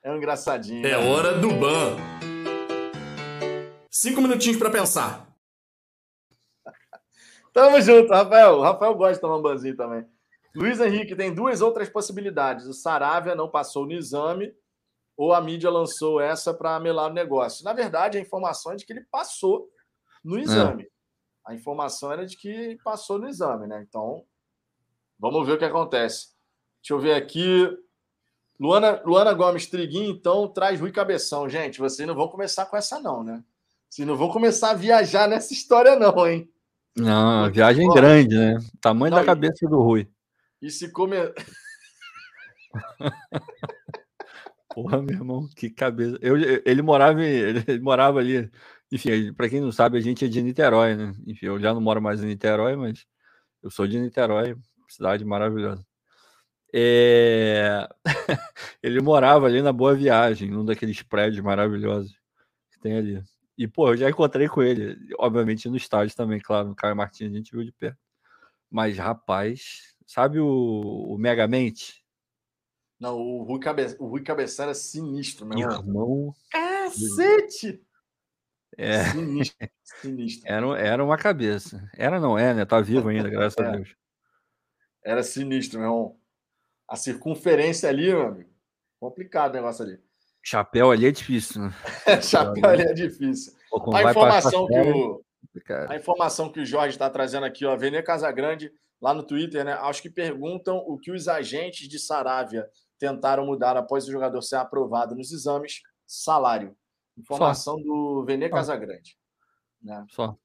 É 0.01 0.11
um 0.11 0.17
engraçadinho. 0.17 0.87
É 0.87 0.97
hora 0.97 1.37
do 1.37 1.53
ban. 1.53 1.95
Cinco 3.91 4.19
minutinhos 4.19 4.57
para 4.57 4.71
pensar. 4.71 5.27
Tamo 7.53 7.79
junto, 7.79 8.11
Rafael. 8.11 8.55
O 8.55 8.61
Rafael 8.63 8.95
gosta 8.95 9.13
de 9.13 9.21
tomar 9.21 9.37
um 9.37 9.41
banzinho 9.43 9.77
também. 9.77 10.03
Luiz 10.55 10.79
Henrique 10.79 11.15
tem 11.15 11.31
duas 11.31 11.61
outras 11.61 11.87
possibilidades. 11.87 12.65
O 12.65 12.73
Saravia 12.73 13.35
não 13.35 13.47
passou 13.47 13.85
no 13.85 13.93
exame 13.93 14.51
ou 15.15 15.33
a 15.33 15.39
mídia 15.39 15.69
lançou 15.69 16.19
essa 16.19 16.51
para 16.51 16.79
melar 16.79 17.11
o 17.11 17.13
negócio. 17.13 17.63
Na 17.63 17.73
verdade, 17.73 18.17
a 18.17 18.21
informação 18.21 18.71
é 18.71 18.75
de 18.75 18.85
que 18.85 18.93
ele 18.93 19.05
passou 19.11 19.69
no 20.23 20.39
exame. 20.39 20.83
É. 20.83 20.87
A 21.45 21.53
informação 21.53 22.11
era 22.11 22.25
de 22.25 22.37
que 22.37 22.77
passou 22.83 23.19
no 23.19 23.27
exame, 23.27 23.67
né? 23.67 23.85
Então, 23.87 24.23
vamos 25.19 25.45
ver 25.45 25.53
o 25.53 25.57
que 25.57 25.65
acontece. 25.65 26.29
Deixa 26.81 26.93
eu 26.93 26.99
ver 26.99 27.13
aqui. 27.13 27.67
Luana, 28.59 29.01
Luana 29.03 29.33
Gomes 29.33 29.67
Triguinho, 29.67 30.11
então, 30.11 30.47
traz 30.47 30.79
Rui 30.79 30.91
Cabeção. 30.91 31.49
Gente, 31.49 31.79
vocês 31.79 32.07
não 32.07 32.15
vão 32.15 32.27
começar 32.29 32.65
com 32.65 32.77
essa, 32.77 32.99
não, 32.99 33.23
né? 33.23 33.43
Vocês 33.89 34.07
não 34.07 34.15
vão 34.15 34.29
começar 34.29 34.71
a 34.71 34.75
viajar 34.75 35.27
nessa 35.27 35.53
história, 35.53 35.95
não, 35.95 36.25
hein? 36.25 36.49
Não, 36.95 37.51
viagem 37.51 37.87
Pô, 37.87 37.93
grande, 37.93 38.35
né? 38.35 38.57
Tamanho 38.79 39.11
não, 39.11 39.19
da 39.19 39.25
cabeça 39.25 39.67
do 39.67 39.81
Rui. 39.81 40.07
E 40.61 40.69
se 40.69 40.91
come... 40.91 41.17
Porra, 44.73 45.01
meu 45.01 45.15
irmão, 45.15 45.47
que 45.55 45.69
cabeça. 45.69 46.17
Eu, 46.21 46.35
ele, 46.65 46.81
morava, 46.81 47.23
ele 47.23 47.79
morava 47.79 48.19
ali. 48.19 48.49
Enfim, 48.93 49.33
para 49.33 49.49
quem 49.49 49.59
não 49.59 49.71
sabe, 49.71 49.97
a 49.97 50.01
gente 50.01 50.23
é 50.23 50.27
de 50.27 50.39
Niterói, 50.39 50.93
né? 50.95 51.15
Enfim, 51.25 51.47
eu 51.47 51.59
já 51.59 51.73
não 51.73 51.81
moro 51.81 51.99
mais 51.99 52.23
em 52.23 52.27
Niterói, 52.27 52.75
mas 52.75 53.07
eu 53.63 53.71
sou 53.71 53.87
de 53.87 53.99
Niterói, 53.99 54.55
cidade 54.87 55.25
maravilhosa. 55.25 55.83
É... 56.71 57.87
ele 58.83 59.01
morava 59.01 59.47
ali 59.47 59.63
na 59.63 59.73
Boa 59.73 59.95
Viagem, 59.95 60.51
num 60.51 60.63
daqueles 60.63 61.01
prédios 61.01 61.43
maravilhosos 61.43 62.15
que 62.71 62.79
tem 62.79 62.95
ali. 62.95 63.23
E, 63.57 63.67
pô, 63.67 63.89
eu 63.89 63.97
já 63.97 64.11
encontrei 64.11 64.47
com 64.47 64.61
ele, 64.61 64.95
obviamente 65.17 65.67
no 65.67 65.75
estádio 65.75 66.15
também, 66.15 66.39
claro, 66.39 66.67
no 66.67 66.75
Caio 66.75 66.95
Martins 66.95 67.31
a 67.31 67.35
gente 67.35 67.51
viu 67.51 67.65
de 67.65 67.71
perto. 67.71 67.97
Mas, 68.69 68.95
rapaz, 68.95 69.95
sabe 70.05 70.39
o, 70.39 70.45
o 70.45 71.17
Megamente? 71.17 72.05
Não, 72.99 73.17
o 73.17 73.41
Rui, 73.41 73.59
Cabe... 73.59 73.87
o 73.97 74.05
Rui 74.05 74.21
Cabeção 74.21 74.65
era 74.65 74.75
sinistro, 74.75 75.47
meu 75.47 75.57
irmão. 75.57 75.79
irmão. 75.79 76.35
Cacete! 76.51 77.83
É. 78.77 79.03
Sinistro, 79.05 79.69
sinistro. 80.01 80.51
Era, 80.51 80.79
era 80.79 81.03
uma 81.03 81.17
cabeça. 81.17 81.89
Era, 81.95 82.19
não 82.19 82.37
é, 82.37 82.53
né? 82.53 82.65
Tá 82.65 82.79
vivo 82.81 83.09
ainda, 83.09 83.29
graças 83.29 83.57
é. 83.57 83.67
a 83.67 83.71
Deus. 83.71 83.95
Era 85.03 85.23
sinistro, 85.23 85.79
meu 85.79 85.89
irmão. 85.89 86.17
A 86.87 86.95
circunferência 86.95 87.89
ali, 87.89 88.07
meu 88.07 88.27
amigo. 88.27 88.49
Complicado 88.99 89.51
o 89.51 89.55
negócio 89.55 89.83
ali. 89.83 89.99
Chapéu 90.41 90.91
ali 90.91 91.05
é 91.05 91.11
difícil, 91.11 91.61
né? 91.61 91.73
Chapéu 92.21 92.69
ali 92.69 92.83
é 92.83 92.93
difícil. 92.93 93.53
Pô, 93.69 93.95
a 93.95 94.03
informação 94.03 94.67
que 94.67 94.79
o, 94.79 95.25
a 95.87 95.95
informação 95.95 96.49
que 96.51 96.59
o 96.59 96.65
Jorge 96.65 96.95
está 96.95 97.09
trazendo 97.09 97.45
aqui, 97.45 97.65
ó, 97.65 97.75
Vene 97.75 98.01
Casagrande, 98.01 98.71
lá 99.01 99.13
no 99.13 99.23
Twitter, 99.23 99.63
né? 99.63 99.73
Acho 99.73 100.01
que 100.01 100.09
perguntam 100.09 100.77
o 100.77 100.97
que 100.97 101.11
os 101.11 101.27
agentes 101.27 101.87
de 101.87 101.99
Saravia 101.99 102.67
tentaram 102.99 103.45
mudar 103.45 103.75
após 103.77 104.07
o 104.07 104.11
jogador 104.11 104.41
ser 104.41 104.57
aprovado 104.57 105.15
nos 105.15 105.31
exames. 105.31 105.81
Salário. 106.05 106.75
Informação 107.17 107.77
Só. 107.77 107.83
do 107.83 108.23
Vene 108.25 108.49
Casagrande. 108.49 109.17
Né? 109.81 110.05
Só. 110.09 110.35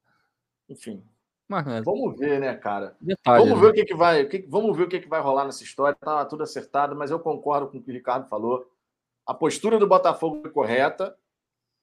Enfim. 0.68 1.02
Mas, 1.48 1.64
né? 1.66 1.82
Vamos 1.82 2.18
ver, 2.18 2.38
né, 2.40 2.54
cara? 2.54 2.96
Detalhe, 3.00 3.44
vamos 3.44 3.58
ver 3.58 3.66
né? 3.66 3.70
o 3.70 3.74
que, 3.74 3.84
que 3.84 3.94
vai. 3.94 4.22
O 4.22 4.28
que, 4.28 4.46
vamos 4.48 4.76
ver 4.76 4.82
o 4.84 4.88
que, 4.88 5.00
que 5.00 5.08
vai 5.08 5.20
rolar 5.20 5.44
nessa 5.44 5.62
história. 5.62 5.96
Tá 5.98 6.24
tudo 6.24 6.42
acertado, 6.42 6.94
mas 6.94 7.10
eu 7.10 7.18
concordo 7.18 7.68
com 7.68 7.78
o 7.78 7.82
que 7.82 7.90
o 7.90 7.94
Ricardo 7.94 8.28
falou. 8.28 8.70
A 9.26 9.32
postura 9.32 9.78
do 9.78 9.86
Botafogo 9.86 10.40
foi 10.42 10.50
correta 10.50 11.16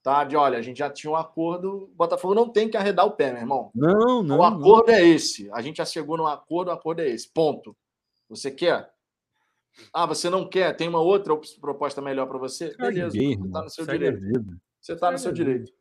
tá? 0.06 0.24
De 0.24 0.38
olha, 0.38 0.60
a 0.60 0.62
gente 0.62 0.78
já 0.78 0.88
tinha 0.88 1.10
um 1.12 1.16
acordo, 1.16 1.86
o 1.86 1.96
Botafogo 1.96 2.36
não 2.36 2.48
tem 2.48 2.70
que 2.70 2.78
arredar 2.78 3.08
o 3.08 3.12
pé, 3.12 3.32
meu 3.32 3.42
irmão. 3.42 3.72
Não, 3.74 4.22
não. 4.22 4.38
O 4.38 4.44
acordo 4.44 4.92
não. 4.92 4.94
é 4.94 5.04
esse. 5.04 5.50
A 5.52 5.64
gente 5.64 5.78
já 5.78 5.86
chegou 5.86 6.16
no 6.16 6.28
acordo, 6.28 6.68
o 6.68 6.72
acordo 6.72 7.02
é 7.02 7.10
esse. 7.10 7.28
Ponto. 7.28 7.76
Você 8.30 8.52
quer? 8.52 8.88
Ah, 9.92 10.06
você 10.06 10.30
não 10.30 10.48
quer? 10.48 10.76
Tem 10.78 10.88
uma 10.88 11.00
outra 11.00 11.36
proposta 11.60 12.04
melhor 12.04 12.28
para 12.28 12.38
você? 12.38 12.78
Beleza, 12.78 13.18
está 13.18 13.64
no 13.64 13.70
seu 13.70 13.84
direito. 13.84 14.20
Você 14.86 14.94
está 14.94 15.10
no 15.10 15.18
seu 15.18 15.32
direito. 15.32 15.72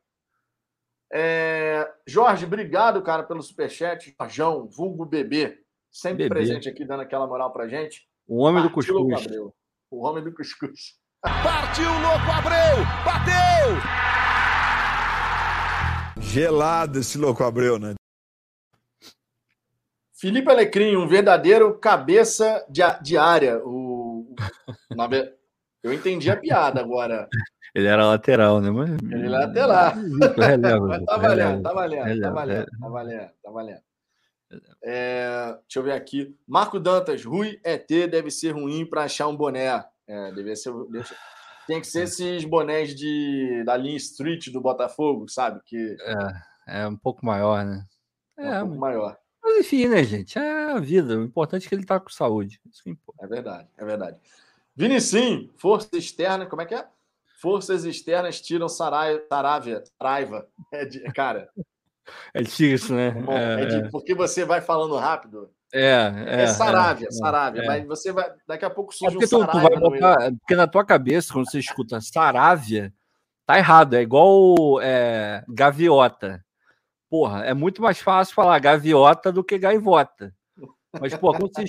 É... 1.13 1.87
Jorge, 2.07 2.43
obrigado, 2.43 3.03
cara, 3.03 3.21
pelo 3.21 3.43
superchat. 3.43 4.15
Jorjão, 4.19 4.67
vulgo 4.67 5.05
bebê, 5.05 5.59
sempre 5.91 6.27
bebê. 6.27 6.29
presente 6.29 6.67
aqui, 6.67 6.83
dando 6.83 7.01
aquela 7.01 7.27
moral 7.27 7.53
pra 7.53 7.67
gente. 7.67 8.09
O 8.27 8.37
homem 8.41 8.63
Partiu 8.63 8.95
do 8.95 9.07
cuscuz. 9.07 9.27
O 9.91 10.03
homem 10.03 10.23
do 10.23 10.33
cuscuz. 10.33 10.95
Partiu, 11.21 11.85
louco, 11.85 12.31
Abreu! 12.31 12.83
Bateu! 13.05 13.75
Gelado 16.19 16.97
esse 16.97 17.19
louco 17.19 17.43
Abreu, 17.43 17.77
né? 17.77 17.93
Felipe 20.13 20.49
Alecrim, 20.49 20.95
um 20.95 21.07
verdadeiro 21.07 21.77
cabeça 21.77 22.65
de, 22.67 22.81
de 23.03 23.17
área. 23.19 23.61
O, 23.63 24.35
eu 25.85 25.93
entendi 25.93 26.29
a 26.29 26.37
piada 26.37 26.81
agora. 26.81 27.27
Ele 27.73 27.87
era 27.87 28.05
lateral, 28.05 28.61
né? 28.61 28.71
Mas... 28.71 28.89
Ele 29.11 29.25
era 29.27 29.45
lateral. 29.45 29.93
Mas 30.37 31.05
tá 31.05 31.17
valendo, 31.17 31.61
tá 31.63 31.73
valendo, 31.73 32.21
tá 32.21 32.29
valendo, 32.31 32.65
tá 32.79 32.89
valendo, 32.89 33.31
tá 33.43 33.51
valendo. 33.51 33.81
É, 34.83 35.57
deixa 35.61 35.79
eu 35.79 35.83
ver 35.83 35.93
aqui. 35.93 36.35
Marco 36.47 36.79
Dantas, 36.79 37.25
Rui 37.25 37.59
ET 37.63 37.87
deve 37.87 38.31
ser 38.31 38.51
ruim 38.51 38.85
para 38.85 39.03
achar 39.03 39.27
um 39.27 39.35
boné. 39.35 39.83
É, 40.07 40.31
deve 40.31 40.55
ser. 40.55 40.71
Deve 40.91 41.07
ser 41.07 41.15
tem 41.67 41.81
que 41.81 41.87
ser 41.87 42.03
esses 42.03 42.45
bonés 42.45 42.95
de, 42.95 43.63
da 43.65 43.75
linha 43.75 43.97
Street 43.97 44.51
do 44.51 44.61
Botafogo, 44.61 45.27
sabe? 45.27 45.59
Que... 45.65 45.97
É, 46.67 46.81
é 46.83 46.87
um 46.87 46.95
pouco 46.95 47.25
maior, 47.25 47.65
né? 47.65 47.83
É, 48.37 48.47
é 48.47 48.63
um 48.63 48.67
pouco 48.67 48.81
maior. 48.81 49.17
Mas 49.43 49.59
enfim, 49.59 49.87
né, 49.87 50.03
gente? 50.03 50.37
É 50.37 50.71
a 50.71 50.79
vida. 50.79 51.17
O 51.17 51.23
importante 51.23 51.65
é 51.65 51.69
que 51.69 51.75
ele 51.75 51.85
tá 51.85 51.99
com 51.99 52.09
saúde. 52.09 52.59
Isso 52.71 52.83
que 52.83 52.89
importa. 52.89 53.25
É 53.25 53.27
verdade, 53.27 53.67
é 53.77 53.85
verdade. 53.85 54.17
Vini, 54.75 54.99
sim, 54.99 55.49
força 55.57 55.89
externa, 55.93 56.45
como 56.45 56.61
é 56.61 56.65
que 56.65 56.75
é? 56.75 56.85
Forças 57.39 57.85
externas 57.85 58.41
tiram 58.41 58.67
Saravia, 58.67 59.21
Saraiva. 59.29 60.47
É 60.71 60.85
de, 60.85 60.99
cara. 61.13 61.49
É 62.33 62.41
difícil, 62.41 62.95
né? 62.95 63.11
Bom, 63.11 63.31
é, 63.31 63.63
é 63.63 63.65
de, 63.65 63.75
é. 63.77 63.89
porque 63.89 64.13
você 64.13 64.43
vai 64.43 64.61
falando 64.61 64.95
rápido. 64.95 65.49
É, 65.73 66.11
é, 66.27 66.41
é 66.43 66.47
Saravia, 66.47 67.07
é, 67.07 67.11
Saravia. 67.11 67.61
É. 67.61 67.67
Mas 67.67 67.85
você 67.85 68.11
vai. 68.11 68.31
Daqui 68.47 68.65
a 68.65 68.69
pouco 68.69 68.93
surge 68.93 69.15
é 69.15 69.19
porque 69.19 69.35
um 69.35 69.45
tu, 69.45 69.51
tu 69.51 69.59
vai 69.59 69.79
botar, 69.79 70.31
Porque 70.39 70.55
na 70.55 70.67
tua 70.67 70.85
cabeça, 70.85 71.33
quando 71.33 71.49
você 71.49 71.59
escuta 71.59 72.01
Saravia, 72.01 72.93
tá 73.45 73.57
errado. 73.57 73.95
É 73.95 74.01
igual 74.01 74.81
é, 74.81 75.43
gaviota. 75.47 76.43
Porra, 77.09 77.45
é 77.45 77.53
muito 77.53 77.81
mais 77.81 77.99
fácil 77.99 78.35
falar 78.35 78.59
gaviota 78.59 79.31
do 79.31 79.43
que 79.43 79.57
gaivota. 79.57 80.33
Mas, 80.99 81.15
pô, 81.15 81.31
quando 81.31 81.51
você. 81.53 81.65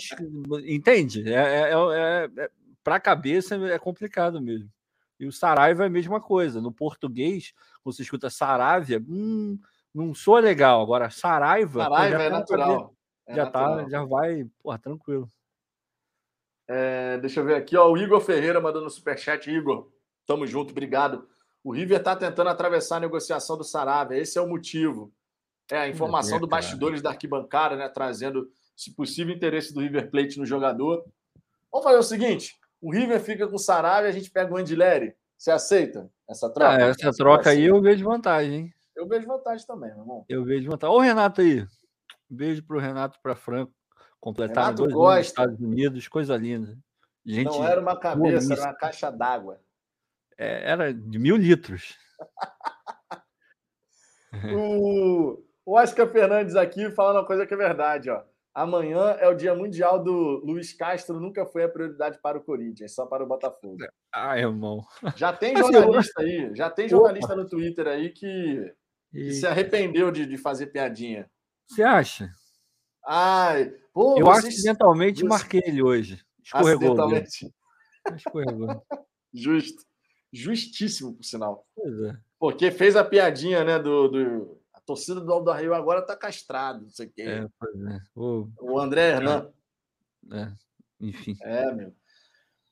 Entende? 0.66 1.32
É, 1.32 1.70
é, 1.70 2.30
é, 2.36 2.50
é, 2.86 2.90
pra 2.90 3.00
cabeça 3.00 3.56
é 3.56 3.78
complicado 3.78 4.40
mesmo. 4.40 4.70
E 5.18 5.26
o 5.26 5.32
Saraiva 5.32 5.84
é 5.84 5.86
a 5.86 5.90
mesma 5.90 6.20
coisa. 6.20 6.60
No 6.60 6.72
português, 6.72 7.52
você 7.82 8.02
escuta 8.02 8.30
Saravia, 8.30 9.02
hum, 9.08 9.58
não 9.94 10.14
soa 10.14 10.40
legal. 10.40 10.82
Agora, 10.82 11.10
Saraiva. 11.10 11.82
Saraiva 11.84 12.22
é 12.22 12.30
natural. 12.30 12.94
É 13.26 13.34
já 13.34 13.50
tá, 13.50 13.88
já 13.88 14.04
vai, 14.04 14.46
porra, 14.62 14.78
tranquilo. 14.78 15.28
É, 16.68 17.18
deixa 17.18 17.40
eu 17.40 17.44
ver 17.44 17.54
aqui, 17.54 17.76
ó, 17.76 17.90
o 17.90 17.96
Igor 17.96 18.20
Ferreira 18.20 18.60
mandando 18.60 18.90
superchat. 18.90 19.50
Igor, 19.50 19.90
tamo 20.26 20.46
junto, 20.46 20.70
obrigado. 20.70 21.26
O 21.62 21.72
River 21.72 22.02
tá 22.02 22.14
tentando 22.14 22.50
atravessar 22.50 22.96
a 22.96 23.00
negociação 23.00 23.56
do 23.56 23.64
Saravia, 23.64 24.18
esse 24.18 24.38
é 24.38 24.40
o 24.40 24.48
motivo. 24.48 25.12
É, 25.70 25.78
a 25.78 25.88
informação 25.88 26.36
é, 26.36 26.40
do 26.40 26.46
bastidores 26.46 27.02
da 27.02 27.10
arquibancada, 27.10 27.74
né, 27.76 27.88
trazendo, 27.88 28.48
se 28.76 28.94
possível, 28.94 29.34
interesse 29.34 29.74
do 29.74 29.80
River 29.80 30.10
Plate 30.10 30.38
no 30.38 30.46
jogador. 30.46 31.04
Vamos 31.72 31.84
fazer 31.84 31.98
o 31.98 32.02
seguinte, 32.02 32.56
o 32.86 32.92
River 32.92 33.20
fica 33.20 33.48
com 33.48 33.56
o 33.56 33.58
Saravia, 33.58 34.08
a 34.08 34.12
gente 34.12 34.30
pega 34.30 34.54
o 34.54 34.56
Andileri. 34.56 35.12
Você 35.36 35.50
aceita 35.50 36.08
essa 36.30 36.48
troca? 36.48 36.76
Ah, 36.76 36.88
essa 36.88 37.10
troca 37.10 37.50
aí 37.50 37.64
eu 37.64 37.82
vejo 37.82 38.04
vantagem, 38.04 38.54
hein? 38.54 38.74
Eu 38.94 39.08
vejo 39.08 39.26
vantagem 39.26 39.66
também, 39.66 39.90
meu 39.90 40.02
irmão. 40.02 40.24
Eu 40.28 40.44
vejo 40.44 40.70
vantagem. 40.70 40.94
Ô, 40.94 41.00
Renato 41.00 41.40
aí. 41.40 41.66
Beijo 42.30 42.62
para 42.62 42.76
o 42.76 42.78
Renato 42.78 43.18
para 43.20 43.34
Franco. 43.34 43.74
Completar 44.20 44.72
dois 44.72 44.92
gosta. 44.92 45.18
nos 45.18 45.26
Estados 45.26 45.60
Unidos, 45.60 46.06
coisa 46.06 46.36
linda. 46.36 46.78
Gente, 47.24 47.46
Não 47.46 47.66
era 47.66 47.80
uma 47.80 47.98
cabeça, 47.98 48.52
era 48.52 48.62
uma 48.62 48.74
caixa 48.74 49.10
d'água. 49.10 49.60
É, 50.38 50.70
era 50.70 50.94
de 50.94 51.18
mil 51.18 51.34
litros. 51.34 51.98
o, 54.56 55.42
o 55.64 55.74
Oscar 55.74 56.06
Fernandes 56.06 56.54
aqui 56.54 56.88
falando 56.92 57.16
uma 57.16 57.26
coisa 57.26 57.44
que 57.44 57.52
é 57.52 57.56
verdade, 57.56 58.10
ó. 58.10 58.22
Amanhã 58.56 59.10
é 59.20 59.28
o 59.28 59.34
dia 59.34 59.54
mundial 59.54 60.02
do 60.02 60.40
Luiz 60.42 60.72
Castro, 60.72 61.20
nunca 61.20 61.44
foi 61.44 61.64
a 61.64 61.68
prioridade 61.68 62.18
para 62.22 62.38
o 62.38 62.42
Corinthians, 62.42 62.94
só 62.94 63.04
para 63.04 63.22
o 63.22 63.26
Botafogo. 63.26 63.76
Ah, 64.18 64.38
irmão. 64.38 64.82
Já 65.14 65.30
tem 65.30 65.54
jornalista 65.54 66.22
aí, 66.22 66.50
já 66.54 66.70
tem 66.70 66.88
jornalista 66.88 67.34
Opa. 67.34 67.42
no 67.42 67.46
Twitter 67.46 67.86
aí 67.86 68.08
que, 68.08 68.74
que 69.12 69.30
se 69.30 69.46
arrependeu 69.46 70.10
de, 70.10 70.24
de 70.24 70.38
fazer 70.38 70.68
piadinha. 70.68 71.30
Você 71.68 71.82
acha? 71.82 72.30
Ai, 73.06 73.74
pô, 73.92 74.18
eu 74.18 74.24
vocês... 74.24 74.54
acidentalmente 74.54 75.20
você... 75.20 75.26
marquei 75.26 75.60
ele 75.66 75.82
hoje. 75.82 76.24
Escorregou. 76.42 76.92
Acidentalmente. 76.92 77.54
Escorregou. 78.14 78.86
Justo. 79.34 79.84
Justíssimo, 80.32 81.14
por 81.14 81.24
sinal. 81.24 81.66
Pois 81.74 82.00
é. 82.04 82.16
Porque 82.38 82.70
fez 82.70 82.96
a 82.96 83.04
piadinha, 83.04 83.64
né, 83.64 83.78
do, 83.78 84.08
do... 84.08 84.58
Torcida 84.86 85.20
do 85.20 85.32
Aldo 85.32 85.50
Rio 85.52 85.74
agora 85.74 86.00
tá 86.00 86.16
castrado, 86.16 86.82
não 86.82 86.90
sei 86.90 87.06
o 87.06 87.10
quê. 87.10 87.22
É, 87.22 87.38
é. 87.40 88.00
O, 88.14 88.48
o 88.60 88.78
André 88.78 89.10
Hernan. 89.10 89.50
É, 90.32 90.52
enfim. 91.00 91.36
É, 91.42 91.72
meu. 91.72 91.92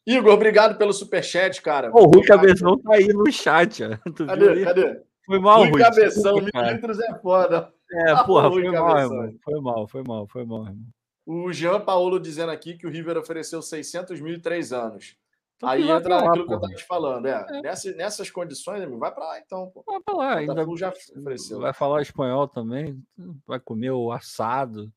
Igor, 0.06 0.34
obrigado 0.34 0.78
pelo 0.78 0.92
superchat, 0.92 1.60
cara. 1.60 1.90
o 1.90 2.04
Rui 2.04 2.24
Cabeção 2.24 2.78
tá 2.78 2.94
aí 2.94 3.08
no 3.08 3.30
chat. 3.32 3.82
Cadê? 4.26 4.64
Cadê? 4.64 5.02
Foi 5.26 5.38
mal, 5.40 5.60
Rui. 5.60 5.70
Rui 5.70 5.80
Cabeção, 5.80 6.36
milímetros 6.36 7.00
é 7.00 7.18
foda. 7.18 7.72
É, 7.90 8.14
porra, 8.24 8.50
foi 8.50 8.70
mal, 8.70 8.98
irmão. 8.98 9.34
Foi 9.42 9.60
mal, 9.60 9.88
foi 9.88 10.02
mal, 10.02 10.28
foi 10.28 10.44
mal, 10.44 10.66
irmão. 10.66 10.86
O 11.26 11.52
Jean 11.52 11.80
Paulo 11.80 12.20
dizendo 12.20 12.52
aqui 12.52 12.76
que 12.76 12.86
o 12.86 12.90
River 12.90 13.16
ofereceu 13.16 13.62
600 13.62 14.20
mil 14.20 14.34
em 14.34 14.40
três 14.40 14.72
anos. 14.72 15.16
Então, 15.56 15.68
Aí 15.68 15.88
entra 15.88 16.16
lá, 16.16 16.28
aquilo 16.28 16.46
que 16.46 16.52
eu 16.52 16.56
estava 16.56 16.74
te 16.74 16.84
falando. 16.84 17.26
É, 17.26 17.46
é. 17.48 17.60
Nessas, 17.62 17.96
nessas 17.96 18.30
condições, 18.30 18.82
amigo, 18.82 18.98
vai 18.98 19.12
para 19.12 19.24
lá 19.24 19.38
então. 19.38 19.70
Pô. 19.70 19.84
Vai 19.86 20.00
para 20.00 20.14
lá. 20.14 20.36
Ainda 20.38 20.66
já 20.76 20.90
ofereceu. 20.90 21.60
Vai 21.60 21.72
falar 21.72 22.02
espanhol 22.02 22.48
também, 22.48 23.00
vai 23.46 23.60
comer 23.60 23.92
o 23.92 24.10
assado. 24.10 24.92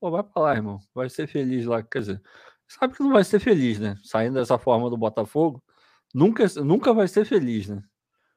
Pô, 0.00 0.10
vai 0.10 0.22
para 0.22 0.42
lá, 0.42 0.54
irmão. 0.54 0.78
Vai 0.94 1.08
ser 1.08 1.26
feliz 1.26 1.66
lá. 1.66 1.82
Quer 1.82 1.98
dizer, 1.98 2.22
sabe 2.68 2.94
que 2.94 3.02
não 3.02 3.12
vai 3.12 3.24
ser 3.24 3.40
feliz, 3.40 3.80
né? 3.80 3.96
Saindo 4.04 4.34
dessa 4.34 4.58
forma 4.58 4.88
do 4.88 4.96
Botafogo, 4.96 5.62
nunca, 6.14 6.44
nunca 6.62 6.92
vai 6.92 7.08
ser 7.08 7.24
feliz, 7.24 7.68
né? 7.68 7.82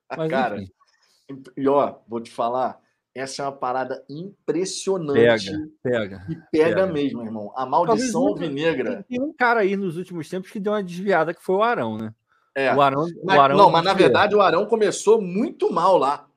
Mas, 0.18 0.30
Cara, 0.30 0.62
enfim. 0.62 1.44
e 1.56 1.68
ó, 1.68 2.00
vou 2.08 2.20
te 2.20 2.32
falar, 2.32 2.82
essa 3.14 3.44
é 3.44 3.46
uma 3.46 3.52
parada 3.52 4.04
impressionante. 4.10 5.52
Pega, 5.52 5.70
pega. 5.84 6.26
E 6.30 6.36
pega, 6.52 6.76
pega. 6.76 6.88
mesmo, 6.88 7.24
irmão. 7.24 7.52
A 7.56 7.66
maldição 7.66 8.28
alvinegra. 8.28 9.06
Tem 9.08 9.22
um 9.22 9.34
cara 9.34 9.62
aí 9.62 9.76
nos 9.76 9.98
últimos 9.98 10.30
tempos 10.30 10.50
que 10.50 10.60
deu 10.60 10.74
uma 10.74 10.84
desviada, 10.84 11.34
que 11.34 11.44
foi 11.44 11.56
o 11.56 11.64
Arão, 11.64 11.98
né? 11.98 12.14
É. 12.56 12.74
O 12.74 12.82
Arão, 12.82 13.06
mas, 13.24 13.38
o 13.38 13.42
Arão 13.42 13.58
não, 13.58 13.70
mas 13.70 13.84
na 13.84 13.94
verdade 13.94 14.36
o 14.36 14.42
Arão 14.42 14.66
começou 14.66 15.22
muito 15.22 15.72
mal 15.72 15.98
lá. 15.98 16.28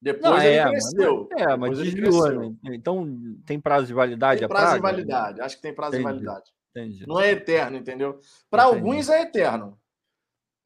Depois 0.00 0.32
não, 0.32 0.40
ele 0.40 0.56
é, 0.56 0.68
cresceu. 0.68 1.28
Mas, 1.30 1.42
é, 1.42 1.56
mas 1.56 1.78
Depois 1.78 1.94
desviou, 1.94 2.50
né? 2.50 2.56
Então 2.72 3.18
tem 3.44 3.58
prazo 3.58 3.86
de 3.86 3.94
validade? 3.94 4.40
Tem 4.40 4.48
prazo 4.48 4.74
de 4.74 4.80
validade, 4.80 5.40
acho 5.40 5.56
que 5.56 5.62
tem 5.62 5.74
prazo 5.74 5.96
Entendi. 5.96 6.06
de 6.06 6.24
validade. 6.24 6.50
Entendi. 6.70 7.06
Não 7.06 7.20
é 7.20 7.32
eterno, 7.32 7.76
entendeu? 7.76 8.20
Para 8.50 8.64
alguns 8.64 9.08
é 9.08 9.22
eterno. 9.22 9.78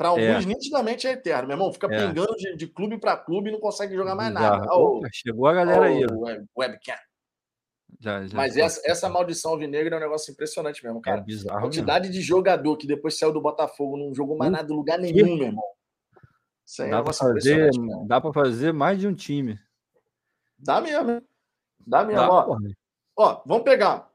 Para 0.02 0.08
alguns, 0.08 0.44
é. 0.44 0.46
nitidamente 0.46 1.06
é 1.06 1.12
eterno. 1.12 1.46
Meu 1.46 1.54
irmão, 1.54 1.72
fica 1.72 1.86
é. 1.86 1.96
pingando 1.96 2.34
de, 2.34 2.56
de 2.56 2.66
clube 2.66 2.98
para 2.98 3.16
clube 3.16 3.50
e 3.50 3.52
não 3.52 3.60
consegue 3.60 3.94
jogar 3.94 4.16
mais 4.16 4.34
nada. 4.34 4.66
Oh, 4.74 5.00
chegou 5.12 5.46
a 5.46 5.52
galera 5.52 5.86
aí. 5.86 6.04
Web, 6.04 6.44
webcam. 6.58 6.96
Já, 8.00 8.26
já 8.26 8.36
Mas 8.36 8.56
essa, 8.56 8.82
essa 8.84 9.08
maldição 9.08 9.52
alvinegra 9.52 9.94
é 9.94 9.98
um 9.98 10.02
negócio 10.02 10.32
impressionante 10.32 10.82
mesmo, 10.84 11.00
cara. 11.00 11.20
É 11.20 11.22
bizarro. 11.22 11.58
A 11.58 11.60
quantidade 11.62 12.08
mesmo. 12.08 12.20
de 12.20 12.26
jogador 12.26 12.76
que 12.76 12.84
depois 12.84 13.16
saiu 13.16 13.32
do 13.32 13.40
Botafogo, 13.40 13.96
não 13.96 14.12
jogou 14.12 14.36
mais 14.36 14.50
nada 14.50 14.72
em 14.72 14.74
lugar 14.74 14.98
nenhum, 14.98 15.36
meu 15.36 15.46
irmão. 15.46 15.64
Isso 16.66 16.82
aí 16.82 16.90
dá 16.90 16.98
é 16.98 17.02
para 17.04 17.12
fazer, 17.12 17.70
dá 18.08 18.20
para 18.20 18.32
fazer 18.32 18.72
mais 18.72 18.98
de 18.98 19.06
um 19.06 19.14
time. 19.14 19.56
Dá 20.58 20.80
mesmo. 20.80 21.22
Dá 21.86 22.04
mesmo, 22.04 22.22
dá, 22.22 22.28
ó. 22.28 22.58
Ó, 23.16 23.42
vamos 23.46 23.62
pegar. 23.62 24.11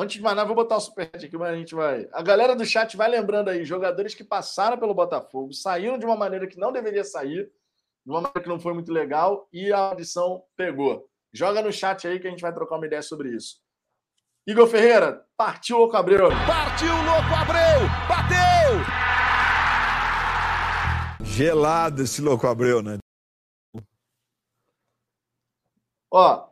Antes 0.00 0.18
de 0.18 0.22
mais 0.22 0.36
nada, 0.36 0.46
vou 0.46 0.54
botar 0.54 0.76
o 0.76 0.80
superchat 0.80 1.26
aqui, 1.26 1.36
mas 1.36 1.48
a 1.48 1.56
gente 1.56 1.74
vai. 1.74 2.08
A 2.12 2.22
galera 2.22 2.54
do 2.54 2.64
chat 2.64 2.96
vai 2.96 3.10
lembrando 3.10 3.48
aí, 3.48 3.64
jogadores 3.64 4.14
que 4.14 4.22
passaram 4.22 4.78
pelo 4.78 4.94
Botafogo, 4.94 5.52
saíram 5.52 5.98
de 5.98 6.06
uma 6.06 6.14
maneira 6.14 6.46
que 6.46 6.56
não 6.56 6.70
deveria 6.70 7.02
sair, 7.02 7.50
de 8.06 8.10
uma 8.12 8.20
maneira 8.20 8.40
que 8.40 8.48
não 8.48 8.60
foi 8.60 8.72
muito 8.72 8.92
legal, 8.92 9.48
e 9.52 9.72
a 9.72 9.78
audição 9.78 10.44
pegou. 10.56 11.10
Joga 11.32 11.60
no 11.60 11.72
chat 11.72 12.06
aí 12.06 12.20
que 12.20 12.28
a 12.28 12.30
gente 12.30 12.42
vai 12.42 12.54
trocar 12.54 12.76
uma 12.76 12.86
ideia 12.86 13.02
sobre 13.02 13.30
isso. 13.34 13.60
Igor 14.46 14.68
Ferreira, 14.68 15.26
partiu 15.36 15.74
o 15.74 15.80
Louco 15.80 15.96
Abreu. 15.96 16.28
Partiu 16.46 16.92
o 16.92 17.04
Louco 17.04 17.34
Abreu! 17.34 17.88
Bateu! 18.08 18.38
Gelado 21.26 22.02
esse 22.02 22.22
Louco 22.22 22.46
Abreu, 22.46 22.82
né? 22.82 22.98
Ó, 26.08 26.48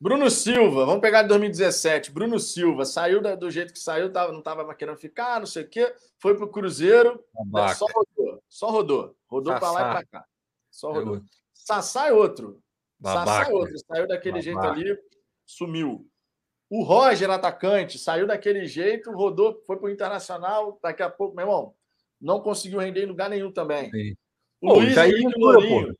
Bruno 0.00 0.30
Silva, 0.30 0.86
vamos 0.86 1.02
pegar 1.02 1.22
de 1.22 1.28
2017. 1.28 2.10
Bruno 2.10 2.40
Silva 2.40 2.86
saiu 2.86 3.20
da, 3.20 3.34
do 3.34 3.50
jeito 3.50 3.74
que 3.74 3.78
saiu, 3.78 4.10
tava, 4.10 4.32
não 4.32 4.38
estava 4.38 4.74
querendo 4.74 4.96
ficar, 4.96 5.38
não 5.38 5.46
sei 5.46 5.64
o 5.64 5.68
quê. 5.68 5.94
Foi 6.18 6.34
pro 6.34 6.48
Cruzeiro, 6.48 7.22
né, 7.52 7.74
só 7.74 7.84
rodou, 7.84 8.42
só 8.48 8.70
rodou. 8.70 9.16
Rodou 9.26 9.52
para 9.58 9.70
lá 9.72 9.80
e 9.80 9.92
para 9.92 10.04
cá. 10.06 10.26
Só 10.70 10.90
é 10.90 10.94
rodou. 10.94 11.16
É 11.16 11.20
Sassá 11.52 12.08
é 12.08 12.12
outro. 12.12 12.62
Babaca. 12.98 13.26
Sassá 13.26 13.50
é 13.50 13.52
outro. 13.52 13.78
Saiu 13.78 14.08
daquele 14.08 14.42
Babaca. 14.42 14.74
jeito 14.74 14.90
ali, 14.90 14.98
sumiu. 15.44 16.08
O 16.70 16.82
Roger, 16.82 17.30
atacante, 17.30 17.98
saiu 17.98 18.26
daquele 18.26 18.64
jeito, 18.64 19.12
rodou, 19.12 19.62
foi 19.66 19.76
pro 19.76 19.90
Internacional. 19.90 20.78
Daqui 20.82 21.02
a 21.02 21.10
pouco, 21.10 21.36
meu 21.36 21.44
irmão, 21.44 21.74
não 22.18 22.40
conseguiu 22.40 22.78
render 22.78 23.02
em 23.02 23.06
lugar 23.06 23.28
nenhum 23.28 23.52
também. 23.52 23.90
Sim. 23.90 24.14
O 24.62 24.68
pô, 24.68 24.74
Luiz 24.76 24.96
Henrique 24.96 25.38
Lourinho. 25.38 25.98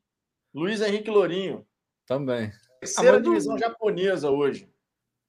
Luiz 0.55 0.81
Henrique 0.81 1.11
Lourinho. 1.11 1.67
Também. 2.07 2.51
Terceira 2.81 3.21
divisão 3.21 3.55
do... 3.55 3.61
japonesa 3.61 4.31
hoje. 4.31 4.73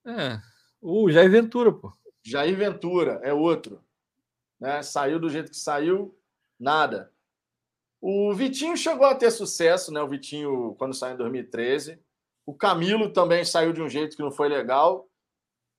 É. 0.06 0.40
O 0.80 1.10
Jair 1.10 1.30
Ventura, 1.30 1.72
pô. 1.72 1.92
Jair 2.24 2.56
Ventura 2.56 3.20
é 3.22 3.32
outro. 3.32 3.82
Né? 4.58 4.82
Saiu 4.82 5.20
do 5.20 5.28
jeito 5.28 5.50
que 5.50 5.56
saiu, 5.56 6.16
nada. 6.58 7.12
O 8.00 8.32
Vitinho 8.34 8.76
chegou 8.76 9.06
a 9.06 9.14
ter 9.14 9.30
sucesso, 9.30 9.92
né? 9.92 10.02
O 10.02 10.08
Vitinho, 10.08 10.74
quando 10.76 10.94
saiu 10.94 11.14
em 11.14 11.18
2013. 11.18 12.00
O 12.44 12.52
Camilo 12.52 13.12
também 13.12 13.44
saiu 13.44 13.72
de 13.72 13.80
um 13.80 13.88
jeito 13.88 14.16
que 14.16 14.22
não 14.22 14.32
foi 14.32 14.48
legal 14.48 15.08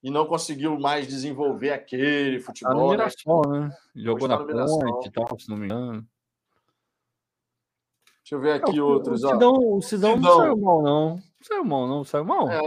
e 0.02 0.10
não 0.10 0.26
conseguiu 0.26 0.80
mais 0.80 1.08
desenvolver 1.08 1.72
aquele 1.72 2.40
futebol. 2.40 2.74
Tá 2.74 2.80
no 2.80 2.92
né? 2.92 2.98
Mirassol, 2.98 3.50
né? 3.50 3.78
Jogou 3.96 4.28
na 4.28 4.38
ponte 4.38 5.08
e 5.08 5.12
tal, 5.12 5.40
se 5.40 5.50
não 5.50 5.58
me 5.58 5.66
engano. 5.66 6.08
Deixa 8.24 8.36
eu 8.36 8.40
ver 8.40 8.54
aqui 8.54 8.78
é, 8.78 8.82
outros. 8.82 9.24
O 9.24 9.30
Sidão, 9.30 9.54
o 9.54 9.82
Sidão, 9.82 10.16
Sidão, 10.16 10.18
não 10.18 10.38
saiu 10.38 10.58
mal, 10.58 10.82
não. 10.82 11.24
Saiu 11.44 11.64
mal, 11.64 11.88
não. 11.88 12.04
Saiu 12.04 12.26
mal. 12.26 12.50
É, 12.50 12.62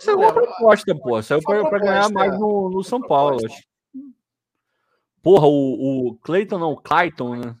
saiu 0.00 0.18
uma 0.18 0.32
proposta, 0.32 0.94
pô. 0.94 1.20
Saiu 1.22 1.42
para 1.42 1.78
ganhar 1.78 2.10
mais 2.10 2.38
no, 2.38 2.70
no 2.70 2.84
São 2.84 3.00
Paulo, 3.00 3.44
acho. 3.44 3.62
Porra, 5.22 5.46
o, 5.46 6.08
o 6.08 6.18
Clayton, 6.18 6.58
não, 6.58 6.72
o 6.72 6.76
Clayton, 6.76 7.36
né? 7.36 7.56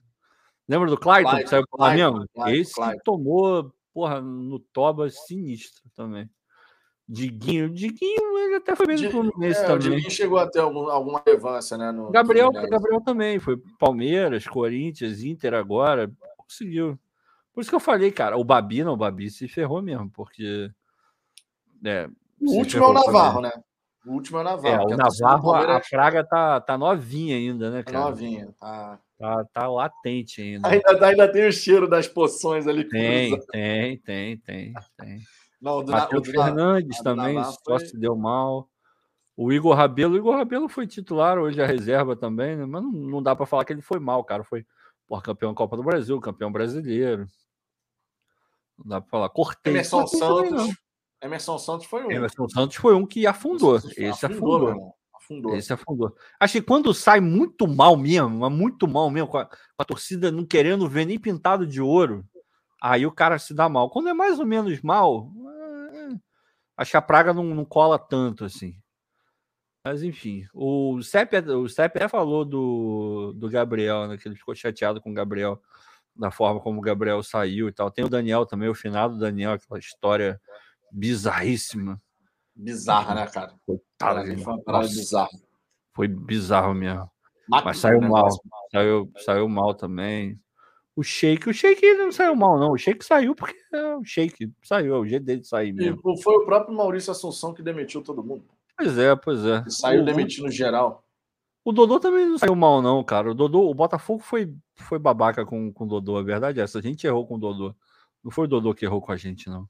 Lembra 0.68 0.88
do 0.88 0.98
Clayton, 0.98 1.30
Clayton 1.30 1.44
que 1.44 1.50
saiu 1.50 1.66
pro 1.66 1.78
Flamengo? 1.78 2.24
Esse 2.48 2.74
Clayton. 2.74 3.00
tomou, 3.02 3.72
porra, 3.92 4.20
no 4.20 4.58
Toba 4.58 5.08
sinistro 5.08 5.82
também. 5.94 6.28
Diguinho, 7.06 7.68
Diguinho, 7.70 8.38
ele 8.38 8.56
até 8.56 8.74
foi 8.74 8.86
bem 8.86 8.96
no 8.96 9.10
Fluminense 9.10 9.60
é, 9.60 9.66
também. 9.66 9.76
O 9.76 9.90
Diguinho 9.90 10.10
chegou 10.10 10.38
a 10.38 10.46
ter 10.46 10.60
algum, 10.60 10.88
alguma 10.88 11.22
relevância, 11.24 11.76
né? 11.76 11.92
No 11.92 12.10
Gabriel, 12.10 12.50
Gabriel 12.50 13.00
também, 13.00 13.38
foi 13.38 13.58
Palmeiras, 13.78 14.46
Corinthians, 14.46 15.22
Inter 15.22 15.54
agora, 15.54 16.10
conseguiu. 16.36 16.98
Por 17.54 17.60
isso 17.60 17.70
que 17.70 17.76
eu 17.76 17.80
falei, 17.80 18.10
cara, 18.10 18.36
o 18.36 18.42
Babi 18.42 18.82
não, 18.82 18.94
o 18.94 18.96
Babi 18.96 19.30
se 19.30 19.46
ferrou 19.46 19.80
mesmo, 19.80 20.10
porque. 20.10 20.70
É, 21.84 22.08
o 22.40 22.56
último 22.56 22.84
é 22.84 22.88
o 22.88 22.92
Navarro, 22.92 23.42
também. 23.42 23.56
né? 23.56 23.62
O 24.04 24.12
último 24.12 24.38
é 24.38 24.40
o 24.40 24.44
Navarro. 24.44 24.90
É, 24.90 24.94
o 24.94 24.96
Navarro, 24.96 25.52
a, 25.52 25.76
a 25.76 25.80
praga 25.80 26.24
tá, 26.24 26.60
tá 26.60 26.76
novinha 26.76 27.36
ainda, 27.36 27.70
né, 27.70 27.82
tá 27.82 27.92
cara? 27.92 28.04
Tá 28.04 28.10
novinha, 28.10 28.48
tá. 28.58 28.98
Tá, 29.16 29.44
tá 29.52 29.68
latente 29.68 30.42
ainda. 30.42 30.68
ainda. 30.68 31.06
Ainda 31.06 31.32
tem 31.32 31.46
o 31.46 31.52
cheiro 31.52 31.88
das 31.88 32.08
poções 32.08 32.66
ali. 32.66 32.84
Tem, 32.84 33.38
tem, 33.52 33.98
tem, 33.98 34.38
tem, 34.38 34.74
tem. 34.98 35.20
Não, 35.62 35.82
do, 35.82 35.92
Matheus 35.92 36.28
Fernandes 36.28 37.00
também 37.02 37.42
só 37.42 37.78
foi... 37.78 37.86
se 37.86 37.96
deu 37.96 38.16
mal. 38.16 38.68
O 39.36 39.52
Igor 39.52 39.74
Rabelo, 39.74 40.14
o 40.14 40.18
Igor 40.18 40.36
Rabelo 40.36 40.68
foi 40.68 40.86
titular 40.86 41.38
hoje 41.38 41.62
a 41.62 41.66
reserva 41.66 42.14
também, 42.14 42.56
né? 42.56 42.66
mas 42.66 42.82
não, 42.82 42.92
não 42.92 43.22
dá 43.22 43.34
para 43.34 43.46
falar 43.46 43.64
que 43.64 43.72
ele 43.72 43.80
foi 43.80 43.98
mal, 43.98 44.22
cara. 44.24 44.44
Foi 44.44 44.66
por 45.06 45.22
campeão 45.22 45.52
da 45.52 45.56
Copa 45.56 45.76
do 45.76 45.82
Brasil, 45.82 46.20
campeão 46.20 46.52
brasileiro. 46.52 47.26
Não 48.78 48.86
dá 48.86 49.00
para 49.00 49.10
falar. 49.10 49.28
Cortei. 49.28 49.72
Emerson 49.72 50.06
Santos. 50.06 50.74
Emerson 51.22 51.58
Santos 51.58 51.86
foi 51.86 52.04
um. 52.04 52.10
Emerson 52.10 52.48
Santos 52.48 52.76
foi 52.76 52.94
um 52.94 53.06
que 53.06 53.26
afundou. 53.26 53.76
Esse 53.76 54.26
afundou. 54.26 54.68
afundou. 54.68 54.94
afundou. 55.14 55.56
Esse 55.56 55.72
afundou. 55.72 56.16
Acho 56.38 56.54
que 56.54 56.62
quando 56.62 56.92
sai 56.92 57.20
muito 57.20 57.66
mal 57.66 57.96
mesmo, 57.96 58.48
muito 58.50 58.86
mal 58.86 59.10
mesmo, 59.10 59.28
com 59.28 59.38
a, 59.38 59.46
com 59.46 59.56
a 59.78 59.84
torcida 59.84 60.30
não 60.30 60.44
querendo 60.44 60.88
ver 60.88 61.06
nem 61.06 61.18
pintado 61.18 61.66
de 61.66 61.80
ouro, 61.80 62.24
aí 62.82 63.06
o 63.06 63.12
cara 63.12 63.38
se 63.38 63.54
dá 63.54 63.68
mal. 63.68 63.88
Quando 63.90 64.08
é 64.08 64.12
mais 64.12 64.38
ou 64.38 64.46
menos 64.46 64.80
mal, 64.82 65.30
é... 65.92 66.08
acho 66.76 66.90
que 66.90 66.96
a 66.96 67.02
praga 67.02 67.32
não, 67.32 67.44
não 67.44 67.64
cola 67.64 67.98
tanto 67.98 68.44
assim. 68.44 68.76
Mas 69.84 70.02
enfim, 70.02 70.46
o 70.54 71.02
Sepp, 71.02 71.34
o 71.50 71.68
Sepp 71.68 72.08
falou 72.08 72.42
do, 72.42 73.34
do 73.36 73.50
Gabriel, 73.50 74.08
né, 74.08 74.16
que 74.16 74.26
ele 74.26 74.34
ficou 74.34 74.54
chateado 74.54 74.98
com 74.98 75.10
o 75.10 75.14
Gabriel, 75.14 75.60
da 76.16 76.30
forma 76.30 76.60
como 76.60 76.78
o 76.78 76.82
Gabriel 76.82 77.22
saiu 77.22 77.68
e 77.68 77.72
tal. 77.72 77.90
Tem 77.90 78.04
o 78.04 78.08
Daniel 78.08 78.46
também, 78.46 78.68
o 78.68 78.74
finado 78.74 79.18
Daniel, 79.18 79.52
aquela 79.52 79.78
história 79.78 80.40
bizarríssima. 80.90 82.00
Bizarra, 82.54 83.14
né, 83.14 83.26
cara? 83.26 83.54
Coitado, 83.66 83.84
cara, 83.98 84.38
foi 84.38 84.54
uma 84.54 84.80
bizarra. 84.80 85.30
Foi 85.92 86.08
bizarro 86.08 86.74
mesmo. 86.74 87.10
Máquina, 87.48 87.70
Mas 87.70 87.78
saiu 87.78 88.00
né, 88.00 88.08
mal. 88.08 88.28
Saiu, 88.70 89.12
saiu 89.24 89.48
mal 89.48 89.74
também. 89.74 90.40
O 90.96 91.02
Sheik, 91.02 91.48
o 91.48 91.52
Sheik 91.52 91.94
não 91.94 92.12
saiu 92.12 92.36
mal, 92.36 92.58
não. 92.58 92.70
O 92.70 92.78
Sheik 92.78 93.04
saiu 93.04 93.34
porque 93.34 93.56
é 93.72 93.96
o 93.96 94.04
Sheik 94.04 94.52
saiu, 94.62 94.94
é 94.94 94.98
o 94.98 95.06
jeito 95.06 95.24
dele 95.24 95.40
de 95.40 95.48
sair 95.48 95.72
mesmo. 95.72 96.00
E 96.06 96.22
foi 96.22 96.34
o 96.36 96.44
próprio 96.44 96.76
Maurício 96.76 97.10
Assunção 97.10 97.52
que 97.52 97.62
demitiu 97.62 98.00
todo 98.00 98.22
mundo. 98.22 98.44
Pois 98.76 98.96
é, 98.96 99.14
pois 99.16 99.44
é. 99.44 99.64
saiu 99.68 100.04
demitindo 100.04 100.50
geral. 100.50 101.03
O 101.64 101.72
Dodô 101.72 101.98
também 101.98 102.26
não 102.26 102.36
saiu 102.36 102.54
mal, 102.54 102.82
não, 102.82 103.02
cara. 103.02 103.30
O 103.30 103.34
Dodô, 103.34 103.70
o 103.70 103.74
Botafogo 103.74 104.20
foi, 104.20 104.54
foi 104.76 104.98
babaca 104.98 105.46
com, 105.46 105.72
com 105.72 105.84
o 105.84 105.88
Dodô, 105.88 106.18
a 106.18 106.22
verdade 106.22 106.60
é 106.60 106.62
essa. 106.62 106.78
A 106.78 106.82
gente 106.82 107.06
errou 107.06 107.26
com 107.26 107.36
o 107.36 107.38
Dodô. 107.38 107.74
Não 108.22 108.30
foi 108.30 108.44
o 108.44 108.48
Dodô 108.48 108.74
que 108.74 108.84
errou 108.84 109.00
com 109.00 109.12
a 109.12 109.16
gente, 109.16 109.48
não. 109.48 109.66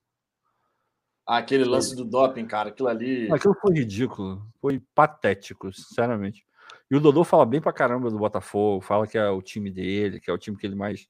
Ah, 1.27 1.39
aquele 1.39 1.65
lance 1.65 1.97
do 1.97 2.05
doping, 2.05 2.47
cara, 2.47 2.69
aquilo 2.69 2.89
ali. 2.89 3.33
Aquilo 3.33 3.55
foi 3.55 3.75
ridículo, 3.75 4.47
foi 4.61 4.83
patético, 4.95 5.73
sinceramente. 5.73 6.45
E 6.91 6.97
o 6.97 7.01
Dodô 7.01 7.25
fala 7.25 7.47
bem 7.47 7.61
pra 7.61 7.73
caramba 7.73 8.11
do 8.11 8.19
Botafogo, 8.19 8.83
fala 8.83 9.07
que 9.07 9.17
é 9.17 9.31
o 9.31 9.41
time 9.41 9.71
dele, 9.71 10.21
que 10.21 10.31
é 10.31 10.35
o 10.35 10.39
time 10.39 10.57
que 10.57 10.67
ele 10.67 10.75
mais, 10.75 11.09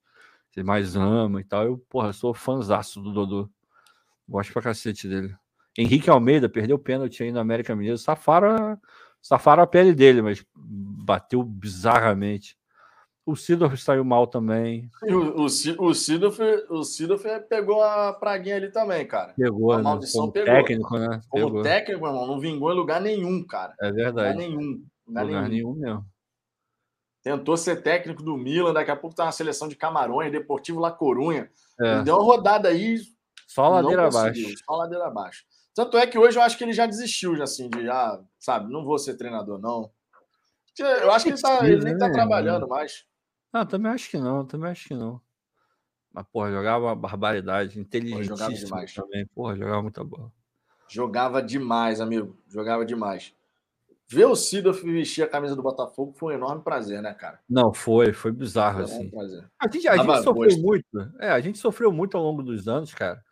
que 0.52 0.60
ele 0.60 0.66
mais 0.66 0.94
ama 0.94 1.40
e 1.40 1.44
tal. 1.44 1.64
Eu, 1.64 1.78
porra, 1.88 2.12
sou 2.12 2.32
fãzaço 2.32 3.00
do 3.00 3.12
Dodô. 3.12 3.50
Gosto 4.28 4.52
pra 4.52 4.62
cacete 4.62 5.08
dele. 5.08 5.34
Henrique 5.76 6.08
Almeida 6.08 6.48
perdeu 6.48 6.76
o 6.76 6.78
pênalti 6.78 7.22
aí 7.22 7.32
no 7.32 7.40
América 7.40 7.74
Mineiro. 7.74 7.98
Safaram, 7.98 8.78
safaram 9.24 9.62
a 9.62 9.66
pele 9.66 9.94
dele, 9.94 10.20
mas 10.20 10.44
bateu 10.54 11.42
bizarramente. 11.42 12.56
O 13.26 13.34
Sidorf 13.34 13.78
saiu 13.78 14.04
mal 14.04 14.26
também. 14.26 14.90
o, 15.02 15.40
o, 15.40 15.44
o, 15.46 15.94
Sidorf, 15.94 16.38
o 16.68 16.84
Sidorf 16.84 17.24
pegou 17.48 17.82
a 17.82 18.12
praguinha 18.12 18.56
ali 18.56 18.70
também, 18.70 19.06
cara. 19.06 19.32
Pegou, 19.32 19.72
a 19.72 19.78
né? 19.78 19.82
maldição 19.82 20.20
Como 20.22 20.32
pegou. 20.32 20.54
técnico, 20.54 20.98
né? 20.98 21.20
Como 21.30 21.46
Pegou. 21.46 21.62
técnico, 21.62 22.06
irmão, 22.06 22.26
não 22.26 22.38
vingou 22.38 22.70
em 22.70 22.76
lugar 22.76 23.00
nenhum, 23.00 23.42
cara. 23.42 23.74
É 23.80 23.88
Lugar 23.88 24.04
verdade. 24.04 24.36
nenhum. 24.38 24.84
Lugar 25.06 25.24
Lugar 25.24 25.48
nenhum. 25.48 25.72
nenhum 25.74 25.80
mesmo. 25.80 26.06
Tentou 27.22 27.56
ser 27.56 27.76
técnico 27.76 28.22
do 28.22 28.36
Milan, 28.36 28.74
daqui 28.74 28.90
a 28.90 28.96
pouco 28.96 29.16
tá 29.16 29.24
na 29.24 29.32
seleção 29.32 29.66
de 29.68 29.74
Camarões, 29.76 30.30
Deportivo 30.30 30.78
La 30.78 30.90
Corunha. 30.90 31.50
É, 31.80 32.02
deu 32.02 32.16
uma 32.16 32.24
rodada 32.24 32.68
aí, 32.68 32.98
só 33.48 33.68
ladeira 33.70 34.06
abaixo. 34.06 34.54
Só 34.66 34.76
ladeira 34.76 35.06
abaixo. 35.06 35.44
Tanto 35.74 35.96
é 35.98 36.06
que 36.06 36.18
hoje 36.18 36.38
eu 36.38 36.42
acho 36.42 36.56
que 36.56 36.64
ele 36.64 36.72
já 36.72 36.86
desistiu, 36.86 37.34
já, 37.36 37.44
assim, 37.44 37.68
de, 37.68 37.88
ah, 37.90 38.20
sabe, 38.38 38.72
não 38.72 38.84
vou 38.84 38.98
ser 38.98 39.16
treinador, 39.16 39.58
não. 39.58 39.90
Eu 40.78 41.10
acho 41.12 41.24
que 41.24 41.32
ele, 41.32 41.40
tá, 41.40 41.66
ele 41.68 41.84
nem 41.84 41.98
tá 41.98 42.06
Né? 42.08 42.12
trabalhando 42.14 42.68
mais. 42.68 43.04
Não, 43.52 43.64
também 43.66 43.90
acho 43.92 44.10
que 44.10 44.18
não, 44.18 44.44
também 44.44 44.70
acho 44.70 44.88
que 44.88 44.94
não. 44.94 45.20
Mas, 46.12 46.24
porra, 46.32 46.50
jogava 46.52 46.84
uma 46.86 46.96
barbaridade, 46.96 47.70
jogava 47.74 47.80
inteligentíssimo 47.80 48.66
demais. 48.66 48.94
também. 48.94 49.26
Porra, 49.34 49.56
jogava 49.56 49.82
muita 49.82 50.04
bola. 50.04 50.32
Jogava 50.88 51.42
demais, 51.42 52.00
amigo. 52.00 52.36
Jogava 52.48 52.84
demais. 52.84 53.34
Ver 54.06 54.26
o 54.26 54.36
Sidorf 54.36 54.82
vestir 54.84 55.22
a 55.22 55.28
camisa 55.28 55.56
do 55.56 55.62
Botafogo 55.62 56.12
foi 56.12 56.34
um 56.34 56.36
enorme 56.36 56.62
prazer, 56.62 57.00
né, 57.02 57.14
cara? 57.14 57.40
Não, 57.48 57.72
foi, 57.72 58.12
foi 58.12 58.30
bizarro, 58.32 58.86
Foi 58.86 58.96
um 58.96 58.98
assim. 59.00 59.10
prazer. 59.10 59.50
A 59.58 59.66
gente, 59.68 59.88
a 59.88 59.96
Dava 59.96 60.14
gente 60.16 60.24
sofreu 60.24 60.44
gosto. 60.44 60.62
muito. 60.62 61.12
É, 61.20 61.30
a 61.30 61.40
gente 61.40 61.58
sofreu 61.58 61.90
muito 61.90 62.16
ao 62.16 62.22
longo 62.22 62.42
dos 62.42 62.68
anos, 62.68 62.92
cara. 62.94 63.24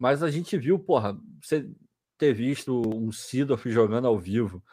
Mas 0.00 0.22
a 0.22 0.30
gente 0.30 0.56
viu, 0.56 0.78
porra, 0.78 1.14
você 1.42 1.70
ter 2.16 2.32
visto 2.32 2.80
um 2.88 3.12
Sidorf 3.12 3.70
jogando 3.70 4.06
ao 4.06 4.18
vivo, 4.18 4.64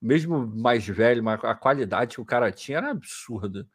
mesmo 0.00 0.46
mais 0.46 0.86
velho, 0.86 1.24
mas 1.24 1.42
a 1.42 1.56
qualidade 1.56 2.14
que 2.14 2.20
o 2.20 2.24
cara 2.24 2.52
tinha 2.52 2.78
era 2.78 2.92
absurda. 2.92 3.66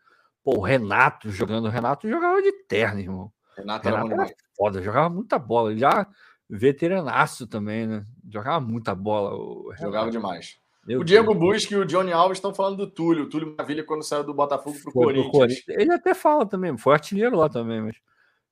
Pô, 0.41 0.59
o 0.59 0.61
Renato 0.61 1.29
jogando, 1.29 1.65
o 1.65 1.69
Renato 1.69 2.09
jogava 2.09 2.41
de 2.41 2.53
terno, 2.65 3.01
irmão. 3.01 3.31
Renato 3.57 3.87
era 3.89 3.97
Renato 3.97 4.13
era 4.13 4.23
demais. 4.23 4.35
foda, 4.55 4.81
jogava 4.81 5.09
muita 5.09 5.37
bola. 5.37 5.71
Ele 5.71 5.81
Já 5.81 6.07
veteranaço 6.49 7.45
também, 7.45 7.85
né? 7.85 8.05
Jogava 8.29 8.61
muita 8.61 8.95
bola. 8.95 9.75
Jogava 9.77 10.09
demais. 10.09 10.59
Meu 10.87 11.01
O 11.01 11.03
Diego. 11.03 11.35
Busque 11.35 11.73
e 11.73 11.77
o 11.77 11.85
Johnny 11.85 12.13
Alves 12.13 12.37
estão 12.37 12.53
falando 12.53 12.77
do 12.77 12.89
Túlio. 12.89 13.25
O 13.25 13.29
Túlio 13.29 13.49
Maravilha 13.51 13.83
quando 13.83 14.03
saiu 14.03 14.23
do 14.23 14.33
Botafogo 14.33 14.77
pro 14.81 14.93
Corinthians. 14.93 15.31
Corinthians. 15.31 15.77
Ele 15.77 15.93
até 15.93 16.13
fala 16.13 16.45
também, 16.45 16.77
foi 16.77 16.93
artilheiro 16.93 17.35
lá 17.35 17.49
também, 17.49 17.81
mas 17.81 17.97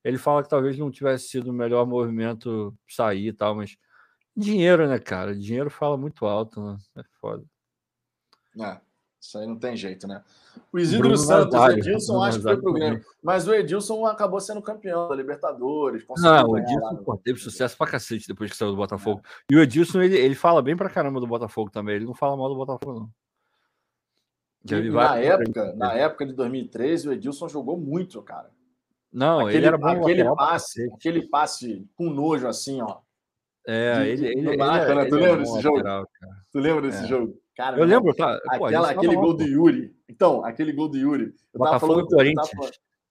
ele 0.04 0.18
fala 0.18 0.42
que 0.42 0.48
talvez 0.48 0.78
não 0.78 0.90
tivesse 0.90 1.28
sido 1.28 1.50
o 1.50 1.54
melhor 1.54 1.86
movimento 1.86 2.74
sair 2.88 3.28
e 3.28 3.32
tal, 3.32 3.54
mas 3.54 3.76
dinheiro, 4.36 4.88
né, 4.88 4.98
cara? 4.98 5.34
Dinheiro 5.34 5.70
fala 5.70 5.96
muito 5.96 6.26
alto, 6.26 6.62
né? 6.62 6.78
É 6.96 7.02
foda. 7.20 7.44
É, 8.58 8.80
isso 9.20 9.38
aí 9.38 9.46
não 9.46 9.56
tem 9.56 9.76
jeito, 9.76 10.08
né? 10.08 10.22
O 10.72 10.78
Isidro 10.78 11.08
Bruno 11.08 11.16
Santos, 11.16 11.52
Nazário, 11.52 11.78
Edilson, 11.78 12.12
Bruno 12.12 12.24
acho 12.24 12.38
que 12.38 12.42
foi 12.42 12.60
pro. 12.60 12.72
Grêmio. 12.72 13.04
Mas 13.22 13.46
o 13.46 13.54
Edilson 13.54 14.06
acabou 14.06 14.40
sendo 14.40 14.62
campeão 14.62 15.08
da 15.08 15.14
Libertadores. 15.14 16.04
Não, 16.16 16.44
o 16.46 16.52
ganhar 16.52 16.66
lá 16.80 16.92
Edilson 16.92 17.04
pô, 17.04 17.16
teve 17.18 17.38
sucesso 17.38 17.76
pra 17.76 17.86
cacete 17.86 18.26
depois 18.26 18.50
que 18.50 18.56
saiu 18.56 18.70
do 18.70 18.76
Botafogo. 18.76 19.20
E 19.50 19.56
o 19.56 19.60
Edilson, 19.60 20.00
ele, 20.00 20.16
ele 20.16 20.34
fala 20.34 20.62
bem 20.62 20.76
pra 20.76 20.88
caramba 20.88 21.20
do 21.20 21.26
Botafogo 21.26 21.70
também. 21.70 21.96
Ele 21.96 22.06
não 22.06 22.14
fala 22.14 22.36
mal 22.36 22.48
do 22.48 22.56
Botafogo, 22.56 23.00
não. 23.00 23.10
Já 24.64 24.78
vi 24.78 24.90
na 24.90 25.16
época, 25.16 25.74
na 25.74 25.92
época 25.94 26.26
de 26.26 26.32
2013, 26.34 27.08
o 27.08 27.12
Edilson 27.12 27.48
jogou 27.48 27.78
muito, 27.78 28.22
cara. 28.22 28.50
Não, 29.12 29.40
aquele 29.40 29.56
ele 29.58 29.66
era 29.66 29.78
bom 29.78 29.86
aquele 29.88 30.22
lateral 30.22 30.36
passe, 30.36 30.90
aquele 30.94 31.28
passe 31.28 31.86
com 31.96 32.10
nojo 32.10 32.46
assim, 32.46 32.80
ó. 32.80 32.98
É, 33.66 34.02
de- 34.02 34.08
ele, 34.10 34.26
ele, 34.26 34.48
ele, 34.50 34.56
Maracanã, 34.56 35.00
ele 35.02 35.10
tu 35.10 35.16
é 35.16 35.20
lembra 35.20 35.38
desse 35.42 35.60
jogo? 35.60 35.76
lateral, 35.76 36.08
cara. 36.20 36.32
Tu 36.52 36.58
lembra 36.58 36.82
desse 36.82 37.04
É. 37.04 37.06
jogo? 37.08 37.40
Cara, 37.56 37.78
Eu 37.78 37.84
lembro, 37.84 38.14
tá? 38.14 38.40
Pô, 38.56 38.64
a 38.64 38.68
Aquela, 38.68 38.90
aquele 38.90 39.14
tava 39.14 39.26
gol 39.26 39.34
do 39.36 39.42
Yuri. 39.44 39.94
Então, 40.08 40.44
aquele 40.44 40.72
gol 40.72 40.88
do 40.88 40.96
Yuri. 40.96 41.24
Eu 41.52 41.58
tava 41.60 41.64
Botafogo 41.72 41.92
falando, 41.92 42.06
e 42.06 42.14
Corinthians. 42.14 42.48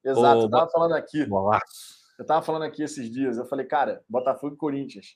eu 0.04 0.16
tava- 0.16 0.20
exato, 0.28 0.42
eu 0.42 0.50
tava 0.50 0.70
falando 0.72 0.94
aqui. 0.96 1.28
Eu 2.18 2.26
tava 2.26 2.42
falando 2.42 2.64
aqui 2.64 2.82
esses 2.84 3.10
dias. 3.12 3.38
Eu 3.38 3.46
falei, 3.46 3.66
cara, 3.66 4.02
Botafogo 4.10 4.56
e 4.56 4.58
Corinthians 4.58 5.16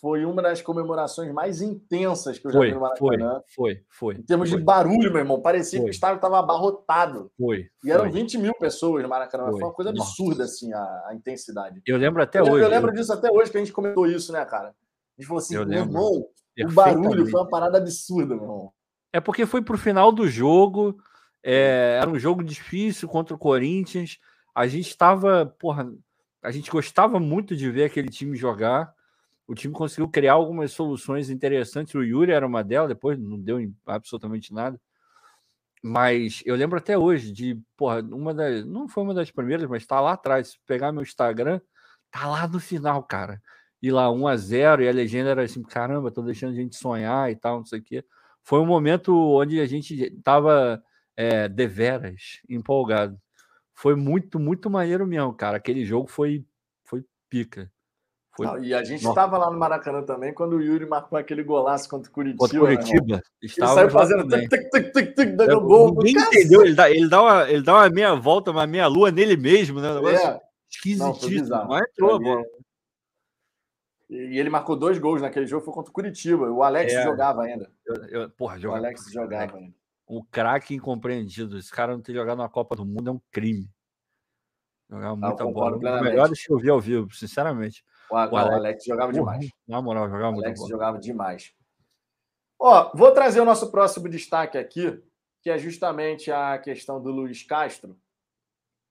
foi 0.00 0.24
uma 0.24 0.40
das 0.40 0.62
comemorações 0.62 1.32
mais 1.32 1.60
intensas 1.60 2.38
que 2.38 2.46
eu 2.46 2.52
já 2.52 2.60
vi 2.60 2.70
Foi, 2.70 2.74
no 2.74 2.96
foi, 2.96 3.16
Maracanã. 3.16 3.42
foi, 3.54 3.80
foi. 3.88 4.14
Em 4.14 4.22
termos 4.22 4.48
foi, 4.48 4.58
de 4.58 4.64
barulho, 4.64 5.10
meu 5.10 5.18
irmão, 5.18 5.40
parecia 5.40 5.78
que 5.78 5.84
Foi. 5.84 5.90
o 5.90 5.92
estádio 5.92 6.16
estava 6.16 6.38
abarrotado. 6.38 7.30
Foi. 7.36 7.68
E 7.84 7.90
eram 7.90 8.04
foi. 8.04 8.12
20 8.12 8.38
mil 8.38 8.54
pessoas 8.54 9.02
no 9.02 9.08
Maracanã. 9.08 9.44
Foi. 9.44 9.52
Foi 9.54 9.62
uma 9.62 9.72
coisa 9.74 9.92
Nossa. 9.92 10.10
absurda, 10.10 10.44
assim, 10.44 10.72
a, 10.72 10.80
a 11.06 11.14
intensidade. 11.14 11.82
Eu 11.86 11.96
lembro 11.96 12.22
até 12.22 12.38
eu, 12.40 12.44
hoje. 12.44 12.64
eu 12.64 12.68
lembro 12.68 12.92
disso 12.92 13.12
até 13.12 13.30
hoje, 13.32 13.50
que 13.50 13.56
a 13.56 13.60
gente 13.60 13.72
comentou 13.72 14.06
isso, 14.06 14.32
né, 14.32 14.44
cara? 14.44 14.68
A 14.68 15.20
gente 15.20 15.26
falou 15.26 15.38
assim, 15.40 15.56
Eu 15.56 15.66
meu 15.66 15.80
irmão, 15.80 16.24
o 16.60 16.72
barulho 16.72 17.26
foi 17.28 17.40
uma 17.40 17.48
parada 17.48 17.78
absurda, 17.78 18.34
meu 18.34 18.44
irmão. 18.44 18.72
É 19.12 19.20
porque 19.20 19.46
foi 19.46 19.62
pro 19.62 19.76
final 19.78 20.12
do 20.12 20.28
jogo. 20.28 20.96
é, 21.42 21.98
era 22.00 22.10
um 22.10 22.18
jogo 22.18 22.44
difícil 22.44 23.08
contra 23.08 23.34
o 23.34 23.38
Corinthians. 23.38 24.18
A 24.54 24.66
gente 24.66 24.88
estava, 24.88 25.46
porra, 25.58 25.90
a 26.42 26.50
gente 26.50 26.70
gostava 26.70 27.18
muito 27.18 27.56
de 27.56 27.68
ver 27.70 27.84
aquele 27.84 28.08
time 28.08 28.36
jogar. 28.36 28.92
O 29.48 29.54
time 29.54 29.72
conseguiu 29.72 30.08
criar 30.08 30.34
algumas 30.34 30.72
soluções 30.72 31.30
interessantes. 31.30 31.94
O 31.94 32.02
Yuri 32.02 32.32
era 32.32 32.46
uma 32.46 32.62
delas, 32.62 32.90
depois 32.90 33.18
não 33.18 33.40
deu 33.40 33.58
absolutamente 33.86 34.52
nada. 34.52 34.78
Mas 35.82 36.42
eu 36.44 36.54
lembro 36.54 36.78
até 36.78 36.98
hoje 36.98 37.32
de, 37.32 37.58
porra, 37.76 38.00
uma 38.02 38.34
das. 38.34 38.66
Não 38.66 38.88
foi 38.88 39.02
uma 39.04 39.14
das 39.14 39.30
primeiras, 39.30 39.68
mas 39.68 39.86
tá 39.86 40.00
lá 40.00 40.12
atrás. 40.12 40.48
Se 40.50 40.58
pegar 40.66 40.92
meu 40.92 41.02
Instagram, 41.02 41.60
tá 42.10 42.28
lá 42.28 42.46
no 42.48 42.60
final, 42.60 43.02
cara. 43.04 43.40
E 43.82 43.90
lá 43.90 44.10
1 44.10 44.26
a 44.28 44.36
0 44.36 44.82
e 44.82 44.88
a 44.88 44.92
legenda 44.92 45.30
era 45.30 45.44
assim: 45.44 45.62
caramba, 45.62 46.10
tô 46.10 46.22
deixando 46.22 46.52
a 46.52 46.56
gente 46.56 46.76
sonhar 46.76 47.30
e 47.30 47.36
tal, 47.36 47.58
não 47.58 47.64
sei 47.66 47.78
o 47.80 47.82
quê. 47.82 48.04
Foi 48.42 48.60
um 48.60 48.66
momento 48.66 49.14
onde 49.16 49.60
a 49.60 49.66
gente 49.66 50.10
tava 50.22 50.82
é, 51.16 51.48
deveras 51.48 52.40
empolgado. 52.48 53.18
Foi 53.74 53.94
muito, 53.96 54.40
muito 54.40 54.70
maneiro 54.70 55.06
mesmo, 55.06 55.34
cara. 55.34 55.58
Aquele 55.58 55.84
jogo 55.84 56.08
foi, 56.10 56.44
foi 56.84 57.04
pica. 57.30 57.70
Foi 58.38 58.46
Não, 58.46 58.62
e 58.62 58.72
a 58.72 58.84
gente 58.84 59.04
estava 59.04 59.36
lá 59.36 59.50
no 59.50 59.58
Maracanã 59.58 60.00
também 60.04 60.32
quando 60.32 60.52
o 60.52 60.62
Yuri 60.62 60.86
marcou 60.86 61.18
aquele 61.18 61.42
golaço 61.42 61.88
contra 61.88 62.08
o 62.08 62.14
Curitiba. 62.14 62.38
contra 62.38 62.60
o 62.62 62.68
né? 62.68 62.76
Curitiba. 62.76 63.14
Ele 63.16 63.22
Estava 63.42 63.74
saiu 63.74 63.90
fazendo 63.90 64.28
tic, 64.28 64.48
tic, 64.48 64.70
tic, 64.70 64.92
tic, 64.92 65.14
tic, 65.16 65.36
dando 65.36 65.60
gol. 65.60 65.92
Ninguém 65.94 66.22
entendeu. 66.22 66.62
Ele 66.62 66.74
dá, 66.76 66.88
ele, 66.88 67.08
dá 67.08 67.20
uma, 67.20 67.50
ele 67.50 67.62
dá 67.64 67.74
uma 67.74 67.90
meia 67.90 68.14
volta, 68.14 68.52
uma 68.52 68.64
meia 68.64 68.86
lua 68.86 69.10
nele 69.10 69.36
mesmo, 69.36 69.80
né? 69.80 69.90
Um 69.90 69.94
negócio 69.96 70.24
É, 70.24 70.40
esquisitíssimo. 70.70 71.66
Mas 71.66 71.82
entrou 71.90 72.14
a 72.14 72.18
bola. 72.20 72.44
E 74.08 74.38
ele 74.38 74.48
marcou 74.48 74.76
dois 74.76 74.98
gols 74.98 75.20
naquele 75.20 75.44
jogo, 75.48 75.64
foi 75.64 75.74
contra 75.74 75.90
o 75.90 75.92
Curitiba. 75.92 76.48
O 76.48 76.62
Alex 76.62 76.92
É. 76.94 77.02
jogava 77.02 77.42
ainda. 77.42 77.68
Eu- 77.84 78.04
eu- 78.04 78.30
porra, 78.30 78.56
O 78.68 78.72
Alex 78.72 79.10
jogava 79.12 79.56
ainda. 79.56 79.74
Um 80.08 80.24
craque 80.30 80.76
incompreendido. 80.76 81.58
Esse 81.58 81.72
cara 81.72 81.92
não 81.92 82.00
ter 82.00 82.14
jogado 82.14 82.38
na 82.38 82.48
Copa 82.48 82.76
do 82.76 82.86
Mundo 82.86 83.10
é 83.10 83.12
um 83.14 83.20
crime. 83.32 83.68
Jogava 84.88 85.16
muita 85.16 85.44
bola. 85.44 85.76
Um 85.76 85.80
dos 85.80 86.02
melhores 86.02 86.46
que 86.46 86.52
eu 86.52 86.58
vi 86.58 86.70
ao 86.70 86.80
vivo, 86.80 87.12
sinceramente. 87.12 87.84
O, 88.10 88.14
não, 88.16 88.32
o 88.32 88.36
Alex- 88.36 88.54
Alex 88.56 88.84
jogava 88.84 89.12
demais. 89.12 89.48
Na 89.66 89.82
moral, 89.82 90.08
jogava 90.08 90.28
O 90.30 90.32
muita 90.32 90.48
Alex 90.48 90.66
jogava 90.68 90.98
demais. 90.98 91.52
Ó, 92.60 92.90
vou 92.94 93.12
trazer 93.12 93.40
o 93.40 93.44
nosso 93.44 93.70
próximo 93.70 94.08
destaque 94.08 94.58
aqui, 94.58 95.00
que 95.42 95.50
é 95.50 95.58
justamente 95.58 96.30
a 96.32 96.58
questão 96.58 97.00
do 97.00 97.10
Luiz 97.10 97.42
Castro. 97.44 97.96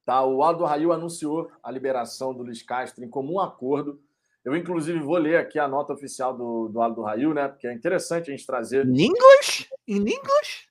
Tá, 0.05 0.23
o 0.23 0.41
Aldo 0.41 0.63
Rail 0.63 0.93
anunciou 0.93 1.51
a 1.61 1.69
liberação 1.69 2.33
do 2.33 2.43
Luiz 2.43 2.61
Castro 2.63 3.03
em 3.03 3.09
comum 3.09 3.39
acordo. 3.41 4.01
Eu, 4.45 4.55
inclusive, 4.55 4.97
vou 4.99 5.17
ler 5.17 5.35
aqui 5.37 5.59
a 5.59 5.67
nota 5.67 5.91
oficial 5.91 6.33
do, 6.37 6.69
do 6.69 6.81
Aldo 6.81 7.01
Rail, 7.01 7.33
né? 7.33 7.49
Porque 7.49 7.67
é 7.67 7.73
interessante 7.73 8.31
a 8.31 8.35
gente 8.35 8.45
trazer. 8.47 8.85
In 8.85 9.01
English? 9.07 9.67
In 9.85 9.97
English? 10.07 10.69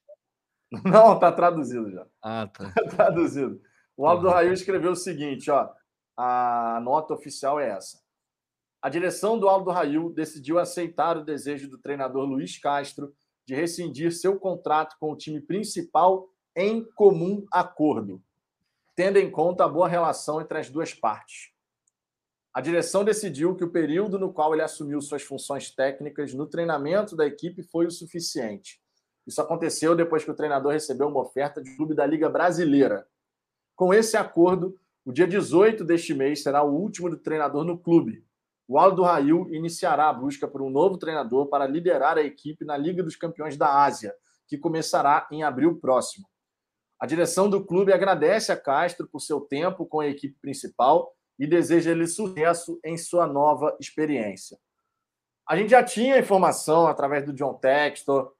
Não, 0.84 1.18
tá 1.18 1.30
traduzido 1.30 1.90
já. 1.90 2.06
Ah, 2.22 2.46
tá. 2.50 2.72
traduzido. 2.96 3.60
O 3.94 4.06
Aldo 4.06 4.26
Uhum. 4.28 4.32
Raio 4.32 4.52
escreveu 4.54 4.92
o 4.92 4.96
seguinte, 4.96 5.50
ó. 5.50 5.68
A 6.16 6.80
nota 6.82 7.12
oficial 7.12 7.60
é 7.60 7.68
essa. 7.68 7.98
A 8.86 8.88
direção 8.88 9.36
do 9.36 9.48
Aldo 9.48 9.72
Raio 9.72 10.10
decidiu 10.10 10.60
aceitar 10.60 11.16
o 11.18 11.24
desejo 11.24 11.68
do 11.68 11.76
treinador 11.76 12.24
Luiz 12.24 12.56
Castro 12.56 13.12
de 13.44 13.52
rescindir 13.52 14.12
seu 14.12 14.38
contrato 14.38 14.94
com 15.00 15.10
o 15.10 15.16
time 15.16 15.40
principal 15.40 16.28
em 16.54 16.84
comum 16.94 17.44
acordo, 17.50 18.22
tendo 18.94 19.18
em 19.18 19.28
conta 19.28 19.64
a 19.64 19.68
boa 19.68 19.88
relação 19.88 20.40
entre 20.40 20.56
as 20.56 20.70
duas 20.70 20.94
partes. 20.94 21.50
A 22.54 22.60
direção 22.60 23.02
decidiu 23.02 23.56
que 23.56 23.64
o 23.64 23.72
período 23.72 24.20
no 24.20 24.32
qual 24.32 24.54
ele 24.54 24.62
assumiu 24.62 25.00
suas 25.00 25.24
funções 25.24 25.68
técnicas 25.68 26.32
no 26.32 26.46
treinamento 26.46 27.16
da 27.16 27.26
equipe 27.26 27.64
foi 27.64 27.86
o 27.86 27.90
suficiente. 27.90 28.80
Isso 29.26 29.42
aconteceu 29.42 29.96
depois 29.96 30.22
que 30.22 30.30
o 30.30 30.36
treinador 30.36 30.70
recebeu 30.70 31.08
uma 31.08 31.22
oferta 31.22 31.60
de 31.60 31.74
clube 31.74 31.92
da 31.92 32.06
Liga 32.06 32.30
Brasileira. 32.30 33.04
Com 33.74 33.92
esse 33.92 34.16
acordo, 34.16 34.78
o 35.04 35.10
dia 35.10 35.26
18 35.26 35.82
deste 35.82 36.14
mês 36.14 36.44
será 36.44 36.62
o 36.62 36.72
último 36.72 37.10
do 37.10 37.16
treinador 37.16 37.64
no 37.64 37.76
clube. 37.76 38.24
O 38.68 38.78
Aldo 38.78 39.02
Rail 39.02 39.46
iniciará 39.54 40.08
a 40.08 40.12
busca 40.12 40.48
por 40.48 40.60
um 40.60 40.70
novo 40.70 40.98
treinador 40.98 41.46
para 41.46 41.66
liderar 41.66 42.18
a 42.18 42.22
equipe 42.22 42.64
na 42.64 42.76
Liga 42.76 43.02
dos 43.02 43.14
Campeões 43.14 43.56
da 43.56 43.84
Ásia, 43.84 44.14
que 44.48 44.58
começará 44.58 45.26
em 45.30 45.44
abril 45.44 45.78
próximo. 45.78 46.26
A 46.98 47.06
direção 47.06 47.48
do 47.48 47.64
clube 47.64 47.92
agradece 47.92 48.50
a 48.50 48.56
Castro 48.56 49.06
por 49.06 49.20
seu 49.20 49.40
tempo 49.40 49.86
com 49.86 50.00
a 50.00 50.08
equipe 50.08 50.36
principal 50.40 51.14
e 51.38 51.46
deseja-lhe 51.46 52.06
sucesso 52.08 52.80
em 52.84 52.96
sua 52.96 53.26
nova 53.26 53.76
experiência. 53.78 54.58
A 55.48 55.56
gente 55.56 55.70
já 55.70 55.84
tinha 55.84 56.18
informação 56.18 56.88
através 56.88 57.24
do 57.24 57.32
John 57.32 57.54
Textor, 57.54 58.34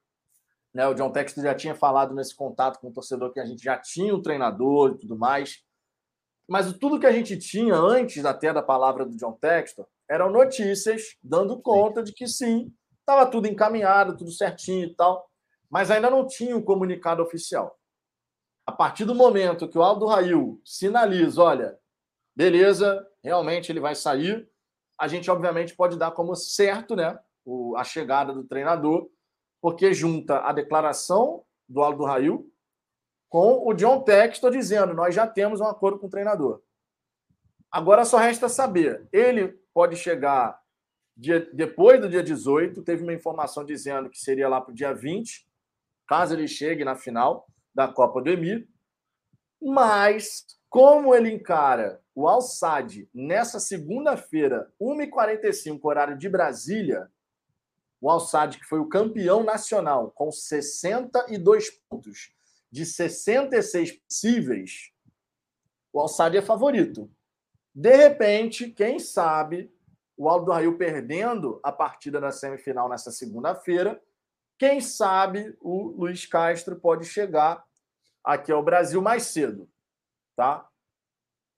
Né? 0.75 0.87
O 0.89 0.95
John 0.95 1.13
Textor 1.13 1.45
já 1.45 1.55
tinha 1.55 1.75
falado 1.75 2.15
nesse 2.15 2.35
contato 2.35 2.81
com 2.81 2.89
o 2.89 2.93
torcedor 2.93 3.33
que 3.33 3.39
a 3.39 3.47
gente 3.47 3.63
já 3.63 3.79
tinha 3.79 4.13
o 4.13 4.19
um 4.19 4.23
treinador 4.23 4.93
e 4.93 4.99
tudo 4.99 5.17
mais. 5.17 5.63
Mas 6.49 6.73
tudo 6.73 6.99
que 6.99 7.07
a 7.07 7.13
gente 7.13 7.39
tinha 7.39 7.75
antes 7.75 8.25
até 8.25 8.53
da 8.53 8.63
palavra 8.63 9.07
do 9.07 9.17
John 9.17 9.33
Textor 9.33 9.87
eram 10.09 10.31
notícias 10.31 11.17
dando 11.23 11.61
conta 11.61 12.03
de 12.03 12.13
que 12.13 12.27
sim, 12.27 12.73
estava 13.01 13.27
tudo 13.31 13.47
encaminhado, 13.47 14.17
tudo 14.17 14.31
certinho 14.31 14.87
e 14.87 14.95
tal, 14.95 15.29
mas 15.71 15.91
ainda 15.91 16.11
não 16.11 16.27
tinha 16.27 16.57
um 16.57 16.63
comunicado 16.63 17.23
oficial. 17.23 17.79
A 18.67 18.73
partir 18.73 19.05
do 19.05 19.15
momento 19.15 19.69
que 19.69 19.79
o 19.79 19.83
Aldo 19.83 20.07
Rail 20.07 20.61
sinaliza, 20.65 21.43
olha, 21.43 21.79
beleza, 22.35 23.07
realmente 23.23 23.71
ele 23.71 23.81
vai 23.81 23.95
sair, 23.95 24.49
a 24.99 25.07
gente 25.09 25.31
obviamente 25.31 25.75
pode 25.75 25.97
dar 25.97 26.11
como 26.11 26.35
certo, 26.35 26.97
né, 26.97 27.19
a 27.77 27.85
chegada 27.85 28.33
do 28.33 28.45
treinador, 28.45 29.09
porque 29.61 29.93
junta 29.93 30.41
a 30.41 30.53
declaração 30.53 31.45
do 31.69 31.83
Aldo 31.83 32.05
Rail 32.05 32.51
com 33.29 33.69
o 33.69 33.75
John 33.75 34.03
Textor 34.03 34.51
dizendo: 34.51 34.95
nós 34.95 35.15
já 35.15 35.27
temos 35.27 35.61
um 35.61 35.67
acordo 35.67 35.99
com 35.99 36.07
o 36.07 36.11
treinador. 36.11 36.63
Agora 37.71 38.05
só 38.05 38.17
resta 38.17 38.49
saber. 38.49 39.07
Ele 39.13 39.59
pode 39.77 39.95
chegar 39.95 40.59
dia, 41.15 41.51
depois 41.53 42.01
do 42.01 42.09
dia 42.09 42.23
18. 42.23 42.83
Teve 42.83 43.03
uma 43.03 43.13
informação 43.13 43.63
dizendo 43.63 44.09
que 44.09 44.19
seria 44.19 44.49
lá 44.49 44.59
para 44.59 44.73
o 44.73 44.75
dia 44.75 44.95
20, 44.95 45.47
caso 46.09 46.33
ele 46.33 46.49
chegue 46.49 46.83
na 46.83 46.97
final 46.97 47.47
da 47.75 47.87
Copa 47.87 48.23
do 48.23 48.31
Emir. 48.31 48.67
Mas, 49.61 50.47
como 50.71 51.15
ele 51.15 51.31
encara 51.31 52.01
o 52.15 52.27
Al-Sad 52.27 53.07
nessa 53.13 53.61
segunda-feira, 53.61 54.73
1h45, 54.81 55.79
horário 55.83 56.17
de 56.17 56.27
Brasília, 56.27 57.11
o 58.01 58.09
Al-Sad, 58.09 58.57
que 58.57 58.65
foi 58.65 58.79
o 58.79 58.89
campeão 58.89 59.45
nacional, 59.45 60.11
com 60.13 60.33
62 60.33 61.69
pontos 61.87 62.33
de 62.73 62.87
66 62.87 63.93
possíveis, 63.93 64.91
o 65.93 66.01
Al-Sadd 66.01 66.39
é 66.39 66.41
favorito. 66.41 67.11
De 67.77 67.95
repente, 67.95 68.71
quem 68.71 68.99
sabe, 68.99 69.71
o 70.17 70.31
Aldo 70.31 70.51
Rail 70.51 70.79
perdendo 70.79 71.61
a 71.63 71.71
partida 71.71 72.19
na 72.19 72.33
semifinal 72.33 72.89
nessa 72.89 73.11
segunda-feira, 73.11 74.03
quem 74.59 74.81
sabe 74.81 75.55
o 75.61 75.89
Luiz 75.89 76.25
Castro 76.25 76.81
pode 76.81 77.05
chegar 77.05 77.63
aqui 78.25 78.51
ao 78.51 78.63
Brasil 78.63 79.03
mais 79.03 79.25
cedo, 79.25 79.69
tá? 80.35 80.67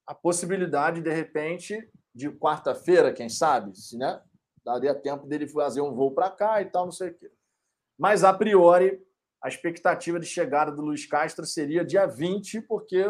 A 0.04 0.12
possibilidade, 0.12 1.00
de 1.00 1.12
repente, 1.12 1.88
de 2.12 2.28
quarta-feira, 2.32 3.12
quem 3.12 3.28
sabe, 3.28 3.78
se, 3.78 3.96
né? 3.96 4.20
Daria 4.64 4.96
tempo 4.96 5.24
dele 5.24 5.46
fazer 5.46 5.82
um 5.82 5.94
voo 5.94 6.10
para 6.10 6.32
cá 6.32 6.60
e 6.60 6.64
tal, 6.64 6.86
não 6.86 6.92
sei 6.92 7.10
o 7.10 7.14
quê. 7.14 7.30
Mas, 7.96 8.24
a 8.24 8.34
priori, 8.34 9.00
a 9.40 9.46
expectativa 9.46 10.18
de 10.18 10.26
chegada 10.26 10.72
do 10.72 10.82
Luiz 10.82 11.06
Castro 11.06 11.46
seria 11.46 11.84
dia 11.84 12.06
20, 12.06 12.62
porque 12.62 13.04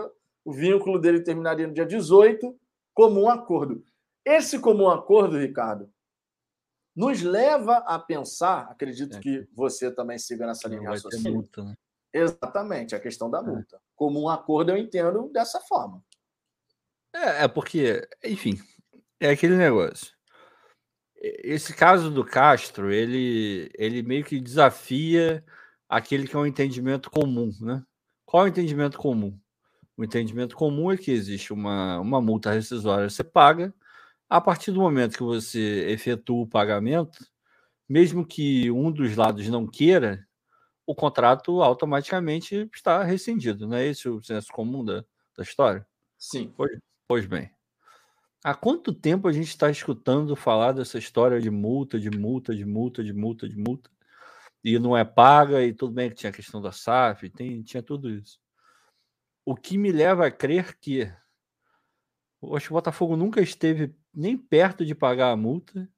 o 0.44 0.52
vínculo 0.52 0.98
dele 1.00 1.22
terminaria 1.22 1.66
no 1.66 1.72
dia 1.72 1.86
18, 1.86 2.54
comum 2.98 3.28
acordo. 3.28 3.84
Esse 4.24 4.58
comum 4.58 4.90
acordo, 4.90 5.38
Ricardo, 5.38 5.88
nos 6.96 7.22
leva 7.22 7.76
a 7.76 7.96
pensar, 7.96 8.62
acredito 8.62 9.18
é. 9.18 9.20
que 9.20 9.48
você 9.54 9.88
também 9.88 10.18
siga 10.18 10.44
nessa 10.44 10.66
linha 10.66 10.80
de 10.80 10.86
raciocínio. 10.88 11.34
Multa, 11.34 11.62
né? 11.62 11.76
Exatamente, 12.12 12.96
a 12.96 13.00
questão 13.00 13.30
da 13.30 13.38
é. 13.38 13.42
multa. 13.42 13.76
É. 13.76 13.80
Comum 13.94 14.28
acordo 14.28 14.72
eu 14.72 14.76
entendo 14.76 15.30
dessa 15.32 15.60
forma. 15.60 16.02
É, 17.14 17.44
é 17.44 17.48
porque, 17.48 18.04
enfim, 18.24 18.58
é 19.20 19.30
aquele 19.30 19.56
negócio. 19.56 20.12
Esse 21.14 21.72
caso 21.72 22.10
do 22.10 22.24
Castro, 22.24 22.92
ele, 22.92 23.70
ele 23.78 24.02
meio 24.02 24.24
que 24.24 24.40
desafia 24.40 25.44
aquele 25.88 26.26
que 26.26 26.34
é 26.34 26.38
um 26.38 26.46
entendimento 26.46 27.12
comum, 27.12 27.52
né? 27.60 27.80
Qual 28.26 28.42
é 28.42 28.46
o 28.46 28.50
entendimento 28.50 28.98
comum? 28.98 29.38
O 29.98 30.04
entendimento 30.04 30.56
comum 30.56 30.92
é 30.92 30.96
que 30.96 31.10
existe 31.10 31.52
uma, 31.52 31.98
uma 31.98 32.20
multa 32.20 32.52
rescisória, 32.52 33.10
você 33.10 33.24
paga, 33.24 33.74
a 34.30 34.40
partir 34.40 34.70
do 34.70 34.80
momento 34.80 35.16
que 35.16 35.22
você 35.22 35.90
efetua 35.90 36.42
o 36.42 36.46
pagamento, 36.46 37.18
mesmo 37.88 38.24
que 38.24 38.70
um 38.70 38.92
dos 38.92 39.16
lados 39.16 39.48
não 39.48 39.66
queira, 39.66 40.24
o 40.86 40.94
contrato 40.94 41.60
automaticamente 41.60 42.70
está 42.72 43.02
rescindido, 43.02 43.66
não 43.66 43.76
é 43.76 43.86
esse 43.86 44.08
o 44.08 44.22
senso 44.22 44.52
comum 44.52 44.84
da, 44.84 45.04
da 45.36 45.42
história? 45.42 45.84
Sim. 46.16 46.52
Pois, 46.56 46.78
pois 47.06 47.26
bem. 47.26 47.50
Há 48.44 48.54
quanto 48.54 48.94
tempo 48.94 49.26
a 49.26 49.32
gente 49.32 49.48
está 49.48 49.68
escutando 49.68 50.36
falar 50.36 50.70
dessa 50.72 50.96
história 50.96 51.40
de 51.40 51.50
multa, 51.50 51.98
de 51.98 52.08
multa, 52.08 52.54
de 52.54 52.64
multa, 52.64 53.02
de 53.02 53.12
multa, 53.12 53.48
de 53.48 53.58
multa? 53.58 53.90
e 54.62 54.78
não 54.78 54.96
é 54.96 55.04
paga, 55.04 55.62
e 55.62 55.72
tudo 55.72 55.92
bem 55.92 56.10
que 56.10 56.16
tinha 56.16 56.30
a 56.30 56.32
questão 56.32 56.60
da 56.60 56.72
SAF, 56.72 57.28
tem, 57.30 57.62
tinha 57.62 57.82
tudo 57.82 58.10
isso. 58.10 58.40
O 59.48 59.56
que 59.56 59.78
me 59.78 59.90
leva 59.90 60.26
a 60.26 60.30
crer 60.30 60.76
que 60.78 61.10
acho 62.54 62.66
que 62.66 62.72
o 62.72 62.74
Botafogo 62.74 63.16
nunca 63.16 63.40
esteve 63.40 63.94
nem 64.12 64.36
perto 64.36 64.84
de 64.84 64.94
pagar 64.94 65.30
a 65.30 65.36
multa. 65.36 65.88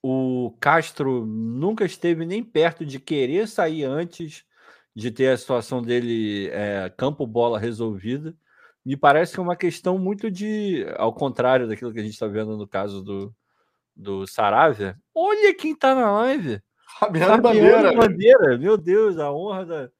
O 0.00 0.56
Castro 0.60 1.26
nunca 1.26 1.84
esteve 1.84 2.24
nem 2.24 2.44
perto 2.44 2.86
de 2.86 3.00
querer 3.00 3.48
sair 3.48 3.82
antes 3.82 4.44
de 4.94 5.10
ter 5.10 5.30
a 5.30 5.36
situação 5.36 5.82
dele 5.82 6.48
é, 6.52 6.88
campo-bola 6.96 7.58
resolvida. 7.58 8.36
Me 8.84 8.96
parece 8.96 9.34
que 9.34 9.40
é 9.40 9.42
uma 9.42 9.56
questão 9.56 9.98
muito 9.98 10.30
de. 10.30 10.86
Ao 10.98 11.12
contrário 11.12 11.66
daquilo 11.66 11.92
que 11.92 11.98
a 11.98 12.04
gente 12.04 12.12
está 12.12 12.28
vendo 12.28 12.56
no 12.56 12.68
caso 12.68 13.02
do, 13.02 13.34
do 13.96 14.28
Saravia. 14.28 14.96
Olha 15.12 15.52
quem 15.56 15.72
está 15.72 15.92
na 15.92 16.12
live. 16.12 16.62
Fabiano, 17.00 17.42
Bandeira. 17.42 17.92
Bandeira. 17.92 18.58
Meu 18.58 18.76
Deus, 18.76 19.18
a 19.18 19.32
honra 19.32 19.66
da. 19.66 19.90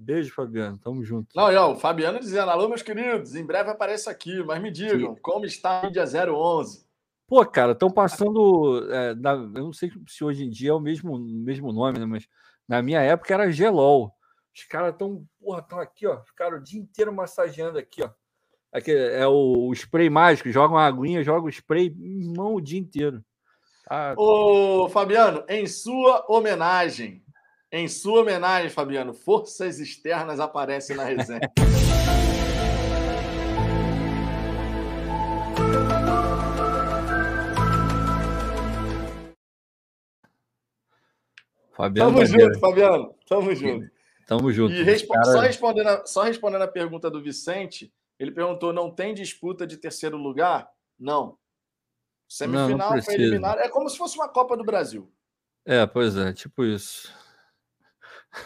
Beijo, 0.00 0.32
Fabiano. 0.32 0.78
Tamo 0.78 1.02
junto. 1.02 1.28
Não, 1.34 1.50
não, 1.50 1.72
o 1.72 1.76
Fabiano 1.76 2.20
dizendo: 2.20 2.50
alô, 2.50 2.68
meus 2.68 2.82
queridos, 2.82 3.34
em 3.34 3.44
breve 3.44 3.70
apareço 3.70 4.08
aqui, 4.08 4.42
mas 4.44 4.62
me 4.62 4.70
digam, 4.70 5.14
Sim. 5.16 5.20
como 5.20 5.44
está 5.44 5.80
a 5.80 5.86
mídia 5.86 6.04
011? 6.04 6.86
Pô, 7.26 7.44
cara, 7.44 7.72
estão 7.72 7.90
passando. 7.90 8.88
É, 8.92 9.14
na, 9.16 9.32
eu 9.32 9.64
não 9.64 9.72
sei 9.72 9.90
se 10.06 10.22
hoje 10.22 10.44
em 10.44 10.50
dia 10.50 10.70
é 10.70 10.72
o 10.72 10.78
mesmo, 10.78 11.18
mesmo 11.18 11.72
nome, 11.72 11.98
né? 11.98 12.06
Mas 12.06 12.28
na 12.66 12.80
minha 12.80 13.00
época 13.00 13.34
era 13.34 13.50
Gelol. 13.50 14.14
Os 14.54 14.62
caras 14.64 14.92
estão, 14.92 15.26
porra, 15.40 15.60
estão 15.60 15.80
aqui, 15.80 16.06
ó. 16.06 16.22
Ficaram 16.22 16.58
o 16.58 16.62
dia 16.62 16.80
inteiro 16.80 17.12
massageando 17.12 17.76
aqui, 17.76 18.02
ó. 18.02 18.10
Aqui 18.72 18.92
é 18.92 19.26
o, 19.26 19.68
o 19.68 19.72
spray 19.72 20.08
mágico, 20.08 20.50
joga 20.50 20.74
uma 20.74 20.86
aguinha, 20.86 21.24
joga 21.24 21.46
o 21.46 21.50
spray, 21.50 21.92
mão 22.36 22.54
o 22.54 22.60
dia 22.60 22.78
inteiro. 22.78 23.24
Ah, 23.90 24.14
Ô, 24.16 24.88
Fabiano, 24.90 25.42
em 25.48 25.66
sua 25.66 26.24
homenagem, 26.28 27.24
em 27.70 27.86
sua 27.86 28.22
homenagem, 28.22 28.70
Fabiano, 28.70 29.12
forças 29.12 29.78
externas 29.78 30.40
aparecem 30.40 30.96
na 30.96 31.04
resenha. 31.04 31.40
Fabiano 41.78 42.12
Tamo 42.12 42.26
junto, 42.26 42.58
Fabiano. 42.58 43.14
Tamo 43.28 43.54
junto. 43.54 43.90
Tamo 44.26 44.52
junto. 44.52 44.74
E 44.74 44.82
respo 44.82 45.12
cara... 45.14 45.24
só, 45.26 45.40
respondendo 45.40 45.86
a, 45.86 46.04
só 46.06 46.22
respondendo 46.24 46.62
a 46.62 46.68
pergunta 46.68 47.08
do 47.08 47.22
Vicente, 47.22 47.92
ele 48.18 48.32
perguntou: 48.32 48.72
não 48.72 48.90
tem 48.90 49.14
disputa 49.14 49.64
de 49.64 49.76
terceiro 49.76 50.16
lugar? 50.16 50.68
Não. 50.98 51.38
Semifinal 52.28 52.90
não, 52.90 53.14
eliminar. 53.14 53.58
É 53.58 53.68
como 53.68 53.88
se 53.88 53.96
fosse 53.96 54.16
uma 54.16 54.28
Copa 54.28 54.56
do 54.56 54.64
Brasil. 54.64 55.08
É, 55.64 55.86
pois 55.86 56.16
é, 56.16 56.32
tipo 56.32 56.64
isso. 56.64 57.16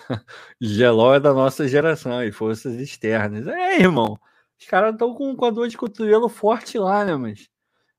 Geló 0.61 1.15
é 1.15 1.21
da 1.21 1.33
nossa 1.33 1.67
geração 1.69 2.23
e 2.23 2.33
forças 2.33 2.75
externas. 2.75 3.47
É, 3.47 3.81
irmão. 3.81 4.19
Os 4.59 4.67
caras 4.67 4.93
estão 4.93 5.15
com, 5.15 5.35
com 5.35 5.45
a 5.45 5.51
dor 5.51 5.69
de 5.69 5.77
cotovelo 5.77 6.29
forte 6.29 6.79
lá, 6.79 7.05
né? 7.05 7.17
Mas 7.17 7.49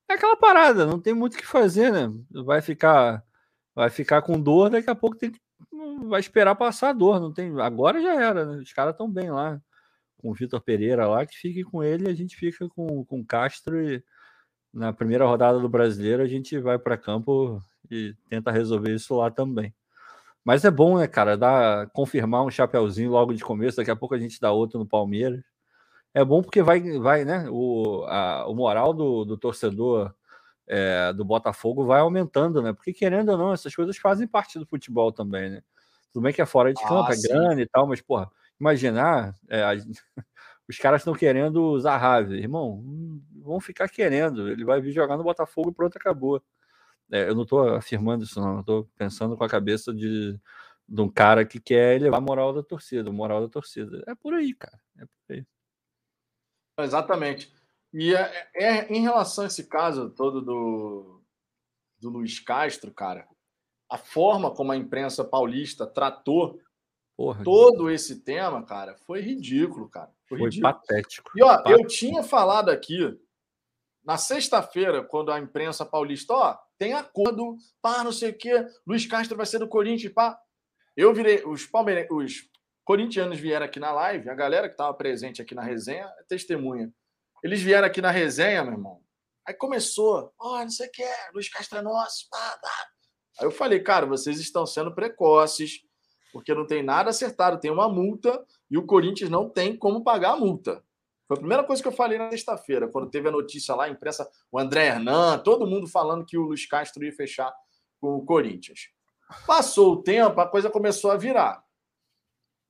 é 0.09 0.13
aquela 0.13 0.37
parada, 0.37 0.85
não 0.85 0.99
tem 0.99 1.13
muito 1.13 1.35
o 1.35 1.37
que 1.37 1.45
fazer, 1.45 1.91
né? 1.91 2.09
Vai 2.31 2.61
ficar, 2.61 3.23
vai 3.75 3.89
ficar 3.89 4.21
com 4.21 4.39
dor, 4.41 4.69
daqui 4.69 4.89
a 4.89 4.95
pouco 4.95 5.17
tem 5.17 5.31
que, 5.31 5.39
vai 6.07 6.19
esperar 6.19 6.55
passar 6.55 6.89
a 6.89 6.93
dor. 6.93 7.19
Não 7.19 7.33
tem, 7.33 7.59
agora 7.61 8.01
já 8.01 8.13
era, 8.13 8.45
né? 8.45 8.57
Os 8.61 8.71
caras 8.73 8.93
estão 8.93 9.11
bem 9.11 9.31
lá. 9.31 9.61
Com 10.17 10.31
o 10.31 10.33
Vitor 10.33 10.61
Pereira 10.61 11.07
lá, 11.07 11.25
que 11.25 11.35
fique 11.35 11.63
com 11.63 11.83
ele, 11.83 12.09
a 12.09 12.13
gente 12.13 12.35
fica 12.37 12.69
com, 12.69 13.03
com 13.05 13.19
o 13.19 13.25
Castro 13.25 13.81
e 13.81 14.03
na 14.73 14.93
primeira 14.93 15.25
rodada 15.25 15.59
do 15.59 15.69
brasileiro, 15.69 16.23
a 16.23 16.27
gente 16.27 16.57
vai 16.59 16.79
para 16.79 16.97
campo 16.97 17.61
e 17.91 18.15
tenta 18.29 18.51
resolver 18.51 18.95
isso 18.95 19.15
lá 19.15 19.29
também. 19.29 19.73
Mas 20.45 20.65
é 20.65 20.71
bom, 20.71 20.97
né, 20.97 21.07
cara, 21.07 21.37
dar, 21.37 21.89
confirmar 21.91 22.43
um 22.43 22.51
chapéuzinho 22.51 23.11
logo 23.11 23.33
de 23.33 23.43
começo, 23.43 23.77
daqui 23.77 23.91
a 23.91 23.95
pouco 23.95 24.15
a 24.15 24.19
gente 24.19 24.39
dá 24.39 24.51
outro 24.51 24.77
no 24.79 24.85
Palmeiras. 24.85 25.41
É 26.13 26.23
bom 26.23 26.41
porque 26.41 26.61
vai, 26.61 26.81
vai 26.99 27.25
né, 27.25 27.47
o, 27.49 28.03
a, 28.07 28.47
o 28.47 28.55
moral 28.55 28.93
do, 28.93 29.25
do 29.25 29.37
torcedor 29.37 30.13
é, 30.67 31.11
do 31.13 31.25
Botafogo 31.25 31.85
vai 31.85 32.01
aumentando, 32.01 32.61
né? 32.61 32.73
Porque 32.73 32.93
querendo 32.93 33.29
ou 33.29 33.37
não, 33.37 33.53
essas 33.53 33.75
coisas 33.75 33.97
fazem 33.97 34.27
parte 34.27 34.59
do 34.59 34.65
futebol 34.65 35.11
também, 35.11 35.49
né? 35.49 35.61
Tudo 36.11 36.23
bem 36.23 36.33
que 36.33 36.41
é 36.41 36.45
fora 36.45 36.73
de 36.73 36.81
campo, 36.81 37.09
ah, 37.09 37.13
é 37.13 37.27
grande 37.27 37.61
e 37.63 37.67
tal, 37.67 37.87
mas, 37.87 38.01
porra, 38.01 38.29
imaginar, 38.59 39.33
é, 39.49 39.63
a, 39.63 39.73
os 40.69 40.77
caras 40.77 41.01
estão 41.01 41.13
querendo 41.13 41.61
usar 41.63 41.97
Rave. 41.97 42.35
Irmão, 42.35 42.83
vão 43.41 43.59
ficar 43.59 43.89
querendo. 43.89 44.47
Ele 44.47 44.63
vai 44.63 44.79
vir 44.79 44.91
jogar 44.91 45.17
no 45.17 45.23
Botafogo 45.23 45.71
e 45.71 45.73
pronto, 45.73 45.97
acabou. 45.97 46.41
É, 47.13 47.29
eu 47.29 47.35
não 47.35 47.43
estou 47.43 47.75
afirmando 47.75 48.23
isso, 48.23 48.41
não. 48.41 48.61
Estou 48.61 48.89
pensando 48.97 49.37
com 49.37 49.43
a 49.43 49.49
cabeça 49.49 49.93
de, 49.93 50.35
de 50.89 51.01
um 51.01 51.07
cara 51.07 51.45
que 51.45 51.59
quer 51.59 51.95
elevar 51.95 52.17
a 52.17 52.23
moral 52.23 52.51
da 52.51 52.63
torcida, 52.63 53.07
a 53.07 53.13
moral 53.13 53.39
da 53.39 53.47
torcida. 53.47 54.03
É 54.07 54.15
por 54.15 54.33
aí, 54.33 54.51
cara. 54.55 54.81
É 54.97 55.05
por 55.05 55.35
aí. 55.35 55.45
Exatamente. 56.79 57.53
E 57.93 58.15
é, 58.15 58.49
é, 58.55 58.91
em 58.91 59.01
relação 59.01 59.43
a 59.43 59.47
esse 59.47 59.65
caso 59.65 60.09
todo 60.09 60.41
do, 60.41 61.21
do 61.99 62.09
Luiz 62.09 62.39
Castro, 62.39 62.91
cara, 62.91 63.27
a 63.87 63.97
forma 63.99 64.49
como 64.49 64.71
a 64.71 64.75
imprensa 64.75 65.23
paulista 65.23 65.85
tratou 65.85 66.59
Porra, 67.15 67.43
todo 67.43 67.91
esse 67.91 68.21
tema, 68.21 68.65
cara, 68.65 68.97
foi 69.05 69.21
ridículo, 69.21 69.87
cara. 69.87 70.11
Foi, 70.27 70.39
foi 70.39 70.47
ridículo. 70.47 70.73
patético. 70.73 71.31
E 71.35 71.43
ó, 71.43 71.57
patético. 71.57 71.79
eu 71.79 71.87
tinha 71.87 72.23
falado 72.23 72.69
aqui 72.69 73.15
na 74.03 74.17
sexta-feira, 74.17 75.03
quando 75.03 75.31
a 75.31 75.39
imprensa 75.39 75.85
paulista, 75.85 76.33
ó, 76.33 76.57
tem 76.83 76.91
acordo, 76.91 77.55
pá, 77.81 78.03
não 78.03 78.11
sei 78.11 78.31
o 78.31 78.37
quê, 78.37 78.67
Luiz 78.85 79.05
Castro 79.05 79.37
vai 79.37 79.45
ser 79.45 79.57
do 79.57 79.69
Corinthians, 79.69 80.11
pá. 80.11 80.37
Eu 80.97 81.13
virei, 81.13 81.41
os, 81.45 81.65
palmeire... 81.65 82.09
os 82.11 82.49
corintianos 82.83 83.39
vieram 83.39 83.65
aqui 83.65 83.79
na 83.79 83.93
live, 83.93 84.29
a 84.29 84.35
galera 84.35 84.67
que 84.67 84.73
estava 84.73 84.93
presente 84.93 85.41
aqui 85.41 85.55
na 85.55 85.61
resenha 85.61 86.13
é 86.19 86.23
testemunha. 86.27 86.93
Eles 87.41 87.61
vieram 87.61 87.87
aqui 87.87 88.01
na 88.01 88.11
resenha, 88.11 88.61
meu 88.65 88.73
irmão. 88.73 89.01
Aí 89.47 89.53
começou, 89.53 90.33
ó, 90.37 90.57
oh, 90.57 90.59
não 90.59 90.69
sei 90.69 90.89
o 90.89 90.91
que, 90.91 91.05
Luiz 91.33 91.47
Castro 91.47 91.77
é 91.77 91.81
nosso, 91.81 92.27
pá, 92.29 92.59
pá. 92.61 92.87
Aí 93.39 93.47
eu 93.47 93.51
falei, 93.51 93.79
cara, 93.79 94.05
vocês 94.05 94.37
estão 94.37 94.65
sendo 94.65 94.93
precoces, 94.93 95.79
porque 96.33 96.53
não 96.53 96.67
tem 96.67 96.83
nada 96.83 97.11
acertado, 97.11 97.61
tem 97.61 97.71
uma 97.71 97.87
multa 97.87 98.45
e 98.69 98.77
o 98.77 98.85
Corinthians 98.85 99.29
não 99.29 99.49
tem 99.49 99.77
como 99.77 100.03
pagar 100.03 100.31
a 100.31 100.37
multa. 100.37 100.83
Foi 101.33 101.37
a 101.37 101.39
primeira 101.39 101.63
coisa 101.63 101.81
que 101.81 101.87
eu 101.87 101.93
falei 101.93 102.19
na 102.19 102.29
sexta-feira, 102.29 102.87
quando 102.87 103.09
teve 103.09 103.27
a 103.27 103.31
notícia 103.31 103.73
lá, 103.73 103.85
a 103.85 103.89
imprensa, 103.89 104.29
o 104.51 104.59
André 104.59 104.85
Hernan, 104.85 105.39
todo 105.39 105.65
mundo 105.65 105.87
falando 105.87 106.25
que 106.25 106.37
o 106.37 106.43
Luiz 106.43 106.67
Castro 106.67 107.03
ia 107.03 107.11
fechar 107.11 107.51
com 107.99 108.15
o 108.15 108.23
Corinthians. 108.23 108.89
Passou 109.47 109.93
o 109.93 110.03
tempo, 110.03 110.39
a 110.39 110.47
coisa 110.47 110.69
começou 110.69 111.09
a 111.09 111.17
virar. 111.17 111.63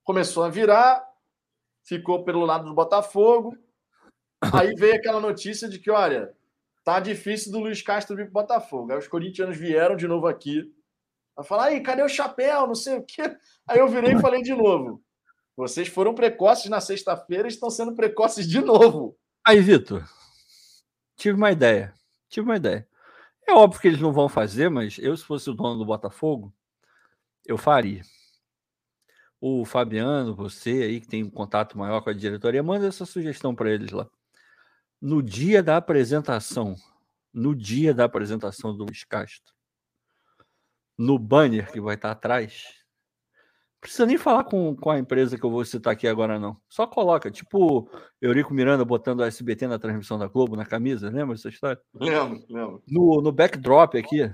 Começou 0.04 0.44
a 0.44 0.50
virar, 0.50 1.06
ficou 1.84 2.24
pelo 2.24 2.46
lado 2.46 2.66
do 2.66 2.74
Botafogo. 2.74 3.58
Aí 4.54 4.74
veio 4.76 4.96
aquela 4.96 5.20
notícia 5.20 5.68
de 5.68 5.78
que, 5.78 5.92
olha, 5.92 6.34
tá 6.86 7.02
difícil 7.02 7.52
do 7.52 7.60
Luiz 7.60 7.82
Castro 7.82 8.16
vir 8.16 8.32
para 8.32 8.44
Botafogo. 8.44 8.94
Aí 8.94 8.98
os 8.98 9.10
corintianos 9.10 9.58
vieram 9.58 9.98
de 9.98 10.08
novo 10.08 10.26
aqui. 10.26 10.74
a 11.36 11.44
falar, 11.44 11.66
aí, 11.66 11.82
cadê 11.82 12.02
o 12.02 12.08
chapéu? 12.08 12.66
Não 12.66 12.76
sei 12.76 12.98
o 12.98 13.04
quê. 13.04 13.24
Aí 13.68 13.80
eu 13.80 13.90
virei 13.90 14.14
e 14.14 14.22
falei 14.22 14.42
de 14.42 14.56
novo. 14.56 15.04
Vocês 15.56 15.88
foram 15.88 16.16
precoces 16.16 16.70
na 16.70 16.82
sexta-feira 16.82 17.48
e 17.48 17.52
estão 17.52 17.70
sendo 17.70 17.96
precoces 17.96 18.48
de 18.48 18.60
novo. 18.60 19.18
Aí, 19.46 19.60
Vitor, 19.60 20.08
tive 21.16 21.38
uma 21.38 21.52
ideia. 21.52 21.94
Tive 22.30 22.46
uma 22.48 22.56
ideia. 22.56 22.88
É 23.48 23.54
óbvio 23.54 23.80
que 23.80 23.88
eles 23.88 24.00
não 24.00 24.12
vão 24.12 24.28
fazer, 24.28 24.70
mas 24.70 24.98
eu, 24.98 25.16
se 25.16 25.24
fosse 25.24 25.50
o 25.50 25.54
dono 25.54 25.78
do 25.78 25.86
Botafogo, 25.86 26.54
eu 27.46 27.58
faria. 27.58 28.02
O 29.40 29.66
Fabiano, 29.66 30.34
você 30.34 30.84
aí 30.84 31.02
que 31.02 31.08
tem 31.08 31.24
um 31.24 31.30
contato 31.30 31.78
maior 31.78 32.02
com 32.02 32.10
a 32.10 32.14
diretoria, 32.14 32.64
manda 32.64 32.88
essa 32.88 33.06
sugestão 33.06 33.54
para 33.54 33.70
eles 33.70 33.92
lá. 33.92 34.10
No 35.02 35.22
dia 35.22 35.62
da 35.62 35.76
apresentação, 35.76 36.76
no 37.34 37.54
dia 37.54 37.94
da 37.94 38.06
apresentação 38.06 38.76
do 38.76 38.86
Luiz 38.86 39.04
Castro, 39.04 39.54
no 40.98 41.20
banner 41.20 41.72
que 41.72 41.82
vai 41.82 41.96
estar 41.96 42.12
atrás, 42.12 42.83
precisa 43.84 44.06
nem 44.06 44.18
falar 44.18 44.46
com, 44.46 44.74
com 44.76 44.90
a 44.90 44.98
empresa 44.98 45.38
que 45.38 45.44
eu 45.44 45.52
vou 45.52 45.64
citar 45.66 45.92
aqui 45.92 46.08
agora, 46.08 46.40
não. 46.40 46.58
Só 46.70 46.88
coloca, 46.88 47.30
tipo 47.30 47.90
Eurico 48.22 48.54
Miranda 48.54 48.86
botando 48.86 49.22
a 49.22 49.28
SBT 49.28 49.68
na 49.68 49.78
transmissão 49.78 50.18
da 50.18 50.28
Globo 50.28 50.56
na 50.56 50.66
camisa, 50.66 51.10
lembra 51.10 51.36
essa 51.36 51.50
história? 51.50 51.82
Lembro, 51.94 52.46
lembro. 52.50 52.84
No, 52.88 53.22
no 53.22 53.32
backdrop 53.32 53.98
aqui, 53.98 54.34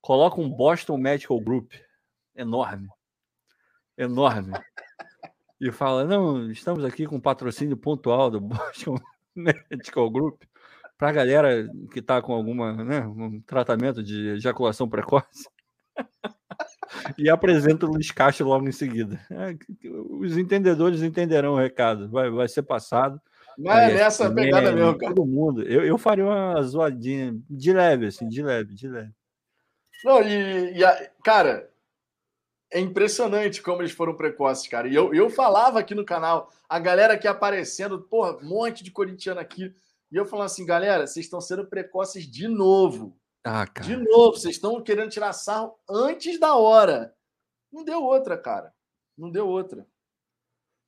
coloca 0.00 0.40
um 0.40 0.48
Boston 0.48 0.96
Medical 0.96 1.40
Group 1.40 1.72
enorme. 2.36 2.88
Enorme. 3.96 4.52
E 5.60 5.72
fala: 5.72 6.04
não, 6.04 6.48
estamos 6.48 6.84
aqui 6.84 7.04
com 7.04 7.20
patrocínio 7.20 7.76
pontual 7.76 8.30
do 8.30 8.38
Boston 8.40 8.96
Medical 9.34 10.08
Group 10.08 10.40
para 10.96 11.08
a 11.08 11.12
galera 11.12 11.68
que 11.92 11.98
está 11.98 12.22
com 12.22 12.32
alguma, 12.32 12.72
né, 12.84 13.00
um 13.06 13.40
tratamento 13.40 14.02
de 14.02 14.36
ejaculação 14.36 14.88
precoce 14.88 15.48
e 17.16 17.28
apresenta 17.28 17.86
o 17.86 17.90
Luiz 17.90 18.10
Castro 18.10 18.46
logo 18.46 18.68
em 18.68 18.72
seguida. 18.72 19.20
É, 19.30 19.56
os 20.10 20.36
entendedores 20.36 21.02
entenderão 21.02 21.54
o 21.54 21.58
recado, 21.58 22.08
vai, 22.08 22.30
vai 22.30 22.48
ser 22.48 22.62
passado. 22.62 23.20
Mas 23.58 23.90
é 23.90 23.94
nessa 23.94 24.32
pegada 24.32 24.70
mesmo, 24.70 24.96
cara. 24.96 25.14
Todo 25.14 25.26
mundo. 25.26 25.62
Eu, 25.62 25.84
eu 25.84 25.98
faria 25.98 26.24
uma 26.24 26.62
zoadinha 26.62 27.36
de 27.50 27.72
leve, 27.72 28.06
assim, 28.06 28.28
de 28.28 28.42
leve, 28.42 28.74
de 28.74 28.86
leve. 28.86 29.12
Não, 30.04 30.22
e, 30.22 30.78
e 30.78 30.84
a, 30.84 31.10
cara, 31.24 31.68
é 32.70 32.78
impressionante 32.78 33.60
como 33.60 33.82
eles 33.82 33.92
foram 33.92 34.14
precoces, 34.14 34.68
cara. 34.68 34.86
E 34.86 34.94
eu, 34.94 35.12
eu 35.12 35.28
falava 35.28 35.80
aqui 35.80 35.94
no 35.94 36.04
canal, 36.04 36.52
a 36.68 36.78
galera 36.78 37.14
aqui 37.14 37.26
aparecendo, 37.26 38.00
porra, 38.00 38.36
um 38.36 38.48
monte 38.48 38.84
de 38.84 38.90
corintiano 38.90 39.40
aqui. 39.40 39.74
E 40.10 40.16
eu 40.16 40.24
falando 40.24 40.46
assim, 40.46 40.64
galera, 40.64 41.06
vocês 41.06 41.26
estão 41.26 41.40
sendo 41.40 41.66
precoces 41.66 42.30
de 42.30 42.46
novo. 42.46 43.16
Ah, 43.44 43.66
cara. 43.66 43.86
De 43.86 43.96
novo, 43.96 44.36
vocês 44.36 44.56
estão 44.56 44.82
querendo 44.82 45.10
tirar 45.10 45.32
sarro 45.32 45.78
antes 45.88 46.38
da 46.38 46.54
hora. 46.56 47.14
Não 47.72 47.84
deu 47.84 48.02
outra, 48.02 48.36
cara. 48.36 48.72
Não 49.16 49.30
deu 49.30 49.46
outra. 49.48 49.86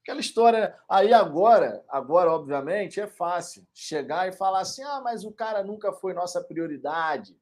Aquela 0.03 0.21
história. 0.21 0.77
Aí 0.89 1.13
agora, 1.13 1.85
agora, 1.89 2.33
obviamente, 2.33 3.01
é 3.01 3.07
fácil 3.07 3.67
chegar 3.75 4.29
e 4.29 4.33
falar 4.33 4.61
assim: 4.61 4.83
ah, 4.83 5.01
mas 5.03 5.25
o 5.25 5.33
cara 5.33 5.63
nunca 5.63 5.93
foi 5.93 6.15
nossa 6.15 6.43
prioridade. 6.43 7.37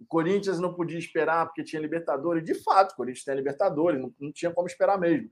O 0.00 0.06
Corinthians 0.06 0.58
não 0.58 0.74
podia 0.74 0.98
esperar 0.98 1.46
porque 1.46 1.64
tinha 1.64 1.80
Libertadores. 1.80 2.44
De 2.44 2.54
fato, 2.54 2.92
o 2.92 2.96
Corinthians 2.96 3.24
tem 3.24 3.34
Libertadores, 3.34 4.00
não, 4.00 4.12
não 4.18 4.32
tinha 4.32 4.52
como 4.52 4.66
esperar 4.66 4.98
mesmo. 4.98 5.30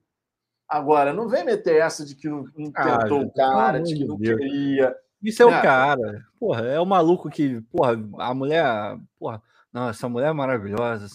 Agora, 0.68 1.12
não 1.12 1.28
vem 1.28 1.44
meter 1.44 1.76
essa 1.76 2.04
de 2.04 2.14
que 2.14 2.28
não, 2.28 2.44
não 2.56 2.72
ah, 2.74 2.98
tentou 2.98 3.22
o 3.22 3.32
cara, 3.32 3.80
de 3.80 3.94
que 3.94 4.04
não 4.04 4.16
Deus. 4.16 4.38
queria. 4.38 4.96
Isso 5.22 5.42
é 5.42 5.46
o 5.46 5.50
é. 5.50 5.62
cara. 5.62 6.26
Porra, 6.38 6.62
é 6.62 6.80
o 6.80 6.86
maluco 6.86 7.30
que, 7.30 7.60
porra, 7.62 7.92
a 8.18 8.34
mulher, 8.34 8.64
porra, 9.18 9.42
não, 9.72 9.88
essa 9.88 10.08
mulher 10.08 10.30
é 10.30 10.32
maravilhosa. 10.32 11.06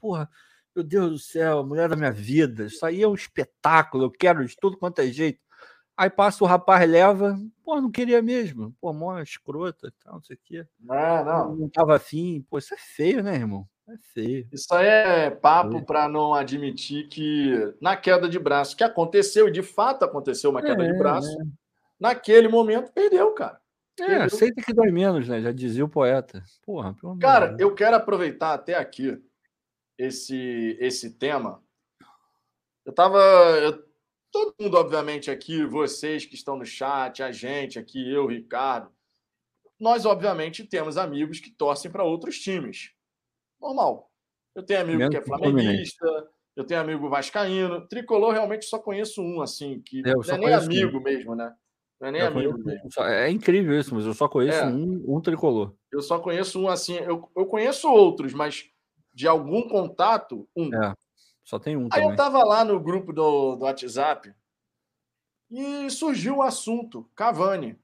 Porra, 0.00 0.30
meu 0.74 0.84
Deus 0.84 1.10
do 1.10 1.18
céu, 1.18 1.58
a 1.58 1.64
mulher 1.64 1.88
da 1.88 1.96
minha 1.96 2.12
vida. 2.12 2.66
Isso 2.66 2.84
aí 2.84 3.02
é 3.02 3.08
um 3.08 3.14
espetáculo, 3.14 4.04
eu 4.04 4.10
quero 4.10 4.46
de 4.46 4.56
tudo 4.56 4.76
quanto 4.76 5.00
é 5.00 5.06
jeito. 5.06 5.40
Aí 5.96 6.10
passa 6.10 6.44
o 6.44 6.46
rapaz, 6.46 6.88
leva, 6.88 7.38
pô, 7.64 7.80
não 7.80 7.90
queria 7.90 8.20
mesmo. 8.20 8.74
Pô, 8.80 8.92
mó 8.92 9.18
escrota, 9.18 9.90
tal, 10.04 10.14
não 10.14 10.22
sei 10.22 10.36
o 10.36 10.40
quê. 10.44 10.66
Não, 10.78 11.24
não. 11.24 11.56
Não 11.56 11.68
tava 11.70 11.96
afim. 11.96 12.44
Pô, 12.50 12.58
isso 12.58 12.74
é 12.74 12.76
feio, 12.78 13.22
né, 13.22 13.34
irmão? 13.34 13.66
É 13.88 13.94
feio. 14.12 14.46
Isso 14.52 14.74
aí 14.74 14.86
é 14.86 15.30
papo 15.30 15.82
para 15.86 16.06
não 16.08 16.34
admitir 16.34 17.08
que 17.08 17.74
na 17.80 17.96
queda 17.96 18.28
de 18.28 18.38
braço, 18.38 18.76
que 18.76 18.84
aconteceu, 18.84 19.48
e 19.48 19.52
de 19.52 19.62
fato 19.62 20.04
aconteceu 20.04 20.50
uma 20.50 20.60
queda 20.60 20.84
é, 20.84 20.92
de 20.92 20.98
braço, 20.98 21.30
é 21.40 21.44
naquele 21.98 22.48
momento, 22.48 22.92
perdeu, 22.92 23.32
cara. 23.32 23.60
É, 23.98 24.06
perdeu. 24.06 24.22
aceita 24.24 24.62
que 24.62 24.74
dói 24.74 24.90
menos, 24.90 25.28
né? 25.28 25.40
Já 25.40 25.52
dizia 25.52 25.84
o 25.84 25.88
poeta. 25.88 26.42
Porra, 26.64 26.94
pelo 26.94 27.18
Cara, 27.18 27.56
eu 27.58 27.74
quero 27.74 27.96
aproveitar 27.96 28.54
até 28.54 28.74
aqui 28.74 29.22
esse, 29.98 30.76
esse 30.80 31.10
tema. 31.18 31.62
Eu 32.84 32.92
tava. 32.92 33.18
Eu, 33.62 33.84
todo 34.30 34.54
mundo, 34.60 34.76
obviamente, 34.76 35.30
aqui, 35.30 35.64
vocês 35.64 36.26
que 36.26 36.34
estão 36.34 36.56
no 36.56 36.64
chat, 36.66 37.22
a 37.22 37.32
gente 37.32 37.78
aqui, 37.78 38.12
eu, 38.12 38.26
Ricardo. 38.26 38.94
Nós, 39.78 40.06
obviamente, 40.06 40.64
temos 40.64 40.96
amigos 40.96 41.40
que 41.40 41.50
torcem 41.50 41.90
para 41.90 42.04
outros 42.04 42.38
times. 42.38 42.92
Normal. 43.60 44.10
Eu 44.54 44.62
tenho 44.62 44.80
amigo 44.80 45.10
que 45.10 45.16
é 45.16 45.22
flamenguista, 45.22 46.06
eu 46.54 46.64
tenho 46.64 46.80
amigo 46.80 47.10
vascaíno. 47.10 47.86
Tricolor, 47.86 48.32
realmente, 48.32 48.64
só 48.64 48.78
conheço 48.78 49.20
um, 49.20 49.42
assim, 49.42 49.80
que 49.80 50.00
é, 50.00 50.14
não 50.14 50.22
é 50.22 50.38
nem 50.38 50.54
amigo 50.54 50.98
um. 50.98 51.02
mesmo, 51.02 51.34
né? 51.34 51.54
Não 52.00 52.08
é 52.08 52.12
nem 52.12 52.20
eu 52.20 52.26
amigo 52.28 52.58
mesmo. 52.58 52.88
É 53.04 53.30
incrível 53.30 53.78
isso, 53.78 53.94
mas 53.94 54.04
eu 54.04 54.14
só 54.14 54.28
conheço 54.28 54.58
é. 54.58 54.66
um, 54.66 55.16
um 55.16 55.20
tricolor. 55.20 55.74
Eu 55.90 56.02
só 56.02 56.18
conheço 56.18 56.60
um 56.60 56.68
assim. 56.68 56.94
Eu, 56.96 57.30
eu 57.34 57.46
conheço 57.46 57.88
outros, 57.88 58.34
mas 58.34 58.68
de 59.14 59.26
algum 59.26 59.66
contato, 59.68 60.46
um. 60.54 60.74
É, 60.74 60.94
só 61.42 61.58
tem 61.58 61.76
um. 61.76 61.84
Aí 61.84 61.90
também. 61.90 62.10
eu 62.10 62.16
tava 62.16 62.44
lá 62.44 62.64
no 62.64 62.78
grupo 62.78 63.12
do, 63.12 63.56
do 63.56 63.64
WhatsApp 63.64 64.34
e 65.50 65.88
surgiu 65.90 66.36
o 66.36 66.42
assunto 66.42 67.08
Cavani. 67.14 67.78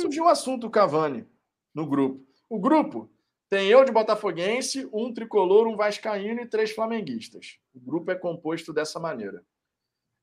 surgiu 0.00 0.24
o 0.24 0.28
assunto 0.28 0.68
Cavani 0.68 1.26
no 1.74 1.86
grupo. 1.86 2.26
O 2.48 2.58
grupo 2.58 3.10
tem 3.48 3.68
eu 3.68 3.84
de 3.84 3.92
Botafoguense, 3.92 4.88
um 4.92 5.12
tricolor, 5.14 5.66
um 5.66 5.76
vascaíno 5.76 6.42
e 6.42 6.46
três 6.46 6.72
flamenguistas. 6.72 7.58
O 7.74 7.80
grupo 7.80 8.10
é 8.10 8.14
composto 8.14 8.72
dessa 8.72 9.00
maneira. 9.00 9.42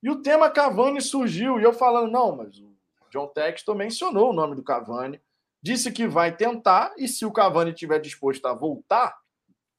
E 0.03 0.09
o 0.09 0.21
tema 0.21 0.51
Cavani 0.51 1.01
surgiu, 1.01 1.59
e 1.59 1.63
eu 1.63 1.73
falando, 1.73 2.11
não, 2.11 2.35
mas 2.35 2.59
o 2.59 2.74
John 3.15 3.27
Textor 3.27 3.75
mencionou 3.75 4.31
o 4.31 4.33
nome 4.33 4.55
do 4.55 4.63
Cavani, 4.63 5.21
disse 5.61 5.89
que 5.89 6.05
vai 6.05 6.35
tentar, 6.35 6.93
e 6.97 7.07
se 7.07 7.25
o 7.25 7.31
Cavani 7.31 7.71
estiver 7.71 7.97
disposto 7.99 8.45
a 8.45 8.53
voltar, 8.53 9.17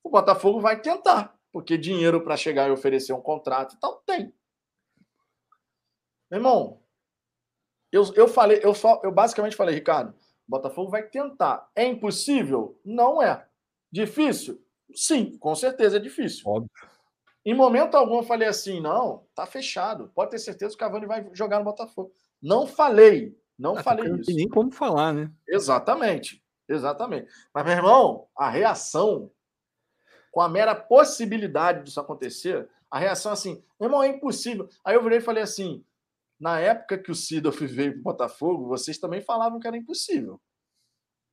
o 0.02 0.08
Botafogo 0.08 0.58
vai 0.58 0.80
tentar, 0.80 1.38
porque 1.52 1.76
dinheiro 1.76 2.22
para 2.22 2.34
chegar 2.34 2.66
e 2.66 2.72
oferecer 2.72 3.12
um 3.12 3.20
contrato 3.20 3.74
e 3.74 3.78
tal, 3.78 3.96
tem. 4.06 4.32
Meu 6.30 6.38
irmão, 6.38 6.80
eu, 7.92 8.10
eu 8.14 8.26
falei, 8.26 8.58
eu, 8.62 8.74
só, 8.74 9.02
eu 9.04 9.12
basicamente 9.12 9.54
falei, 9.54 9.74
Ricardo, 9.74 10.10
o 10.48 10.50
Botafogo 10.50 10.90
vai 10.90 11.02
tentar. 11.02 11.70
É 11.76 11.84
impossível? 11.84 12.80
Não 12.82 13.20
é. 13.20 13.46
Difícil? 13.92 14.64
Sim, 14.94 15.36
com 15.36 15.54
certeza 15.54 15.98
é 15.98 16.00
difícil. 16.00 16.42
Óbvio. 16.46 16.70
Em 17.44 17.54
momento 17.54 17.96
algum 17.96 18.16
eu 18.16 18.22
falei 18.22 18.48
assim: 18.48 18.80
não, 18.80 19.24
tá 19.34 19.46
fechado. 19.46 20.10
Pode 20.14 20.30
ter 20.30 20.38
certeza 20.38 20.70
que 20.70 20.76
o 20.76 20.86
Cavani 20.86 21.06
vai 21.06 21.28
jogar 21.32 21.58
no 21.58 21.64
Botafogo. 21.64 22.12
Não 22.42 22.66
falei, 22.66 23.36
não 23.58 23.76
ah, 23.76 23.82
falei 23.82 24.12
isso. 24.14 24.32
nem 24.32 24.48
como 24.48 24.70
falar, 24.70 25.12
né? 25.12 25.30
Exatamente, 25.48 26.42
exatamente. 26.68 27.28
Mas, 27.52 27.64
meu 27.64 27.74
irmão, 27.74 28.28
a 28.36 28.48
reação, 28.48 29.30
com 30.30 30.40
a 30.40 30.48
mera 30.48 30.74
possibilidade 30.74 31.84
disso 31.84 32.00
acontecer, 32.00 32.68
a 32.90 32.98
reação 32.98 33.32
assim, 33.32 33.62
meu 33.80 33.88
irmão, 33.88 34.02
é 34.02 34.08
impossível. 34.08 34.68
Aí 34.84 34.94
eu 34.94 35.02
virei 35.02 35.18
e 35.18 35.22
falei 35.22 35.42
assim: 35.42 35.84
na 36.38 36.60
época 36.60 36.98
que 36.98 37.10
o 37.10 37.14
Sidorf 37.14 37.66
veio 37.66 37.92
para 37.92 38.00
o 38.00 38.04
Botafogo, 38.04 38.68
vocês 38.68 38.98
também 38.98 39.20
falavam 39.20 39.58
que 39.58 39.66
era 39.66 39.76
impossível. 39.76 40.40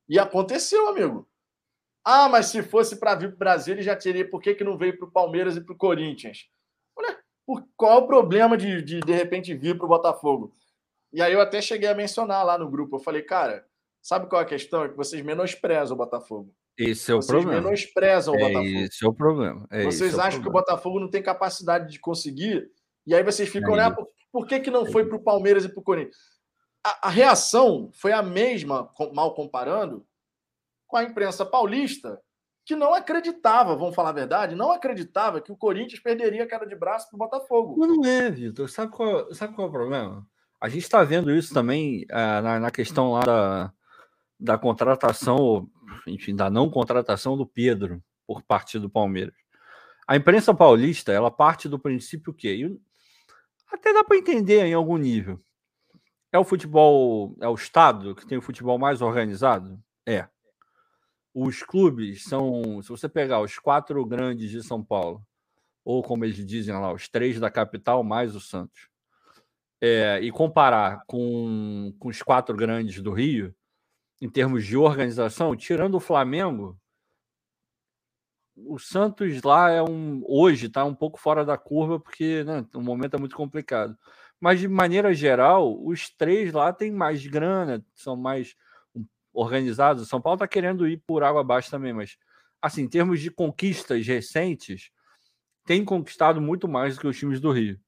E 0.08 0.18
aconteceu, 0.18 0.88
amigo. 0.88 1.28
Ah, 2.04 2.28
mas 2.28 2.46
se 2.46 2.62
fosse 2.62 2.96
para 2.96 3.14
vir 3.14 3.28
para 3.28 3.34
o 3.34 3.38
Brasil, 3.38 3.74
ele 3.74 3.82
já 3.82 3.96
teria. 3.96 4.28
Por 4.28 4.40
que, 4.40 4.54
que 4.54 4.64
não 4.64 4.76
veio 4.76 4.98
para 4.98 5.08
o 5.08 5.10
Palmeiras 5.10 5.56
e 5.56 5.60
para 5.60 5.72
o 5.72 5.78
Corinthians? 5.78 6.50
Olha, 6.94 7.18
por, 7.46 7.66
qual 7.76 7.92
é 7.92 8.02
o 8.02 8.06
problema 8.06 8.56
de, 8.56 8.82
de, 8.82 9.00
de 9.00 9.12
repente, 9.12 9.54
vir 9.54 9.76
para 9.76 9.86
o 9.86 9.88
Botafogo? 9.88 10.54
E 11.14 11.22
aí 11.22 11.32
eu 11.32 11.40
até 11.40 11.62
cheguei 11.62 11.88
a 11.88 11.94
mencionar 11.94 12.44
lá 12.44 12.58
no 12.58 12.68
grupo. 12.68 12.96
Eu 12.96 13.00
falei, 13.00 13.22
cara, 13.22 13.64
sabe 14.02 14.26
qual 14.28 14.42
é 14.42 14.44
a 14.44 14.48
questão? 14.48 14.82
É 14.82 14.88
que 14.88 14.96
vocês 14.96 15.24
menosprezam 15.24 15.94
o 15.94 15.98
Botafogo. 15.98 16.52
Esse 16.76 17.12
é 17.12 17.14
o 17.14 17.22
vocês 17.22 17.30
problema. 17.30 17.52
Vocês 17.52 17.64
menosprezam 17.64 18.34
o 18.34 18.36
é 18.36 18.40
Botafogo. 18.40 18.66
Esse 18.66 19.04
é 19.04 19.08
o 19.08 19.14
problema. 19.14 19.66
É 19.70 19.84
vocês 19.84 20.14
é 20.14 20.16
acham 20.16 20.18
problema. 20.18 20.42
que 20.42 20.48
o 20.48 20.52
Botafogo 20.52 20.98
não 20.98 21.08
tem 21.08 21.22
capacidade 21.22 21.92
de 21.92 22.00
conseguir. 22.00 22.68
E 23.06 23.14
aí 23.14 23.22
vocês 23.22 23.48
ficam, 23.48 23.76
né? 23.76 23.88
Por, 23.90 24.08
por 24.32 24.44
que, 24.44 24.58
que 24.58 24.72
não 24.72 24.84
foi 24.84 25.06
para 25.06 25.16
o 25.16 25.22
Palmeiras 25.22 25.64
e 25.64 25.68
para 25.68 25.78
o 25.78 25.84
Corinthians? 25.84 26.16
A, 26.84 27.06
a 27.06 27.10
reação 27.10 27.90
foi 27.94 28.10
a 28.10 28.20
mesma, 28.20 28.90
mal 29.12 29.36
comparando, 29.36 30.04
com 30.88 30.96
a 30.96 31.04
imprensa 31.04 31.46
paulista, 31.46 32.20
que 32.66 32.74
não 32.74 32.92
acreditava, 32.92 33.76
vamos 33.76 33.94
falar 33.94 34.08
a 34.08 34.14
verdade, 34.14 34.56
não 34.56 34.72
acreditava 34.72 35.40
que 35.40 35.52
o 35.52 35.56
Corinthians 35.56 36.00
perderia 36.00 36.42
a 36.42 36.46
queda 36.46 36.66
de 36.66 36.74
braço 36.74 37.08
para 37.08 37.16
o 37.16 37.18
Botafogo. 37.18 37.86
Não 37.86 38.04
é, 38.04 38.28
Vitor. 38.30 38.68
Sabe 38.68 38.90
qual, 38.90 39.32
sabe 39.32 39.54
qual 39.54 39.68
é 39.68 39.70
o 39.70 39.72
problema? 39.72 40.33
A 40.60 40.68
gente 40.68 40.82
está 40.82 41.02
vendo 41.04 41.34
isso 41.34 41.52
também 41.52 42.04
uh, 42.04 42.42
na, 42.42 42.60
na, 42.60 42.70
questão 42.70 43.12
lá 43.12 43.22
da, 43.22 43.72
da 44.40 44.58
contratação, 44.58 45.68
enfim, 46.06 46.34
da 46.34 46.48
não 46.48 46.70
contratação 46.70 47.36
do 47.36 47.46
Pedro 47.46 48.02
por 48.26 48.42
parte 48.42 48.78
do 48.78 48.88
Palmeiras. 48.88 49.34
A 50.06 50.16
imprensa 50.16 50.54
paulista, 50.54 51.12
ela 51.12 51.30
parte 51.30 51.68
do 51.68 51.78
princípio 51.78 52.32
que 52.32 52.78
até 53.70 53.92
dá 53.92 54.04
para 54.04 54.16
entender 54.16 54.64
em 54.64 54.74
algum 54.74 54.96
nível. 54.96 55.40
É 56.32 56.38
o 56.38 56.44
futebol, 56.44 57.36
é 57.40 57.48
o 57.48 57.54
estado 57.54 58.14
que 58.14 58.26
tem 58.26 58.38
o 58.38 58.42
futebol 58.42 58.78
mais 58.78 59.00
organizado? 59.00 59.78
É 60.06 60.28
os 61.34 61.64
clubes 61.64 62.22
são, 62.22 62.80
se 62.80 62.88
você 62.88 63.08
pegar 63.08 63.40
os 63.40 63.58
quatro 63.58 64.06
grandes 64.06 64.50
de 64.50 64.62
São 64.62 64.82
Paulo, 64.84 65.20
ou 65.84 66.00
como 66.00 66.24
eles 66.24 66.36
dizem 66.46 66.72
lá, 66.72 66.92
os 66.92 67.08
três 67.08 67.40
da 67.40 67.50
capital 67.50 68.04
mais 68.04 68.36
o 68.36 68.40
Santos, 68.40 68.88
é, 69.86 70.18
e 70.22 70.30
comparar 70.30 71.04
com, 71.06 71.94
com 71.98 72.08
os 72.08 72.22
quatro 72.22 72.56
grandes 72.56 73.02
do 73.02 73.12
Rio, 73.12 73.54
em 74.18 74.30
termos 74.30 74.64
de 74.64 74.78
organização, 74.78 75.54
tirando 75.54 75.96
o 75.96 76.00
Flamengo, 76.00 76.80
o 78.56 78.78
Santos 78.78 79.42
lá 79.42 79.70
é 79.70 79.82
um 79.82 80.22
hoje 80.26 80.68
está 80.68 80.86
um 80.86 80.94
pouco 80.94 81.20
fora 81.20 81.44
da 81.44 81.58
curva 81.58 82.00
porque 82.00 82.42
né, 82.44 82.64
o 82.74 82.80
momento 82.80 83.16
é 83.16 83.18
muito 83.18 83.36
complicado. 83.36 83.94
Mas 84.40 84.58
de 84.60 84.68
maneira 84.68 85.12
geral, 85.12 85.78
os 85.84 86.08
três 86.08 86.50
lá 86.50 86.72
têm 86.72 86.90
mais 86.90 87.26
grana, 87.26 87.84
são 87.94 88.16
mais 88.16 88.56
organizados. 89.34 90.08
São 90.08 90.20
Paulo 90.20 90.36
está 90.36 90.48
querendo 90.48 90.88
ir 90.88 91.02
por 91.06 91.22
água 91.22 91.42
abaixo 91.42 91.70
também, 91.70 91.92
mas 91.92 92.16
assim, 92.62 92.84
em 92.84 92.88
termos 92.88 93.20
de 93.20 93.30
conquistas 93.30 94.06
recentes, 94.06 94.90
tem 95.66 95.84
conquistado 95.84 96.40
muito 96.40 96.66
mais 96.66 96.94
do 96.94 97.02
que 97.02 97.06
os 97.06 97.18
times 97.18 97.38
do 97.38 97.52
Rio. 97.52 97.78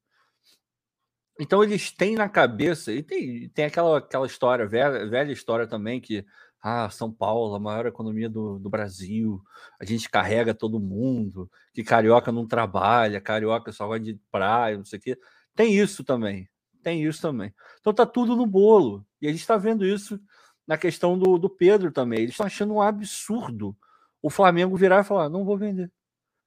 Então 1.39 1.63
eles 1.63 1.91
têm 1.91 2.15
na 2.15 2.29
cabeça, 2.29 2.93
e 2.93 3.03
tem, 3.03 3.49
tem 3.51 3.67
aquela, 3.67 3.99
aquela 3.99 4.27
história, 4.27 4.67
velha, 4.67 5.07
velha 5.07 5.33
história 5.33 5.67
também, 5.67 6.01
que 6.01 6.25
ah, 6.63 6.89
São 6.91 7.13
Paulo, 7.13 7.55
a 7.55 7.61
maior 7.61 7.87
economia 7.87 8.29
do, 8.29 8.59
do 8.59 8.71
Brasil, 8.71 9.41
a 9.79 9.85
gente 9.85 10.09
carrega 10.09 10.55
todo 10.55 10.81
mundo, 10.81 11.51
que 11.73 11.85
carioca 11.85 12.33
não 12.33 12.47
trabalha, 12.47 13.21
carioca 13.21 13.71
só 13.71 13.87
vai 13.87 14.01
de 14.01 14.19
praia, 14.31 14.79
não 14.79 14.85
sei 14.85 14.99
o 14.99 15.03
quê. 15.03 15.19
Tem 15.55 15.75
isso 15.79 16.03
também, 16.03 16.49
tem 16.83 17.05
isso 17.05 17.21
também. 17.23 17.55
Então 17.81 17.93
tá 17.93 18.07
tudo 18.07 18.35
no 18.35 18.47
bolo. 18.47 19.07
E 19.21 19.29
a 19.29 19.31
gente 19.31 19.41
está 19.41 19.57
vendo 19.57 19.85
isso 19.85 20.21
na 20.67 20.77
questão 20.77 21.19
do, 21.19 21.39
do 21.39 21.49
Pedro 21.49 21.93
também. 21.93 22.21
Eles 22.21 22.33
estão 22.33 22.47
achando 22.47 22.75
um 22.75 22.83
absurdo 22.83 23.77
o 24.21 24.31
Flamengo 24.31 24.77
virar 24.77 25.01
e 25.01 25.05
falar: 25.05 25.29
não 25.29 25.45
vou 25.45 25.57
vender. 25.57 25.91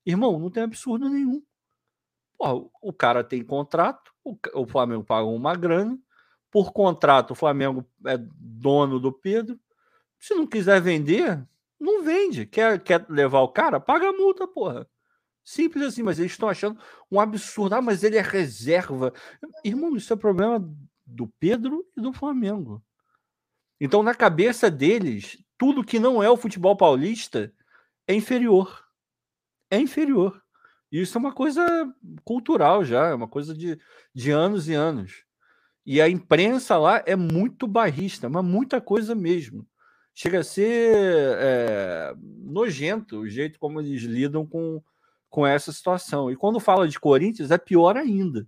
Irmão, 0.06 0.38
não 0.38 0.52
tem 0.52 0.64
absurdo 0.64 1.10
nenhum. 1.10 1.42
Porra, 2.38 2.70
o 2.82 2.92
cara 2.92 3.24
tem 3.24 3.44
contrato, 3.44 4.14
o, 4.24 4.38
o 4.54 4.68
Flamengo 4.68 5.04
paga 5.04 5.26
uma 5.26 5.56
grana. 5.56 5.98
Por 6.52 6.72
contrato, 6.72 7.32
o 7.32 7.36
Flamengo 7.36 7.86
é 8.06 8.18
dono 8.18 9.00
do 9.00 9.12
Pedro. 9.12 9.60
Se 10.18 10.34
não 10.34 10.48
quiser 10.48 10.82
vender, 10.82 11.46
não 11.80 12.04
vende. 12.04 12.46
Quer, 12.46 12.80
quer 12.84 13.06
levar 13.08 13.42
o 13.42 13.50
cara? 13.50 13.80
Paga 13.80 14.10
a 14.10 14.14
multa, 14.14 14.48
porra. 14.48 14.88
Simples 15.44 15.84
assim, 15.84 16.04
mas 16.04 16.20
eles 16.20 16.32
estão 16.32 16.50
achando 16.50 16.80
um 17.12 17.20
absurdo. 17.20 17.76
Ah, 17.76 17.82
mas 17.82 18.04
ele 18.04 18.18
é 18.18 18.22
reserva. 18.22 19.14
Irmão, 19.64 19.96
isso 19.96 20.12
é 20.12 20.16
problema 20.16 20.60
do 21.06 21.28
Pedro 21.40 21.86
e 21.98 22.02
do 22.02 22.14
Flamengo. 22.14 22.84
Então, 23.80 24.04
na 24.04 24.14
cabeça 24.14 24.70
deles, 24.70 25.38
tudo 25.58 25.84
que 25.84 26.00
não 26.00 26.22
é 26.22 26.30
o 26.30 26.38
futebol 26.38 26.76
paulista 26.76 27.54
é 28.08 28.14
inferior. 28.14 28.86
É 29.72 29.80
inferior. 29.80 30.42
Isso 30.92 31.18
é 31.18 31.20
uma 31.20 31.34
coisa 31.34 31.66
cultural 32.24 32.84
já, 32.84 33.08
é 33.08 33.14
uma 33.14 33.28
coisa 33.28 33.54
de, 33.54 33.80
de 34.14 34.32
anos 34.32 34.68
e 34.68 34.74
anos. 34.74 35.24
E 35.86 36.02
a 36.02 36.10
imprensa 36.10 36.78
lá 36.78 37.04
é 37.06 37.16
muito 37.16 37.68
barrista, 37.68 38.30
mas 38.30 38.44
muita 38.44 38.80
coisa 38.82 39.16
mesmo. 39.16 39.66
Chega 40.14 40.40
a 40.40 40.44
ser 40.44 40.94
é, 41.40 42.14
nojento 42.18 43.20
o 43.20 43.28
jeito 43.28 43.58
como 43.60 43.80
eles 43.80 44.04
lidam 44.04 44.46
com, 44.46 44.82
com 45.30 45.48
essa 45.48 45.72
situação. 45.72 46.30
E 46.32 46.36
quando 46.36 46.60
fala 46.60 46.88
de 46.88 47.00
Corinthians, 47.00 47.52
é 47.52 47.58
pior 47.58 47.96
ainda. 47.96 48.48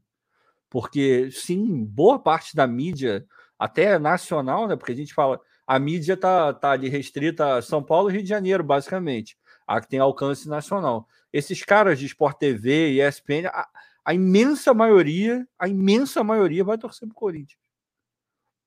Porque, 0.69 1.29
sim, 1.31 1.83
boa 1.85 2.19
parte 2.19 2.55
da 2.55 2.67
mídia 2.67 3.25
até 3.57 3.99
nacional, 3.99 4.67
né? 4.67 4.75
Porque 4.75 4.91
a 4.91 4.95
gente 4.95 5.13
fala, 5.13 5.39
a 5.67 5.79
mídia 5.79 6.17
tá, 6.17 6.53
tá 6.53 6.71
ali 6.71 6.89
restrita 6.89 7.57
a 7.57 7.61
São 7.61 7.83
Paulo 7.83 8.09
e 8.09 8.13
Rio 8.13 8.23
de 8.23 8.29
Janeiro, 8.29 8.63
basicamente. 8.63 9.37
A 9.65 9.79
que 9.79 9.87
tem 9.87 9.99
alcance 9.99 10.49
nacional. 10.49 11.07
Esses 11.31 11.63
caras 11.63 11.99
de 11.99 12.05
Sport 12.05 12.37
TV 12.37 12.93
e 12.93 13.01
ESPN, 13.01 13.47
a, 13.47 13.69
a 14.03 14.13
imensa 14.13 14.73
maioria, 14.73 15.47
a 15.57 15.67
imensa 15.67 16.23
maioria 16.23 16.63
vai 16.63 16.77
torcer 16.77 17.07
pro 17.07 17.15
Corinthians. 17.15 17.59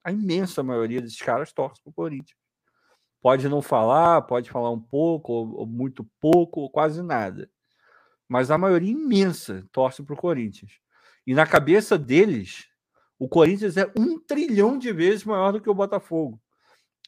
A 0.03 0.12
imensa 0.12 0.62
maioria 0.62 1.01
desses 1.01 1.20
caras 1.20 1.53
torce 1.53 1.82
pro 1.82 1.93
Corinthians. 1.93 2.39
Pode 3.20 3.49
não 3.49 3.62
falar, 3.62 4.23
pode 4.23 4.51
falar 4.51 4.70
um 4.70 4.81
pouco, 4.81 5.32
ou, 5.32 5.55
ou 5.61 5.66
muito 5.66 6.05
pouco, 6.20 6.61
ou 6.61 6.70
quase 6.70 7.03
nada. 7.03 7.51
Mas 8.28 8.51
a 8.51 8.59
maioria 8.59 8.93
imensa 8.93 9.66
torce 9.73 10.03
pro 10.03 10.16
Corinthians. 10.16 10.73
E 11.27 11.35
na 11.35 11.47
cabeça 11.47 11.99
deles, 11.99 12.66
o 13.19 13.28
Corinthians 13.28 13.77
é 13.77 13.91
um 13.99 14.19
trilhão 14.19 14.78
de 14.78 14.93
vezes 14.93 15.24
maior 15.24 15.53
do 15.53 15.61
que 15.61 15.70
o 15.70 15.74
Botafogo. 15.74 16.41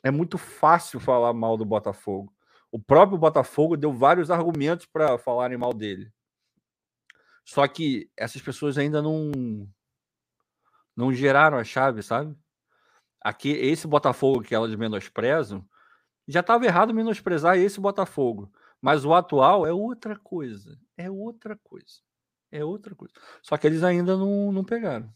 É 0.03 0.11
muito 0.11 0.39
fácil 0.39 1.01
falar 1.01 1.33
mal 1.33 1.57
do 1.57 1.65
Botafogo. 1.65 2.33
O 2.71 2.79
próprio 2.79 3.19
Botafogo 3.19 3.77
deu 3.77 3.93
vários 3.93 4.31
argumentos 4.31 4.87
para 4.87 5.17
falarem 5.19 5.57
mal 5.57 5.73
dele. 5.73 6.13
Só 7.45 7.67
que 7.69 8.11
essas 8.17 8.43
pessoas 8.43 8.77
ainda 8.77 9.01
não 9.01 9.31
não 10.97 11.13
geraram 11.13 11.59
a 11.59 11.65
chave, 11.65 12.03
sabe? 12.03 12.35
Aqui 13.21 13.51
esse 13.51 13.87
Botafogo 13.87 14.43
que 14.43 14.55
elas 14.55 14.75
menosprezam, 14.75 15.67
já 16.27 16.41
estava 16.41 16.65
errado 16.65 16.95
menosprezar 16.95 17.57
esse 17.59 17.81
Botafogo, 17.81 18.53
mas 18.81 19.05
o 19.05 19.15
atual 19.15 19.67
é 19.67 19.73
outra 19.73 20.17
coisa, 20.19 20.79
é 20.97 21.11
outra 21.11 21.57
coisa. 21.57 22.01
É 22.51 22.65
outra 22.65 22.95
coisa. 22.95 23.13
Só 23.43 23.57
que 23.57 23.67
eles 23.67 23.83
ainda 23.83 24.17
não, 24.17 24.53
não 24.53 24.65
pegaram. 24.65 25.13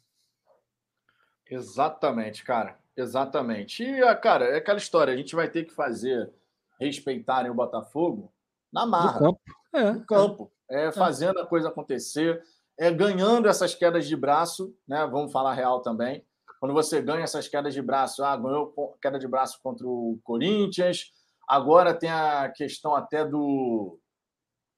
Exatamente, 1.49 2.45
cara. 2.45 2.79
Exatamente. 2.97 3.83
E, 3.83 4.03
ah, 4.03 4.15
cara, 4.15 4.47
é 4.47 4.57
aquela 4.57 4.79
história, 4.79 5.13
a 5.13 5.17
gente 5.17 5.35
vai 5.35 5.49
ter 5.49 5.65
que 5.65 5.73
fazer 5.73 6.33
respeitarem 6.81 7.51
o 7.51 7.55
Botafogo 7.55 8.33
na 8.73 8.87
marra. 8.87 9.13
No 9.15 9.19
campo. 9.19 9.41
É, 9.73 9.93
no 9.93 10.07
campo. 10.07 10.53
É, 10.69 10.87
é, 10.87 10.93
fazendo 10.93 11.39
a 11.39 11.47
coisa 11.47 11.69
acontecer, 11.69 12.43
é 12.79 12.91
ganhando 12.91 13.49
essas 13.49 13.75
quedas 13.75 14.07
de 14.07 14.17
braço, 14.17 14.75
né? 14.89 15.07
Vamos 15.07 15.33
falar 15.33 15.55
real 15.55 15.83
também. 15.83 16.25
Quando 16.59 16.75
você 16.75 17.01
ganha 17.01 17.25
essas 17.25 17.49
quedas 17.49 17.75
de 17.75 17.83
braço, 17.83 18.25
ah, 18.25 18.37
ganhou 18.37 18.75
queda 19.01 19.19
de 19.19 19.29
braço 19.29 19.61
contra 19.63 19.87
o 19.87 20.19
Corinthians, 20.23 21.13
agora 21.49 21.95
tem 21.95 22.11
a 22.11 22.49
questão 22.51 22.95
até 22.95 23.25
do, 23.25 23.99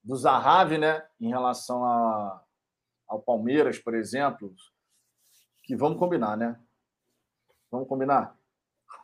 do 0.03 0.15
Zahavi, 0.15 0.77
né? 0.77 1.03
Em 1.19 1.29
relação 1.29 1.83
a, 1.83 2.43
ao 3.07 3.21
Palmeiras, 3.21 3.79
por 3.79 3.95
exemplo 3.95 4.53
que 5.63 5.75
vamos 5.75 5.97
combinar, 5.97 6.37
né? 6.37 6.59
Vamos 7.71 7.87
combinar. 7.87 8.37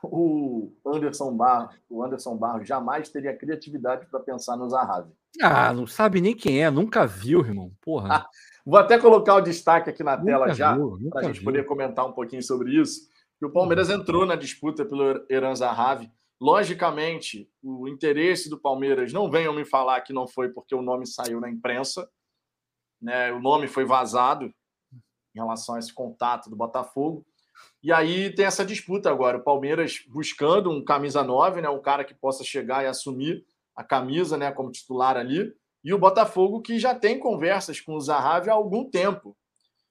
O 0.02 0.72
Anderson 0.86 1.36
Barros, 1.36 1.76
o 1.90 2.04
Anderson 2.04 2.38
Barros 2.38 2.68
jamais 2.68 3.10
teria 3.10 3.36
criatividade 3.36 4.06
para 4.06 4.20
pensar 4.22 4.56
no 4.56 4.70
Zahavi. 4.70 5.12
Ah, 5.42 5.74
não 5.74 5.86
sabe 5.86 6.22
nem 6.22 6.36
quem 6.36 6.64
é, 6.64 6.72
nunca 6.72 7.06
viu, 7.06 7.42
irmão. 7.42 7.72
Porra. 7.82 8.16
Ah, 8.16 8.30
vou 8.66 8.80
até 8.80 8.98
colocar 8.98 9.36
o 9.36 9.42
destaque 9.42 9.90
aqui 9.90 10.04
na 10.04 10.16
Nunca 10.18 10.26
tela 10.26 10.54
já, 10.54 10.74
viu, 10.74 10.98
nunca 10.98 11.12
para 11.12 11.22
a 11.22 11.24
gente 11.26 11.36
viu. 11.36 11.46
poder 11.46 11.66
comentar 11.66 12.06
um 12.06 12.14
pouquinho 12.14 12.42
sobre 12.42 12.80
isso. 12.80 13.10
Que 13.38 13.46
o 13.46 13.52
Palmeiras 13.52 13.90
entrou 13.90 14.26
na 14.26 14.36
disputa 14.36 14.86
pelo 14.86 15.26
Eran 15.30 15.56
Zahavi. 15.56 16.12
Logicamente, 16.42 17.50
o 17.62 17.88
interesse 17.88 18.50
do 18.50 18.58
Palmeiras, 18.58 19.12
não 19.12 19.30
venham 19.30 19.54
me 19.54 19.66
falar 19.66 20.00
que 20.02 20.14
não 20.14 20.28
foi 20.28 20.50
porque 20.50 20.74
o 20.74 20.82
nome 20.82 21.06
saiu 21.06 21.42
na 21.42 21.50
imprensa, 21.50 22.10
né? 23.02 23.32
O 23.34 23.42
nome 23.42 23.68
foi 23.68 23.84
vazado 23.84 24.46
em 25.36 25.40
relação 25.40 25.76
a 25.76 25.80
esse 25.80 25.94
contato 25.94 26.50
do 26.50 26.56
Botafogo. 26.56 27.26
E 27.82 27.94
aí 27.94 28.34
tem 28.34 28.46
essa 28.46 28.66
disputa 28.66 29.10
agora. 29.10 29.38
O 29.38 29.44
Palmeiras 29.44 30.04
buscando 30.08 30.70
um 30.70 30.84
camisa 30.84 31.24
9, 31.24 31.62
né? 31.62 31.70
um 31.70 31.82
cara 31.82 32.04
que 32.04 32.14
possa 32.14 32.44
chegar 32.44 32.84
e 32.84 32.88
assumir 32.88 33.46
a 33.76 33.84
camisa 33.84 34.38
né? 34.38 34.52
como 34.52 34.72
titular 34.72 35.16
ali. 35.16 35.54
E 35.84 35.94
o 35.94 36.00
Botafogo 36.00 36.62
que 36.62 36.78
já 36.78 36.94
tem 36.94 37.18
conversas 37.18 37.80
com 37.80 37.96
o 37.96 38.02
Zahavi 38.02 38.50
há 38.50 38.54
algum 38.54 38.90
tempo. 38.90 39.36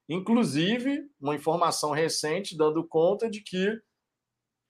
Inclusive, 0.08 1.06
uma 1.20 1.34
informação 1.34 1.92
recente 1.92 2.56
dando 2.56 2.86
conta 2.86 3.28
de 3.28 3.40
que 3.40 3.80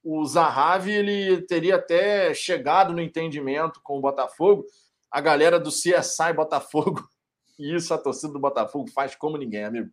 o 0.03 0.24
Zahavi 0.24 0.93
ele 0.93 1.43
teria 1.43 1.77
até 1.77 2.32
chegado 2.32 2.93
no 2.93 3.01
entendimento 3.01 3.81
com 3.82 3.99
o 3.99 4.01
Botafogo. 4.01 4.65
A 5.11 5.20
galera 5.20 5.59
do 5.59 5.70
CSI 5.70 6.32
Botafogo, 6.35 7.03
e 7.59 7.74
isso 7.74 7.93
a 7.93 7.99
torcida 7.99 8.32
do 8.32 8.39
Botafogo 8.39 8.89
faz 8.90 9.15
como 9.15 9.36
ninguém, 9.36 9.65
amigo. 9.65 9.90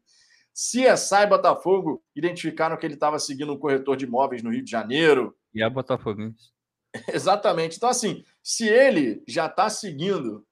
CSI 0.56 1.27
Botafogo 1.27 2.02
identificaram 2.15 2.77
que 2.77 2.86
ele 2.86 2.94
estava 2.94 3.19
seguindo 3.19 3.52
um 3.52 3.60
corretor 3.60 3.98
de 3.98 4.06
imóveis 4.06 4.41
no 4.41 4.52
Rio 4.52 4.64
de 4.64 4.72
Janeiro. 4.72 5.36
E 5.53 5.61
a 5.61 5.69
Botafoguense. 5.69 6.53
Exatamente. 7.14 7.76
Então, 7.76 7.90
assim, 7.90 8.23
se 8.41 8.65
ele 8.65 9.22
já 9.27 9.48
está 9.48 9.69
seguindo 9.69 10.48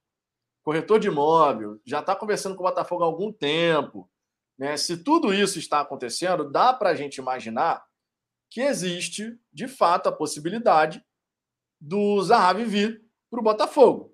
corretor 0.61 0.99
de 0.99 1.07
imóvel, 1.07 1.79
já 1.85 2.01
está 2.01 2.13
conversando 2.15 2.55
com 2.55 2.63
o 2.63 2.67
Botafogo 2.67 3.03
há 3.03 3.05
algum 3.05 3.31
tempo, 3.31 4.09
né? 4.57 4.75
Se 4.75 4.97
tudo 4.97 5.33
isso 5.33 5.57
está 5.57 5.79
acontecendo, 5.79 6.51
dá 6.51 6.73
para 6.73 6.89
a 6.89 6.95
gente 6.95 7.17
imaginar 7.17 7.85
que 8.49 8.61
existe, 8.61 9.37
de 9.51 9.67
fato, 9.67 10.09
a 10.09 10.11
possibilidade 10.11 11.03
do 11.79 12.21
Zahavi 12.21 12.65
vir 12.65 13.03
para 13.29 13.39
o 13.39 13.43
Botafogo. 13.43 14.13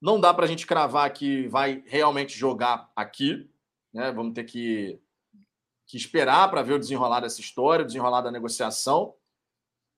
Não 0.00 0.20
dá 0.20 0.34
para 0.34 0.44
a 0.44 0.48
gente 0.48 0.66
cravar 0.66 1.12
que 1.12 1.46
vai 1.48 1.82
realmente 1.86 2.36
jogar 2.36 2.90
aqui, 2.94 3.48
né? 3.92 4.10
Vamos 4.12 4.34
ter 4.34 4.44
que, 4.44 5.00
que 5.86 5.96
esperar 5.96 6.50
para 6.50 6.62
ver 6.62 6.74
o 6.74 6.78
desenrolar 6.78 7.20
dessa 7.20 7.40
história, 7.40 7.84
o 7.84 7.86
desenrolar 7.86 8.22
da 8.22 8.30
negociação. 8.30 9.14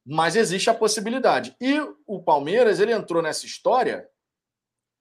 Mas 0.06 0.36
existe 0.36 0.68
a 0.68 0.74
possibilidade. 0.74 1.56
E 1.60 1.78
o 2.06 2.22
Palmeiras 2.22 2.80
ele 2.80 2.92
entrou 2.92 3.22
nessa 3.22 3.46
história 3.46 4.08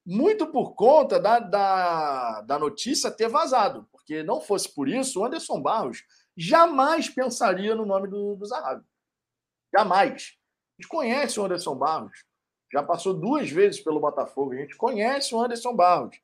muito 0.06 0.48
por 0.48 0.76
conta 0.76 1.20
da, 1.20 1.40
da, 1.40 2.42
da 2.42 2.60
notícia 2.60 3.12
ter 3.12 3.28
vazado. 3.28 3.88
Porque 3.92 4.24
não 4.24 4.42
fosse 4.42 4.74
por 4.74 4.88
isso, 4.88 5.20
o 5.20 5.26
Anderson 5.26 5.62
Barros 5.62 6.04
jamais 6.36 7.10
pensaria 7.10 7.76
no 7.76 7.86
nome 7.86 8.08
do, 8.08 8.36
do. 8.36 8.46
Jamais. 9.74 10.34
A 10.78 10.82
gente 10.82 10.90
conhece 10.90 11.40
o 11.40 11.46
Anderson 11.46 11.76
Barros. 11.76 12.26
Já 12.72 12.82
passou 12.82 13.14
duas 13.14 13.50
vezes 13.50 13.82
pelo 13.82 14.00
Botafogo. 14.00 14.54
A 14.54 14.58
gente 14.58 14.76
conhece 14.76 15.34
o 15.34 15.42
Anderson 15.42 15.76
Barros. 15.76 16.18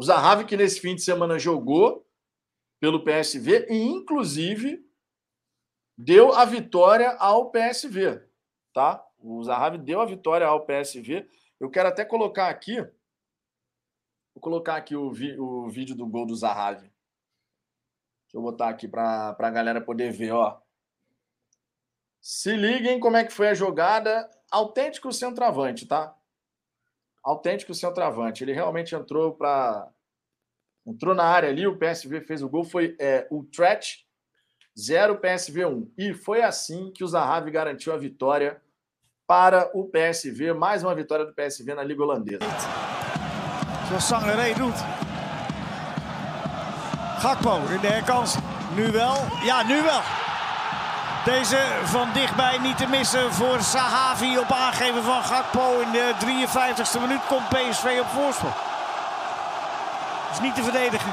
O 0.00 0.02
Zahavi 0.02 0.46
que 0.46 0.56
nesse 0.56 0.80
fim 0.80 0.94
de 0.94 1.02
semana 1.02 1.38
jogou 1.38 2.08
pelo 2.80 3.04
PSV 3.04 3.66
e, 3.68 3.76
inclusive, 3.76 4.82
deu 5.94 6.32
a 6.32 6.46
vitória 6.46 7.10
ao 7.18 7.50
PSV, 7.50 8.26
tá? 8.72 9.06
O 9.18 9.44
Zahavi 9.44 9.76
deu 9.76 10.00
a 10.00 10.06
vitória 10.06 10.46
ao 10.46 10.64
PSV. 10.64 11.28
Eu 11.60 11.68
quero 11.68 11.90
até 11.90 12.02
colocar 12.02 12.48
aqui, 12.48 12.80
vou 12.80 14.40
colocar 14.40 14.76
aqui 14.76 14.96
o, 14.96 15.12
vi, 15.12 15.38
o 15.38 15.68
vídeo 15.68 15.94
do 15.94 16.06
gol 16.06 16.24
do 16.24 16.34
Zahavi. 16.34 16.90
Deixa 18.22 18.36
eu 18.36 18.40
botar 18.40 18.70
aqui 18.70 18.88
para 18.88 19.36
a 19.38 19.50
galera 19.50 19.82
poder 19.82 20.10
ver, 20.12 20.32
ó. 20.32 20.62
Se 22.22 22.56
liguem 22.56 22.98
como 22.98 23.18
é 23.18 23.24
que 23.24 23.34
foi 23.34 23.48
a 23.48 23.54
jogada. 23.54 24.30
Autêntico 24.50 25.12
centroavante, 25.12 25.86
tá? 25.86 26.16
Autêntico 27.22 27.74
centroavante. 27.74 28.42
Ele 28.42 28.52
realmente 28.52 28.94
entrou 28.94 29.34
para 29.34 29.88
entrou 30.86 31.14
na 31.14 31.24
área 31.24 31.48
ali, 31.48 31.66
o 31.66 31.76
PSV 31.76 32.22
fez 32.22 32.42
o 32.42 32.48
gol, 32.48 32.64
foi 32.64 32.96
é, 32.98 33.26
o 33.30 33.44
Tret 33.44 34.04
0 34.78 35.18
PSV 35.18 35.66
1. 35.66 35.92
E 35.96 36.14
foi 36.14 36.42
assim 36.42 36.90
que 36.92 37.04
o 37.04 37.06
Zahavi 37.06 37.50
garantiu 37.50 37.92
a 37.92 37.98
vitória 37.98 38.60
para 39.26 39.70
o 39.74 39.88
PSV, 39.88 40.52
mais 40.54 40.82
uma 40.82 40.94
vitória 40.94 41.24
do 41.24 41.34
PSV 41.34 41.74
na 41.74 41.84
Liga 41.84 42.02
Holandesa. 42.02 42.40
Doet. 44.54 45.00
Gakpo 47.22 47.72
in 47.74 47.80
de 47.80 47.86
herkans. 47.86 48.36
Nu 48.76 48.92
wel. 48.92 49.14
Ja, 49.44 49.62
nu 49.62 49.82
wel. 49.82 50.19
Deze 51.24 51.56
van 51.84 52.08
dichtbij 52.14 52.58
niet 52.58 52.76
te 52.78 52.86
missen 52.86 53.32
voor 53.32 53.60
Sahavi 53.60 54.38
op 54.38 54.50
aangeven 54.50 55.02
van 55.02 55.22
Gakpo. 55.22 55.80
In 55.80 55.92
de 55.92 56.12
53ste 56.20 57.00
minuut 57.00 57.26
komt 57.28 57.48
PSV 57.48 57.98
op 58.00 58.06
voorsprong. 58.06 58.54
Is 60.32 60.40
niet 60.40 60.54
te 60.54 60.62
verdedigen. 60.62 61.12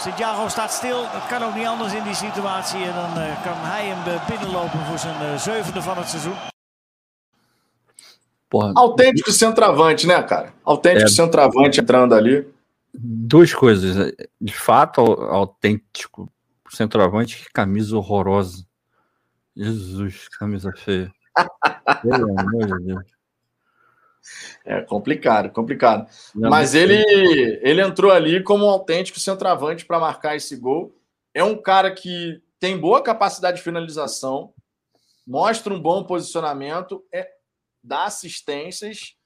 Santiago 0.00 0.48
staat 0.48 0.72
stil. 0.72 1.00
Dat 1.12 1.26
kan 1.28 1.42
ook 1.44 1.54
niet 1.54 1.66
anders 1.66 1.92
in 1.94 2.02
die 2.02 2.14
situatie. 2.14 2.84
En 2.84 2.94
dan 2.94 3.22
uh, 3.22 3.42
kan 3.42 3.56
hij 3.58 3.84
hem 3.86 4.14
uh, 4.14 4.26
binnenlopen 4.26 4.84
voor 4.88 4.98
zijn 4.98 5.16
uh, 5.22 5.38
zevende 5.38 5.82
van 5.82 5.96
het 5.98 6.08
seizoen. 6.08 6.36
Porra, 8.48 8.70
Autêntico 8.72 9.30
centroavante, 9.30 10.06
né, 10.06 10.24
cara? 10.24 10.52
Autêntico 10.64 11.04
É. 11.04 11.14
centroavante 11.14 11.80
entrando 11.80 12.14
ali. 12.14 12.44
duas 13.28 13.54
coisas. 13.54 14.12
De 14.38 14.52
fato, 14.52 15.28
au- 15.30 15.56
autêntico 16.68 16.76
centroavante, 16.76 17.38
que 17.38 17.52
camisa 17.52 17.96
horrorosa. 17.96 18.66
Jesus, 19.56 20.28
que 20.28 20.38
camisa 20.38 20.72
feia. 20.76 21.12
Pelo 22.02 22.38
amor 22.38 22.78
de 22.78 22.84
Deus. 22.84 23.18
É 24.64 24.82
complicado, 24.82 25.50
complicado. 25.50 26.08
Não, 26.34 26.50
Mas 26.50 26.74
não 26.74 26.80
ele, 26.80 27.60
ele 27.62 27.80
entrou 27.80 28.12
ali 28.12 28.42
como 28.42 28.66
um 28.66 28.70
autêntico 28.70 29.18
centroavante 29.18 29.86
para 29.86 29.98
marcar 29.98 30.36
esse 30.36 30.54
gol. 30.56 30.94
É 31.32 31.42
um 31.42 31.60
cara 31.60 31.90
que 31.90 32.42
tem 32.60 32.78
boa 32.78 33.02
capacidade 33.02 33.58
de 33.58 33.62
finalização, 33.62 34.52
mostra 35.26 35.72
um 35.72 35.80
bom 35.80 36.04
posicionamento, 36.04 37.04
é, 37.12 37.28
dá 37.82 38.04
assistências. 38.04 39.16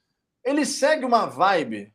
Ele 0.45 0.65
segue 0.65 1.05
uma 1.05 1.27
vibe 1.27 1.93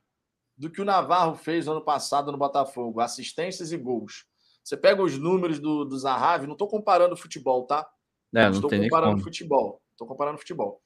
do 0.58 0.70
que 0.70 0.82
o 0.82 0.86
Navarro 0.86 1.36
fez 1.36 1.68
ano 1.68 1.82
passado 1.82 2.32
no 2.32 2.38
Botafogo, 2.38 3.00
assistências 3.00 3.72
e 3.72 3.78
gols. 3.78 4.26
Você 4.68 4.76
pega 4.76 5.02
os 5.02 5.18
números 5.18 5.60
do, 5.60 5.86
do 5.86 5.98
Zahavi, 5.98 6.46
não 6.46 6.52
estou 6.52 6.68
comparando 6.68 7.16
futebol, 7.16 7.66
tá? 7.66 7.88
É, 8.36 8.44
não 8.44 8.52
Estou 8.52 8.70
comparando 8.70 9.24
futebol. 9.24 9.82
Estou 9.94 10.06
comparando 10.06 10.38
futebol. 10.38 10.82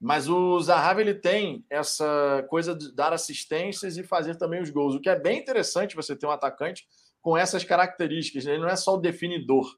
Mas 0.00 0.28
o 0.28 0.58
Zahavi 0.60 1.02
ele 1.02 1.14
tem 1.14 1.64
essa 1.70 2.44
coisa 2.50 2.74
de 2.74 2.92
dar 2.92 3.12
assistências 3.12 3.96
e 3.96 4.02
fazer 4.02 4.34
também 4.34 4.60
os 4.60 4.70
gols, 4.70 4.96
o 4.96 5.00
que 5.00 5.08
é 5.08 5.16
bem 5.16 5.38
interessante 5.38 5.94
você 5.94 6.16
ter 6.16 6.26
um 6.26 6.32
atacante 6.32 6.84
com 7.20 7.36
essas 7.36 7.62
características. 7.62 8.44
Ele 8.44 8.58
não 8.58 8.68
é 8.68 8.74
só 8.74 8.94
o 8.94 9.00
definidor. 9.00 9.68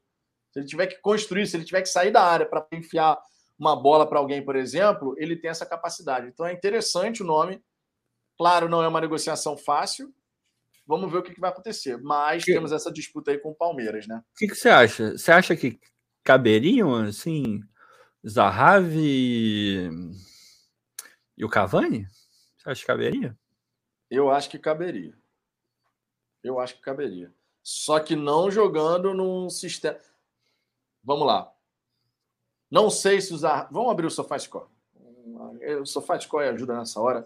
Se 0.50 0.60
ele 0.60 0.66
tiver 0.66 0.86
que 0.86 1.02
construir, 1.02 1.46
se 1.46 1.54
ele 1.54 1.66
tiver 1.66 1.82
que 1.82 1.88
sair 1.90 2.10
da 2.10 2.22
área 2.22 2.46
para 2.46 2.66
enfiar 2.72 3.20
uma 3.58 3.76
bola 3.76 4.08
para 4.08 4.18
alguém, 4.18 4.42
por 4.42 4.56
exemplo, 4.56 5.14
ele 5.18 5.36
tem 5.36 5.50
essa 5.50 5.66
capacidade. 5.66 6.28
Então 6.28 6.46
é 6.46 6.52
interessante 6.54 7.22
o 7.22 7.26
nome. 7.26 7.62
Claro, 8.38 8.70
não 8.70 8.82
é 8.82 8.88
uma 8.88 9.02
negociação 9.02 9.54
fácil. 9.54 10.10
Vamos 10.86 11.10
ver 11.10 11.18
o 11.18 11.22
que 11.22 11.34
que 11.34 11.40
vai 11.40 11.50
acontecer. 11.50 11.96
Mas 11.98 12.44
Que- 12.44 12.52
temos 12.52 12.72
essa 12.72 12.92
disputa 12.92 13.30
aí 13.30 13.38
com 13.38 13.50
o 13.50 13.54
Palmeiras, 13.54 14.06
né? 14.06 14.22
O 14.32 14.36
que, 14.38 14.48
que 14.48 14.54
você 14.54 14.68
acha? 14.68 15.16
Você 15.16 15.32
acha 15.32 15.56
que 15.56 15.80
caberiam, 16.22 16.94
assim, 16.96 17.60
Zahavi 18.26 19.90
e 21.36 21.44
o 21.44 21.48
Cavani? 21.48 22.06
Você 22.56 22.70
acha 22.70 22.80
que 22.80 22.86
caberia? 22.86 23.38
Eu 24.10 24.30
acho 24.30 24.48
que 24.50 24.58
caberia. 24.58 25.14
Eu 26.42 26.60
acho 26.60 26.74
que 26.76 26.80
caberia. 26.82 27.32
Só 27.62 27.98
que 27.98 28.14
não 28.14 28.50
jogando 28.50 29.14
num 29.14 29.48
sistema. 29.48 29.98
Vamos 31.02 31.26
lá. 31.26 31.50
Não 32.70 32.90
sei 32.90 33.20
se 33.20 33.32
usar. 33.32 33.68
Vamos 33.70 33.90
abrir 33.90 34.06
o 34.06 34.10
SofaScore. 34.10 34.68
O 35.80 35.86
SofaScore 35.86 36.48
ajuda 36.48 36.76
nessa 36.78 37.00
hora. 37.00 37.22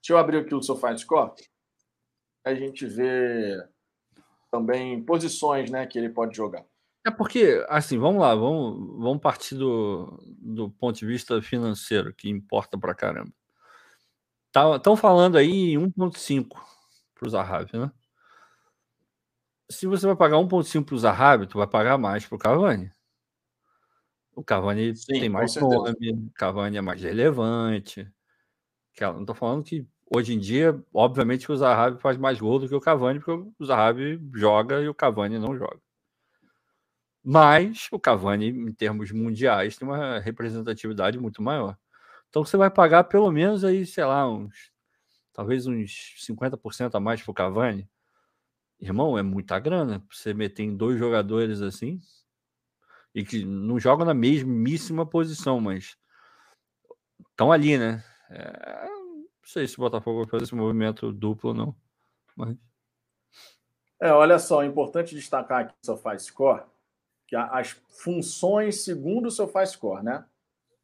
Deixa 0.00 0.12
eu 0.12 0.18
abrir 0.18 0.38
aqui 0.38 0.54
o 0.54 0.62
SofaScore. 0.62 1.32
A 2.48 2.54
gente 2.54 2.86
vê 2.86 3.62
também 4.50 5.02
posições 5.04 5.70
né, 5.70 5.86
que 5.86 5.98
ele 5.98 6.08
pode 6.08 6.34
jogar. 6.34 6.64
É 7.06 7.10
porque, 7.10 7.64
assim, 7.68 7.98
vamos 7.98 8.20
lá, 8.20 8.34
vamos, 8.34 8.98
vamos 8.98 9.20
partir 9.20 9.54
do, 9.54 10.18
do 10.38 10.70
ponto 10.70 10.98
de 10.98 11.06
vista 11.06 11.40
financeiro, 11.42 12.14
que 12.14 12.28
importa 12.28 12.78
pra 12.78 12.94
caramba. 12.94 13.32
Estão 14.76 14.96
falando 14.96 15.36
aí 15.36 15.74
em 15.74 15.78
1,5 15.78 16.58
para 17.14 17.26
o 17.26 17.30
Zahavi, 17.30 17.76
né? 17.76 17.92
Se 19.70 19.86
você 19.86 20.06
vai 20.06 20.16
pagar 20.16 20.38
1,5 20.38 20.84
para 20.86 20.94
o 20.94 20.98
Zahavi, 20.98 21.46
tu 21.46 21.58
vai 21.58 21.66
pagar 21.66 21.98
mais 21.98 22.26
para 22.26 22.36
o 22.36 22.38
Cavani. 22.38 22.90
O 24.34 24.42
Cavani 24.42 24.96
Sim, 24.96 25.20
tem 25.20 25.28
mais 25.28 25.54
nome, 25.56 26.12
o 26.12 26.30
Cavani 26.34 26.78
é 26.78 26.80
mais 26.80 27.02
relevante. 27.02 28.10
Não 29.00 29.24
tô 29.24 29.34
falando 29.34 29.62
que 29.62 29.86
hoje 30.10 30.34
em 30.34 30.38
dia, 30.38 30.78
obviamente, 30.92 31.50
o 31.50 31.56
Zahavi 31.56 32.00
faz 32.00 32.16
mais 32.16 32.40
gol 32.40 32.58
do 32.58 32.68
que 32.68 32.74
o 32.74 32.80
Cavani, 32.80 33.20
porque 33.20 33.50
o 33.58 33.64
Zahavi 33.64 34.20
joga 34.34 34.80
e 34.80 34.88
o 34.88 34.94
Cavani 34.94 35.38
não 35.38 35.56
joga. 35.56 35.80
Mas 37.22 37.88
o 37.92 37.98
Cavani, 37.98 38.48
em 38.48 38.72
termos 38.72 39.12
mundiais, 39.12 39.76
tem 39.76 39.86
uma 39.86 40.18
representatividade 40.18 41.18
muito 41.18 41.42
maior. 41.42 41.76
Então 42.28 42.44
você 42.44 42.56
vai 42.56 42.70
pagar 42.70 43.04
pelo 43.04 43.30
menos 43.30 43.64
aí, 43.64 43.84
sei 43.84 44.04
lá, 44.04 44.28
uns 44.30 44.70
talvez 45.32 45.66
uns 45.66 46.16
50% 46.26 46.94
a 46.94 47.00
mais 47.00 47.22
pro 47.22 47.34
Cavani. 47.34 47.88
Irmão, 48.80 49.18
é 49.18 49.22
muita 49.22 49.58
grana 49.58 50.04
você 50.10 50.32
meter 50.34 50.62
em 50.64 50.76
dois 50.76 50.98
jogadores 50.98 51.60
assim 51.60 52.00
e 53.14 53.24
que 53.24 53.44
não 53.44 53.78
jogam 53.78 54.06
na 54.06 54.14
mesmíssima 54.14 55.04
posição, 55.06 55.60
mas 55.60 55.96
estão 57.30 57.52
ali, 57.52 57.78
né? 57.78 58.04
É, 58.30 58.97
sei 59.48 59.66
se 59.66 59.78
o 59.78 59.80
Botafogo 59.80 60.18
vai 60.18 60.28
fazer 60.28 60.44
esse 60.44 60.54
movimento 60.54 61.10
duplo 61.10 61.50
ou 61.50 61.56
não. 61.56 61.76
Mas... 62.36 62.56
É, 64.00 64.12
olha 64.12 64.38
só, 64.38 64.62
é 64.62 64.66
importante 64.66 65.14
destacar 65.14 65.60
aqui 65.60 65.74
no 65.82 65.86
SofaScore 65.86 66.64
que 67.26 67.34
as 67.34 67.70
funções 67.88 68.84
segundo 68.84 69.26
o 69.26 69.30
SofaScore, 69.30 70.02
né? 70.02 70.24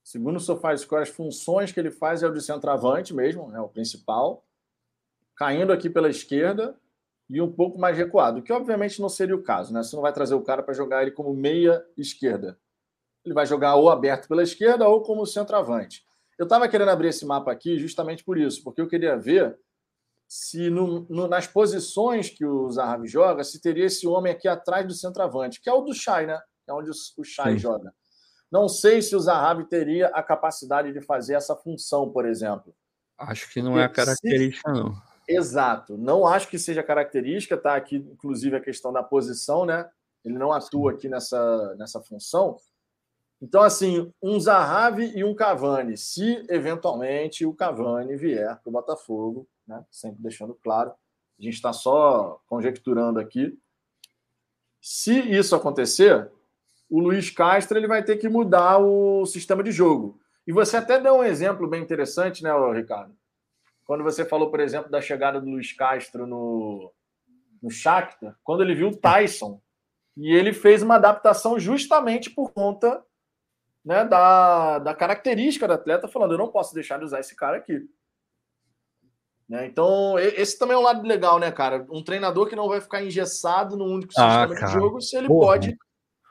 Segundo 0.03 0.37
o 0.37 0.41
SofaScore, 0.41 1.03
as 1.03 1.09
funções 1.09 1.73
que 1.73 1.81
ele 1.81 1.91
faz 1.91 2.23
é 2.23 2.27
o 2.27 2.33
de 2.33 2.43
centroavante 2.43 3.15
mesmo, 3.15 3.55
é 3.55 3.61
o 3.61 3.69
principal, 3.69 4.45
caindo 5.35 5.73
aqui 5.73 5.89
pela 5.89 6.11
esquerda 6.11 6.79
e 7.31 7.41
um 7.41 7.51
pouco 7.51 7.79
mais 7.79 7.97
recuado, 7.97 8.43
que 8.43 8.53
obviamente 8.53 9.01
não 9.01 9.09
seria 9.09 9.35
o 9.35 9.43
caso, 9.43 9.73
né? 9.73 9.83
Você 9.83 9.97
não 9.97 10.03
vai 10.03 10.13
trazer 10.13 10.35
o 10.35 10.43
cara 10.43 10.63
para 10.63 10.75
jogar 10.75 11.03
ele 11.03 11.13
como 11.13 11.33
meia 11.33 11.85
esquerda. 11.97 12.59
Ele 13.25 13.35
vai 13.35 13.47
jogar 13.47 13.77
ou 13.77 13.89
aberto 13.89 14.29
pela 14.29 14.43
esquerda 14.43 14.87
ou 14.87 15.03
como 15.03 15.25
centroavante. 15.25 16.07
Eu 16.39 16.45
estava 16.45 16.69
querendo 16.69 16.91
abrir 16.91 17.09
esse 17.09 17.25
mapa 17.25 17.53
aqui 17.53 17.79
justamente 17.79 18.25
por 18.25 18.39
isso, 18.39 18.63
porque 18.63 18.81
eu 18.81 18.89
queria 18.89 19.17
ver 19.17 19.57
se 20.27 20.69
no, 20.71 21.07
no, 21.09 21.29
nas 21.29 21.47
posições 21.47 22.31
que 22.31 22.45
o 22.45 22.71
Zahavi 22.71 23.07
joga, 23.07 23.45
se 23.45 23.61
teria 23.61 23.87
esse 23.87 24.07
homem 24.07 24.33
aqui 24.33 24.49
atrás 24.49 24.87
do 24.87 24.95
centroavante, 24.95 25.61
que 25.61 25.69
é 25.69 25.73
o 25.73 25.83
do 25.83 25.95
Chay, 25.95 26.27
né? 26.27 26.41
É 26.67 26.73
onde 26.73 26.91
o, 26.91 26.95
o 27.19 27.25
Chay 27.25 27.57
joga. 27.59 27.93
Não 28.51 28.69
sei 28.69 29.03
se 29.03 29.15
o 29.15 29.21
Zahavi 29.21 29.65
teria 29.69 30.09
a 30.09 30.23
capacidade 30.23 30.93
de 30.93 31.01
fazer 31.01 31.35
essa 31.35 31.55
função, 31.57 32.11
por 32.11 32.27
exemplo. 32.27 32.75
Acho 33.19 33.53
que 33.53 33.63
não 33.63 33.79
é 33.79 33.85
a 33.85 33.89
característica, 33.89 34.73
não. 34.73 34.95
Exato. 35.29 35.97
Não 35.97 36.27
acho 36.27 36.49
que 36.49 36.59
seja 36.59 36.83
característica, 36.83 37.57
tá 37.57 37.75
aqui, 37.75 37.97
inclusive, 37.97 38.57
a 38.57 38.61
questão 38.61 38.93
da 38.93 39.03
posição, 39.03 39.65
né? 39.65 39.89
Ele 40.25 40.39
não 40.39 40.53
atua 40.53 40.93
aqui 40.93 41.09
nessa, 41.09 41.75
nessa 41.77 42.01
função. 42.01 42.57
Então, 43.45 43.61
assim, 43.61 44.11
um 44.23 44.41
Zahavi 44.41 45.13
e 45.15 45.23
um 45.23 45.35
Cavani. 45.35 45.99
Se 45.99 46.47
eventualmente 46.49 47.45
o 47.45 47.53
Cavani 47.53 48.17
vier 48.17 48.59
para 48.63 48.71
o 48.71 48.73
Botafogo, 48.73 49.47
né? 49.69 49.85
Sempre 49.91 50.23
deixando 50.23 50.55
claro. 50.55 50.93
A 51.39 51.43
gente 51.43 51.53
está 51.53 51.71
só 51.71 52.41
conjecturando 52.47 53.21
aqui. 53.21 53.55
Se 54.81 55.13
isso 55.31 55.55
acontecer, 55.55 56.27
o 56.89 56.99
Luiz 56.99 57.29
Castro 57.29 57.77
ele 57.77 57.87
vai 57.87 58.03
ter 58.03 58.17
que 58.17 58.31
mudar 58.31 58.79
o 58.79 59.27
sistema 59.27 59.63
de 59.63 59.71
jogo. 59.71 60.19
E 60.47 60.53
você 60.53 60.79
até 60.79 60.99
deu 60.99 61.17
um 61.17 61.25
exemplo 61.25 61.69
bem 61.69 61.83
interessante, 61.83 62.43
né, 62.43 62.51
Ricardo? 62.75 63.15
Quando 63.85 64.03
você 64.03 64.25
falou, 64.25 64.51
por 64.51 64.61
exemplo, 64.61 64.91
da 64.91 65.03
chegada 65.03 65.39
do 65.39 65.51
Luiz 65.51 65.71
Castro 65.71 66.27
no, 66.27 66.91
no 67.63 67.71
Shakhtar, 67.71 68.39
quando 68.43 68.63
ele 68.63 68.75
viu 68.75 68.89
o 68.89 68.97
Tyson, 68.97 69.61
e 70.17 70.33
ele 70.33 70.55
fez 70.55 70.83
uma 70.83 70.95
adaptação 70.95 71.59
justamente 71.59 72.31
por 72.31 72.51
conta 72.51 73.05
né, 73.85 74.05
da, 74.05 74.79
da 74.79 74.95
característica 74.95 75.69
do 75.69 75.75
atleta, 75.75 76.09
falando: 76.09 76.33
eu 76.33 76.39
não 76.39 76.51
posso 76.51 76.75
deixar 76.75 76.99
de 76.99 77.05
usar 77.05 77.21
esse 77.21 77.37
cara 77.37 77.59
aqui. 77.59 77.87
Né? 79.49 79.67
Então, 79.67 80.19
esse 80.19 80.59
também 80.59 80.75
é 80.75 80.79
um 80.79 80.83
lado 80.83 81.07
legal, 81.07 81.39
né, 81.39 81.53
cara? 81.53 81.87
Um 81.91 82.03
treinador 82.03 82.49
que 82.49 82.57
não 82.57 82.69
vai 82.69 82.81
ficar 82.81 83.03
engessado 83.03 83.77
no 83.77 83.85
único 83.85 84.13
ah, 84.17 84.49
sistema 84.49 84.67
de 84.67 84.73
jogo, 84.73 85.01
se 85.01 85.17
ele 85.17 85.29
Porra. 85.29 85.47
pode 85.47 85.77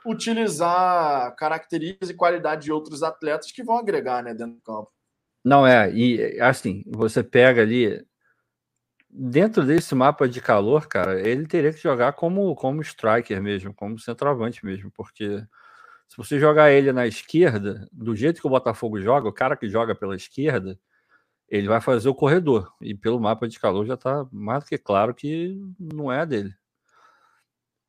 utilizar 0.06 1.36
características 1.36 2.10
e 2.10 2.16
qualidade 2.16 2.64
de 2.64 2.72
outros 2.72 3.04
atletas 3.04 3.52
que 3.52 3.64
vão 3.64 3.78
agregar 3.78 4.24
né, 4.24 4.34
dentro 4.34 4.56
do 4.56 4.62
campo. 4.62 4.92
Não 5.46 5.66
é, 5.68 5.92
e 5.94 6.40
assim, 6.42 6.84
você 6.88 7.24
pega 7.24 7.62
ali 7.62 8.04
dentro 9.10 9.66
desse 9.66 9.94
mapa 9.94 10.28
de 10.28 10.42
calor, 10.42 10.88
cara, 10.88 11.20
ele 11.20 11.46
teria 11.46 11.72
que 11.72 11.80
jogar 11.80 12.14
como 12.14 12.56
como 12.56 12.82
striker 12.82 13.42
mesmo, 13.42 13.74
como 13.74 14.00
centroavante 14.00 14.66
mesmo, 14.66 14.90
porque 14.92 15.46
se 16.08 16.18
você 16.18 16.40
jogar 16.40 16.72
ele 16.72 16.92
na 16.92 17.08
esquerda, 17.08 17.88
do 17.92 18.16
jeito 18.16 18.40
que 18.40 18.48
o 18.48 18.50
Botafogo 18.50 19.02
joga, 19.02 19.28
o 19.28 19.34
cara 19.34 19.58
que 19.58 19.68
joga 19.68 19.96
pela 19.96 20.16
esquerda, 20.16 20.80
ele 21.50 21.68
vai 21.68 21.82
fazer 21.82 22.10
o 22.10 22.16
corredor. 22.16 22.74
E 22.82 22.96
pelo 22.96 23.20
mapa 23.20 23.48
de 23.48 23.60
calor 23.60 23.86
já 23.86 23.96
está 23.96 24.26
mais 24.32 24.64
do 24.64 24.68
que 24.68 24.78
claro 24.78 25.14
que 25.14 25.60
não 25.80 26.12
é 26.12 26.26
dele. 26.26 26.54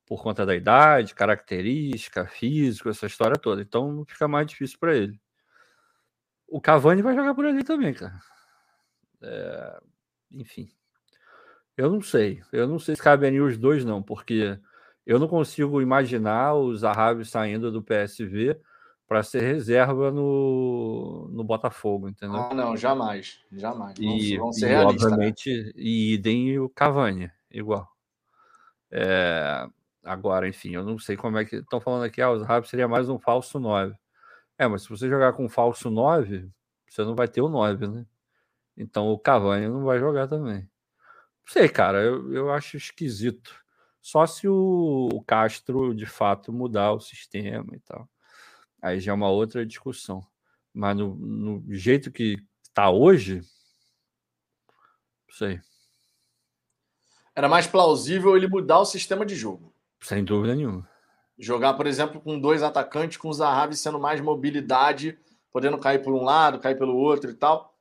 Por 0.07 0.23
conta 0.23 0.45
da 0.45 0.55
idade, 0.55 1.15
característica, 1.15 2.27
físico, 2.27 2.89
essa 2.89 3.07
história 3.07 3.37
toda. 3.37 3.63
Então 3.63 4.05
fica 4.07 4.29
mais 4.29 4.47
difícil 4.47 4.79
para 4.79 4.95
ele. 4.97 5.21
O 6.47 6.61
Cavani 6.61 7.03
vai 7.03 7.15
jogar 7.15 7.35
por 7.35 7.47
ali 7.47 7.65
também, 7.65 7.95
cara. 7.95 8.21
É, 9.23 9.81
enfim. 10.31 10.71
Eu 11.77 11.91
não 11.91 12.03
sei. 12.03 12.43
Eu 12.53 12.69
não 12.69 12.79
sei 12.79 12.95
se 12.95 13.03
cabem 13.03 13.41
os 13.41 13.57
dois, 13.57 13.85
não, 13.85 14.03
porque 14.03 14.59
eu 15.07 15.19
não 15.19 15.29
consigo 15.29 15.83
imaginar 15.83 16.55
os 16.55 16.81
Zahavi 16.81 17.25
saindo 17.25 17.71
do 17.71 17.83
PSV 17.83 18.59
para 19.07 19.23
ser 19.23 19.43
reserva 19.43 20.11
no, 20.11 21.29
no 21.31 21.45
Botafogo, 21.45 22.09
entendeu? 22.09 22.37
Ah, 22.37 22.55
não, 22.55 22.77
jamais. 22.77 23.41
Jamais. 23.53 23.95
E, 23.99 24.39
vão 24.39 24.53
ser 24.53 24.67
e, 24.67 24.69
né? 24.71 24.85
obviamente, 24.85 25.63
né? 25.63 25.73
e 25.77 26.15
idem 26.15 26.59
o 26.59 26.69
Cavani, 26.69 27.31
igual. 27.51 27.89
É, 28.91 29.67
agora, 30.03 30.49
enfim, 30.49 30.75
eu 30.75 30.85
não 30.85 30.99
sei 30.99 31.17
como 31.17 31.37
é 31.39 31.45
que. 31.45 31.57
Estão 31.57 31.81
falando 31.81 32.05
aqui, 32.05 32.23
ah, 32.23 32.31
o 32.31 32.39
Zahavi 32.39 32.67
seria 32.69 32.89
mais 32.89 33.09
um 33.09 33.19
falso 33.19 33.61
9. 33.61 33.95
É, 34.59 34.67
mas 34.67 34.83
se 34.83 34.89
você 34.89 35.09
jogar 35.09 35.33
com 35.35 35.49
falso 35.49 35.91
9, 35.91 36.49
você 36.89 37.05
não 37.05 37.15
vai 37.15 37.29
ter 37.29 37.43
o 37.43 37.49
9, 37.49 37.87
né? 37.89 38.07
Então 38.77 39.09
o 39.09 39.19
Cavani 39.19 39.69
não 39.69 39.85
vai 39.85 39.99
jogar 39.99 40.29
também. 40.29 40.61
Não 40.61 41.53
sei, 41.53 41.69
cara, 41.69 42.03
eu, 42.03 42.33
eu 42.33 42.51
acho 42.51 42.77
esquisito. 42.77 43.64
Só 44.05 44.27
se 44.27 44.47
o, 44.47 45.09
o 45.15 45.23
Castro 45.23 45.95
de 45.95 46.05
fato 46.05 46.53
mudar 46.53 46.93
o 46.93 47.01
sistema 47.01 47.75
e 47.75 47.81
tal. 47.81 48.07
Aí 48.83 49.01
já 49.01 49.13
é 49.13 49.15
uma 49.15 49.31
outra 49.31 49.65
discussão. 49.65 50.23
Mas 50.75 50.95
no, 50.95 51.15
no 51.15 51.75
jeito 51.75 52.13
que 52.13 52.37
está 52.63 52.91
hoje, 52.91 53.37
não 55.27 55.35
sei. 55.35 55.59
Era 57.35 57.49
mais 57.49 57.67
plausível 57.67 58.37
ele 58.37 58.47
mudar 58.47 58.81
o 58.81 58.85
sistema 58.85 59.25
de 59.25 59.35
jogo. 59.35 59.75
Sem 60.03 60.23
dúvida 60.23 60.55
nenhuma. 60.55 60.87
Jogar, 61.39 61.73
por 61.73 61.87
exemplo, 61.87 62.21
com 62.21 62.39
dois 62.39 62.63
atacantes, 62.63 63.17
com 63.17 63.31
o 63.31 63.33
Zahavi 63.33 63.75
sendo 63.75 63.99
mais 63.99 64.21
mobilidade, 64.21 65.19
podendo 65.51 65.79
cair 65.79 66.03
por 66.03 66.13
um 66.13 66.25
lado, 66.25 66.61
cair 66.61 66.77
pelo 66.77 66.95
outro 66.95 67.31
e 67.31 67.35
tal. 67.35 67.75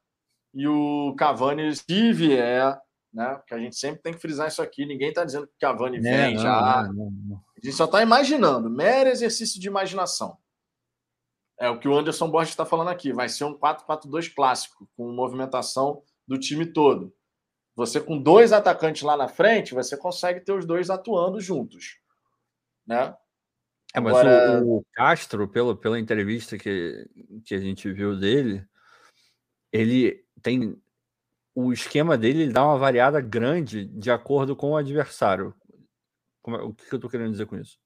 E 0.53 0.65
o 0.69 1.13
Cavani, 1.17 1.75
se 1.75 2.13
vier, 2.13 2.79
né? 3.13 3.35
Porque 3.35 3.53
a 3.53 3.59
gente 3.59 3.77
sempre 3.77 4.01
tem 4.01 4.13
que 4.13 4.19
frisar 4.19 4.47
isso 4.47 4.61
aqui. 4.61 4.85
Ninguém 4.85 5.09
está 5.09 5.23
dizendo 5.23 5.47
que 5.47 5.53
o 5.53 5.59
Cavani 5.59 5.99
vem 5.99 6.35
não, 6.35 6.41
já. 6.41 6.83
Não, 6.83 7.11
não, 7.11 7.37
a 7.37 7.65
gente 7.65 7.75
só 7.75 7.85
está 7.85 8.01
imaginando. 8.01 8.69
Mero 8.69 9.09
exercício 9.09 9.59
de 9.59 9.67
imaginação. 9.67 10.37
É 11.59 11.69
o 11.69 11.79
que 11.79 11.87
o 11.87 11.95
Anderson 11.95 12.29
Borges 12.29 12.51
está 12.51 12.65
falando 12.65 12.89
aqui. 12.89 13.13
Vai 13.13 13.29
ser 13.29 13.43
um 13.43 13.57
4-4-2 13.57 14.33
clássico, 14.33 14.89
com 14.97 15.11
movimentação 15.11 16.01
do 16.27 16.39
time 16.39 16.65
todo. 16.65 17.13
Você 17.75 17.99
com 17.99 18.21
dois 18.21 18.51
atacantes 18.51 19.01
lá 19.01 19.17
na 19.17 19.27
frente, 19.27 19.73
você 19.73 19.97
consegue 19.97 20.41
ter 20.41 20.51
os 20.51 20.65
dois 20.65 20.89
atuando 20.89 21.39
juntos. 21.39 21.99
Né? 22.85 23.15
É, 23.95 23.99
mas 23.99 24.15
Agora... 24.15 24.63
o, 24.63 24.77
o, 24.77 24.85
Castro, 24.93 25.47
pelo, 25.47 25.75
pela 25.75 25.99
entrevista 25.99 26.57
que, 26.57 27.07
que 27.45 27.53
a 27.53 27.59
gente 27.59 27.91
viu 27.91 28.19
dele, 28.19 28.65
ele 29.71 30.23
tem. 30.41 30.75
O 31.55 31.71
esquema 31.71 32.17
dele 32.17 32.43
ele 32.43 32.53
dá 32.53 32.65
uma 32.65 32.77
variada 32.77 33.21
grande 33.21 33.85
de 33.85 34.09
acordo 34.11 34.55
com 34.55 34.71
o 34.71 34.77
adversário. 34.77 35.53
Como, 36.41 36.57
o 36.57 36.73
que 36.73 36.93
eu 36.93 36.97
estou 36.97 37.09
querendo 37.09 37.31
dizer 37.31 37.45
com 37.45 37.57
isso? 37.57 37.77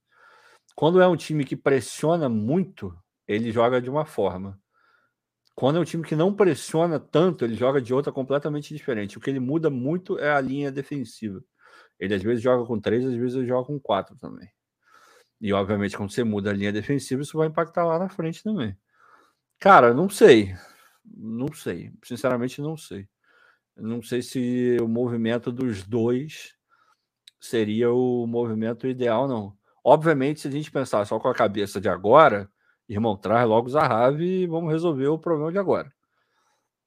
Quando 0.76 1.02
é 1.02 1.08
um 1.08 1.16
time 1.16 1.44
que 1.44 1.56
pressiona 1.56 2.30
muito, 2.30 2.96
ele 3.28 3.52
joga 3.52 3.82
de 3.82 3.90
uma 3.90 4.06
forma. 4.06 4.60
Quando 5.56 5.78
é 5.78 5.80
um 5.80 5.84
time 5.84 6.04
que 6.04 6.16
não 6.16 6.34
pressiona 6.34 7.00
tanto, 7.00 7.44
ele 7.44 7.56
joga 7.56 7.82
de 7.82 7.94
outra 7.94 8.12
completamente 8.12 8.74
diferente. 8.76 9.18
O 9.18 9.20
que 9.20 9.30
ele 9.30 9.40
muda 9.40 9.72
muito 9.72 10.20
é 10.20 10.32
a 10.32 10.40
linha 10.40 10.72
defensiva. 10.72 11.44
Ele 12.00 12.14
às 12.14 12.22
vezes 12.22 12.44
joga 12.44 12.66
com 12.66 12.80
três, 12.80 13.04
às 13.04 13.16
vezes 13.16 13.36
ele 13.36 13.48
joga 13.48 13.66
com 13.66 13.80
quatro 13.80 14.16
também. 14.18 14.48
E, 15.42 15.52
obviamente, 15.54 15.98
quando 15.98 16.12
você 16.12 16.24
muda 16.24 16.52
a 16.52 16.54
linha 16.54 16.72
defensiva, 16.72 17.22
isso 17.22 17.38
vai 17.38 17.48
impactar 17.48 17.86
lá 17.86 17.98
na 18.00 18.10
frente 18.10 18.44
também. 18.44 18.78
Cara, 19.60 19.94
não 19.94 20.10
sei. 20.10 20.56
Não 21.04 21.52
sei. 21.52 21.92
Sinceramente, 22.04 22.62
não 22.62 22.78
sei. 22.78 23.08
Não 23.78 24.02
sei 24.02 24.22
se 24.22 24.78
o 24.82 24.88
movimento 24.88 25.52
dos 25.52 25.84
dois 25.84 26.56
seria 27.40 27.92
o 27.92 28.26
movimento 28.26 28.88
ideal, 28.88 29.28
não. 29.28 29.56
Obviamente, 29.84 30.42
se 30.42 30.48
a 30.48 30.52
gente 30.52 30.72
pensar 30.72 31.06
só 31.06 31.20
com 31.20 31.28
a 31.28 31.34
cabeça 31.34 31.80
de 31.80 31.88
agora, 31.88 32.50
irmão, 32.90 33.16
traz 33.16 33.48
logo 33.48 33.68
o 33.68 33.70
Zahavi 33.70 34.42
e 34.42 34.48
vamos 34.48 34.72
resolver 34.72 35.08
o 35.08 35.20
problema 35.20 35.52
de 35.52 35.60
agora. 35.60 35.92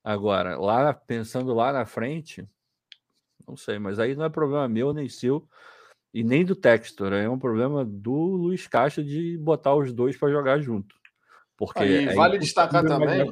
Agora, 0.03 0.59
lá 0.59 0.93
pensando 0.93 1.55
lá 1.55 1.73
na 1.73 1.87
frente, 1.87 2.47
não 3.47 3.57
sei, 3.57 3.79
mas 3.79 3.99
aí 3.99 4.15
não 4.15 4.25
é 4.25 4.29
problema 4.29 4.69
meu 4.69 4.93
nem 4.93 5.09
seu 5.09 5.47
e 6.13 6.25
nem 6.25 6.45
do 6.45 6.57
Textor, 6.57 7.13
é 7.13 7.29
um 7.29 7.39
problema 7.39 7.85
do 7.85 8.13
Luiz 8.13 8.67
Castro 8.67 9.05
de 9.05 9.39
botar 9.39 9.75
os 9.75 9.93
dois 9.93 10.17
para 10.17 10.31
jogar 10.31 10.61
junto. 10.61 10.95
Porque 11.57 11.79
Aí, 11.79 12.09
é 12.09 12.15
vale 12.15 12.39
destacar 12.39 12.85
também-. 12.85 13.31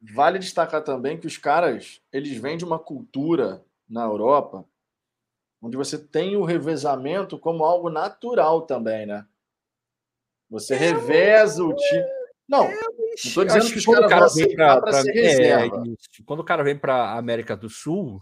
Vale 0.00 0.38
destacar 0.38 0.82
também 0.82 1.18
que 1.18 1.26
os 1.26 1.36
caras, 1.36 2.00
eles 2.12 2.36
vêm 2.38 2.56
de 2.56 2.64
uma 2.64 2.78
cultura 2.78 3.62
na 3.88 4.04
Europa 4.04 4.64
onde 5.62 5.76
você 5.76 5.98
tem 5.98 6.36
o 6.36 6.44
revezamento 6.44 7.38
como 7.38 7.64
algo 7.64 7.90
natural 7.90 8.62
também, 8.62 9.04
né? 9.04 9.26
Você 10.48 10.74
reveza 10.74 11.62
o 11.62 11.74
time. 11.74 12.04
Não, 12.48 12.64
não 12.64 13.32
tô 13.32 13.44
dizendo 13.44 13.70
que 13.70 13.78
os 13.78 13.84
quando 13.84 14.04
o 14.04 14.08
caras 14.08 14.32
aceitar 14.32 14.80
para 14.80 14.92
ser 14.92 15.10
é, 15.10 15.20
reserva. 15.20 15.82
quando 16.24 16.40
o 16.40 16.44
cara 16.44 16.64
vem 16.64 16.76
para 16.76 17.16
América 17.16 17.56
do 17.56 17.68
Sul, 17.68 18.20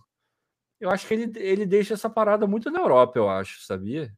eu 0.81 0.91
acho 0.91 1.07
que 1.07 1.15
ele, 1.15 1.33
ele 1.37 1.65
deixa 1.65 1.95
essa 1.95 2.11
parada 2.11 2.47
muito 2.47 2.71
na 2.71 2.81
Europa, 2.81 3.19
eu 3.19 3.31
acho, 3.31 3.65
sabia? 3.65 4.13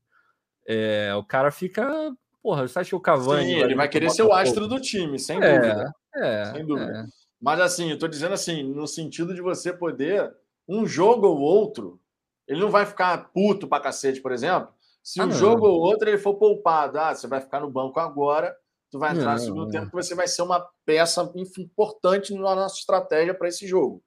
É, 0.67 1.15
o 1.15 1.25
cara 1.25 1.51
fica. 1.51 2.13
Porra, 2.43 2.67
você 2.67 2.79
acha 2.79 2.89
que 2.89 2.97
o 2.97 3.01
Cavani. 3.01 3.55
Sim, 3.55 3.61
ele 3.61 3.75
vai 3.75 3.89
querer 3.89 4.11
ser 4.11 4.23
o 4.23 4.33
astro 4.33 4.67
do 4.67 4.81
time, 4.81 5.19
sem 5.19 5.41
É, 5.41 5.59
dúvida. 5.59 5.95
É, 6.15 6.45
Sem 6.47 6.67
dúvida. 6.67 7.07
É. 7.41 7.45
Mas 7.45 7.61
assim, 7.61 7.91
eu 7.91 7.99
tô 7.99 8.07
dizendo 8.07 8.35
assim, 8.35 8.63
no 8.63 8.87
sentido 8.87 9.35
de 9.35 9.41
você 9.41 9.73
poder, 9.73 10.35
um 10.69 10.87
jogo 10.87 11.27
ou 11.27 11.39
outro, 11.39 12.01
ele 12.47 12.61
não 12.61 12.71
vai 12.71 12.85
ficar 12.87 13.31
puto 13.33 13.67
pra 13.69 13.81
cacete, 13.81 14.21
por 14.21 14.33
exemplo, 14.33 14.73
se 15.03 15.21
Ah, 15.21 15.25
um 15.25 15.29
não. 15.29 15.35
jogo 15.35 15.67
ou 15.67 15.81
outro 15.81 16.09
ele 16.09 16.19
for 16.19 16.35
poupado. 16.35 16.99
Ah, 16.99 17.15
você 17.15 17.27
vai 17.27 17.41
ficar 17.41 17.61
no 17.61 17.71
banco 17.71 17.99
agora, 17.99 18.57
tu 18.91 18.99
vai 18.99 19.13
entrar 19.17 19.35
no 19.35 19.39
segundo 19.39 19.65
não. 19.65 19.71
tempo, 19.71 19.87
que 19.87 19.93
você 19.93 20.15
vai 20.15 20.29
ser 20.29 20.43
uma 20.43 20.69
peça 20.85 21.31
enfim, 21.35 21.63
importante 21.63 22.35
na 22.35 22.55
nossa 22.55 22.77
estratégia 22.79 23.35
para 23.35 23.49
esse 23.49 23.67
jogo. 23.67 24.03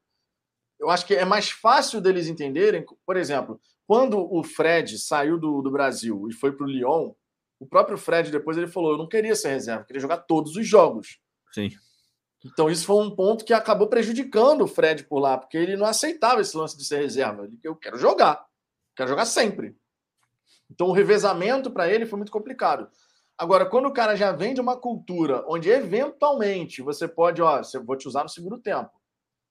Eu 0.79 0.89
acho 0.89 1.05
que 1.05 1.15
é 1.15 1.25
mais 1.25 1.49
fácil 1.49 2.01
deles 2.01 2.27
entenderem, 2.27 2.85
por 3.05 3.15
exemplo, 3.15 3.59
quando 3.87 4.19
o 4.19 4.43
Fred 4.43 4.97
saiu 4.97 5.39
do, 5.39 5.61
do 5.61 5.71
Brasil 5.71 6.27
e 6.29 6.33
foi 6.33 6.51
para 6.51 6.65
o 6.65 6.69
Lyon, 6.69 7.13
o 7.59 7.65
próprio 7.65 7.97
Fred 7.97 8.29
depois 8.31 8.57
ele 8.57 8.67
falou: 8.67 8.91
eu 8.91 8.97
não 8.97 9.07
queria 9.07 9.35
ser 9.35 9.49
reserva, 9.49 9.81
eu 9.83 9.85
queria 9.85 10.01
jogar 10.01 10.17
todos 10.17 10.55
os 10.55 10.67
jogos. 10.67 11.19
Sim. 11.53 11.69
Então, 12.45 12.69
isso 12.69 12.85
foi 12.85 13.01
um 13.01 13.09
ponto 13.09 13.45
que 13.45 13.53
acabou 13.53 13.87
prejudicando 13.87 14.63
o 14.63 14.67
Fred 14.67 15.05
por 15.05 15.19
lá, 15.19 15.37
porque 15.37 15.57
ele 15.57 15.77
não 15.77 15.85
aceitava 15.85 16.41
esse 16.41 16.57
lance 16.57 16.77
de 16.77 16.83
ser 16.83 16.97
reserva. 16.97 17.45
Ele, 17.45 17.57
eu 17.63 17.75
quero 17.75 17.97
jogar, 17.97 18.45
quero 18.95 19.09
jogar 19.09 19.25
sempre. 19.25 19.75
Então, 20.69 20.87
o 20.87 20.91
revezamento 20.91 21.71
para 21.71 21.87
ele 21.87 22.05
foi 22.05 22.17
muito 22.17 22.31
complicado. 22.31 22.89
Agora, 23.37 23.65
quando 23.65 23.87
o 23.87 23.93
cara 23.93 24.15
já 24.15 24.31
vem 24.31 24.53
de 24.53 24.61
uma 24.61 24.77
cultura 24.77 25.43
onde 25.47 25.69
eventualmente 25.69 26.81
você 26.81 27.07
pode, 27.07 27.41
ó, 27.41 27.61
eu 27.73 27.83
vou 27.83 27.95
te 27.95 28.07
usar 28.07 28.23
no 28.23 28.29
segundo 28.29 28.59
tempo. 28.59 28.91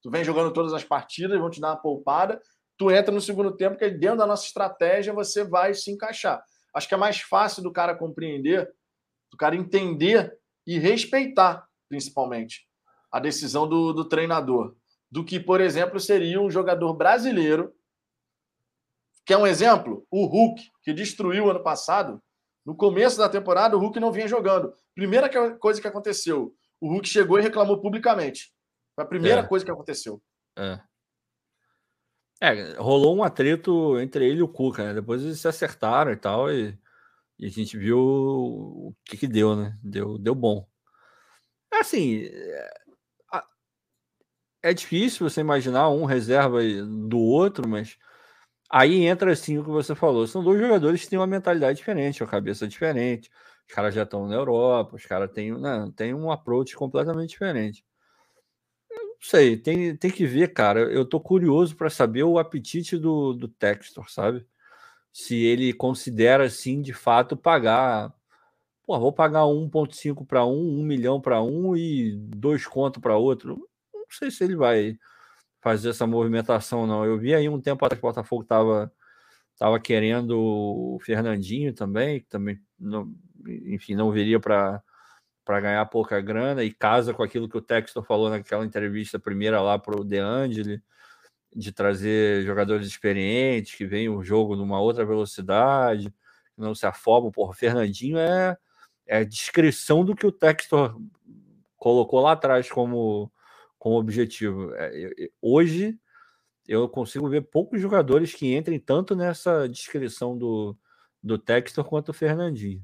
Tu 0.02 0.10
vem 0.10 0.24
jogando 0.24 0.52
todas 0.52 0.72
as 0.72 0.84
partidas, 0.84 1.38
vão 1.38 1.50
te 1.50 1.60
dar 1.60 1.70
uma 1.70 1.76
poupada, 1.76 2.40
tu 2.76 2.90
entra 2.90 3.12
no 3.12 3.20
segundo 3.20 3.56
tempo, 3.56 3.76
que 3.76 3.88
dentro 3.88 4.18
da 4.18 4.26
nossa 4.26 4.46
estratégia 4.46 5.12
você 5.12 5.44
vai 5.44 5.74
se 5.74 5.90
encaixar. 5.90 6.42
Acho 6.74 6.88
que 6.88 6.94
é 6.94 6.96
mais 6.96 7.20
fácil 7.20 7.62
do 7.62 7.72
cara 7.72 7.94
compreender, 7.94 8.72
do 9.30 9.36
cara 9.36 9.54
entender 9.54 10.36
e 10.66 10.78
respeitar, 10.78 11.66
principalmente, 11.88 12.66
a 13.12 13.20
decisão 13.20 13.68
do, 13.68 13.92
do 13.92 14.04
treinador. 14.06 14.74
Do 15.10 15.22
que, 15.22 15.38
por 15.38 15.60
exemplo, 15.60 16.00
seria 16.00 16.40
um 16.40 16.50
jogador 16.50 16.94
brasileiro. 16.94 17.72
Quer 19.26 19.36
um 19.36 19.46
exemplo? 19.46 20.06
O 20.10 20.24
Hulk, 20.24 20.62
que 20.82 20.92
destruiu 20.94 21.50
ano 21.50 21.62
passado. 21.62 22.20
No 22.64 22.74
começo 22.74 23.18
da 23.18 23.28
temporada, 23.28 23.76
o 23.76 23.80
Hulk 23.80 24.00
não 24.00 24.10
vinha 24.10 24.26
jogando. 24.26 24.72
Primeira 24.94 25.28
coisa 25.58 25.80
que 25.80 25.86
aconteceu: 25.86 26.54
o 26.80 26.88
Hulk 26.88 27.06
chegou 27.08 27.38
e 27.38 27.42
reclamou 27.42 27.80
publicamente. 27.80 28.52
Foi 28.94 29.04
a 29.04 29.06
primeira 29.06 29.40
É. 29.42 29.46
coisa 29.46 29.64
que 29.64 29.70
aconteceu. 29.70 30.22
É. 30.56 30.80
É, 32.40 32.72
rolou 32.74 33.16
um 33.16 33.22
atrito 33.22 34.00
entre 34.00 34.26
ele 34.28 34.40
e 34.40 34.42
o 34.42 34.48
Cuca, 34.48 34.82
né? 34.84 34.94
Depois 34.94 35.22
eles 35.22 35.38
se 35.38 35.46
acertaram 35.46 36.10
e 36.10 36.16
tal, 36.16 36.50
e, 36.52 36.76
e 37.38 37.46
a 37.46 37.48
gente 37.48 37.76
viu 37.78 37.98
o 38.00 38.94
que 39.04 39.16
que 39.16 39.28
deu, 39.28 39.54
né? 39.54 39.78
Deu, 39.80 40.18
deu 40.18 40.34
bom. 40.34 40.66
Assim, 41.72 42.24
é, 42.24 42.81
é 44.62 44.72
difícil 44.72 45.28
você 45.28 45.40
imaginar 45.40 45.90
um 45.90 46.04
reserva 46.04 46.60
do 47.08 47.18
outro, 47.18 47.68
mas 47.68 47.98
aí 48.70 49.04
entra 49.04 49.32
assim 49.32 49.58
o 49.58 49.64
que 49.64 49.70
você 49.70 49.94
falou. 49.94 50.26
São 50.26 50.42
dois 50.44 50.60
jogadores 50.60 51.02
que 51.02 51.10
têm 51.10 51.18
uma 51.18 51.26
mentalidade 51.26 51.78
diferente, 51.78 52.22
uma 52.22 52.30
cabeça 52.30 52.68
diferente. 52.68 53.30
Os 53.68 53.74
caras 53.74 53.94
já 53.94 54.04
estão 54.04 54.26
na 54.28 54.34
Europa, 54.36 54.96
os 54.96 55.06
caras 55.06 55.30
têm, 55.32 55.52
né, 55.58 55.90
têm 55.96 56.14
um 56.14 56.30
approach 56.30 56.76
completamente 56.76 57.30
diferente. 57.30 57.84
Não 59.00 59.16
sei, 59.20 59.56
tem, 59.56 59.96
tem 59.96 60.10
que 60.10 60.26
ver, 60.26 60.52
cara. 60.52 60.80
Eu 60.80 61.04
tô 61.04 61.20
curioso 61.20 61.76
para 61.76 61.88
saber 61.90 62.24
o 62.24 62.38
apetite 62.38 62.96
do, 62.98 63.32
do 63.32 63.48
Textor, 63.48 64.10
sabe? 64.10 64.46
Se 65.12 65.36
ele 65.44 65.72
considera, 65.74 66.44
assim, 66.46 66.82
de 66.82 66.92
fato, 66.94 67.36
pagar. 67.36 68.14
Pô, 68.86 68.98
vou 69.00 69.12
pagar 69.12 69.46
1,5 69.46 70.26
para 70.26 70.46
um, 70.46 70.80
1 70.80 70.84
milhão 70.84 71.20
para 71.20 71.42
um 71.42 71.76
e 71.76 72.16
dois 72.16 72.66
conto 72.66 73.00
para 73.00 73.16
outro. 73.16 73.68
Não 74.12 74.18
sei 74.18 74.30
se 74.30 74.44
ele 74.44 74.56
vai 74.56 74.98
fazer 75.60 75.90
essa 75.90 76.06
movimentação, 76.06 76.86
não. 76.86 77.04
Eu 77.04 77.18
vi 77.18 77.34
aí 77.34 77.48
um 77.48 77.60
tempo 77.60 77.84
atrás 77.84 78.00
que 78.00 78.06
o 78.06 78.08
Botafogo 78.10 78.44
tava, 78.44 78.92
tava 79.58 79.80
querendo 79.80 80.38
o 80.38 80.98
Fernandinho 81.02 81.72
também, 81.72 82.20
que 82.20 82.26
também, 82.26 82.60
não, 82.78 83.14
enfim, 83.46 83.94
não 83.94 84.12
viria 84.12 84.40
para 84.40 84.82
para 85.44 85.60
ganhar 85.60 85.84
pouca 85.86 86.20
grana 86.20 86.62
e 86.62 86.72
casa 86.72 87.12
com 87.12 87.22
aquilo 87.22 87.48
que 87.48 87.56
o 87.56 87.62
Textor 87.62 88.04
falou 88.04 88.30
naquela 88.30 88.64
entrevista 88.64 89.18
primeira 89.18 89.60
lá 89.60 89.78
para 89.78 90.00
o 90.00 90.04
De 90.04 90.18
Angeli, 90.18 90.80
de 91.54 91.72
trazer 91.72 92.44
jogadores 92.44 92.86
experientes 92.86 93.74
que 93.74 93.84
veem 93.84 94.08
o 94.08 94.22
jogo 94.22 94.56
numa 94.56 94.80
outra 94.80 95.04
velocidade, 95.04 96.10
que 96.54 96.60
não 96.60 96.74
se 96.74 96.86
afobam. 96.86 97.30
Porra, 97.30 97.50
o 97.50 97.54
Fernandinho 97.54 98.18
é, 98.18 98.56
é 99.06 99.18
a 99.18 99.24
descrição 99.24 100.04
do 100.04 100.14
que 100.14 100.26
o 100.26 100.32
Textor 100.32 100.96
colocou 101.76 102.20
lá 102.20 102.32
atrás 102.32 102.70
como, 102.70 103.30
como 103.82 103.96
objetivo. 103.96 104.72
É, 104.76 105.28
hoje 105.40 105.98
eu 106.68 106.88
consigo 106.88 107.28
ver 107.28 107.40
poucos 107.40 107.80
jogadores 107.80 108.32
que 108.32 108.54
entrem 108.54 108.78
tanto 108.78 109.16
nessa 109.16 109.68
descrição 109.68 110.38
do, 110.38 110.78
do 111.20 111.36
Textor 111.36 111.84
quanto 111.84 112.10
o 112.10 112.14
Fernandinho. 112.14 112.80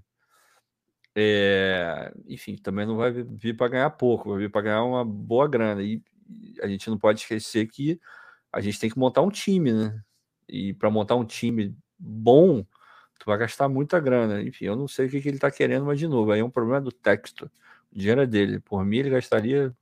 É, 1.15 2.13
enfim, 2.27 2.57
também 2.57 2.85
não 2.85 2.97
vai 2.97 3.13
vir 3.13 3.57
para 3.57 3.69
ganhar 3.69 3.91
pouco, 3.91 4.31
vai 4.31 4.41
vir 4.41 4.51
para 4.51 4.63
ganhar 4.63 4.83
uma 4.83 5.05
boa 5.05 5.47
grana. 5.47 5.81
E 5.85 6.03
a 6.61 6.67
gente 6.67 6.91
não 6.91 6.99
pode 6.99 7.21
esquecer 7.21 7.69
que 7.69 8.01
a 8.53 8.61
gente 8.61 8.81
tem 8.81 8.91
que 8.91 8.99
montar 8.99 9.23
um 9.23 9.31
time, 9.31 9.73
né? 9.73 10.03
E 10.49 10.75
para 10.75 10.91
montar 10.91 11.15
um 11.15 11.25
time 11.25 11.77
bom, 11.97 12.65
tu 13.21 13.25
vai 13.25 13.39
gastar 13.39 13.69
muita 13.69 14.01
grana. 14.01 14.43
Enfim, 14.43 14.65
eu 14.65 14.75
não 14.75 14.89
sei 14.89 15.07
o 15.07 15.11
que, 15.11 15.21
que 15.21 15.29
ele 15.29 15.37
está 15.37 15.49
querendo, 15.49 15.87
mas 15.87 16.01
de 16.01 16.09
novo, 16.09 16.33
aí 16.33 16.41
é 16.41 16.45
um 16.45 16.51
problema 16.51 16.81
do 16.81 16.91
texto. 16.91 17.49
O 17.93 17.97
dinheiro 17.97 18.23
é 18.23 18.27
dele. 18.27 18.59
Por 18.59 18.85
mim, 18.85 18.97
ele 18.97 19.11
gastaria 19.11 19.73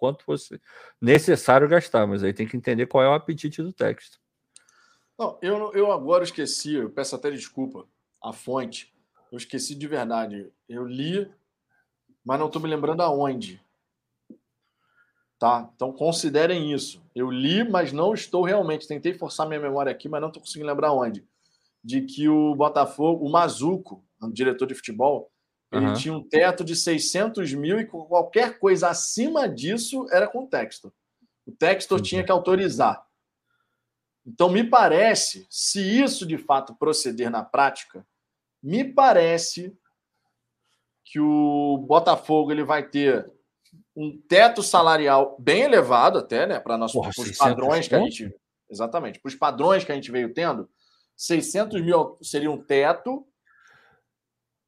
quanto 0.00 0.24
fosse 0.24 0.58
necessário 0.98 1.68
gastar, 1.68 2.06
mas 2.06 2.24
aí 2.24 2.32
tem 2.32 2.48
que 2.48 2.56
entender 2.56 2.86
qual 2.86 3.04
é 3.04 3.08
o 3.08 3.12
apetite 3.12 3.62
do 3.62 3.70
texto. 3.70 4.18
Não, 5.18 5.38
eu, 5.42 5.70
eu 5.74 5.92
agora 5.92 6.24
esqueci, 6.24 6.72
eu 6.72 6.88
peço 6.88 7.14
até 7.14 7.30
desculpa, 7.30 7.86
a 8.24 8.32
fonte. 8.32 8.90
Eu 9.30 9.36
esqueci 9.36 9.74
de 9.74 9.86
verdade. 9.86 10.50
Eu 10.66 10.86
li, 10.86 11.30
mas 12.24 12.38
não 12.38 12.46
estou 12.46 12.62
me 12.62 12.68
lembrando 12.68 13.02
aonde. 13.02 13.62
Tá? 15.38 15.70
Então 15.74 15.92
considerem 15.92 16.72
isso. 16.72 17.02
Eu 17.14 17.30
li, 17.30 17.68
mas 17.68 17.92
não 17.92 18.14
estou 18.14 18.42
realmente. 18.42 18.88
Tentei 18.88 19.12
forçar 19.12 19.46
minha 19.46 19.60
memória 19.60 19.92
aqui, 19.92 20.08
mas 20.08 20.22
não 20.22 20.28
estou 20.28 20.42
conseguindo 20.42 20.68
lembrar 20.68 20.92
onde. 20.92 21.26
De 21.84 22.00
que 22.00 22.26
o 22.26 22.54
Botafogo, 22.54 23.26
o 23.26 23.30
Mazuco, 23.30 24.02
o 24.22 24.32
diretor 24.32 24.66
de 24.66 24.74
futebol, 24.74 25.30
ele 25.72 25.86
Aham. 25.86 25.94
tinha 25.94 26.14
um 26.14 26.22
teto 26.22 26.64
de 26.64 26.74
600 26.74 27.52
mil 27.54 27.78
e 27.78 27.86
qualquer 27.86 28.58
coisa 28.58 28.88
acima 28.88 29.48
disso 29.48 30.06
era 30.10 30.26
com 30.26 30.44
o 30.44 30.46
texto. 30.46 30.92
O 31.46 31.52
texto 31.52 31.94
Entendi. 31.94 32.08
tinha 32.08 32.24
que 32.24 32.32
autorizar. 32.32 33.04
Então, 34.26 34.48
me 34.48 34.64
parece, 34.64 35.46
se 35.48 35.80
isso 35.80 36.26
de 36.26 36.36
fato 36.36 36.74
proceder 36.74 37.30
na 37.30 37.42
prática, 37.42 38.06
me 38.62 38.84
parece 38.84 39.76
que 41.04 41.18
o 41.18 41.78
Botafogo 41.78 42.52
ele 42.52 42.64
vai 42.64 42.88
ter 42.88 43.30
um 43.96 44.20
teto 44.28 44.62
salarial 44.62 45.36
bem 45.38 45.62
elevado 45.62 46.18
até, 46.18 46.46
né, 46.46 46.60
para 46.60 46.76
nós 46.76 46.92
Porra, 46.92 47.10
os 47.10 47.16
600 47.16 47.38
padrões 47.38 47.88
que 47.88 47.94
a 47.94 48.00
gente 48.00 48.34
exatamente, 48.70 49.18
para 49.18 49.28
os 49.28 49.34
padrões 49.34 49.84
que 49.84 49.90
a 49.90 49.94
gente 49.94 50.12
veio 50.12 50.32
tendo, 50.32 50.70
600 51.16 51.82
mil 51.82 52.16
seria 52.22 52.50
um 52.50 52.62
teto 52.62 53.26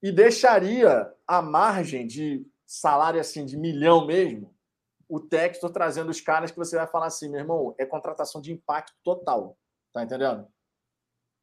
e 0.02 0.10
deixaria 0.10 1.12
a 1.26 1.40
margem 1.40 2.06
de 2.06 2.44
salário 2.66 3.20
assim 3.20 3.46
de 3.46 3.56
milhão 3.56 4.06
mesmo, 4.06 4.54
o 5.08 5.20
texto 5.20 5.68
trazendo 5.70 6.10
os 6.10 6.20
caras 6.20 6.50
que 6.50 6.56
você 6.56 6.76
vai 6.76 6.86
falar 6.86 7.06
assim, 7.06 7.28
meu 7.28 7.40
irmão, 7.40 7.74
é 7.78 7.84
contratação 7.84 8.40
de 8.40 8.50
impacto 8.52 8.94
total, 9.04 9.58
tá 9.92 10.02
entendendo? 10.02 10.46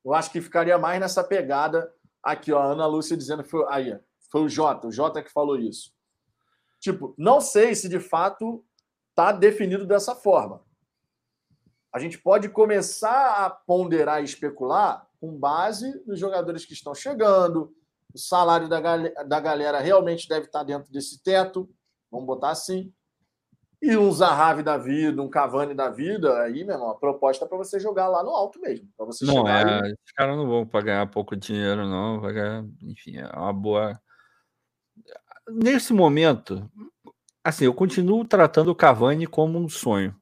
Eu 0.03 0.13
acho 0.13 0.31
que 0.31 0.41
ficaria 0.41 0.77
mais 0.77 0.99
nessa 0.99 1.23
pegada 1.23 1.93
aqui, 2.21 2.51
ó, 2.51 2.59
a 2.59 2.65
Ana 2.65 2.87
Lúcia 2.87 3.15
dizendo 3.15 3.43
foi 3.43 3.65
aí, 3.69 3.97
foi 4.31 4.41
o 4.41 4.49
Jota, 4.49 4.87
o 4.87 4.91
Jota 4.91 5.23
que 5.23 5.31
falou 5.31 5.57
isso. 5.57 5.93
Tipo, 6.79 7.13
não 7.17 7.39
sei 7.39 7.75
se 7.75 7.87
de 7.87 7.99
fato 7.99 8.65
está 9.09 9.31
definido 9.31 9.85
dessa 9.85 10.15
forma. 10.15 10.63
A 11.93 11.99
gente 11.99 12.17
pode 12.17 12.49
começar 12.49 13.45
a 13.45 13.49
ponderar 13.49 14.21
e 14.21 14.25
especular 14.25 15.07
com 15.19 15.37
base 15.37 16.03
nos 16.05 16.19
jogadores 16.19 16.65
que 16.65 16.73
estão 16.73 16.95
chegando, 16.95 17.75
o 18.13 18.17
salário 18.17 18.67
da, 18.67 18.79
da 19.23 19.39
galera 19.39 19.79
realmente 19.79 20.27
deve 20.27 20.45
estar 20.45 20.63
dentro 20.63 20.91
desse 20.91 21.21
teto, 21.21 21.69
vamos 22.11 22.25
botar 22.25 22.51
assim. 22.51 22.91
E 23.81 23.95
um 23.95 24.11
Zahavi 24.11 24.61
da 24.61 24.77
vida, 24.77 25.21
um 25.21 25.29
Cavani 25.29 25.73
da 25.73 25.89
vida, 25.89 26.41
aí, 26.41 26.65
meu 26.65 26.75
irmão, 26.75 26.89
a 26.89 26.95
proposta 26.95 27.45
é 27.45 27.47
para 27.47 27.57
você 27.57 27.79
jogar 27.79 28.09
lá 28.09 28.21
no 28.21 28.31
alto 28.31 28.59
mesmo. 28.59 28.89
Pra 28.97 29.05
você 29.05 29.23
não, 29.25 29.47
é, 29.47 29.89
e... 29.89 29.93
os 29.93 30.11
caras 30.13 30.35
não 30.35 30.47
vão 30.47 30.65
para 30.65 30.83
ganhar 30.83 31.07
pouco 31.07 31.35
dinheiro, 31.35 31.87
não. 31.87 32.19
Vai 32.19 32.33
ganhar, 32.33 32.65
enfim, 32.81 33.17
é 33.17 33.27
uma 33.27 33.53
boa. 33.53 33.97
Nesse 35.47 35.93
momento, 35.93 36.69
assim, 37.41 37.65
eu 37.65 37.73
continuo 37.73 38.25
tratando 38.25 38.69
o 38.69 38.75
Cavani 38.75 39.25
como 39.25 39.57
um 39.57 39.69
sonho. 39.69 40.13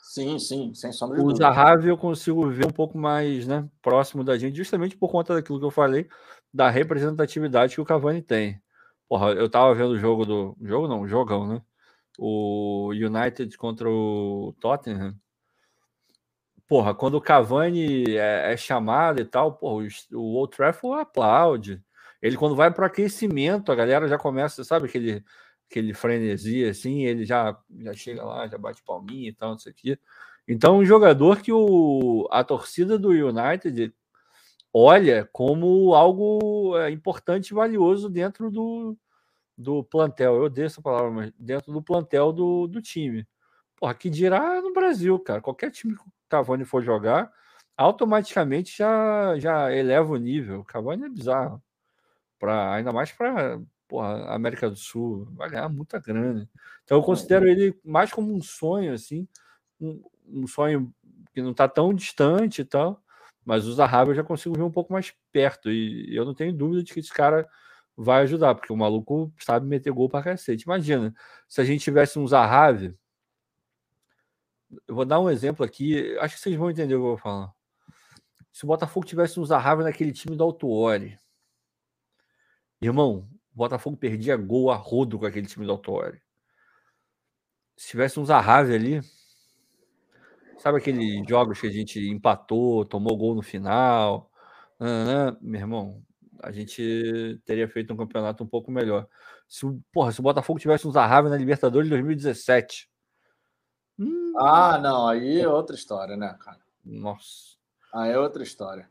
Sim, 0.00 0.38
sim, 0.38 0.72
sem 0.72 0.90
sombra 0.90 1.18
de 1.18 1.22
O 1.22 1.36
Zahavi 1.36 1.88
eu 1.88 1.98
consigo 1.98 2.48
ver 2.48 2.66
um 2.66 2.70
pouco 2.70 2.96
mais 2.96 3.46
né, 3.46 3.68
próximo 3.82 4.24
da 4.24 4.38
gente, 4.38 4.56
justamente 4.56 4.96
por 4.96 5.10
conta 5.10 5.34
daquilo 5.34 5.58
que 5.58 5.66
eu 5.66 5.70
falei, 5.70 6.08
da 6.52 6.70
representatividade 6.70 7.74
que 7.74 7.80
o 7.80 7.84
Cavani 7.84 8.22
tem. 8.22 8.60
Porra, 9.08 9.32
eu 9.32 9.48
tava 9.48 9.74
vendo 9.74 9.92
o 9.92 9.98
jogo 9.98 10.24
do. 10.26 10.56
Jogo 10.62 10.88
não, 10.88 11.08
jogão, 11.08 11.46
né? 11.46 11.62
O 12.18 12.90
United 12.92 13.56
contra 13.56 13.88
o 13.88 14.54
Tottenham. 14.60 15.14
Porra, 16.68 16.94
quando 16.94 17.14
o 17.14 17.20
Cavani 17.20 18.04
é, 18.16 18.52
é 18.52 18.56
chamado 18.56 19.20
e 19.20 19.24
tal, 19.24 19.54
porra, 19.54 19.86
o, 20.12 20.18
o 20.18 20.34
Old 20.36 20.54
Trafford 20.56 21.00
aplaude. 21.02 21.82
Ele, 22.20 22.36
quando 22.36 22.56
vai 22.56 22.70
para 22.72 22.86
aquecimento, 22.86 23.72
a 23.72 23.74
galera 23.74 24.08
já 24.08 24.18
começa, 24.18 24.64
sabe, 24.64 24.86
aquele, 24.86 25.24
aquele 25.70 25.94
frenesi 25.94 26.64
assim, 26.64 27.04
ele 27.04 27.24
já, 27.24 27.56
já 27.80 27.94
chega 27.94 28.24
lá, 28.24 28.46
já 28.48 28.58
bate 28.58 28.82
palminha 28.82 29.30
e 29.30 29.32
tal, 29.32 29.52
não 29.52 29.58
sei 29.58 29.72
o 29.72 29.74
quê. 29.74 29.98
Então, 30.46 30.78
um 30.78 30.84
jogador 30.84 31.40
que 31.40 31.52
o, 31.52 32.28
a 32.30 32.42
torcida 32.44 32.98
do 32.98 33.10
United 33.10 33.94
olha 34.72 35.28
como 35.32 35.94
algo 35.94 36.76
é, 36.78 36.90
importante 36.90 37.50
e 37.50 37.54
valioso 37.54 38.08
dentro 38.08 38.50
do, 38.50 38.96
do 39.56 39.84
plantel. 39.84 40.36
Eu 40.36 40.44
odeio 40.44 40.66
essa 40.66 40.82
palavra, 40.82 41.10
mas 41.10 41.32
dentro 41.38 41.72
do 41.72 41.82
plantel 41.82 42.32
do, 42.32 42.66
do 42.66 42.82
time. 42.82 43.26
Porra, 43.76 43.94
que 43.94 44.10
dirá 44.10 44.60
no 44.60 44.72
Brasil, 44.72 45.18
cara. 45.20 45.40
Qualquer 45.40 45.70
time 45.70 45.94
que 45.94 46.02
o 46.02 46.12
Cavani 46.28 46.64
for 46.64 46.82
jogar, 46.82 47.32
automaticamente 47.76 48.76
já, 48.76 49.38
já 49.38 49.72
eleva 49.72 50.12
o 50.12 50.16
nível. 50.16 50.60
O 50.60 50.64
Cavani 50.64 51.04
é 51.04 51.08
bizarro. 51.08 51.62
Pra, 52.38 52.74
ainda 52.74 52.92
mais 52.92 53.12
para 53.12 53.60
América 54.28 54.68
do 54.68 54.76
Sul. 54.76 55.28
Vai 55.32 55.50
ganhar 55.50 55.68
muita 55.68 55.98
grana. 55.98 56.48
Então 56.84 56.98
eu 56.98 57.02
considero 57.02 57.46
ele 57.48 57.78
mais 57.84 58.12
como 58.12 58.34
um 58.34 58.42
sonho, 58.42 58.92
assim. 58.92 59.26
Um, 59.80 60.02
um 60.26 60.46
sonho 60.46 60.92
que 61.32 61.40
não 61.40 61.52
está 61.52 61.68
tão 61.68 61.94
distante 61.94 62.62
e 62.62 62.64
tal 62.64 63.02
mas 63.48 63.66
o 63.66 63.72
Zahavi 63.72 64.10
eu 64.10 64.14
já 64.14 64.22
consigo 64.22 64.54
ver 64.54 64.62
um 64.62 64.70
pouco 64.70 64.92
mais 64.92 65.14
perto. 65.32 65.70
E 65.70 66.14
eu 66.14 66.26
não 66.26 66.34
tenho 66.34 66.52
dúvida 66.52 66.82
de 66.82 66.92
que 66.92 67.00
esse 67.00 67.10
cara 67.10 67.48
vai 67.96 68.20
ajudar, 68.24 68.54
porque 68.54 68.70
o 68.70 68.76
maluco 68.76 69.32
sabe 69.38 69.66
meter 69.66 69.90
gol 69.90 70.06
pra 70.06 70.22
cacete. 70.22 70.64
Imagina, 70.64 71.14
se 71.48 71.58
a 71.58 71.64
gente 71.64 71.82
tivesse 71.82 72.18
um 72.18 72.26
Zahavi. 72.26 72.94
Eu 74.86 74.94
vou 74.94 75.06
dar 75.06 75.18
um 75.18 75.30
exemplo 75.30 75.64
aqui, 75.64 76.14
acho 76.18 76.34
que 76.34 76.42
vocês 76.42 76.56
vão 76.56 76.70
entender 76.70 76.94
o 76.94 76.98
que 76.98 77.04
eu 77.04 77.08
vou 77.08 77.16
falar. 77.16 77.50
Se 78.52 78.64
o 78.64 78.66
Botafogo 78.66 79.06
tivesse 79.06 79.40
um 79.40 79.46
Zahavi 79.46 79.82
naquele 79.82 80.12
time 80.12 80.36
do 80.36 80.44
Autuori, 80.44 81.18
irmão, 82.82 83.26
o 83.54 83.56
Botafogo 83.56 83.96
perdia 83.96 84.36
gol 84.36 84.70
a 84.70 84.76
rodo 84.76 85.18
com 85.18 85.24
aquele 85.24 85.46
time 85.46 85.64
do 85.64 85.72
Autuori. 85.72 86.20
Se 87.78 87.88
tivesse 87.88 88.20
um 88.20 88.26
Zahavi 88.26 88.74
ali, 88.74 89.00
Sabe 90.58 90.78
aqueles 90.78 91.26
jogos 91.28 91.60
que 91.60 91.66
a 91.66 91.72
gente 91.72 92.00
empatou, 92.08 92.84
tomou 92.84 93.16
gol 93.16 93.34
no 93.34 93.42
final? 93.42 94.30
meu 95.40 95.60
irmão, 95.60 96.02
a 96.42 96.52
gente 96.52 97.40
teria 97.44 97.68
feito 97.68 97.92
um 97.92 97.96
campeonato 97.96 98.44
um 98.44 98.46
pouco 98.46 98.70
melhor. 98.70 99.06
Se, 99.48 99.66
porra, 99.92 100.12
se 100.12 100.20
o 100.20 100.22
Botafogo 100.22 100.58
tivesse 100.58 100.86
um 100.86 100.92
Zahavi 100.92 101.28
na 101.28 101.36
Libertadores 101.36 101.86
de 101.86 101.90
2017. 101.90 102.88
Hum, 103.98 104.32
ah, 104.36 104.78
não, 104.78 105.08
aí 105.08 105.40
é 105.40 105.48
outra 105.48 105.74
história, 105.74 106.16
né, 106.16 106.36
cara? 106.38 106.60
Nossa. 106.84 107.56
Aí 107.92 108.12
é 108.12 108.18
outra 108.18 108.42
história. 108.42 108.88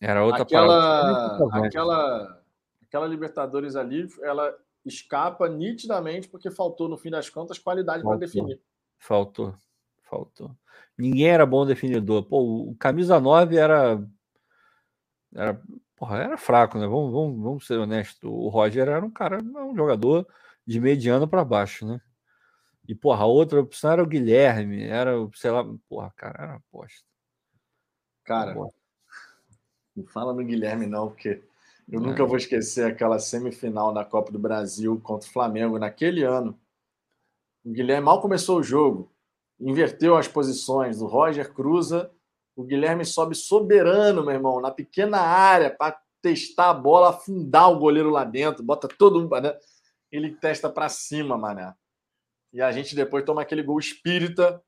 Era 0.00 0.24
outra 0.24 0.42
aquela, 0.42 1.36
aquela, 1.64 2.42
aquela 2.82 3.06
Libertadores 3.06 3.76
ali, 3.76 4.08
ela 4.22 4.56
escapa 4.84 5.48
nitidamente 5.48 6.28
porque 6.28 6.50
faltou, 6.50 6.88
no 6.88 6.96
fim 6.96 7.10
das 7.10 7.28
contas, 7.28 7.58
qualidade 7.58 8.02
para 8.02 8.16
definir. 8.16 8.60
Faltou, 8.98 9.54
faltou. 10.08 10.54
Ninguém 10.96 11.28
era 11.28 11.46
bom 11.46 11.64
definidor. 11.64 12.24
Pô, 12.24 12.70
o 12.70 12.74
camisa 12.76 13.20
9 13.20 13.56
era. 13.56 14.04
Era, 15.34 15.60
porra, 15.96 16.18
era 16.18 16.36
fraco, 16.36 16.78
né? 16.78 16.86
Vamos, 16.86 17.12
vamos, 17.12 17.42
vamos 17.42 17.66
ser 17.66 17.78
honestos. 17.78 18.28
O 18.28 18.48
Roger 18.48 18.88
era 18.88 19.04
um 19.04 19.10
cara, 19.10 19.40
um 19.42 19.76
jogador 19.76 20.26
de 20.66 20.80
mediano 20.80 21.28
para 21.28 21.44
baixo, 21.44 21.86
né? 21.86 22.00
E, 22.86 22.94
porra, 22.94 23.24
a 23.24 23.26
outra 23.26 23.60
opção 23.60 23.92
era 23.92 24.02
o 24.02 24.06
Guilherme, 24.06 24.82
era, 24.82 25.12
sei 25.34 25.50
lá, 25.50 25.62
porra, 25.88 26.10
cara, 26.16 26.42
era 26.42 26.54
aposta. 26.54 27.06
Cara, 28.24 28.54
não 29.94 30.06
fala 30.06 30.32
no 30.32 30.44
Guilherme, 30.44 30.86
não, 30.86 31.08
porque 31.08 31.42
eu 31.88 32.00
é. 32.00 32.02
nunca 32.02 32.24
vou 32.24 32.36
esquecer 32.36 32.86
aquela 32.86 33.18
semifinal 33.18 33.92
da 33.92 34.04
Copa 34.04 34.32
do 34.32 34.38
Brasil 34.38 34.98
contra 35.00 35.28
o 35.28 35.32
Flamengo 35.32 35.78
naquele 35.78 36.22
ano. 36.22 36.58
O 37.64 37.70
Guilherme 37.70 38.06
mal 38.06 38.22
começou 38.22 38.58
o 38.58 38.62
jogo 38.62 39.12
inverteu 39.60 40.16
as 40.16 40.28
posições. 40.28 41.00
O 41.00 41.06
Roger 41.06 41.52
cruza, 41.52 42.10
o 42.56 42.64
Guilherme 42.64 43.04
sobe 43.04 43.34
soberano, 43.34 44.24
meu 44.24 44.34
irmão, 44.34 44.60
na 44.60 44.70
pequena 44.70 45.18
área 45.18 45.70
para 45.70 46.00
testar 46.22 46.70
a 46.70 46.74
bola, 46.74 47.10
afundar 47.10 47.70
o 47.70 47.78
goleiro 47.78 48.10
lá 48.10 48.24
dentro, 48.24 48.64
bota 48.64 48.88
todo 48.88 49.20
mundo. 49.20 49.40
Né? 49.40 49.56
Ele 50.10 50.34
testa 50.34 50.68
para 50.68 50.88
cima, 50.88 51.38
mané. 51.38 51.74
E 52.52 52.60
a 52.62 52.72
gente 52.72 52.94
depois 52.96 53.24
toma 53.24 53.42
aquele 53.42 53.62
gol 53.62 53.78
espírita 53.78 54.62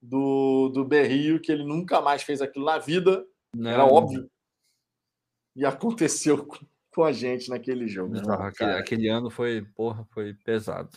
do, 0.00 0.68
do 0.68 0.84
Berrio, 0.84 1.40
que 1.40 1.52
ele 1.52 1.64
nunca 1.64 2.00
mais 2.00 2.22
fez 2.22 2.42
aquilo 2.42 2.64
na 2.64 2.78
vida. 2.78 3.24
Não. 3.54 3.70
Era 3.70 3.84
óbvio. 3.84 4.28
E 5.54 5.64
aconteceu 5.64 6.46
com, 6.92 7.04
a 7.04 7.12
gente 7.12 7.48
naquele 7.48 7.86
jogo. 7.86 8.14
Não, 8.14 8.34
aquele, 8.34 8.72
aquele, 8.72 9.08
ano 9.08 9.30
foi, 9.30 9.62
porra, 9.74 10.04
foi 10.10 10.34
pesado. 10.34 10.90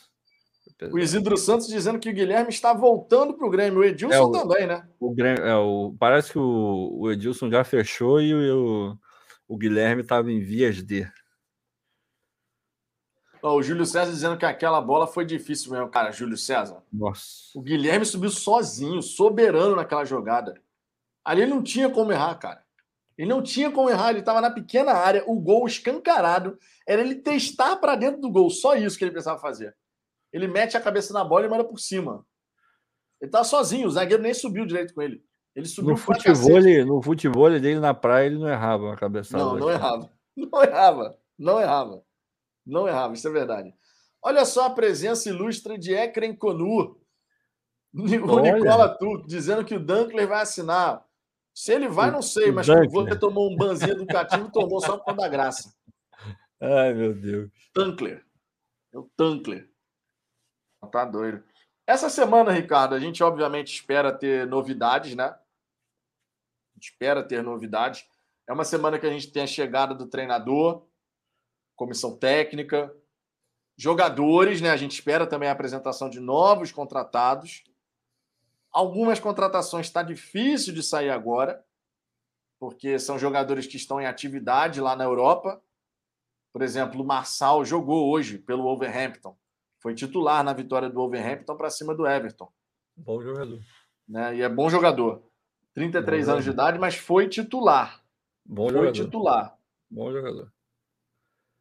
O 0.92 1.00
Isidro 1.00 1.38
Santos 1.38 1.68
dizendo 1.68 2.00
que 2.00 2.10
o 2.10 2.14
Guilherme 2.14 2.50
está 2.50 2.74
voltando 2.74 3.34
para 3.34 3.48
o 3.48 3.50
Grêmio. 3.50 3.80
O 3.80 3.84
Edilson 3.84 4.14
é, 4.14 4.22
o, 4.22 4.32
também, 4.32 4.68
né? 4.68 4.86
O 5.00 5.14
Grêmio, 5.14 5.46
é, 5.46 5.56
o, 5.56 5.96
parece 5.98 6.34
que 6.34 6.38
o, 6.38 6.98
o 7.00 7.12
Edilson 7.12 7.50
já 7.50 7.64
fechou 7.64 8.22
e 8.22 8.34
o, 8.52 8.98
o 9.48 9.58
Guilherme 9.58 10.02
estava 10.02 10.30
em 10.30 10.42
vias 10.42 10.84
de. 10.84 11.10
o 13.42 13.64
Júlio 13.64 13.86
César 13.86 14.12
dizendo 14.12 14.38
que 14.38 14.46
aquela 14.46 14.82
bola 14.82 15.08
foi 15.08 15.26
difícil 15.26 15.72
mesmo, 15.72 15.88
cara. 15.88 16.12
Júlio 16.12 16.38
César. 16.38 16.84
Nossa. 16.92 17.58
O 17.58 17.62
Guilherme 17.62 18.06
subiu 18.06 18.30
sozinho, 18.30 19.02
soberano 19.02 19.78
naquela 19.78 20.04
jogada. 20.04 20.62
Ali 21.24 21.44
ele 21.44 21.54
não 21.54 21.64
tinha 21.64 21.90
como 21.90 22.12
errar, 22.12 22.36
cara. 22.36 22.66
Ele 23.18 23.30
não 23.30 23.42
tinha 23.42 23.72
como 23.72 23.90
errar, 23.90 24.10
ele 24.10 24.20
estava 24.20 24.42
na 24.42 24.52
pequena 24.52 24.92
área, 24.92 25.24
o 25.26 25.40
gol 25.40 25.66
escancarado. 25.66 26.60
Era 26.86 27.02
ele 27.02 27.16
testar 27.16 27.78
para 27.78 27.96
dentro 27.96 28.20
do 28.20 28.30
gol, 28.30 28.50
só 28.50 28.76
isso 28.76 28.98
que 28.98 29.06
ele 29.06 29.12
precisava 29.12 29.40
fazer 29.40 29.74
ele 30.36 30.50
mete 30.50 30.76
a 30.76 30.82
cabeça 30.82 31.14
na 31.14 31.24
bola 31.24 31.46
e 31.46 31.50
manda 31.50 31.64
por 31.64 31.80
cima. 31.80 32.26
Ele 33.22 33.32
tá 33.32 33.42
sozinho, 33.42 33.88
o 33.88 33.92
zagueiro 33.92 34.22
nem 34.22 34.34
subiu 34.34 34.66
direito 34.66 34.94
com 34.94 35.02
ele. 35.02 35.24
Ele 35.56 35.66
subiu 35.66 35.92
no 35.92 35.98
futebol, 35.98 36.86
no 36.86 37.02
futebol 37.02 37.50
dele 37.50 37.80
na 37.80 37.94
praia, 37.94 38.26
ele 38.26 38.38
não 38.38 38.50
errava 38.50 38.92
a 38.92 38.98
cabeça. 38.98 39.38
Não, 39.38 39.56
não 39.56 39.72
errava. 39.72 40.12
Não 40.36 40.62
errava. 40.62 41.18
Não 41.40 41.62
errava. 41.62 42.04
Não 42.66 42.88
errava, 42.88 43.14
isso 43.14 43.26
é 43.26 43.32
verdade. 43.32 43.74
Olha 44.22 44.44
só 44.44 44.66
a 44.66 44.70
presença 44.70 45.30
ilustre 45.30 45.78
de 45.78 45.94
Ekren 45.94 46.36
Konu. 46.36 47.00
O 47.94 48.30
Olha. 48.30 48.52
Nicola 48.52 48.90
Tuc 48.90 49.26
dizendo 49.26 49.64
que 49.64 49.76
o 49.76 49.80
Dunkler 49.80 50.28
vai 50.28 50.42
assinar. 50.42 51.02
Se 51.54 51.72
ele 51.72 51.88
vai, 51.88 52.12
não 52.12 52.22
sei, 52.22 52.52
mas 52.52 52.68
o 52.68 52.90
você 52.90 53.18
tomou 53.18 53.50
um 53.50 53.56
banzinho 53.56 53.94
educativo, 53.94 54.52
tomou 54.52 54.82
só 54.82 54.98
por 54.98 55.06
conta 55.06 55.22
da 55.22 55.30
graça. 55.30 55.74
Ai, 56.60 56.94
meu 56.94 57.14
Deus. 57.14 57.50
Tankler. 57.74 58.22
É 58.94 58.98
o 58.98 59.10
Tankler. 59.16 59.74
Tá 60.86 61.06
doido. 61.06 61.44
Essa 61.88 62.10
semana, 62.10 62.52
Ricardo, 62.52 62.96
a 62.96 63.00
gente 63.00 63.24
obviamente 63.24 63.74
espera 63.74 64.12
ter 64.12 64.48
novidades, 64.48 65.16
né? 65.16 65.36
espera 66.80 67.24
ter 67.24 67.44
novidades. 67.44 68.08
É 68.48 68.54
uma 68.54 68.64
semana 68.64 69.00
que 69.00 69.06
a 69.06 69.10
gente 69.10 69.32
tem 69.32 69.44
a 69.44 69.48
chegada 69.48 69.94
do 69.94 70.08
treinador, 70.08 70.86
comissão 71.76 72.16
técnica, 72.16 72.94
jogadores, 73.78 74.62
né? 74.62 74.70
A 74.70 74.78
gente 74.78 74.94
espera 74.94 75.26
também 75.26 75.50
a 75.50 75.52
apresentação 75.52 76.10
de 76.10 76.20
novos 76.20 76.72
contratados. 76.72 77.64
Algumas 78.72 79.20
contratações 79.20 79.88
está 79.88 80.04
difícil 80.04 80.74
de 80.74 80.84
sair 80.84 81.10
agora, 81.10 81.66
porque 82.60 83.00
são 83.00 83.18
jogadores 83.18 83.68
que 83.68 83.78
estão 83.78 84.00
em 84.00 84.06
atividade 84.06 84.80
lá 84.80 84.96
na 84.96 85.04
Europa. 85.04 85.62
Por 86.54 86.62
exemplo, 86.62 87.02
o 87.02 87.06
Marçal 87.06 87.66
jogou 87.66 88.10
hoje 88.10 88.38
pelo 88.38 88.64
Wolverhampton 88.64 89.36
Foi 89.86 89.94
titular 89.94 90.44
na 90.44 90.52
vitória 90.52 90.90
do 90.90 90.96
Wolverhampton 90.96 91.56
para 91.56 91.70
cima 91.70 91.94
do 91.94 92.08
Everton. 92.08 92.52
Bom 92.98 93.22
jogador. 93.22 93.60
Né? 94.10 94.38
E 94.38 94.42
é 94.42 94.50
bom 94.50 94.68
jogador. 94.68 95.22
33 95.76 96.26
Bom 96.26 96.32
anos 96.32 96.44
de 96.44 96.50
jogador. 96.50 96.70
idade, 96.70 96.80
mas 96.82 96.96
foi 96.96 97.30
titular. 97.30 98.04
Bom 98.44 98.64
Foi 98.64 98.74
jogador. 98.74 98.92
titular. 98.94 99.58
Bom 99.88 100.12
jogador. 100.12 100.52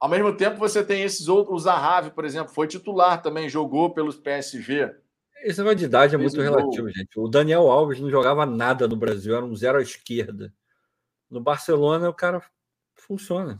Ao 0.00 0.08
mesmo 0.08 0.34
tempo, 0.34 0.56
você 0.56 0.82
tem 0.82 1.02
esses 1.02 1.28
outros. 1.28 1.54
O 1.54 1.58
Zahavi, 1.64 2.12
por 2.12 2.24
exemplo, 2.24 2.54
foi 2.54 2.66
titular 2.66 3.20
também, 3.20 3.46
jogou 3.46 3.92
pelos 3.92 4.16
PSV. 4.16 4.96
Esse 5.42 5.58
negócio 5.58 5.76
de 5.80 5.84
idade 5.84 6.14
é 6.14 6.18
Fez 6.18 6.32
muito 6.32 6.42
um 6.42 6.50
gol. 6.50 6.60
relativo, 6.60 6.88
gente. 6.88 7.20
O 7.20 7.28
Daniel 7.28 7.70
Alves 7.70 8.00
não 8.00 8.08
jogava 8.08 8.46
nada 8.46 8.88
no 8.88 8.96
Brasil, 8.96 9.36
era 9.36 9.44
um 9.44 9.54
zero 9.54 9.76
à 9.76 9.82
esquerda. 9.82 10.50
No 11.28 11.42
Barcelona, 11.42 12.08
o 12.08 12.14
cara 12.14 12.42
funciona. 12.94 13.58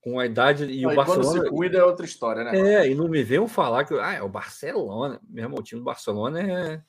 Com 0.00 0.18
a 0.18 0.26
idade. 0.26 0.64
E 0.64 0.78
Aí, 0.78 0.86
o 0.86 0.94
quando 0.94 0.96
Barcelona. 0.96 1.44
se 1.44 1.50
cuida 1.50 1.78
é 1.78 1.84
outra 1.84 2.06
história, 2.06 2.44
né? 2.44 2.58
É, 2.58 2.90
e 2.90 2.94
não 2.94 3.08
me 3.08 3.22
venham 3.22 3.46
falar 3.46 3.84
que 3.84 3.94
ah, 3.94 4.14
é 4.14 4.22
o 4.22 4.28
Barcelona. 4.28 5.20
Meu 5.28 5.44
irmão, 5.44 5.58
o 5.58 5.62
time 5.62 5.80
do 5.80 5.84
Barcelona 5.84 6.40
é. 6.40 6.82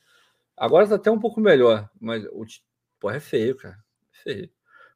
Agora 0.55 0.87
tá 0.87 0.95
até 0.95 1.09
um 1.09 1.19
pouco 1.19 1.41
melhor, 1.41 1.89
mas 1.99 2.23
o 2.25 2.45
pô, 2.99 3.09
é 3.09 3.19
feio, 3.19 3.55
cara. 3.57 3.77
É 4.13 4.23
feio. 4.23 4.49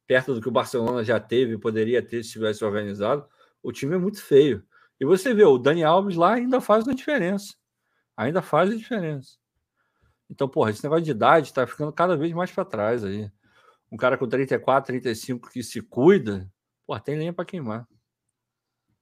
Perto 0.06 0.34
do 0.34 0.40
que 0.40 0.48
o 0.48 0.52
Barcelona 0.52 1.02
já 1.02 1.18
teve, 1.18 1.58
poderia 1.58 2.00
ter 2.00 2.22
se 2.22 2.30
tivesse 2.30 2.64
organizado, 2.64 3.26
o 3.62 3.72
time 3.72 3.96
é 3.96 3.98
muito 3.98 4.22
feio. 4.22 4.64
E 5.00 5.04
você 5.04 5.34
vê, 5.34 5.44
o 5.44 5.58
Dani 5.58 5.82
Alves 5.82 6.16
lá 6.16 6.34
ainda 6.34 6.60
faz 6.60 6.86
uma 6.86 6.94
diferença. 6.94 7.54
Ainda 8.16 8.40
faz 8.40 8.70
a 8.70 8.76
diferença. 8.76 9.36
Então, 10.30 10.48
porra, 10.48 10.70
esse 10.70 10.82
negócio 10.82 11.04
de 11.04 11.10
idade 11.10 11.52
tá 11.52 11.66
ficando 11.66 11.92
cada 11.92 12.16
vez 12.16 12.32
mais 12.32 12.50
para 12.50 12.64
trás 12.64 13.04
aí. 13.04 13.30
Um 13.90 13.96
cara 13.96 14.16
com 14.16 14.26
34, 14.26 14.86
35 14.86 15.50
que 15.50 15.62
se 15.62 15.80
cuida, 15.80 16.50
porra, 16.86 17.00
tem 17.00 17.16
lenha 17.16 17.32
para 17.32 17.44
queimar. 17.44 17.86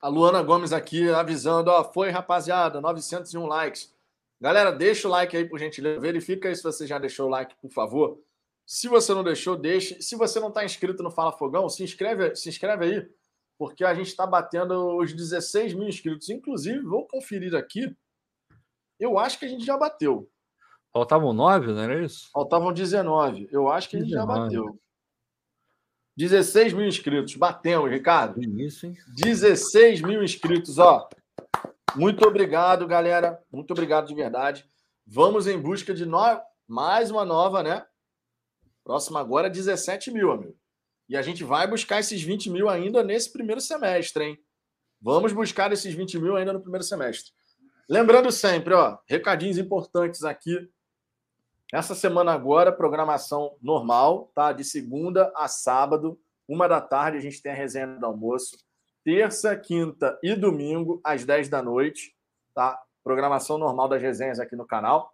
A 0.05 0.09
Luana 0.09 0.43
Gomes 0.43 0.71
aqui 0.71 1.09
avisando, 1.09 1.71
ó, 1.71 1.83
foi 1.83 2.11
rapaziada, 2.11 2.79
901 2.79 3.47
likes. 3.47 3.91
Galera, 4.39 4.71
deixa 4.71 5.09
o 5.09 5.11
like 5.11 5.35
aí 5.35 5.49
por 5.49 5.59
gentileza, 5.59 5.99
verifica 5.99 6.47
aí 6.47 6.55
se 6.55 6.63
você 6.63 6.87
já 6.87 6.99
deixou 6.99 7.27
o 7.27 7.31
like, 7.31 7.57
por 7.57 7.71
favor. 7.71 8.21
Se 8.67 8.87
você 8.87 9.15
não 9.15 9.25
deixou, 9.25 9.57
deixe. 9.57 10.03
Se 10.03 10.15
você 10.15 10.39
não 10.39 10.49
está 10.49 10.63
inscrito 10.63 11.03
no 11.03 11.11
Fala 11.11 11.33
Fogão, 11.33 11.71
se 11.71 11.83
inscreve, 11.83 12.37
se 12.37 12.51
inscreve 12.51 12.85
aí, 12.85 13.11
porque 13.59 13.83
a 13.83 13.95
gente 13.95 14.09
está 14.09 14.27
batendo 14.27 14.99
os 14.99 15.11
16 15.15 15.73
mil 15.73 15.89
inscritos. 15.89 16.29
Inclusive, 16.29 16.81
vou 16.81 17.09
conferir 17.09 17.55
aqui. 17.55 17.91
Eu 19.01 19.19
acho 19.19 19.39
que 19.39 19.47
a 19.47 19.49
gente 19.49 19.65
já 19.65 19.79
bateu. 19.79 20.31
Faltavam 20.93 21.33
nove, 21.33 21.69
não 21.69 21.81
era 21.81 22.05
isso? 22.05 22.29
Faltavam 22.31 22.75
19. 22.75 23.49
Eu 23.51 23.71
acho 23.71 23.89
que 23.89 23.97
a 23.97 24.01
gente 24.01 24.11
já 24.11 24.27
19. 24.27 24.41
bateu. 24.43 24.84
16 26.16 26.73
mil 26.73 26.86
inscritos. 26.86 27.35
Batemos, 27.35 27.91
Ricardo. 27.91 28.41
Isso, 28.61 28.86
hein? 28.86 28.97
16 29.16 30.01
mil 30.03 30.23
inscritos, 30.23 30.78
ó. 30.78 31.09
Muito 31.97 32.27
obrigado, 32.27 32.86
galera. 32.86 33.41
Muito 33.53 33.70
obrigado 33.73 34.07
de 34.07 34.15
verdade. 34.15 34.65
Vamos 35.07 35.47
em 35.47 35.61
busca 35.61 35.93
de 35.93 36.07
no... 36.07 36.20
mais 36.66 37.11
uma 37.11 37.24
nova, 37.24 37.62
né? 37.62 37.85
Próxima 38.82 39.20
agora, 39.20 39.51
17 39.51 40.11
mil, 40.11 40.31
amigo. 40.31 40.57
E 41.09 41.16
a 41.16 41.23
gente 41.23 41.45
vai 41.45 41.66
buscar 41.66 42.01
esses 42.01 42.23
20 42.23 42.51
mil 42.51 42.69
ainda 42.69 43.03
nesse 43.03 43.32
primeiro 43.32 43.61
semestre, 43.61 44.24
hein? 44.24 44.39
Vamos 45.01 45.32
buscar 45.32 45.73
esses 45.73 45.95
20 45.95 46.19
mil 46.19 46.36
ainda 46.36 46.53
no 46.53 46.61
primeiro 46.61 46.85
semestre. 46.85 47.32
Lembrando 47.89 48.32
sempre, 48.32 48.73
ó, 48.73 48.99
recadinhos 49.07 49.59
importantes 49.59 50.24
aqui. 50.24 50.69
Essa 51.73 51.95
semana 51.95 52.32
agora, 52.32 52.73
programação 52.73 53.57
normal, 53.61 54.31
tá? 54.35 54.53
De 54.53 54.62
segunda 54.62 55.32
a 55.35 55.49
sábado, 55.49 56.19
uma 56.49 56.69
da 56.69 56.81
tarde, 56.81 57.19
a 57.19 57.20
gente 57.20 57.43
tem 57.43 57.53
a 57.53 57.55
resenha 57.55 57.86
do 57.86 58.07
almoço. 58.07 58.57
Terça, 59.03 59.57
quinta 59.57 60.19
e 60.23 60.35
domingo, 60.35 61.01
às 61.03 61.24
10 61.24 61.49
da 61.49 61.62
noite, 61.62 62.15
tá? 62.55 62.81
Programação 63.03 63.59
normal 63.59 63.89
das 63.89 64.01
resenhas 64.01 64.39
aqui 64.39 64.57
no 64.57 64.66
canal. 64.66 65.12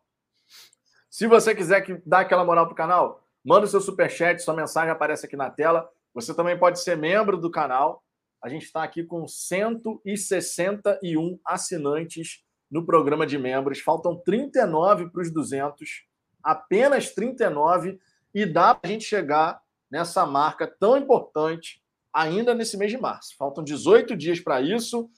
Se 1.09 1.27
você 1.27 1.55
quiser 1.55 1.81
que 1.81 2.01
dar 2.07 2.21
aquela 2.21 2.45
moral 2.45 2.67
pro 2.67 2.77
canal, 2.77 3.25
manda 3.45 3.67
o 3.67 3.69
seu 3.69 3.81
superchat, 3.81 4.43
sua 4.43 4.55
mensagem 4.55 4.91
aparece 4.91 5.27
aqui 5.27 5.37
na 5.37 5.51
tela. 5.51 5.89
Você 6.15 6.35
também 6.35 6.59
pode 6.59 6.81
ser 6.81 6.97
membro 6.97 7.37
do 7.37 7.51
canal. 7.51 8.03
A 8.43 8.49
gente 8.49 8.65
está 8.65 8.83
aqui 8.83 9.05
com 9.05 9.27
161 9.27 11.39
assinantes 11.45 12.43
no 12.71 12.87
programa 12.87 13.27
de 13.27 13.39
membros. 13.39 13.81
Faltam 13.81 14.17
39 14.17 15.11
para 15.11 15.23
os 15.23 15.33
200, 15.33 16.10
apenas 16.43 17.13
39, 17.15 17.99
e 18.35 18.47
dá 18.47 18.75
para 18.75 18.89
a 18.89 18.93
gente 18.93 19.05
chegar 19.05 19.61
nessa 19.91 20.25
marca 20.25 20.67
tão 20.67 20.97
importante 20.97 21.83
ainda 22.13 22.55
nesse 22.55 22.77
mês 22.77 22.91
de 22.91 22.99
março. 22.99 23.37
Faltam 23.37 23.63
18 23.63 24.17
dias 24.17 24.41
para 24.41 24.61
isso. 24.61 25.11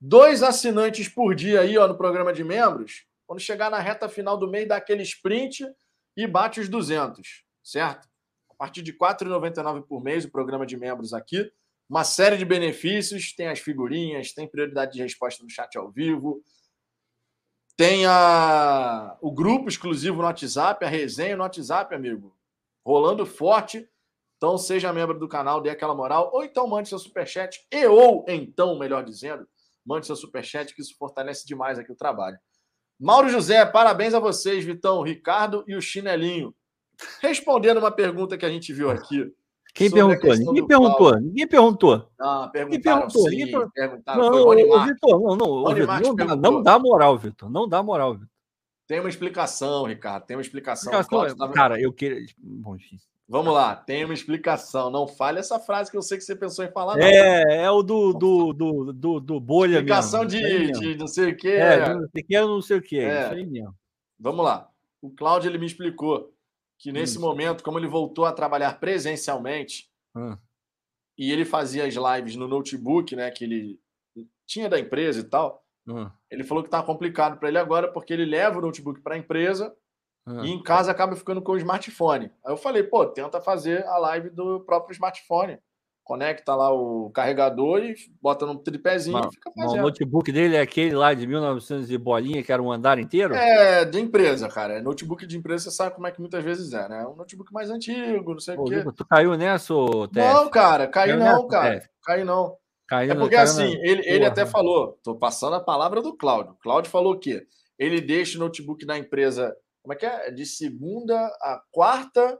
Dois 0.00 0.42
assinantes 0.42 1.08
por 1.08 1.34
dia 1.34 1.60
aí 1.60 1.76
ó, 1.76 1.86
no 1.86 1.96
programa 1.96 2.32
de 2.32 2.44
membros. 2.44 3.04
Quando 3.26 3.40
chegar 3.40 3.70
na 3.70 3.78
reta 3.78 4.08
final 4.08 4.36
do 4.36 4.48
mês, 4.48 4.66
dá 4.66 4.76
aquele 4.76 5.02
sprint 5.02 5.66
e 6.16 6.26
bate 6.26 6.60
os 6.60 6.68
200, 6.68 7.44
certo? 7.62 8.08
A 8.50 8.54
partir 8.54 8.82
de 8.82 8.90
R$ 8.92 8.98
4,99 8.98 9.82
por 9.82 10.02
mês 10.02 10.24
o 10.24 10.30
programa 10.30 10.66
de 10.66 10.76
membros 10.76 11.14
aqui. 11.14 11.50
Uma 11.88 12.04
série 12.04 12.36
de 12.36 12.44
benefícios, 12.44 13.34
tem 13.34 13.48
as 13.48 13.58
figurinhas, 13.58 14.32
tem 14.32 14.46
prioridade 14.46 14.92
de 14.92 15.02
resposta 15.02 15.42
no 15.42 15.50
chat 15.50 15.76
ao 15.76 15.90
vivo, 15.90 16.42
tem 17.80 18.04
a, 18.04 19.16
o 19.22 19.32
grupo 19.32 19.66
exclusivo 19.66 20.18
no 20.18 20.24
WhatsApp, 20.24 20.84
a 20.84 20.88
resenha 20.88 21.34
no 21.34 21.42
WhatsApp, 21.42 21.94
amigo. 21.94 22.36
Rolando 22.84 23.24
forte. 23.24 23.88
Então, 24.36 24.58
seja 24.58 24.92
membro 24.92 25.18
do 25.18 25.26
canal, 25.26 25.62
dê 25.62 25.70
aquela 25.70 25.94
moral, 25.94 26.28
ou 26.30 26.44
então 26.44 26.66
mande 26.66 26.90
seu 26.90 26.98
superchat, 26.98 27.58
e 27.72 27.86
ou 27.86 28.26
então, 28.28 28.78
melhor 28.78 29.02
dizendo, 29.02 29.48
mande 29.82 30.04
seu 30.04 30.14
superchat, 30.14 30.74
que 30.74 30.82
isso 30.82 30.94
fortalece 30.98 31.46
demais 31.46 31.78
aqui 31.78 31.90
o 31.90 31.96
trabalho. 31.96 32.38
Mauro 33.00 33.30
José, 33.30 33.64
parabéns 33.64 34.12
a 34.12 34.20
vocês, 34.20 34.62
Vitão, 34.62 35.00
Ricardo 35.00 35.64
e 35.66 35.74
o 35.74 35.80
Chinelinho. 35.80 36.54
Respondendo 37.22 37.78
uma 37.78 37.90
pergunta 37.90 38.36
que 38.36 38.44
a 38.44 38.50
gente 38.50 38.74
viu 38.74 38.90
aqui. 38.90 39.32
Quem 39.74 39.90
perguntou? 39.90 40.34
Ninguém 40.36 40.66
perguntou. 40.66 40.96
Paulo. 41.10 41.20
Ninguém 41.20 41.46
perguntou. 41.46 42.10
Ah, 42.20 42.50
perguntaram 42.52 42.98
perguntou? 43.00 43.22
sim, 43.22 43.36
Ninguém 43.36 43.52
per- 43.52 43.70
perguntaram. 43.72 44.20
Não, 44.20 44.42
Foi 44.42 44.62
o. 44.64 44.84
Vitor, 44.84 45.20
não, 45.20 45.36
não, 45.36 45.74
Vitor, 45.74 46.00
não, 46.00 46.14
dá, 46.16 46.36
não 46.36 46.62
dá 46.62 46.78
moral, 46.78 47.18
Vitor. 47.18 47.50
Não 47.50 47.68
dá 47.68 47.82
moral, 47.82 48.14
Vitor. 48.14 48.28
Tem 48.86 48.98
uma 48.98 49.08
explicação, 49.08 49.84
Ricardo, 49.84 50.24
tem 50.26 50.36
uma 50.36 50.40
explicação. 50.42 50.90
Explicação, 50.92 51.08
Cláudio 51.18 51.36
tava- 51.36 51.52
Cara, 51.52 51.80
eu 51.80 51.92
queria. 51.92 52.26
Bom. 52.38 52.76
Vamos 53.28 53.54
lá, 53.54 53.76
tem 53.76 54.04
uma 54.04 54.12
explicação. 54.12 54.90
Não 54.90 55.06
fale 55.06 55.38
essa 55.38 55.60
frase 55.60 55.88
que 55.88 55.96
eu 55.96 56.02
sei 56.02 56.18
que 56.18 56.24
você 56.24 56.34
pensou 56.34 56.64
em 56.64 56.72
falar. 56.72 56.96
não. 56.96 57.04
É, 57.06 57.62
é 57.62 57.70
o 57.70 57.80
do, 57.80 58.12
do, 58.12 58.52
do, 58.52 58.92
do, 58.92 59.20
do 59.20 59.38
bolha 59.40 59.74
explicação 59.76 60.24
mesmo. 60.24 60.38
Isso 60.40 60.80
aí 60.80 60.92
de, 60.94 60.98
não 60.98 61.06
sei 61.06 61.30
o 61.30 61.36
quê. 61.36 61.48
É, 61.50 61.88
não 61.94 62.00
sei 62.10 62.22
o 62.22 62.26
que, 62.26 62.40
não 62.40 62.60
sei 62.62 62.76
o 62.78 62.82
que. 62.82 62.98
É. 62.98 63.22
Isso 63.26 63.34
aí 63.34 63.46
mesmo. 63.46 63.72
Vamos 64.18 64.44
lá. 64.44 64.68
O 65.00 65.08
Cláudio 65.10 65.48
ele 65.48 65.58
me 65.58 65.66
explicou 65.66 66.32
que 66.80 66.90
nesse 66.90 67.18
Hum. 67.18 67.20
momento, 67.20 67.62
como 67.62 67.78
ele 67.78 67.86
voltou 67.86 68.24
a 68.24 68.32
trabalhar 68.32 68.80
presencialmente 68.80 69.88
Ah, 70.16 70.36
e 71.16 71.30
ele 71.30 71.44
fazia 71.44 71.84
as 71.84 71.94
lives 71.94 72.34
no 72.34 72.48
notebook, 72.48 73.14
né, 73.14 73.30
que 73.30 73.44
ele 73.44 73.78
tinha 74.46 74.68
da 74.68 74.80
empresa 74.80 75.20
e 75.20 75.24
tal, 75.24 75.62
ah, 75.88 76.10
ele 76.30 76.42
falou 76.42 76.64
que 76.64 76.70
tá 76.70 76.82
complicado 76.82 77.38
para 77.38 77.48
ele 77.48 77.58
agora 77.58 77.92
porque 77.92 78.12
ele 78.12 78.24
leva 78.24 78.58
o 78.58 78.62
notebook 78.62 79.00
para 79.02 79.14
a 79.14 79.18
empresa 79.18 79.76
ah. 80.26 80.42
e 80.44 80.50
em 80.50 80.62
casa 80.62 80.90
acaba 80.90 81.14
ficando 81.14 81.42
com 81.42 81.52
o 81.52 81.58
smartphone. 81.58 82.32
Aí 82.44 82.52
eu 82.52 82.56
falei, 82.56 82.82
pô, 82.82 83.06
tenta 83.06 83.40
fazer 83.40 83.86
a 83.86 83.98
live 83.98 84.30
do 84.30 84.60
próprio 84.60 84.92
smartphone. 84.94 85.58
Conecta 86.10 86.56
lá 86.56 86.74
o 86.74 87.08
carregador 87.10 87.84
e 87.84 87.94
bota 88.20 88.44
no 88.44 88.56
tripézinho 88.58 89.16
Mas- 89.16 89.26
e 89.28 89.30
fica 89.36 89.48
mas 89.56 89.64
O 89.66 89.68
fazendo. 89.68 89.82
notebook 89.84 90.32
dele 90.32 90.56
é 90.56 90.60
aquele 90.60 90.92
lá 90.92 91.14
de 91.14 91.24
1900 91.24 91.88
e 91.88 91.96
bolinha, 91.96 92.42
que 92.42 92.52
era 92.52 92.60
um 92.60 92.72
andar 92.72 92.98
inteiro? 92.98 93.32
É, 93.32 93.84
de 93.84 94.00
empresa, 94.00 94.48
cara. 94.48 94.78
É 94.78 94.82
Notebook 94.82 95.24
de 95.24 95.36
empresa, 95.38 95.70
você 95.70 95.76
sabe 95.76 95.94
como 95.94 96.08
é 96.08 96.10
que 96.10 96.18
muitas 96.18 96.42
vezes 96.42 96.72
é, 96.72 96.88
né? 96.88 97.06
Um 97.06 97.14
notebook 97.14 97.52
mais 97.52 97.70
antigo, 97.70 98.32
não 98.32 98.40
sei 98.40 98.56
o 98.56 98.64
quê. 98.64 98.82
Tu 98.96 99.06
caiu 99.06 99.36
nessa, 99.36 99.72
TF? 100.12 100.18
Não, 100.18 100.50
cara, 100.50 100.88
caiu 100.88 101.16
Caiu 101.16 101.18
não, 101.20 101.42
nessa, 101.44 101.46
cara. 101.48 101.78
TF? 101.78 101.88
Caiu 102.02 102.26
não. 102.26 102.56
Caiu 102.88 103.10
É 103.12 103.14
na- 103.14 103.20
porque 103.20 103.36
caiu 103.36 103.46
na- 103.46 103.52
assim, 103.52 103.72
ele, 103.80 104.02
ele 104.04 104.18
Porra. 104.18 104.28
até 104.32 104.46
falou, 104.46 104.98
tô 105.04 105.14
passando 105.14 105.54
a 105.54 105.60
palavra 105.60 106.02
do 106.02 106.16
Cláudio. 106.16 106.56
Cláudio 106.60 106.90
falou 106.90 107.16
que 107.20 107.40
ele 107.78 108.00
deixa 108.00 108.36
o 108.36 108.40
notebook 108.40 108.84
da 108.84 108.98
empresa, 108.98 109.54
como 109.80 109.92
é 109.92 109.96
que 109.96 110.04
é? 110.06 110.32
De 110.32 110.44
segunda 110.44 111.14
a 111.40 111.62
quarta, 111.70 112.36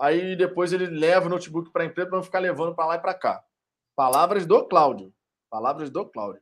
aí 0.00 0.34
depois 0.34 0.72
ele 0.72 0.86
leva 0.86 1.26
o 1.26 1.28
notebook 1.28 1.70
para 1.70 1.82
a 1.82 1.86
empresa 1.86 2.08
para 2.08 2.18
não 2.18 2.24
ficar 2.24 2.38
levando 2.38 2.74
para 2.74 2.86
lá 2.86 2.94
e 2.96 3.00
para 3.00 3.14
cá. 3.14 3.44
Palavras 3.94 4.46
do 4.46 4.66
Cláudio. 4.66 5.12
Palavras 5.50 5.90
do 5.90 6.06
Cláudio. 6.06 6.40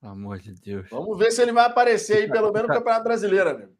Pelo 0.00 0.12
amor 0.12 0.38
de 0.38 0.52
Deus. 0.54 0.88
Vamos 0.90 1.16
ver 1.18 1.30
se 1.30 1.40
ele 1.42 1.52
vai 1.52 1.66
aparecer 1.66 2.18
aí, 2.18 2.28
pelo 2.30 2.52
menos 2.52 2.68
no 2.68 2.74
Campeonato 2.74 3.04
Brasileiro, 3.04 3.50
amigo. 3.50 3.76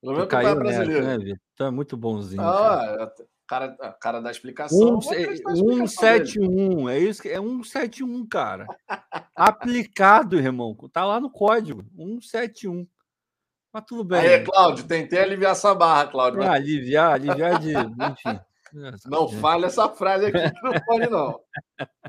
Pelo 0.00 0.12
menos 0.12 0.24
no 0.24 0.28
Campeonato 0.28 0.60
nessa, 0.62 0.84
Brasileiro. 0.84 1.24
né? 1.24 1.36
Tu 1.54 1.64
é 1.64 1.70
muito 1.70 1.96
bonzinho. 1.96 2.42
cara. 2.42 3.04
Ah, 3.04 3.12
cara, 3.46 3.76
a 3.80 3.92
cara 3.92 4.20
da 4.20 4.30
explicação. 4.30 4.78
Um, 4.78 4.82
eu 4.82 5.00
vou 5.00 5.08
prestar 5.08 5.50
a 5.50 5.54
explicação 5.54 5.66
dele. 5.66 5.88
171, 5.88 6.88
é 6.88 6.98
isso 6.98 7.22
que 7.22 7.28
é 7.28 7.40
171, 7.40 8.26
cara. 8.26 8.66
Aplicado, 9.34 10.36
irmão. 10.36 10.74
Tá 10.92 11.04
lá 11.04 11.20
no 11.20 11.30
código. 11.30 11.84
171. 11.96 12.86
Mas 13.76 13.84
tudo 13.84 14.04
bem. 14.04 14.20
Aí, 14.20 14.42
Cláudio, 14.42 14.86
tentei 14.88 15.18
aliviar 15.18 15.52
essa 15.52 15.74
barra, 15.74 16.06
Cláudio. 16.06 16.40
Ah, 16.42 16.46
mas 16.46 16.54
aliviar, 16.62 17.12
aliviar 17.12 17.58
de. 17.60 17.72
Enfim. 17.74 18.40
Não 19.04 19.28
fale 19.28 19.66
essa 19.66 19.86
frase 19.90 20.24
aqui 20.24 20.50
que 20.50 20.62
não 20.62 20.72
pode, 20.86 21.10
não. 21.10 21.38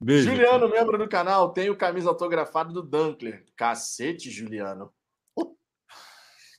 Beijo. 0.00 0.30
Juliano, 0.30 0.70
membro 0.70 0.96
do 0.96 1.06
canal, 1.06 1.52
tem 1.52 1.68
o 1.68 1.76
camisa 1.76 2.08
autografada 2.08 2.72
do 2.72 2.82
Dunkler. 2.82 3.44
Cacete, 3.54 4.30
Juliano. 4.30 4.90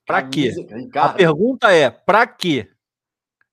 Pra 0.06 0.22
quê? 0.22 0.52
Camisa- 0.54 0.76
A 0.76 0.78
Ricardo, 0.78 1.18
pergunta 1.18 1.72
é: 1.74 1.90
pra 1.90 2.28
quê? 2.28 2.70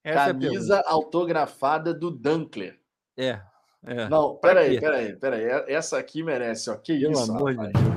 Essa 0.03 0.25
é 0.25 0.25
camisa 0.27 0.83
autografada 0.85 1.91
do 1.91 2.11
Dunkler. 2.11 2.79
É, 3.17 3.41
é. 3.83 4.07
Não, 4.09 4.35
peraí, 4.35 4.79
peraí, 4.79 5.15
peraí. 5.15 5.43
Essa 5.67 5.97
aqui 5.97 6.21
merece, 6.21 6.69
ó. 6.69 6.75
Que 6.75 6.99
Pelo 6.99 7.13
isso, 7.13 7.31
amor 7.31 7.51
de 7.55 7.57
rapaz. 7.65 7.73
Deus. 7.83 7.94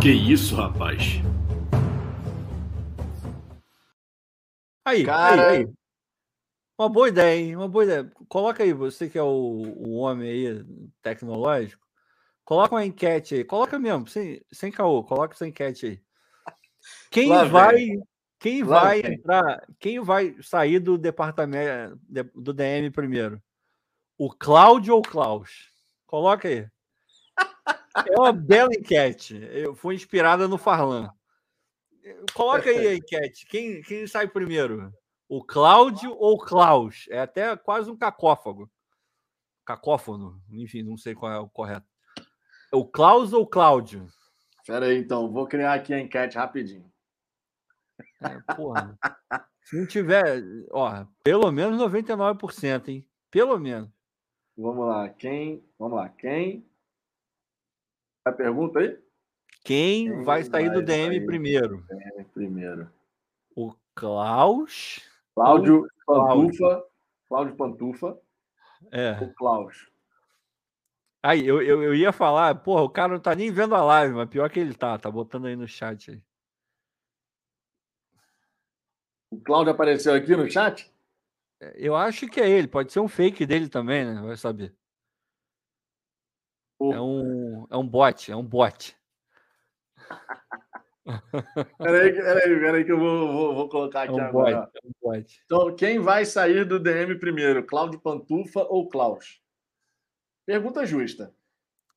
Que 0.00 0.10
isso, 0.10 0.54
rapaz? 0.54 1.02
Aí, 4.84 5.04
Cara- 5.04 5.50
aí, 5.50 5.56
aí. 5.58 5.68
Uma 6.78 6.88
boa 6.88 7.08
ideia, 7.08 7.36
hein? 7.40 7.56
Uma 7.56 7.68
boa 7.68 7.84
ideia. 7.84 8.10
Coloca 8.28 8.62
aí, 8.62 8.72
você 8.72 9.08
que 9.10 9.18
é 9.18 9.22
o, 9.22 9.26
o 9.26 9.94
homem 9.96 10.30
aí 10.30 10.64
tecnológico, 11.02 11.84
coloca 12.44 12.74
uma 12.76 12.86
enquete 12.86 13.34
aí. 13.34 13.44
Coloca 13.44 13.78
mesmo, 13.78 14.06
sem, 14.06 14.40
sem 14.52 14.70
caô, 14.70 15.02
coloca 15.02 15.34
essa 15.34 15.46
enquete 15.46 15.86
aí. 15.86 16.00
Quem 17.10 17.28
Lá 17.30 17.44
vai, 17.44 17.74
vem. 17.74 18.02
quem 18.38 18.62
Lá 18.62 18.80
vai 18.80 19.02
vem. 19.02 19.14
entrar, 19.14 19.66
quem 19.80 20.00
vai 20.00 20.36
sair 20.40 20.78
do 20.78 20.96
departamento 20.96 21.98
de- 22.08 22.22
do 22.34 22.52
DM 22.54 22.90
primeiro? 22.92 23.42
O 24.16 24.30
Cláudio 24.32 24.94
ou 24.94 25.00
o 25.00 25.02
Klaus? 25.02 25.72
Coloca 26.06 26.46
aí. 26.46 26.66
É 28.06 28.18
uma 28.18 28.32
bela 28.32 28.70
enquete. 28.72 29.40
Eu 29.52 29.74
fui 29.74 29.94
inspirada 29.94 30.46
no 30.46 30.58
Farlan. 30.58 31.10
Coloca 32.34 32.70
aí 32.70 32.86
a 32.86 32.94
enquete. 32.94 33.46
Quem, 33.46 33.82
quem 33.82 34.06
sai 34.06 34.28
primeiro? 34.28 34.92
O 35.28 35.44
Cláudio 35.44 36.12
ou 36.12 36.34
o 36.34 36.38
Klaus? 36.38 37.06
É 37.10 37.20
até 37.20 37.56
quase 37.56 37.90
um 37.90 37.96
cacófago. 37.96 38.70
Cacófono, 39.64 40.40
enfim, 40.50 40.82
não 40.82 40.96
sei 40.96 41.14
qual 41.14 41.30
é 41.30 41.38
o 41.38 41.48
correto. 41.48 41.86
É 42.72 42.76
o 42.76 42.86
Klaus 42.86 43.32
ou 43.32 43.42
o 43.42 43.46
Cláudio? 43.46 44.06
Peraí, 44.66 44.98
então. 44.98 45.30
Vou 45.30 45.46
criar 45.46 45.74
aqui 45.74 45.92
a 45.92 46.00
enquete 46.00 46.36
rapidinho. 46.36 46.90
É, 48.22 48.54
porra. 48.54 48.98
Se 49.62 49.78
não 49.78 49.86
tiver, 49.86 50.42
ó, 50.70 51.04
pelo 51.22 51.50
menos 51.52 51.80
99%, 51.80 52.88
hein? 52.88 53.06
Pelo 53.30 53.58
menos. 53.58 53.90
Vamos 54.56 54.86
lá. 54.86 55.08
Quem? 55.08 55.62
Vamos 55.78 55.96
lá. 55.96 56.08
Quem? 56.08 56.66
A 58.28 58.32
pergunta 58.32 58.78
aí? 58.80 58.98
Quem, 59.64 60.06
Quem 60.12 60.22
vai 60.22 60.42
sair 60.44 60.70
do 60.70 60.82
DM 60.82 61.16
sair? 61.16 61.26
primeiro? 61.26 61.84
É, 61.90 62.24
Primeiro. 62.34 62.90
O 63.56 63.74
Klaus? 63.94 65.00
Cláudio. 65.34 65.86
Pantufa. 66.06 66.84
Cláudio 67.28 67.56
Pantufa 67.56 68.18
É. 68.92 69.18
ou 69.20 69.32
Klaus? 69.34 69.90
Aí, 71.22 71.46
eu, 71.46 71.60
eu, 71.60 71.82
eu 71.82 71.94
ia 71.94 72.12
falar, 72.12 72.54
porra, 72.56 72.82
o 72.82 72.88
cara 72.90 73.12
não 73.14 73.20
tá 73.20 73.34
nem 73.34 73.50
vendo 73.50 73.74
a 73.74 73.82
live, 73.82 74.14
mas 74.14 74.28
pior 74.28 74.48
que 74.50 74.60
ele 74.60 74.74
tá, 74.74 74.96
tá 74.98 75.10
botando 75.10 75.46
aí 75.46 75.56
no 75.56 75.66
chat 75.66 76.10
aí. 76.12 76.22
O 79.30 79.40
Cláudio 79.40 79.72
apareceu 79.72 80.14
aqui 80.14 80.34
no 80.36 80.48
chat? 80.50 80.90
Eu 81.74 81.96
acho 81.96 82.28
que 82.28 82.40
é 82.40 82.48
ele, 82.48 82.68
pode 82.68 82.92
ser 82.92 83.00
um 83.00 83.08
fake 83.08 83.44
dele 83.44 83.68
também, 83.68 84.04
né? 84.04 84.20
Vai 84.22 84.36
saber. 84.36 84.74
O- 86.78 86.92
É 86.94 87.00
um, 87.00 87.37
é 87.70 87.76
um 87.76 87.86
bot, 87.86 88.30
é 88.30 88.36
um 88.36 88.42
bot. 88.42 88.96
Peraí, 91.78 92.12
peraí, 92.12 92.60
peraí 92.60 92.84
que 92.84 92.92
eu 92.92 92.98
vou, 92.98 93.32
vou, 93.32 93.54
vou 93.54 93.68
colocar 93.68 94.00
É 94.00 94.04
aqui 94.04 94.12
um 94.12 94.20
agora. 94.20 94.60
bot, 94.60 94.70
é 94.74 94.86
um 94.86 94.92
bot. 95.02 95.42
Então, 95.44 95.74
quem 95.76 95.98
vai 95.98 96.24
sair 96.26 96.64
do 96.66 96.78
DM 96.78 97.18
primeiro? 97.18 97.64
Cláudio 97.64 97.98
Pantufa 97.98 98.60
ou 98.68 98.88
Klaus? 98.88 99.40
Pergunta 100.44 100.84
justa. 100.84 101.34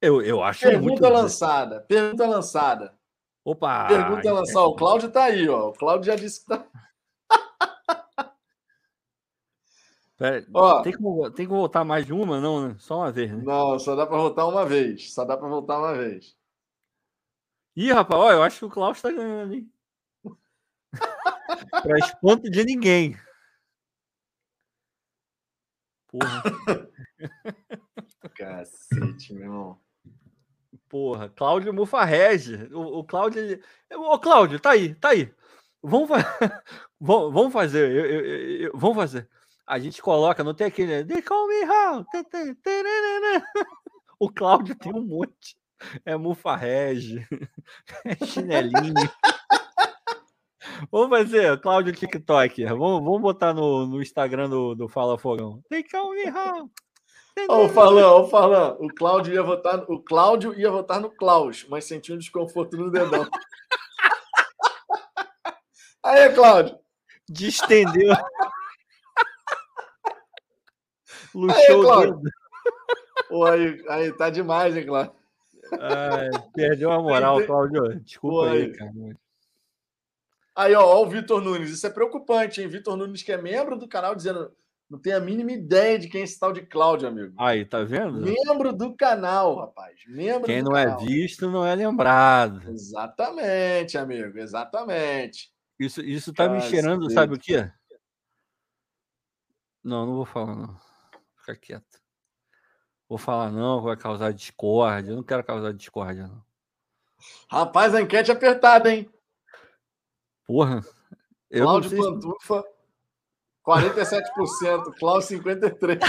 Eu, 0.01 0.21
eu 0.21 0.41
acho 0.41 0.65
muito. 0.65 0.79
Pergunta 0.81 1.09
lançada. 1.09 1.81
Pergunta 1.81 2.25
lançada. 2.27 2.93
Opa! 3.43 3.87
Pergunta 3.87 4.31
lançada. 4.31 4.65
O 4.65 4.75
Cláudio 4.75 5.11
tá 5.11 5.25
aí, 5.25 5.47
ó. 5.47 5.69
O 5.69 5.73
Cláudio 5.73 6.05
já 6.05 6.15
disse 6.15 6.41
que 6.41 6.47
tá. 6.47 6.65
Pera, 10.21 10.45
Ó. 10.53 10.83
tem, 10.83 10.93
que, 10.93 10.99
tem 11.35 11.47
que 11.47 11.51
voltar 11.51 11.83
mais 11.83 12.05
de 12.05 12.13
uma, 12.13 12.39
não, 12.39 12.67
né? 12.69 12.75
Só 12.77 12.97
uma 12.97 13.11
vez, 13.11 13.31
né? 13.31 13.41
Não, 13.43 13.79
só 13.79 13.95
dá 13.95 14.05
pra 14.05 14.17
votar 14.17 14.47
uma 14.47 14.63
vez. 14.63 15.11
Só 15.15 15.25
dá 15.25 15.35
pra 15.35 15.47
votar 15.47 15.79
uma 15.79 15.95
vez. 15.95 16.37
Ih, 17.75 17.91
rapaz, 17.91 18.21
ó, 18.21 18.31
eu 18.31 18.43
acho 18.43 18.59
que 18.59 18.65
o 18.65 18.69
Klaus 18.69 19.01
tá 19.01 19.11
ganhando, 19.11 19.53
hein? 19.55 19.73
pra 21.81 21.97
espanto 21.97 22.51
de 22.51 22.63
ninguém. 22.63 23.17
Porra, 26.07 26.43
Cacete, 28.35 29.33
meu 29.33 29.43
irmão. 29.43 29.79
porra. 30.87 31.29
Cláudio 31.29 31.73
Mufarrege. 31.73 32.69
O, 32.73 32.99
o 32.99 33.03
Cláudio. 33.03 33.59
Ô, 33.93 34.19
Cláudio, 34.19 34.59
tá 34.59 34.71
aí, 34.71 34.93
tá 34.93 35.09
aí. 35.09 35.33
Vamos, 35.81 36.09
fa... 36.09 36.17
vamos 36.99 37.51
fazer. 37.51 37.89
eu- 37.89 38.05
eu- 38.05 38.61
eu- 38.67 38.71
Vamos 38.77 38.97
fazer. 38.97 39.27
A 39.71 39.79
gente 39.79 40.01
coloca, 40.01 40.43
não 40.43 40.53
tem 40.53 40.67
aquele. 40.67 41.05
They 41.05 41.21
call 41.21 41.47
me 41.47 41.63
how? 41.63 42.05
O 44.19 44.29
Cláudio 44.29 44.75
tem 44.75 44.93
um 44.93 45.01
monte. 45.01 45.55
É 46.05 46.17
Mufarrege, 46.17 47.25
é 48.03 48.25
chinelinho. 48.25 48.93
Vamos 50.91 51.17
fazer, 51.17 51.57
Cláudio 51.61 51.93
TikTok. 51.93 52.65
Vamos, 52.65 53.01
vamos 53.01 53.21
botar 53.21 53.53
no, 53.53 53.87
no 53.87 54.01
Instagram 54.01 54.49
do, 54.49 54.75
do 54.75 54.89
Fala 54.89 55.17
Fogão. 55.17 55.63
They 55.69 55.83
call 55.83 56.15
me 56.15 56.25
how? 56.25 56.69
Ó, 57.47 57.65
o 57.65 57.69
Falão, 57.69 58.23
o 58.23 58.27
Falão. 58.27 58.75
O 58.77 58.93
Cláudio 58.93 59.33
ia 59.33 59.41
votar. 59.41 59.89
O 59.89 60.03
Cláudio 60.03 60.53
ia 60.59 60.69
votar 60.69 60.99
no 60.99 61.09
Klaus, 61.09 61.65
mas 61.69 61.85
sentiu 61.85 62.15
um 62.15 62.17
desconforto 62.17 62.75
no 62.75 62.91
dedão. 62.91 63.25
Aí, 66.03 66.29
Cláudio. 66.33 66.77
Distendeu. 67.29 68.13
Aí, 71.35 71.41
Luxou 71.41 71.79
o 71.79 71.83
Cláudio. 71.83 72.15
dedo. 72.17 72.31
Pô, 73.29 73.45
aí, 73.45 73.83
aí, 73.89 74.11
tá 74.13 74.29
demais, 74.29 74.75
hein, 74.75 74.85
Cláudio? 74.85 75.13
Ai, 75.79 76.29
perdeu 76.53 76.91
a 76.91 77.01
moral. 77.01 77.45
Cláudio. 77.45 77.99
Desculpa 78.01 78.35
Pô, 78.35 78.43
aí, 78.43 78.61
aí. 78.63 78.73
cara. 78.73 78.91
Aí, 80.55 80.75
ó, 80.75 80.83
ó, 80.83 81.01
o 81.03 81.09
Vitor 81.09 81.41
Nunes. 81.41 81.69
Isso 81.69 81.87
é 81.87 81.89
preocupante, 81.89 82.61
hein? 82.61 82.67
Vitor 82.67 82.97
Nunes, 82.97 83.23
que 83.23 83.31
é 83.31 83.41
membro 83.41 83.77
do 83.77 83.87
canal, 83.87 84.15
dizendo. 84.15 84.51
Não 84.89 84.99
tem 84.99 85.13
a 85.13 85.21
mínima 85.21 85.53
ideia 85.53 85.97
de 85.97 86.09
quem 86.09 86.19
é 86.19 86.23
esse 86.25 86.37
tal 86.37 86.51
de 86.51 86.63
Cláudio, 86.63 87.07
amigo. 87.07 87.33
Aí, 87.37 87.63
tá 87.63 87.81
vendo? 87.81 88.19
Membro 88.19 88.73
do 88.73 88.93
canal, 88.93 89.55
rapaz. 89.55 89.97
Membro 90.05 90.43
Quem 90.43 90.61
do 90.61 90.69
não 90.71 90.77
é 90.77 90.83
canal. 90.83 90.99
visto 90.99 91.49
não 91.49 91.65
é 91.65 91.73
lembrado. 91.73 92.61
Exatamente, 92.69 93.97
amigo. 93.97 94.37
Exatamente. 94.37 95.49
Isso, 95.79 96.01
isso 96.01 96.33
tá 96.33 96.49
me 96.49 96.59
cheirando, 96.59 97.09
sabe 97.09 97.35
o 97.35 97.39
quê? 97.39 97.71
Não, 99.81 100.05
não 100.05 100.15
vou 100.15 100.25
falar, 100.25 100.57
não. 100.57 100.90
Fica 101.41 101.55
quieto. 101.55 101.99
Vou 103.09 103.17
falar, 103.17 103.51
não, 103.51 103.81
vai 103.81 103.97
causar 103.97 104.31
discórdia. 104.31 105.11
Eu 105.11 105.17
não 105.17 105.23
quero 105.23 105.43
causar 105.43 105.73
discórdia, 105.73 106.27
não. 106.27 106.41
Rapaz, 107.49 107.93
a 107.93 108.01
enquete 108.01 108.31
é 108.31 108.33
apertada, 108.33 108.93
hein? 108.93 109.11
Porra. 110.45 110.81
Eu 111.49 111.65
Cláudio 111.65 111.97
Pantufa, 111.97 112.63
47%. 113.65 114.93
Cláudio, 114.97 115.43
53%. 115.43 115.99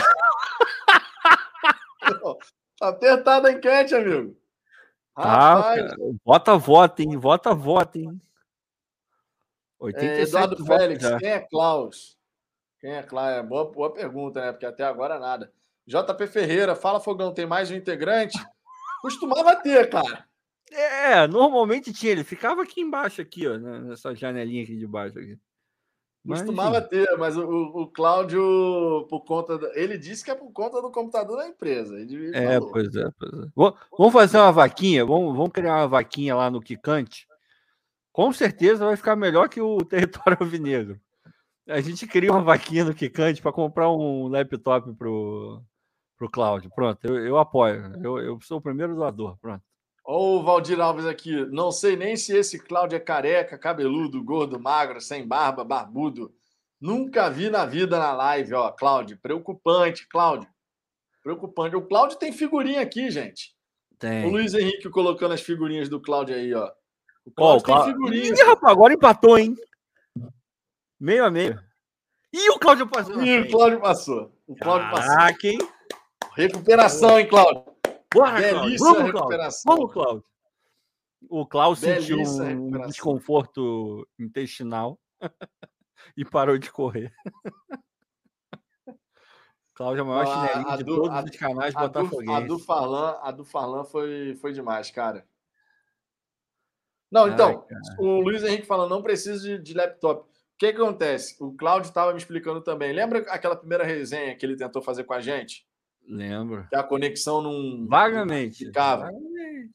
tá 2.79 2.89
apertada 2.89 3.49
a 3.49 3.53
enquete, 3.53 3.95
amigo. 3.95 4.37
Tá, 5.15 5.55
Rapaz, 5.55 5.91
cara. 5.91 5.97
Vota, 6.25 6.57
vota, 6.57 7.03
hein? 7.03 7.17
Vota, 7.17 7.55
vota, 7.55 7.99
hein? 7.99 8.21
é, 9.81 9.85
87 9.85 10.29
Eduardo 10.29 10.65
votos 10.65 10.77
Félix, 10.77 11.03
já. 11.03 11.19
quem 11.19 11.29
é 11.31 11.41
Klaus? 11.41 12.17
Quem 12.83 12.91
é 12.93 13.03
Klaus? 13.03 13.31
É 13.31 13.43
boa, 13.43 13.71
boa 13.73 13.93
pergunta, 13.95 14.41
né? 14.41 14.53
Porque 14.53 14.67
até 14.67 14.83
agora 14.85 15.19
nada. 15.19 15.51
JP 15.87 16.27
Ferreira, 16.27 16.75
fala 16.77 17.01
Fogão, 17.01 17.33
tem 17.33 17.47
mais 17.47 17.71
um 17.71 17.75
integrante? 17.77 18.37
Costumava 19.01 19.57
ter, 19.57 19.89
cara. 19.89 20.27
É, 20.71 21.27
normalmente 21.27 21.93
tinha, 21.93 22.13
ele 22.13 22.25
ficava 22.25 22.63
aqui 22.63 22.81
embaixo, 22.81 23.21
aqui, 23.21 23.47
ó, 23.47 23.57
nessa 23.57 24.15
janelinha 24.15 24.63
aqui 24.65 24.77
de 24.77 24.87
baixo. 24.87 25.19
Aqui. 25.19 25.39
Mas, 26.25 26.41
Costumava 26.41 26.81
ter, 26.81 27.17
mas 27.19 27.37
o, 27.37 27.43
o, 27.49 27.87
Cláudio, 27.89 29.07
por 29.11 29.25
conta. 29.25 29.59
da- 29.59 29.73
Ele 29.75 29.99
disse 29.99 30.25
que 30.25 30.31
é 30.31 30.35
por 30.35 30.51
conta 30.53 30.81
do 30.81 30.91
computador 30.91 31.37
da 31.39 31.49
empresa. 31.49 31.99
Ele 31.99 32.31
É, 32.35 32.55
falou. 32.55 32.71
pois 32.73 32.95
é, 32.95 33.09
pois 33.19 33.33
é. 33.33 33.49
Vamos- 33.55 33.79
Vamos 33.99 34.13
fazer 34.13 34.39
uma 34.39 34.53
vaquinha, 34.53 35.05
vamos, 35.05 35.37
vamos 35.37 35.53
criar 35.53 35.79
uma 35.79 35.89
vaquinha 35.89 36.35
lá 36.35 36.49
no 36.51 36.61
Quicante. 36.61 37.27
Com 38.13 38.33
certeza 38.33 38.85
vai 38.87 38.97
ficar 38.97 39.17
melhor 39.17 39.49
que 39.49 39.61
o 39.61 39.79
território 39.85 40.37
alvinegro. 40.41 41.01
A 41.69 41.81
gente 41.81 42.07
cria 42.07 42.31
uma 42.31 42.43
vaquinha 42.43 42.85
no 42.85 42.95
Quicante 42.95 43.41
para 43.41 43.53
comprar 43.53 43.91
um 43.91 44.27
laptop 44.29 44.93
pro, 44.95 45.63
pro 46.19 46.31
Cláudio. 46.31 46.71
Pronto, 46.75 46.99
eu, 47.07 47.27
eu 47.27 47.39
apoio. 47.39 47.93
Eu, 48.03 48.19
eu 48.19 48.41
sou 48.41 48.59
o 48.59 48.63
primeiro 48.63 48.95
doador. 48.97 49.37
Pronto. 49.41 49.63
O 50.05 50.43
Valdir 50.43 50.81
Alves 50.81 51.07
aqui. 51.07 51.47
Não 51.47 51.71
sei 51.71 51.97
nem 51.97 52.17
se 52.17 52.37
esse 52.37 52.59
Cláudio 52.59 52.97
é 52.97 53.01
careca, 53.01 53.57
cabeludo, 53.57 54.23
gordo, 54.25 54.59
magro, 54.59 55.01
sem 55.01 55.27
barba, 55.27 55.63
barbudo. 55.63 56.35
Nunca 56.81 57.31
vi 57.31 57.49
na 57.49 57.65
vida 57.65 57.97
na 57.97 58.13
live, 58.13 58.55
ó, 58.55 58.73
Cláudio. 58.73 59.17
Preocupante, 59.23 60.09
Cláudio. 60.09 60.49
Preocupante. 61.23 61.77
O 61.77 61.87
Cláudio 61.87 62.19
tem 62.19 62.33
figurinha 62.33 62.81
aqui, 62.81 63.09
gente. 63.09 63.55
Tem. 64.01 64.27
O 64.27 64.31
Luiz 64.31 64.53
Henrique 64.53 64.91
colocando 64.91 65.33
as 65.33 65.41
figurinhas 65.41 65.89
do 65.89 66.01
Cláudio 66.01 66.35
aí, 66.35 66.53
ó. 66.53 66.69
O 67.25 67.31
Cláudio 67.31 67.65
Clá- 67.65 67.85
tem 67.85 67.93
figurinha. 67.93 68.35
Ih, 68.35 68.43
rapaz, 68.43 68.73
agora 68.73 68.95
empatou, 68.95 69.39
hein? 69.39 69.55
Meio 71.03 71.25
a 71.25 71.31
meio. 71.33 71.61
Ih, 72.33 72.51
o 72.51 72.59
Cláudio 72.61 72.89
passou. 72.89 73.21
Ih, 73.21 73.41
o. 73.41 73.51
Cláudio 73.51 73.81
passou. 73.81 74.33
O 74.47 74.55
Cláudio 74.55 74.89
passou. 74.89 75.17
Caraca, 75.17 75.47
hein? 75.49 75.59
Recuperação, 76.37 77.19
hein, 77.19 77.29
Cláudio? 77.29 77.65
Bora, 78.15 78.49
Cláudio. 78.51 78.79
Vamos, 78.79 78.79
Cláudio. 78.79 79.07
recuperação. 79.13 79.75
Vamos, 79.77 79.93
Cláudio. 79.93 80.25
O 81.29 81.45
Cláudio 81.47 81.83
sentiu 81.83 82.19
um 82.21 82.87
desconforto 82.87 84.07
intestinal 84.17 84.97
e 86.17 86.25
parou 86.25 86.57
de 86.57 86.71
correr. 86.71 87.13
Cláudio 89.75 90.01
é 90.01 90.03
o 90.05 90.07
maior 90.07 90.27
chinelinho 90.27 90.77
de 90.77 90.85
do- 90.85 90.95
todos 90.97 91.11
a- 91.17 91.25
os 91.25 91.37
canais 91.37 91.75
do, 91.75 91.79
a 91.81 91.89
botafoguenses. 91.89 92.47
do 92.47 92.59
Farlan, 92.61 93.19
a 93.23 93.31
do 93.33 93.45
Farlan 93.45 93.85
foi, 93.85 94.37
foi 94.37 94.53
demais, 94.53 94.89
cara. 94.93 95.27
Não, 97.11 97.29
então, 97.29 97.67
Ai, 97.71 97.97
o 97.99 98.21
Luiz 98.21 98.45
Henrique 98.45 98.67
falando, 98.67 98.91
não 98.91 99.03
precisa 99.03 99.43
de, 99.43 99.59
de 99.59 99.75
laptop. 99.75 100.31
O 100.55 100.59
que, 100.59 100.67
acontece? 100.67 101.37
O 101.41 101.53
Cláudio 101.53 101.89
estava 101.89 102.13
me 102.13 102.19
explicando 102.19 102.61
também. 102.61 102.93
Lembra 102.93 103.19
aquela 103.29 103.57
primeira 103.57 103.85
resenha 103.85 104.37
que 104.37 104.47
ele 104.47 104.57
tentou 104.57 104.81
fazer 104.81 105.05
com 105.05 105.13
a 105.13 105.21
gente? 105.21 105.67
Lembro. 106.07 106.67
Que 106.69 106.77
a 106.77 106.83
conexão 106.83 107.43
não. 107.43 107.87
Vagamente. 107.89 108.67
Ficava. 108.67 109.07
Vagamente. 109.07 109.71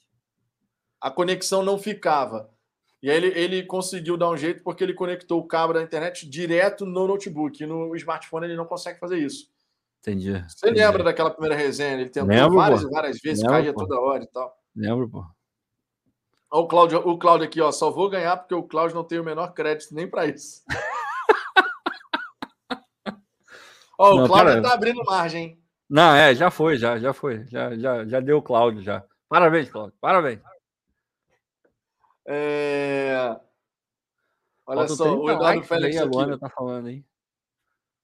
A 1.02 1.12
conexão 1.12 1.64
não 1.64 1.78
ficava. 1.78 2.50
E 3.02 3.12
aí 3.12 3.18
ele, 3.18 3.28
ele 3.28 3.64
conseguiu 3.64 4.18
dar 4.18 4.30
um 4.30 4.38
jeito 4.38 4.64
porque 4.64 4.84
ele 4.84 4.94
conectou 4.94 5.40
o 5.40 5.48
cabo 5.48 5.74
da 5.74 5.84
internet 5.84 6.28
direto 6.28 6.86
no 6.86 7.08
notebook. 7.08 7.62
E 7.62 7.68
no 7.68 7.96
smartphone 7.96 8.46
ele 8.46 8.56
não 8.56 8.66
consegue 8.66 9.00
fazer 9.00 9.18
isso. 9.18 9.50
Entendi. 10.00 10.32
Você 10.32 10.68
entendi. 10.68 10.80
lembra 10.80 11.04
daquela 11.04 11.30
primeira 11.30 11.56
resenha? 11.56 12.00
Ele 12.00 12.10
tentou 12.10 12.30
Lembro, 12.30 12.56
várias 12.56 12.82
pô. 12.82 12.88
e 12.88 12.92
várias 12.92 13.20
vezes, 13.20 13.44
Lembro, 13.44 13.58
caía 13.58 13.74
pô. 13.74 13.86
toda 13.86 14.00
hora 14.00 14.24
e 14.24 14.28
tal. 14.28 14.54
Lembro, 14.76 15.10
pô. 15.10 15.26
Ó, 16.52 16.62
o 16.62 16.68
Cláudio, 16.68 17.00
o 17.00 17.18
Cláudio 17.18 17.48
aqui, 17.48 17.62
ó. 17.62 17.72
Só 17.72 17.92
vou 17.92 18.10
ganhar 18.10 18.38
porque 18.38 18.56
o 18.56 18.64
Cláudio 18.64 18.96
não 18.96 19.04
tem 19.04 19.20
o 19.20 19.24
menor 19.24 19.54
crédito 19.54 19.94
nem 19.94 20.10
para 20.10 20.26
isso. 20.26 20.64
ó, 23.98 24.14
o 24.14 24.18
Não, 24.22 24.28
Cláudio 24.28 24.48
cara. 24.48 24.62
tá 24.62 24.74
abrindo 24.74 25.04
margem? 25.04 25.62
Não, 25.90 26.16
é, 26.16 26.36
já 26.36 26.52
foi, 26.52 26.78
já, 26.78 27.00
já 27.00 27.14
foi. 27.14 27.46
Já, 27.48 27.76
já, 27.78 28.06
já 28.06 28.20
deu 28.20 28.38
o 28.38 28.42
Cláudio, 28.42 28.82
já. 28.82 29.04
Parabéns, 29.30 29.70
Cláudio. 29.70 29.96
Parabéns. 30.00 30.42
É... 32.26 33.40
Olha 34.66 34.80
Faltam 34.80 34.96
só, 34.96 35.04
30 35.06 35.18
o 35.18 35.30
Eduardo 35.30 35.44
likes 35.44 35.68
Félix 35.68 35.96
aí, 35.96 36.02
a 36.02 36.06
aqui. 36.06 36.16
Luana 36.16 36.38
tá 36.38 36.50
falando 36.50 36.88
aí. 36.88 37.06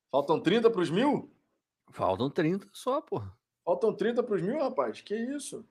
Faltam 0.09 0.39
30 0.39 0.69
para 0.69 0.81
os 0.81 0.89
mil? 0.89 1.33
Faltam 1.91 2.29
30 2.29 2.67
só, 2.71 3.01
pô. 3.01 3.21
Faltam 3.65 3.93
30 3.93 4.23
para 4.23 4.35
os 4.35 4.41
mil, 4.41 4.59
rapaz? 4.59 5.01
Que 5.01 5.15
isso? 5.15 5.65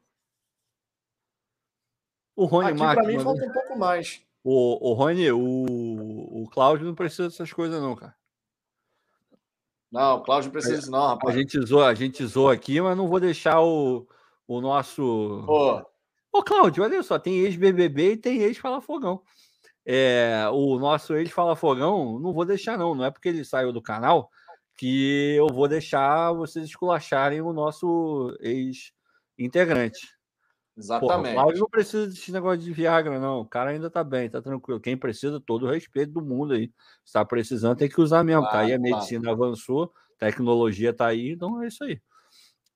O 2.34 2.44
Rony 2.46 2.68
Aqui 2.70 2.78
Marques. 2.78 3.02
para 3.04 3.12
mim 3.12 3.18
mandou- 3.18 3.36
falta 3.36 3.50
um 3.50 3.52
pouco 3.52 3.78
mais. 3.78 4.22
O, 4.44 4.90
o 4.90 4.92
Rony, 4.94 5.30
o, 5.30 5.40
o 6.42 6.48
Cláudio 6.50 6.86
não 6.86 6.94
precisa 6.94 7.28
dessas 7.28 7.52
coisas, 7.52 7.80
não, 7.80 7.94
cara. 7.94 8.14
Não, 9.90 10.16
o 10.16 10.22
Cláudio 10.22 10.46
não 10.48 10.52
precisa 10.52 10.76
disso, 10.78 10.90
não, 10.90 11.02
A 11.04 11.09
rapaz. 11.10 11.34
gente 11.36 11.60
zoa, 11.64 11.88
a 11.88 11.94
gente 11.94 12.24
zoa 12.26 12.52
aqui, 12.54 12.80
mas 12.80 12.96
não 12.96 13.06
vou 13.09 13.20
deixar 13.20 13.60
o, 13.60 14.06
o 14.48 14.60
nosso. 14.60 15.42
Pô, 15.46 15.84
Ô, 16.32 16.42
Cláudio, 16.42 16.82
olha 16.82 17.02
só, 17.02 17.18
tem 17.18 17.40
ex-BBB 17.40 18.12
e 18.12 18.16
tem 18.16 18.38
ex-Fala 18.40 18.80
Fogão. 18.80 19.22
É, 19.84 20.46
o 20.50 20.78
nosso 20.78 21.14
ex-Fala 21.14 21.54
Fogão, 21.54 22.18
não 22.18 22.32
vou 22.32 22.46
deixar, 22.46 22.78
não. 22.78 22.94
Não 22.94 23.04
é 23.04 23.10
porque 23.10 23.28
ele 23.28 23.44
saiu 23.44 23.70
do 23.70 23.82
canal 23.82 24.30
que 24.78 25.34
eu 25.36 25.46
vou 25.48 25.68
deixar 25.68 26.32
vocês 26.32 26.64
esculacharem 26.64 27.42
o 27.42 27.52
nosso 27.52 28.34
ex-integrante. 28.40 30.09
Porra, 30.74 30.94
o 30.94 31.05
exatamente. 31.05 31.35
Cláudio 31.35 31.61
não 31.61 31.69
precisa 31.69 32.07
desse 32.07 32.32
negócio 32.32 32.61
de 32.61 32.73
Viagra, 32.73 33.19
não. 33.20 33.40
O 33.40 33.47
cara 33.47 33.70
ainda 33.70 33.90
tá 33.90 34.03
bem, 34.03 34.31
tá 34.31 34.40
tranquilo. 34.40 34.81
Quem 34.81 34.97
precisa, 34.97 35.40
todo 35.40 35.66
o 35.66 35.70
respeito 35.70 36.12
do 36.12 36.23
mundo 36.23 36.55
aí. 36.55 36.73
Se 37.05 37.12
tá 37.12 37.24
precisando, 37.24 37.77
tem 37.77 37.89
que 37.89 38.01
usar 38.01 38.24
mesmo. 38.24 38.43
tá 38.44 38.61
aí 38.61 38.73
a 38.73 38.78
Claro, 38.78 38.82
claro. 38.82 38.97
medicina 38.97 39.31
avançou, 39.31 39.93
tecnologia 40.19 40.93
tá 40.94 41.07
aí, 41.07 41.32
então 41.32 41.62
é 41.62 41.69
isso 41.69 41.85
aí. 41.85 42.01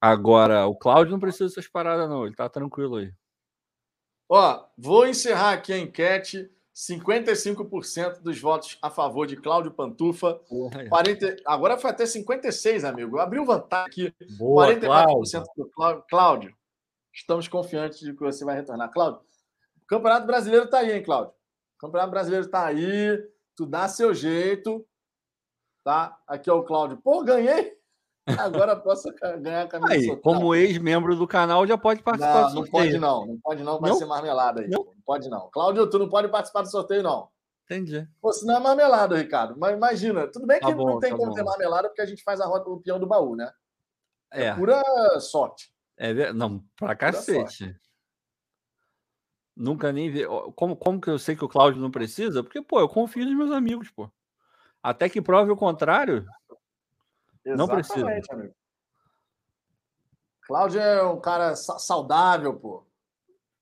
Agora, 0.00 0.66
o 0.66 0.76
Cláudio 0.76 1.12
não 1.12 1.18
precisa 1.18 1.46
dessas 1.46 1.66
paradas, 1.66 2.08
não. 2.08 2.26
Ele 2.26 2.34
tá 2.34 2.48
tranquilo 2.48 2.96
aí. 2.96 3.12
Ó, 4.28 4.64
vou 4.76 5.06
encerrar 5.06 5.52
aqui 5.52 5.72
a 5.72 5.78
enquete. 5.78 6.50
55% 6.74 8.20
dos 8.20 8.38
votos 8.38 8.76
a 8.82 8.90
favor 8.90 9.26
de 9.26 9.34
Cláudio 9.34 9.70
Pantufa. 9.70 10.34
Porra, 10.46 10.86
40... 10.86 11.36
Agora 11.46 11.78
foi 11.78 11.90
até 11.90 12.04
56, 12.04 12.84
amigo. 12.84 13.18
Abriu 13.18 13.46
vantagem 13.46 14.08
aqui. 14.08 14.14
Boa, 14.36 14.66
44% 14.66 14.80
Cláudio. 14.80 15.44
do 15.56 16.04
Cláudio. 16.06 16.54
Estamos 17.16 17.48
confiantes 17.48 18.00
de 18.00 18.12
que 18.12 18.20
você 18.20 18.44
vai 18.44 18.56
retornar. 18.56 18.90
Cláudio, 18.92 19.20
o 19.82 19.86
Campeonato 19.86 20.26
Brasileiro 20.26 20.68
tá 20.68 20.78
aí, 20.80 20.92
hein, 20.92 21.02
Cláudio? 21.02 21.32
O 21.76 21.78
Campeonato 21.86 22.10
Brasileiro 22.10 22.46
tá 22.48 22.66
aí. 22.66 23.18
Tu 23.56 23.64
dá 23.64 23.88
seu 23.88 24.12
jeito. 24.14 24.86
Tá? 25.82 26.18
Aqui 26.26 26.50
é 26.50 26.52
o 26.52 26.62
Cláudio. 26.62 26.98
Pô, 27.02 27.24
ganhei! 27.24 27.74
Agora 28.38 28.76
posso 28.76 29.08
ganhar 29.40 29.62
a 29.62 29.68
camisa. 29.68 29.92
Aí, 29.94 30.16
como 30.20 30.54
ex-membro 30.54 31.14
do 31.16 31.26
canal, 31.26 31.66
já 31.66 31.78
pode 31.78 32.02
participar 32.02 32.42
Não, 32.42 32.48
do 32.48 32.54
não 32.56 32.62
sorteio. 32.66 32.72
pode 32.84 32.98
não. 32.98 33.26
Não 33.26 33.40
pode 33.40 33.62
não, 33.62 33.80
vai 33.80 33.90
Não? 33.90 33.98
ser 33.98 34.04
marmelada 34.06 34.60
aí. 34.60 34.68
Não? 34.68 34.84
Não 34.84 35.02
pode 35.04 35.28
não. 35.30 35.48
Cláudio, 35.50 35.88
tu 35.88 35.98
não 35.98 36.08
pode 36.08 36.28
participar 36.28 36.62
do 36.62 36.70
sorteio, 36.70 37.02
não. 37.02 37.28
Entendi. 37.64 38.06
Pô, 38.20 38.32
senão 38.32 38.56
é 38.56 38.60
marmelada, 38.60 39.16
Ricardo. 39.16 39.56
Mas 39.58 39.74
imagina, 39.76 40.26
tudo 40.26 40.46
bem 40.46 40.58
que 40.58 40.66
Tá 40.66 40.74
não 40.74 40.84
bom, 40.84 40.98
tem 40.98 41.10
tá 41.10 41.16
como 41.16 41.30
bom. 41.30 41.34
ter 41.34 41.44
marmelada 41.44 41.88
porque 41.88 42.02
a 42.02 42.06
gente 42.06 42.22
faz 42.22 42.40
a 42.40 42.46
rota 42.46 42.68
do 42.68 42.80
peão 42.80 42.98
do 42.98 43.06
baú, 43.06 43.34
né? 43.36 43.50
É, 44.32 44.52
Pura 44.54 44.82
sorte. 45.20 45.72
É 45.96 46.32
não, 46.32 46.58
pra 46.76 46.94
cacete. 46.96 47.78
Nunca 49.56 49.90
nem 49.92 50.10
vi. 50.10 50.24
Como, 50.54 50.76
como 50.76 51.00
que 51.00 51.08
eu 51.08 51.18
sei 51.18 51.34
que 51.34 51.44
o 51.44 51.48
Cláudio 51.48 51.80
não 51.80 51.90
precisa? 51.90 52.42
Porque, 52.42 52.60
pô, 52.60 52.78
eu 52.80 52.88
confio 52.88 53.24
nos 53.24 53.34
meus 53.34 53.50
amigos, 53.52 53.90
pô. 53.90 54.10
Até 54.82 55.08
que 55.08 55.22
prove 55.22 55.50
o 55.50 55.56
contrário, 55.56 56.26
Não 57.44 57.66
precisa. 57.66 57.98
Exatamente, 58.00 58.32
amigo. 58.32 58.54
Cláudio 60.42 60.80
é 60.80 61.02
um 61.02 61.20
cara 61.20 61.56
sa- 61.56 61.78
saudável, 61.78 62.54
pô. 62.54 62.86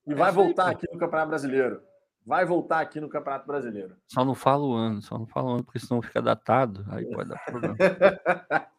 E 0.07 0.15
vai 0.15 0.29
É 0.29 0.33
isso 0.33 0.41
aí, 0.41 0.47
voltar 0.47 0.65
pô. 0.65 0.71
aqui 0.73 0.87
no 0.93 0.99
Campeonato 0.99 1.29
Brasileiro. 1.29 1.83
Vai 2.27 2.45
voltar 2.45 2.81
aqui 2.81 3.01
no 3.01 3.09
Campeonato 3.09 3.47
Brasileiro. 3.47 3.97
só 4.07 4.25
não 4.25 4.35
fala 4.35 4.65
o 4.65 4.73
ano, 4.75 5.01
só 5.01 5.17
não 5.19 5.27
fala 5.27 5.51
o 5.51 5.55
ano, 5.55 5.65
porque 5.65 5.79
senão 5.79 6.03
fica 6.03 6.21
datado. 6.21 6.85
Aí 6.91 7.07
pode 7.11 7.29
dar 7.29 7.45
problema. 7.45 7.77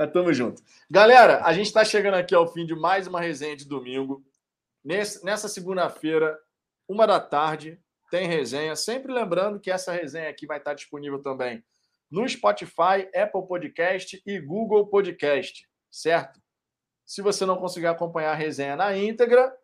Mas 0.00 0.12
tamo 0.12 0.32
junto. 0.32 0.62
Galera, 0.90 1.44
a 1.44 1.52
gente 1.52 1.66
está 1.66 1.84
chegando 1.84 2.14
aqui 2.14 2.34
ao 2.34 2.50
fim 2.50 2.64
de 2.64 2.74
mais 2.74 3.06
uma 3.06 3.20
resenha 3.20 3.54
de 3.54 3.66
domingo. 3.68 4.24
Nesse- 4.82 5.22
nessa 5.22 5.46
segunda-feira, 5.46 6.40
uma 6.88 7.06
da 7.06 7.20
tarde, 7.20 7.78
tem 8.10 8.26
resenha. 8.26 8.74
Sempre 8.74 9.12
lembrando 9.12 9.60
que 9.60 9.70
essa 9.70 9.92
resenha 9.92 10.30
aqui 10.30 10.46
vai 10.46 10.56
estar 10.56 10.72
disponível 10.72 11.20
também 11.22 11.62
no 12.10 12.26
Spotify, 12.26 13.06
Apple 13.14 13.46
Podcast 13.46 14.22
e 14.24 14.40
Google 14.40 14.86
Podcast, 14.86 15.68
certo? 15.90 16.40
Se 17.04 17.20
você 17.20 17.44
não 17.44 17.58
conseguir 17.58 17.88
acompanhar 17.88 18.32
a 18.32 18.34
resenha 18.34 18.76
na 18.76 18.96
íntegra, 18.96 19.54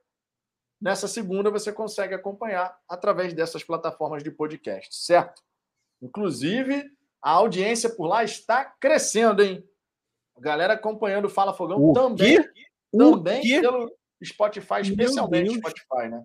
nessa 0.79 1.09
segunda 1.09 1.51
você 1.51 1.73
consegue 1.73 2.13
acompanhar 2.13 2.79
através 2.87 3.33
dessas 3.33 3.65
plataformas 3.65 4.23
de 4.23 4.31
podcast, 4.31 4.95
certo? 4.95 5.43
Inclusive, 6.03 6.85
a 7.23 7.31
audiência 7.31 7.89
por 7.89 8.07
lá 8.07 8.23
está 8.23 8.67
crescendo, 8.67 9.43
hein? 9.43 9.67
Galera 10.39 10.75
acompanhando 10.75 11.27
o 11.27 11.31
Fala 11.31 11.55
Fogão 11.55 11.83
O 11.83 11.93
também, 11.93 12.43
quê? 12.43 12.51
Também 12.97 13.43
quê? 13.43 13.61
pelo 13.61 13.91
Spotify, 14.25 14.81
especialmente. 14.83 15.55
Spotify, 15.59 16.09
né? 16.11 16.25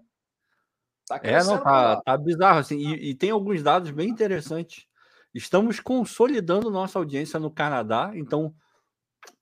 Tá 1.08 1.16
É, 1.16 1.20
crescendo 1.20 1.56
não, 1.56 1.64
tá, 1.64 2.02
tá 2.02 2.18
bizarro, 2.18 2.60
assim. 2.60 2.78
E, 2.78 3.12
e 3.12 3.16
tem 3.16 3.32
alguns 3.32 3.62
dados 3.62 3.92
bem 3.92 4.10
interessantes. 4.10 4.86
Estamos 5.34 5.80
consolidando 5.80 6.70
nossa 6.70 7.00
audiência 7.00 7.40
no 7.40 7.50
Canadá, 7.52 8.12
então 8.16 8.54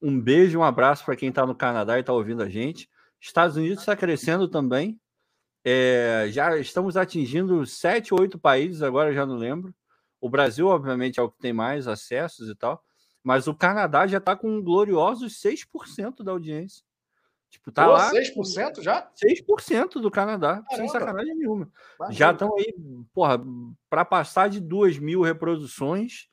um 0.01 0.19
beijo, 0.19 0.59
um 0.59 0.63
abraço 0.63 1.05
para 1.05 1.15
quem 1.15 1.29
está 1.29 1.45
no 1.45 1.55
Canadá 1.55 1.97
e 1.97 2.01
está 2.01 2.13
ouvindo 2.13 2.43
a 2.43 2.49
gente. 2.49 2.89
Estados 3.19 3.57
Unidos 3.57 3.79
está 3.79 3.95
crescendo 3.95 4.47
também. 4.47 4.99
É, 5.63 6.27
já 6.29 6.57
estamos 6.57 6.95
atingindo 6.95 7.65
sete 7.65 8.13
ou 8.13 8.21
oito 8.21 8.39
países, 8.39 8.81
agora 8.81 9.13
já 9.13 9.25
não 9.25 9.35
lembro. 9.35 9.73
O 10.21 10.29
Brasil, 10.29 10.67
obviamente, 10.67 11.19
é 11.19 11.23
o 11.23 11.29
que 11.29 11.39
tem 11.39 11.53
mais 11.53 11.87
acessos 11.87 12.49
e 12.49 12.55
tal, 12.55 12.83
mas 13.23 13.47
o 13.47 13.53
Canadá 13.53 14.07
já 14.07 14.17
está 14.17 14.35
com 14.35 14.61
gloriosos 14.61 15.41
6% 15.41 16.23
da 16.23 16.31
audiência. 16.31 16.83
Tipo, 17.49 17.71
tá 17.71 17.85
Pô, 17.85 17.93
lá 17.93 18.11
6% 18.11 18.81
já? 18.81 19.11
6% 19.15 19.99
do 19.99 20.11
Canadá, 20.11 20.63
sem 20.69 20.87
Caramba. 20.87 20.91
sacanagem 20.91 21.35
nenhuma. 21.35 21.71
Imagina. 21.95 22.17
Já 22.17 22.31
estão 22.31 22.55
aí, 22.55 22.73
porra, 23.11 23.41
para 23.89 24.05
passar 24.05 24.49
de 24.49 24.59
2 24.59 24.99
mil 24.99 25.21
reproduções, 25.21 26.27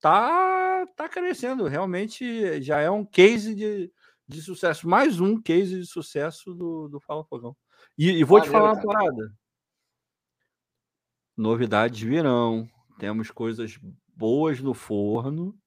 tá, 0.00 0.86
tá 0.96 1.08
crescendo. 1.08 1.66
Realmente 1.66 2.62
já 2.62 2.78
é 2.78 2.88
um 2.88 3.04
case 3.04 3.54
de, 3.54 3.92
de 4.28 4.42
sucesso. 4.42 4.88
Mais 4.88 5.20
um 5.20 5.42
case 5.42 5.80
de 5.80 5.86
sucesso 5.86 6.54
do, 6.54 6.88
do 6.88 7.00
Fala 7.00 7.24
Fogão. 7.24 7.56
E, 7.98 8.10
e 8.10 8.24
vou 8.24 8.40
te 8.40 8.48
Maneiro, 8.48 8.52
falar 8.52 8.72
uma 8.72 8.94
cara. 8.94 9.10
parada. 9.10 9.34
Novidades 11.36 12.00
virão. 12.00 12.68
Temos 12.98 13.30
coisas 13.30 13.76
boas 14.14 14.60
no 14.60 14.72
forno. 14.72 15.58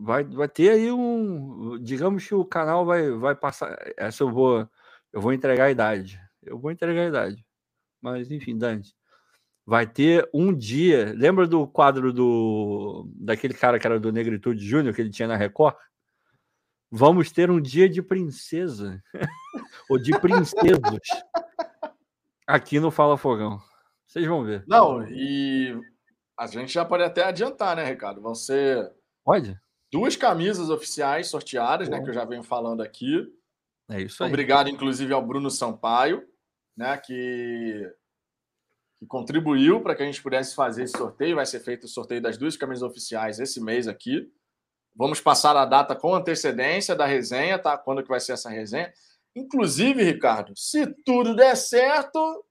Vai, 0.00 0.22
vai 0.22 0.48
ter 0.48 0.70
aí 0.70 0.92
um. 0.92 1.76
Digamos 1.82 2.24
que 2.26 2.34
o 2.34 2.44
canal 2.44 2.86
vai, 2.86 3.10
vai 3.10 3.34
passar. 3.34 3.76
Essa 3.96 4.22
eu 4.22 4.30
vou. 4.30 4.68
Eu 5.12 5.20
vou 5.20 5.32
entregar 5.32 5.64
a 5.64 5.70
idade. 5.70 6.20
Eu 6.40 6.56
vou 6.56 6.70
entregar 6.70 7.02
a 7.02 7.08
idade. 7.08 7.44
Mas, 8.00 8.30
enfim, 8.30 8.56
Dante. 8.56 8.94
Vai 9.66 9.86
ter 9.86 10.28
um 10.32 10.54
dia. 10.54 11.12
Lembra 11.16 11.48
do 11.48 11.66
quadro 11.66 12.12
do 12.12 13.10
daquele 13.16 13.54
cara 13.54 13.78
que 13.78 13.86
era 13.86 13.98
do 13.98 14.12
Negritude 14.12 14.64
Júnior, 14.64 14.94
que 14.94 15.00
ele 15.00 15.10
tinha 15.10 15.26
na 15.26 15.36
Record? 15.36 15.74
Vamos 16.90 17.32
ter 17.32 17.50
um 17.50 17.60
dia 17.60 17.88
de 17.88 18.00
princesa. 18.00 19.02
Ou 19.90 19.98
de 19.98 20.16
princesas. 20.20 21.00
aqui 22.46 22.78
no 22.78 22.92
Fala 22.92 23.18
Fogão. 23.18 23.60
Vocês 24.06 24.26
vão 24.26 24.44
ver. 24.44 24.64
Não, 24.66 25.06
e 25.08 25.78
a 26.38 26.46
gente 26.46 26.72
já 26.72 26.84
pode 26.84 27.02
até 27.02 27.24
adiantar, 27.24 27.74
né, 27.74 27.84
Ricardo? 27.84 28.22
Vão 28.22 28.34
ser. 28.34 28.90
Pode? 29.24 29.58
Duas 29.90 30.16
camisas 30.16 30.70
oficiais 30.70 31.28
sorteadas, 31.28 31.88
né? 31.88 32.02
Que 32.02 32.10
eu 32.10 32.14
já 32.14 32.24
venho 32.24 32.42
falando 32.42 32.82
aqui. 32.82 33.26
É 33.90 34.02
isso 34.02 34.22
aí. 34.22 34.28
Obrigado, 34.28 34.68
inclusive, 34.68 35.12
ao 35.12 35.24
Bruno 35.24 35.50
Sampaio, 35.50 36.22
né? 36.76 36.96
Que, 36.98 37.90
que 38.98 39.06
contribuiu 39.06 39.80
para 39.80 39.94
que 39.94 40.02
a 40.02 40.06
gente 40.06 40.22
pudesse 40.22 40.54
fazer 40.54 40.84
esse 40.84 40.96
sorteio. 40.96 41.36
Vai 41.36 41.46
ser 41.46 41.60
feito 41.60 41.84
o 41.84 41.88
sorteio 41.88 42.20
das 42.20 42.36
duas 42.36 42.56
camisas 42.56 42.82
oficiais 42.82 43.40
esse 43.40 43.60
mês 43.62 43.88
aqui. 43.88 44.30
Vamos 44.94 45.20
passar 45.20 45.56
a 45.56 45.64
data 45.64 45.94
com 45.94 46.14
antecedência 46.14 46.94
da 46.94 47.06
resenha, 47.06 47.58
tá? 47.58 47.78
Quando 47.78 48.02
que 48.02 48.08
vai 48.08 48.20
ser 48.20 48.32
essa 48.32 48.50
resenha? 48.50 48.92
Inclusive, 49.34 50.02
Ricardo, 50.02 50.52
se 50.56 50.86
tudo 51.04 51.34
der 51.34 51.56
certo, 51.56 52.44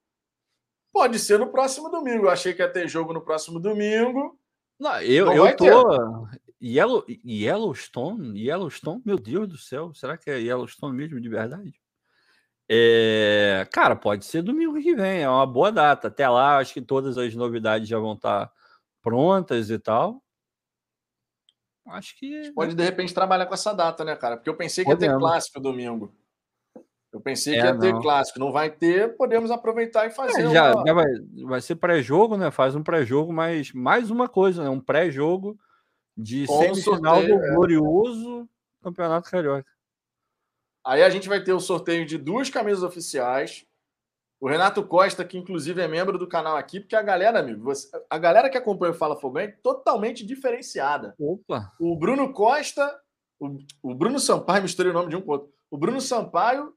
pode 0.94 1.20
ser 1.20 1.38
no 1.38 1.52
próximo 1.52 1.90
domingo. 1.90 2.26
Eu 2.26 2.30
achei 2.30 2.54
que 2.54 2.62
ia 2.62 2.72
ter 2.72 2.88
jogo 2.88 3.14
no 3.14 3.22
próximo 3.22 3.60
domingo. 3.60 4.40
Não, 4.80 5.02
eu, 5.02 5.26
Não 5.26 5.48
eu 5.48 5.56
tô. 5.56 6.28
Yellow, 6.62 7.06
Yellowstone? 7.26 8.40
Yellowstone? 8.40 9.02
Meu 9.06 9.18
Deus 9.18 9.48
do 9.48 9.58
céu, 9.58 9.94
será 9.94 10.18
que 10.18 10.30
é 10.30 10.40
Yellowstone 10.40 10.96
mesmo 10.96 11.22
de 11.22 11.30
verdade? 11.30 11.80
É, 12.70 13.66
cara, 13.72 13.96
pode 13.96 14.26
ser 14.26 14.42
domingo 14.42 14.82
que 14.82 14.94
vem, 14.94 15.22
é 15.22 15.30
uma 15.30 15.46
boa 15.46 15.72
data. 15.72 16.08
Até 16.10 16.28
lá, 16.28 16.58
acho 16.58 16.74
que 16.74 16.82
todas 16.82 17.18
as 17.18 17.34
novidades 17.34 17.88
já 17.88 17.98
vão 17.98 18.14
estar 18.14 18.52
prontas 19.02 19.70
e 19.70 19.80
tal. 19.80 20.22
Acho 21.88 22.18
que. 22.18 22.52
pode 22.54 22.76
de 22.76 22.84
repente 22.84 23.14
trabalhar 23.14 23.46
com 23.46 23.54
essa 23.54 23.74
data, 23.74 24.04
né, 24.04 24.16
cara? 24.16 24.36
Porque 24.36 24.50
eu 24.50 24.56
pensei 24.56 24.84
que 24.84 24.92
Podemos. 24.92 25.14
ia 25.14 25.18
ter 25.18 25.22
clássico 25.22 25.60
domingo. 25.62 26.14
Eu 27.14 27.22
pensei 27.22 27.56
é, 27.56 27.62
que 27.62 27.66
ia 27.66 27.74
não. 27.74 27.80
ter 27.80 27.94
clássico. 28.02 28.40
Não 28.40 28.52
vai 28.52 28.70
ter, 28.70 29.16
podemos 29.16 29.50
aproveitar 29.50 30.06
e 30.06 30.12
fazer. 30.12 30.42
É, 30.46 30.50
já, 30.50 30.74
uma... 30.74 30.86
já 30.86 30.94
vai, 30.94 31.06
vai 31.46 31.62
ser 31.62 31.76
pré-jogo, 31.76 32.36
né? 32.36 32.52
Faz 32.52 32.76
um 32.76 32.84
pré-jogo, 32.84 33.32
mas 33.32 33.72
mais 33.72 34.12
uma 34.12 34.28
coisa, 34.28 34.64
né? 34.64 34.70
Um 34.70 34.82
pré-jogo 34.82 35.58
de 36.18 36.48
Com 36.48 36.60
semifinal 36.60 37.16
sorteio, 37.16 37.38
do 37.38 37.46
é. 37.46 37.54
glorioso 37.54 38.50
Campeonato 38.82 39.30
Carioca. 39.30 39.70
Aí 40.86 41.04
a 41.04 41.10
gente 41.10 41.28
vai 41.28 41.44
ter 41.44 41.54
o 41.54 41.60
sorteio 41.60 42.06
de 42.06 42.18
duas 42.18 42.50
camisas 42.50 42.82
oficiais. 42.82 43.66
O 44.40 44.48
Renato 44.48 44.84
Costa, 44.86 45.26
que 45.26 45.38
inclusive 45.38 45.82
é 45.82 45.88
membro 45.88 46.18
do 46.18 46.28
canal 46.28 46.56
aqui, 46.56 46.80
porque 46.80 46.96
a 46.96 47.02
galera, 47.02 47.40
amigo, 47.40 47.64
você, 47.64 47.90
a 48.10 48.18
galera 48.18 48.50
que 48.50 48.58
acompanha 48.58 48.92
o 48.92 48.96
Fala 48.96 49.20
Fogão 49.20 49.42
é 49.42 49.48
totalmente 49.48 50.26
diferenciada. 50.26 51.16
Opa! 51.20 51.74
O 51.80 51.96
Bruno 51.98 52.32
Costa, 52.32 53.02
o, 53.40 53.58
o 53.82 53.96
Bruno 53.96 54.20
Sampaio, 54.20 54.62
misturei 54.62 54.92
o 54.92 54.94
nome 54.94 55.10
de 55.10 55.16
um 55.16 55.22
com 55.22 55.32
outro. 55.32 55.52
O 55.70 55.78
Bruno 55.78 56.00
Sampaio 56.00 56.74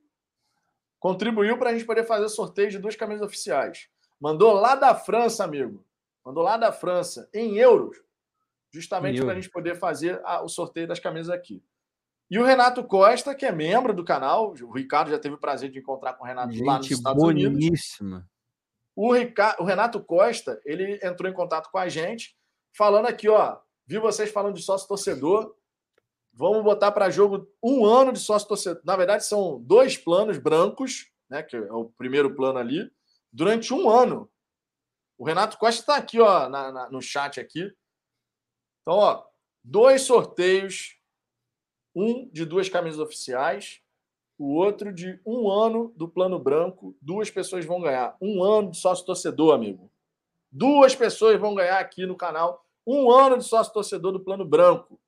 contribuiu 0.99 1.59
para 1.59 1.71
a 1.71 1.73
gente 1.73 1.85
poder 1.85 2.05
fazer 2.05 2.25
o 2.25 2.31
sorteio 2.31 2.71
de 2.71 2.79
duas 2.79 2.97
camisas 2.97 3.23
oficiais. 3.23 3.89
Mandou 4.19 4.53
lá 4.53 4.75
da 4.75 4.95
França, 4.95 5.45
amigo. 5.45 5.85
Mandou 6.25 6.43
lá 6.43 6.57
da 6.57 6.73
França, 6.73 7.29
em 7.33 7.57
euros, 7.57 7.97
justamente 8.73 9.21
para 9.21 9.33
a 9.33 9.35
gente 9.35 9.51
poder 9.51 9.77
fazer 9.77 10.21
a, 10.25 10.43
o 10.43 10.49
sorteio 10.49 10.87
das 10.87 10.99
camisas 10.99 11.31
aqui. 11.31 11.63
E 12.31 12.39
o 12.39 12.45
Renato 12.45 12.85
Costa, 12.85 13.35
que 13.35 13.45
é 13.45 13.51
membro 13.51 13.93
do 13.93 14.05
canal, 14.05 14.55
o 14.63 14.73
Ricardo 14.73 15.11
já 15.11 15.19
teve 15.19 15.35
o 15.35 15.41
prazer 15.41 15.71
de 15.71 15.81
encontrar 15.81 16.15
com 16.15 16.25
o 16.25 16.27
Renato 16.27 16.53
gente 16.53 16.65
lá 16.65 16.79
nos 16.79 16.91
Estados 16.91 17.23
boníssima. 17.23 18.17
Unidos. 18.17 18.31
O, 18.95 19.13
Ricardo, 19.13 19.61
o 19.63 19.65
Renato 19.65 20.01
Costa, 20.03 20.61
ele 20.65 21.01
entrou 21.03 21.29
em 21.31 21.35
contato 21.35 21.71
com 21.71 21.79
a 21.79 21.89
gente, 21.89 22.37
falando 22.73 23.07
aqui, 23.07 23.29
ó, 23.29 23.59
vi 23.87 23.99
vocês 23.99 24.31
falando 24.31 24.55
de 24.55 24.63
sócio 24.63 24.87
torcedor, 24.87 25.55
Vamos 26.33 26.63
botar 26.63 26.93
para 26.93 27.11
jogo 27.11 27.49
um 27.63 27.85
ano 27.85 28.13
de 28.13 28.19
sócio 28.19 28.49
torcedor. 28.49 28.81
Na 28.85 28.97
verdade, 28.97 29.25
são 29.25 29.61
dois 29.61 29.97
planos 29.97 30.39
brancos, 30.39 31.11
né? 31.29 31.43
Que 31.43 31.57
é 31.57 31.73
o 31.73 31.87
primeiro 31.87 32.35
plano 32.35 32.59
ali, 32.59 32.91
durante 33.33 33.75
um 33.75 33.91
ano. 33.91 34.31
O 35.19 35.25
Renato 35.25 35.59
Costa 35.59 35.81
está 35.81 35.97
aqui, 35.97 36.19
ó, 36.21 36.49
na, 36.49 36.73
na, 36.73 36.91
no 36.91 37.03
chat 37.03 37.39
aqui. 37.41 37.71
Então, 38.83 38.97
ó, 38.97 39.25
dois 39.63 40.03
sorteios, 40.03 40.97
um 41.95 42.29
de 42.29 42.45
duas 42.45 42.69
camisas 42.69 42.99
oficiais, 42.99 43.81
o 44.39 44.55
outro 44.55 44.93
de 44.93 45.21
um 45.27 45.51
ano 45.51 45.93
do 45.97 46.09
plano 46.09 46.39
branco. 46.39 46.97
Duas 47.01 47.31
pessoas 47.31 47.67
vão 47.67 47.81
ganhar. 47.81 48.17
Um 48.23 48.43
ano 48.43 48.71
de 48.71 48.79
sócio 48.79 49.05
torcedor, 49.05 49.55
amigo. 49.55 49.93
Duas 50.51 50.95
pessoas 50.95 51.39
vão 51.39 51.55
ganhar 51.55 51.79
aqui 51.79 52.07
no 52.07 52.17
canal 52.17 52.65
um 52.87 53.11
ano 53.11 53.39
de 53.39 53.45
sócio 53.45 53.73
torcedor 53.73 54.13
do 54.13 54.21
plano 54.21 54.45
branco. 54.45 54.99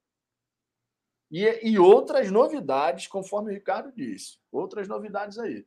E, 1.31 1.71
e 1.71 1.79
outras 1.79 2.31
novidades, 2.31 3.07
conforme 3.07 3.51
o 3.51 3.55
Ricardo 3.55 3.91
disse. 3.91 4.39
Outras 4.53 4.87
novidades 4.87 5.39
aí. 5.39 5.67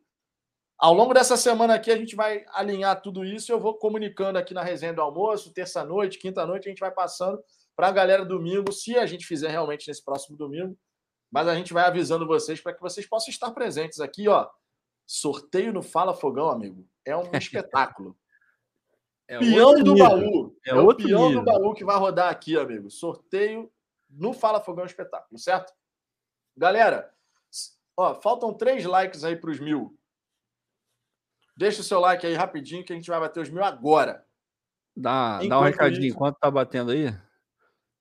Ao 0.78 0.94
longo 0.94 1.14
dessa 1.14 1.36
semana 1.36 1.74
aqui, 1.74 1.90
a 1.90 1.98
gente 1.98 2.16
vai 2.16 2.46
alinhar 2.50 3.02
tudo 3.02 3.26
isso. 3.26 3.52
Eu 3.52 3.60
vou 3.60 3.74
comunicando 3.74 4.38
aqui 4.38 4.54
na 4.54 4.62
resenha 4.62 4.94
do 4.94 5.02
almoço, 5.02 5.52
terça-noite, 5.52 6.20
quinta-noite, 6.20 6.68
a 6.68 6.70
gente 6.70 6.80
vai 6.80 6.92
passando 6.92 7.44
para 7.76 7.88
a 7.90 7.92
galera 7.92 8.26
domingo, 8.26 8.72
se 8.72 8.98
a 8.98 9.06
gente 9.06 9.26
fizer 9.26 9.50
realmente 9.50 9.88
nesse 9.88 10.04
próximo 10.04 10.38
domingo. 10.38 10.78
Mas 11.32 11.48
a 11.48 11.56
gente 11.56 11.74
vai 11.74 11.86
avisando 11.86 12.26
vocês 12.26 12.62
para 12.62 12.74
que 12.74 12.82
vocês 12.82 13.06
possam 13.06 13.30
estar 13.30 13.52
presentes 13.52 14.00
aqui, 14.00 14.28
ó. 14.28 14.50
Sorteio 15.06 15.74
no 15.74 15.84
Fala 15.84 16.14
Fogão, 16.14 16.50
amigo. 16.50 16.88
É 17.04 17.16
um 17.16 17.30
espetáculo. 17.36 18.18
É 19.28 19.40
peão 19.40 19.74
do 19.74 19.94
nível. 19.94 20.10
baú. 20.10 20.58
É, 20.66 20.70
é 20.70 20.76
o 20.76 20.96
peão 20.96 21.30
nível. 21.30 21.44
do 21.44 21.46
baú 21.46 21.74
que 21.74 21.84
vai 21.84 21.98
rodar 21.98 22.30
aqui, 22.30 22.58
amigo. 22.58 22.90
Sorteio 22.90 23.72
no 24.10 24.34
Fala 24.34 24.62
Fogão 24.62 24.86
Espetáculo, 24.86 25.38
certo? 25.38 25.74
Galera, 26.56 27.12
ó, 27.98 28.14
faltam 28.16 28.54
três 28.54 28.86
likes 28.86 29.24
aí 29.24 29.36
para 29.36 29.50
os 29.50 29.60
mil. 29.60 29.98
Deixa 31.58 31.82
o 31.82 31.84
seu 31.84 32.00
like 32.00 32.26
aí 32.26 32.34
rapidinho 32.34 32.84
que 32.84 32.94
a 32.94 32.96
gente 32.96 33.10
vai 33.10 33.20
bater 33.20 33.42
os 33.42 33.50
mil 33.50 33.64
agora. 33.64 34.26
Dá, 34.96 35.40
dá 35.44 35.60
um 35.60 35.64
recadinho 35.64 36.06
isso... 36.06 36.16
enquanto 36.16 36.38
tá 36.38 36.50
batendo 36.50 36.92
aí. 36.92 37.08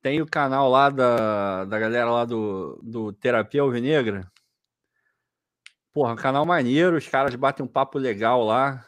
Tem 0.05 0.21
o 0.21 0.27
canal 0.27 0.69
lá 0.69 0.91
da, 0.91 1.65
da 1.65 1.79
galera 1.79 2.11
lá 2.11 2.27
do, 2.27 2.79
do 2.83 3.11
Terapia 3.11 3.63
Alvinegra. 3.63 4.31
Porra, 5.95 6.15
canal 6.15 6.45
maneiro, 6.45 6.99
os 6.99 7.09
caras 7.09 7.35
batem 7.35 7.65
um 7.65 7.67
papo 7.67 7.97
legal 7.97 8.45
lá, 8.45 8.87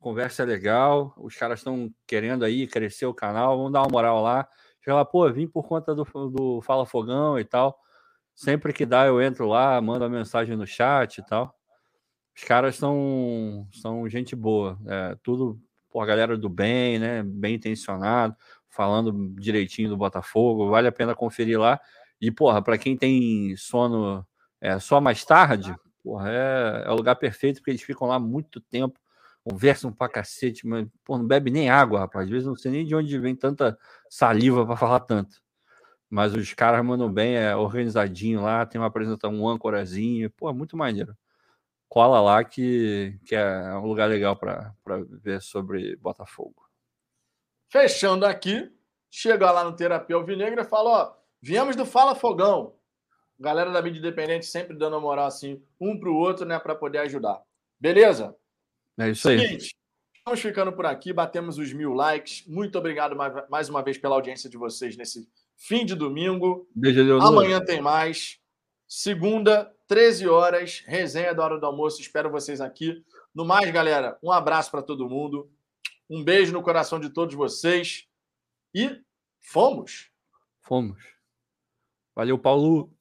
conversa 0.00 0.42
legal, 0.42 1.14
os 1.16 1.36
caras 1.36 1.60
estão 1.60 1.94
querendo 2.08 2.44
aí 2.44 2.66
crescer 2.66 3.06
o 3.06 3.14
canal, 3.14 3.56
vamos 3.56 3.70
dar 3.72 3.82
uma 3.82 3.88
moral 3.88 4.20
lá. 4.20 4.48
Chega 4.80 4.96
lá, 4.96 5.04
pô, 5.04 5.32
vim 5.32 5.46
por 5.46 5.62
conta 5.62 5.94
do, 5.94 6.02
do 6.28 6.60
Fala 6.62 6.84
Fogão 6.84 7.38
e 7.38 7.44
tal. 7.44 7.78
Sempre 8.34 8.72
que 8.72 8.84
dá, 8.84 9.06
eu 9.06 9.22
entro 9.22 9.46
lá, 9.46 9.80
mando 9.80 10.06
a 10.06 10.08
mensagem 10.08 10.56
no 10.56 10.66
chat 10.66 11.18
e 11.18 11.24
tal. 11.24 11.54
Os 12.36 12.42
caras 12.42 12.74
são, 12.74 13.68
são 13.70 14.08
gente 14.08 14.34
boa. 14.34 14.76
É, 14.88 15.16
tudo, 15.22 15.56
por 15.88 16.04
galera 16.04 16.36
do 16.36 16.48
bem, 16.48 16.98
né? 16.98 17.22
Bem 17.22 17.54
intencionado, 17.54 18.36
falando 18.78 19.34
direitinho 19.34 19.88
do 19.88 19.96
Botafogo. 19.96 20.70
Vale 20.70 20.86
a 20.86 20.92
pena 20.92 21.12
conferir 21.12 21.58
lá. 21.58 21.80
E, 22.20 22.30
porra, 22.30 22.62
para 22.62 22.78
quem 22.78 22.96
tem 22.96 23.56
sono 23.56 24.24
é, 24.60 24.78
só 24.78 25.00
mais 25.00 25.24
tarde, 25.24 25.74
porra, 26.00 26.30
é, 26.30 26.84
é 26.86 26.90
o 26.90 26.94
lugar 26.94 27.16
perfeito, 27.16 27.56
porque 27.56 27.72
eles 27.72 27.82
ficam 27.82 28.06
lá 28.06 28.20
muito 28.20 28.60
tempo 28.60 29.00
conversam 29.48 29.90
pra 29.92 30.08
cacete, 30.08 30.66
mas 30.66 30.86
pô, 31.04 31.16
não 31.16 31.26
bebe 31.26 31.50
nem 31.50 31.70
água, 31.70 32.00
rapaz. 32.00 32.26
Às 32.26 32.30
vezes 32.30 32.46
não 32.46 32.54
sei 32.54 32.70
nem 32.70 32.84
de 32.84 32.94
onde 32.94 33.18
vem 33.18 33.34
tanta 33.34 33.78
saliva 34.10 34.66
para 34.66 34.76
falar 34.76 35.00
tanto. 35.00 35.40
Mas 36.10 36.34
os 36.34 36.52
caras 36.54 36.84
mandam 36.84 37.10
bem, 37.12 37.36
é 37.36 37.56
organizadinho 37.56 38.42
lá, 38.42 38.66
tem 38.66 38.80
uma 38.80 38.88
apresentação, 38.88 39.34
um 39.34 39.48
âncorazinho, 39.48 40.30
pô, 40.30 40.50
é 40.50 40.52
muito 40.52 40.76
maneiro. 40.76 41.16
Cola 41.88 42.20
lá 42.20 42.44
que, 42.44 43.18
que 43.24 43.34
é 43.34 43.74
um 43.76 43.86
lugar 43.86 44.08
legal 44.08 44.36
para 44.36 44.74
ver 45.22 45.40
sobre 45.40 45.96
Botafogo. 45.96 46.67
Fechando 47.70 48.24
aqui, 48.24 48.70
chega 49.10 49.50
lá 49.50 49.64
no 49.64 49.76
Terapia 49.76 50.16
Alvinegra 50.16 50.62
e 50.62 50.68
fala: 50.68 50.90
ó, 50.90 51.14
viemos 51.40 51.76
do 51.76 51.84
Fala 51.84 52.14
Fogão. 52.14 52.74
Galera 53.38 53.70
da 53.70 53.80
mídia 53.80 54.00
independente 54.00 54.46
sempre 54.46 54.76
dando 54.76 54.96
a 54.96 55.00
moral 55.00 55.26
assim, 55.26 55.62
um 55.80 55.98
para 55.98 56.08
o 56.10 56.16
outro, 56.16 56.44
né, 56.44 56.58
para 56.58 56.74
poder 56.74 56.98
ajudar. 56.98 57.40
Beleza? 57.78 58.34
É 58.98 59.10
isso 59.10 59.28
aí. 59.28 59.38
Seguinte, 59.38 59.76
estamos 60.16 60.40
ficando 60.40 60.72
por 60.72 60.86
aqui, 60.86 61.12
batemos 61.12 61.56
os 61.56 61.72
mil 61.72 61.92
likes. 61.92 62.44
Muito 62.48 62.76
obrigado 62.76 63.16
mais 63.48 63.68
uma 63.68 63.82
vez 63.82 63.96
pela 63.96 64.16
audiência 64.16 64.50
de 64.50 64.56
vocês 64.56 64.96
nesse 64.96 65.28
fim 65.56 65.86
de 65.86 65.94
domingo. 65.94 66.68
Beijo, 66.74 67.04
Deus. 67.04 67.24
Amanhã 67.24 67.64
tem 67.64 67.80
mais. 67.80 68.40
Segunda, 68.88 69.72
13 69.86 70.28
horas, 70.28 70.82
resenha 70.86 71.34
da 71.34 71.44
hora 71.44 71.60
do 71.60 71.66
almoço. 71.66 72.00
Espero 72.00 72.30
vocês 72.30 72.60
aqui. 72.60 73.04
No 73.34 73.44
mais, 73.44 73.70
galera, 73.70 74.18
um 74.22 74.32
abraço 74.32 74.70
para 74.70 74.82
todo 74.82 75.08
mundo. 75.08 75.48
Um 76.08 76.24
beijo 76.24 76.52
no 76.52 76.62
coração 76.62 76.98
de 76.98 77.10
todos 77.10 77.34
vocês. 77.34 78.06
E 78.74 79.02
fomos! 79.40 80.10
Fomos. 80.62 81.02
Valeu, 82.14 82.38
Paulo. 82.38 82.97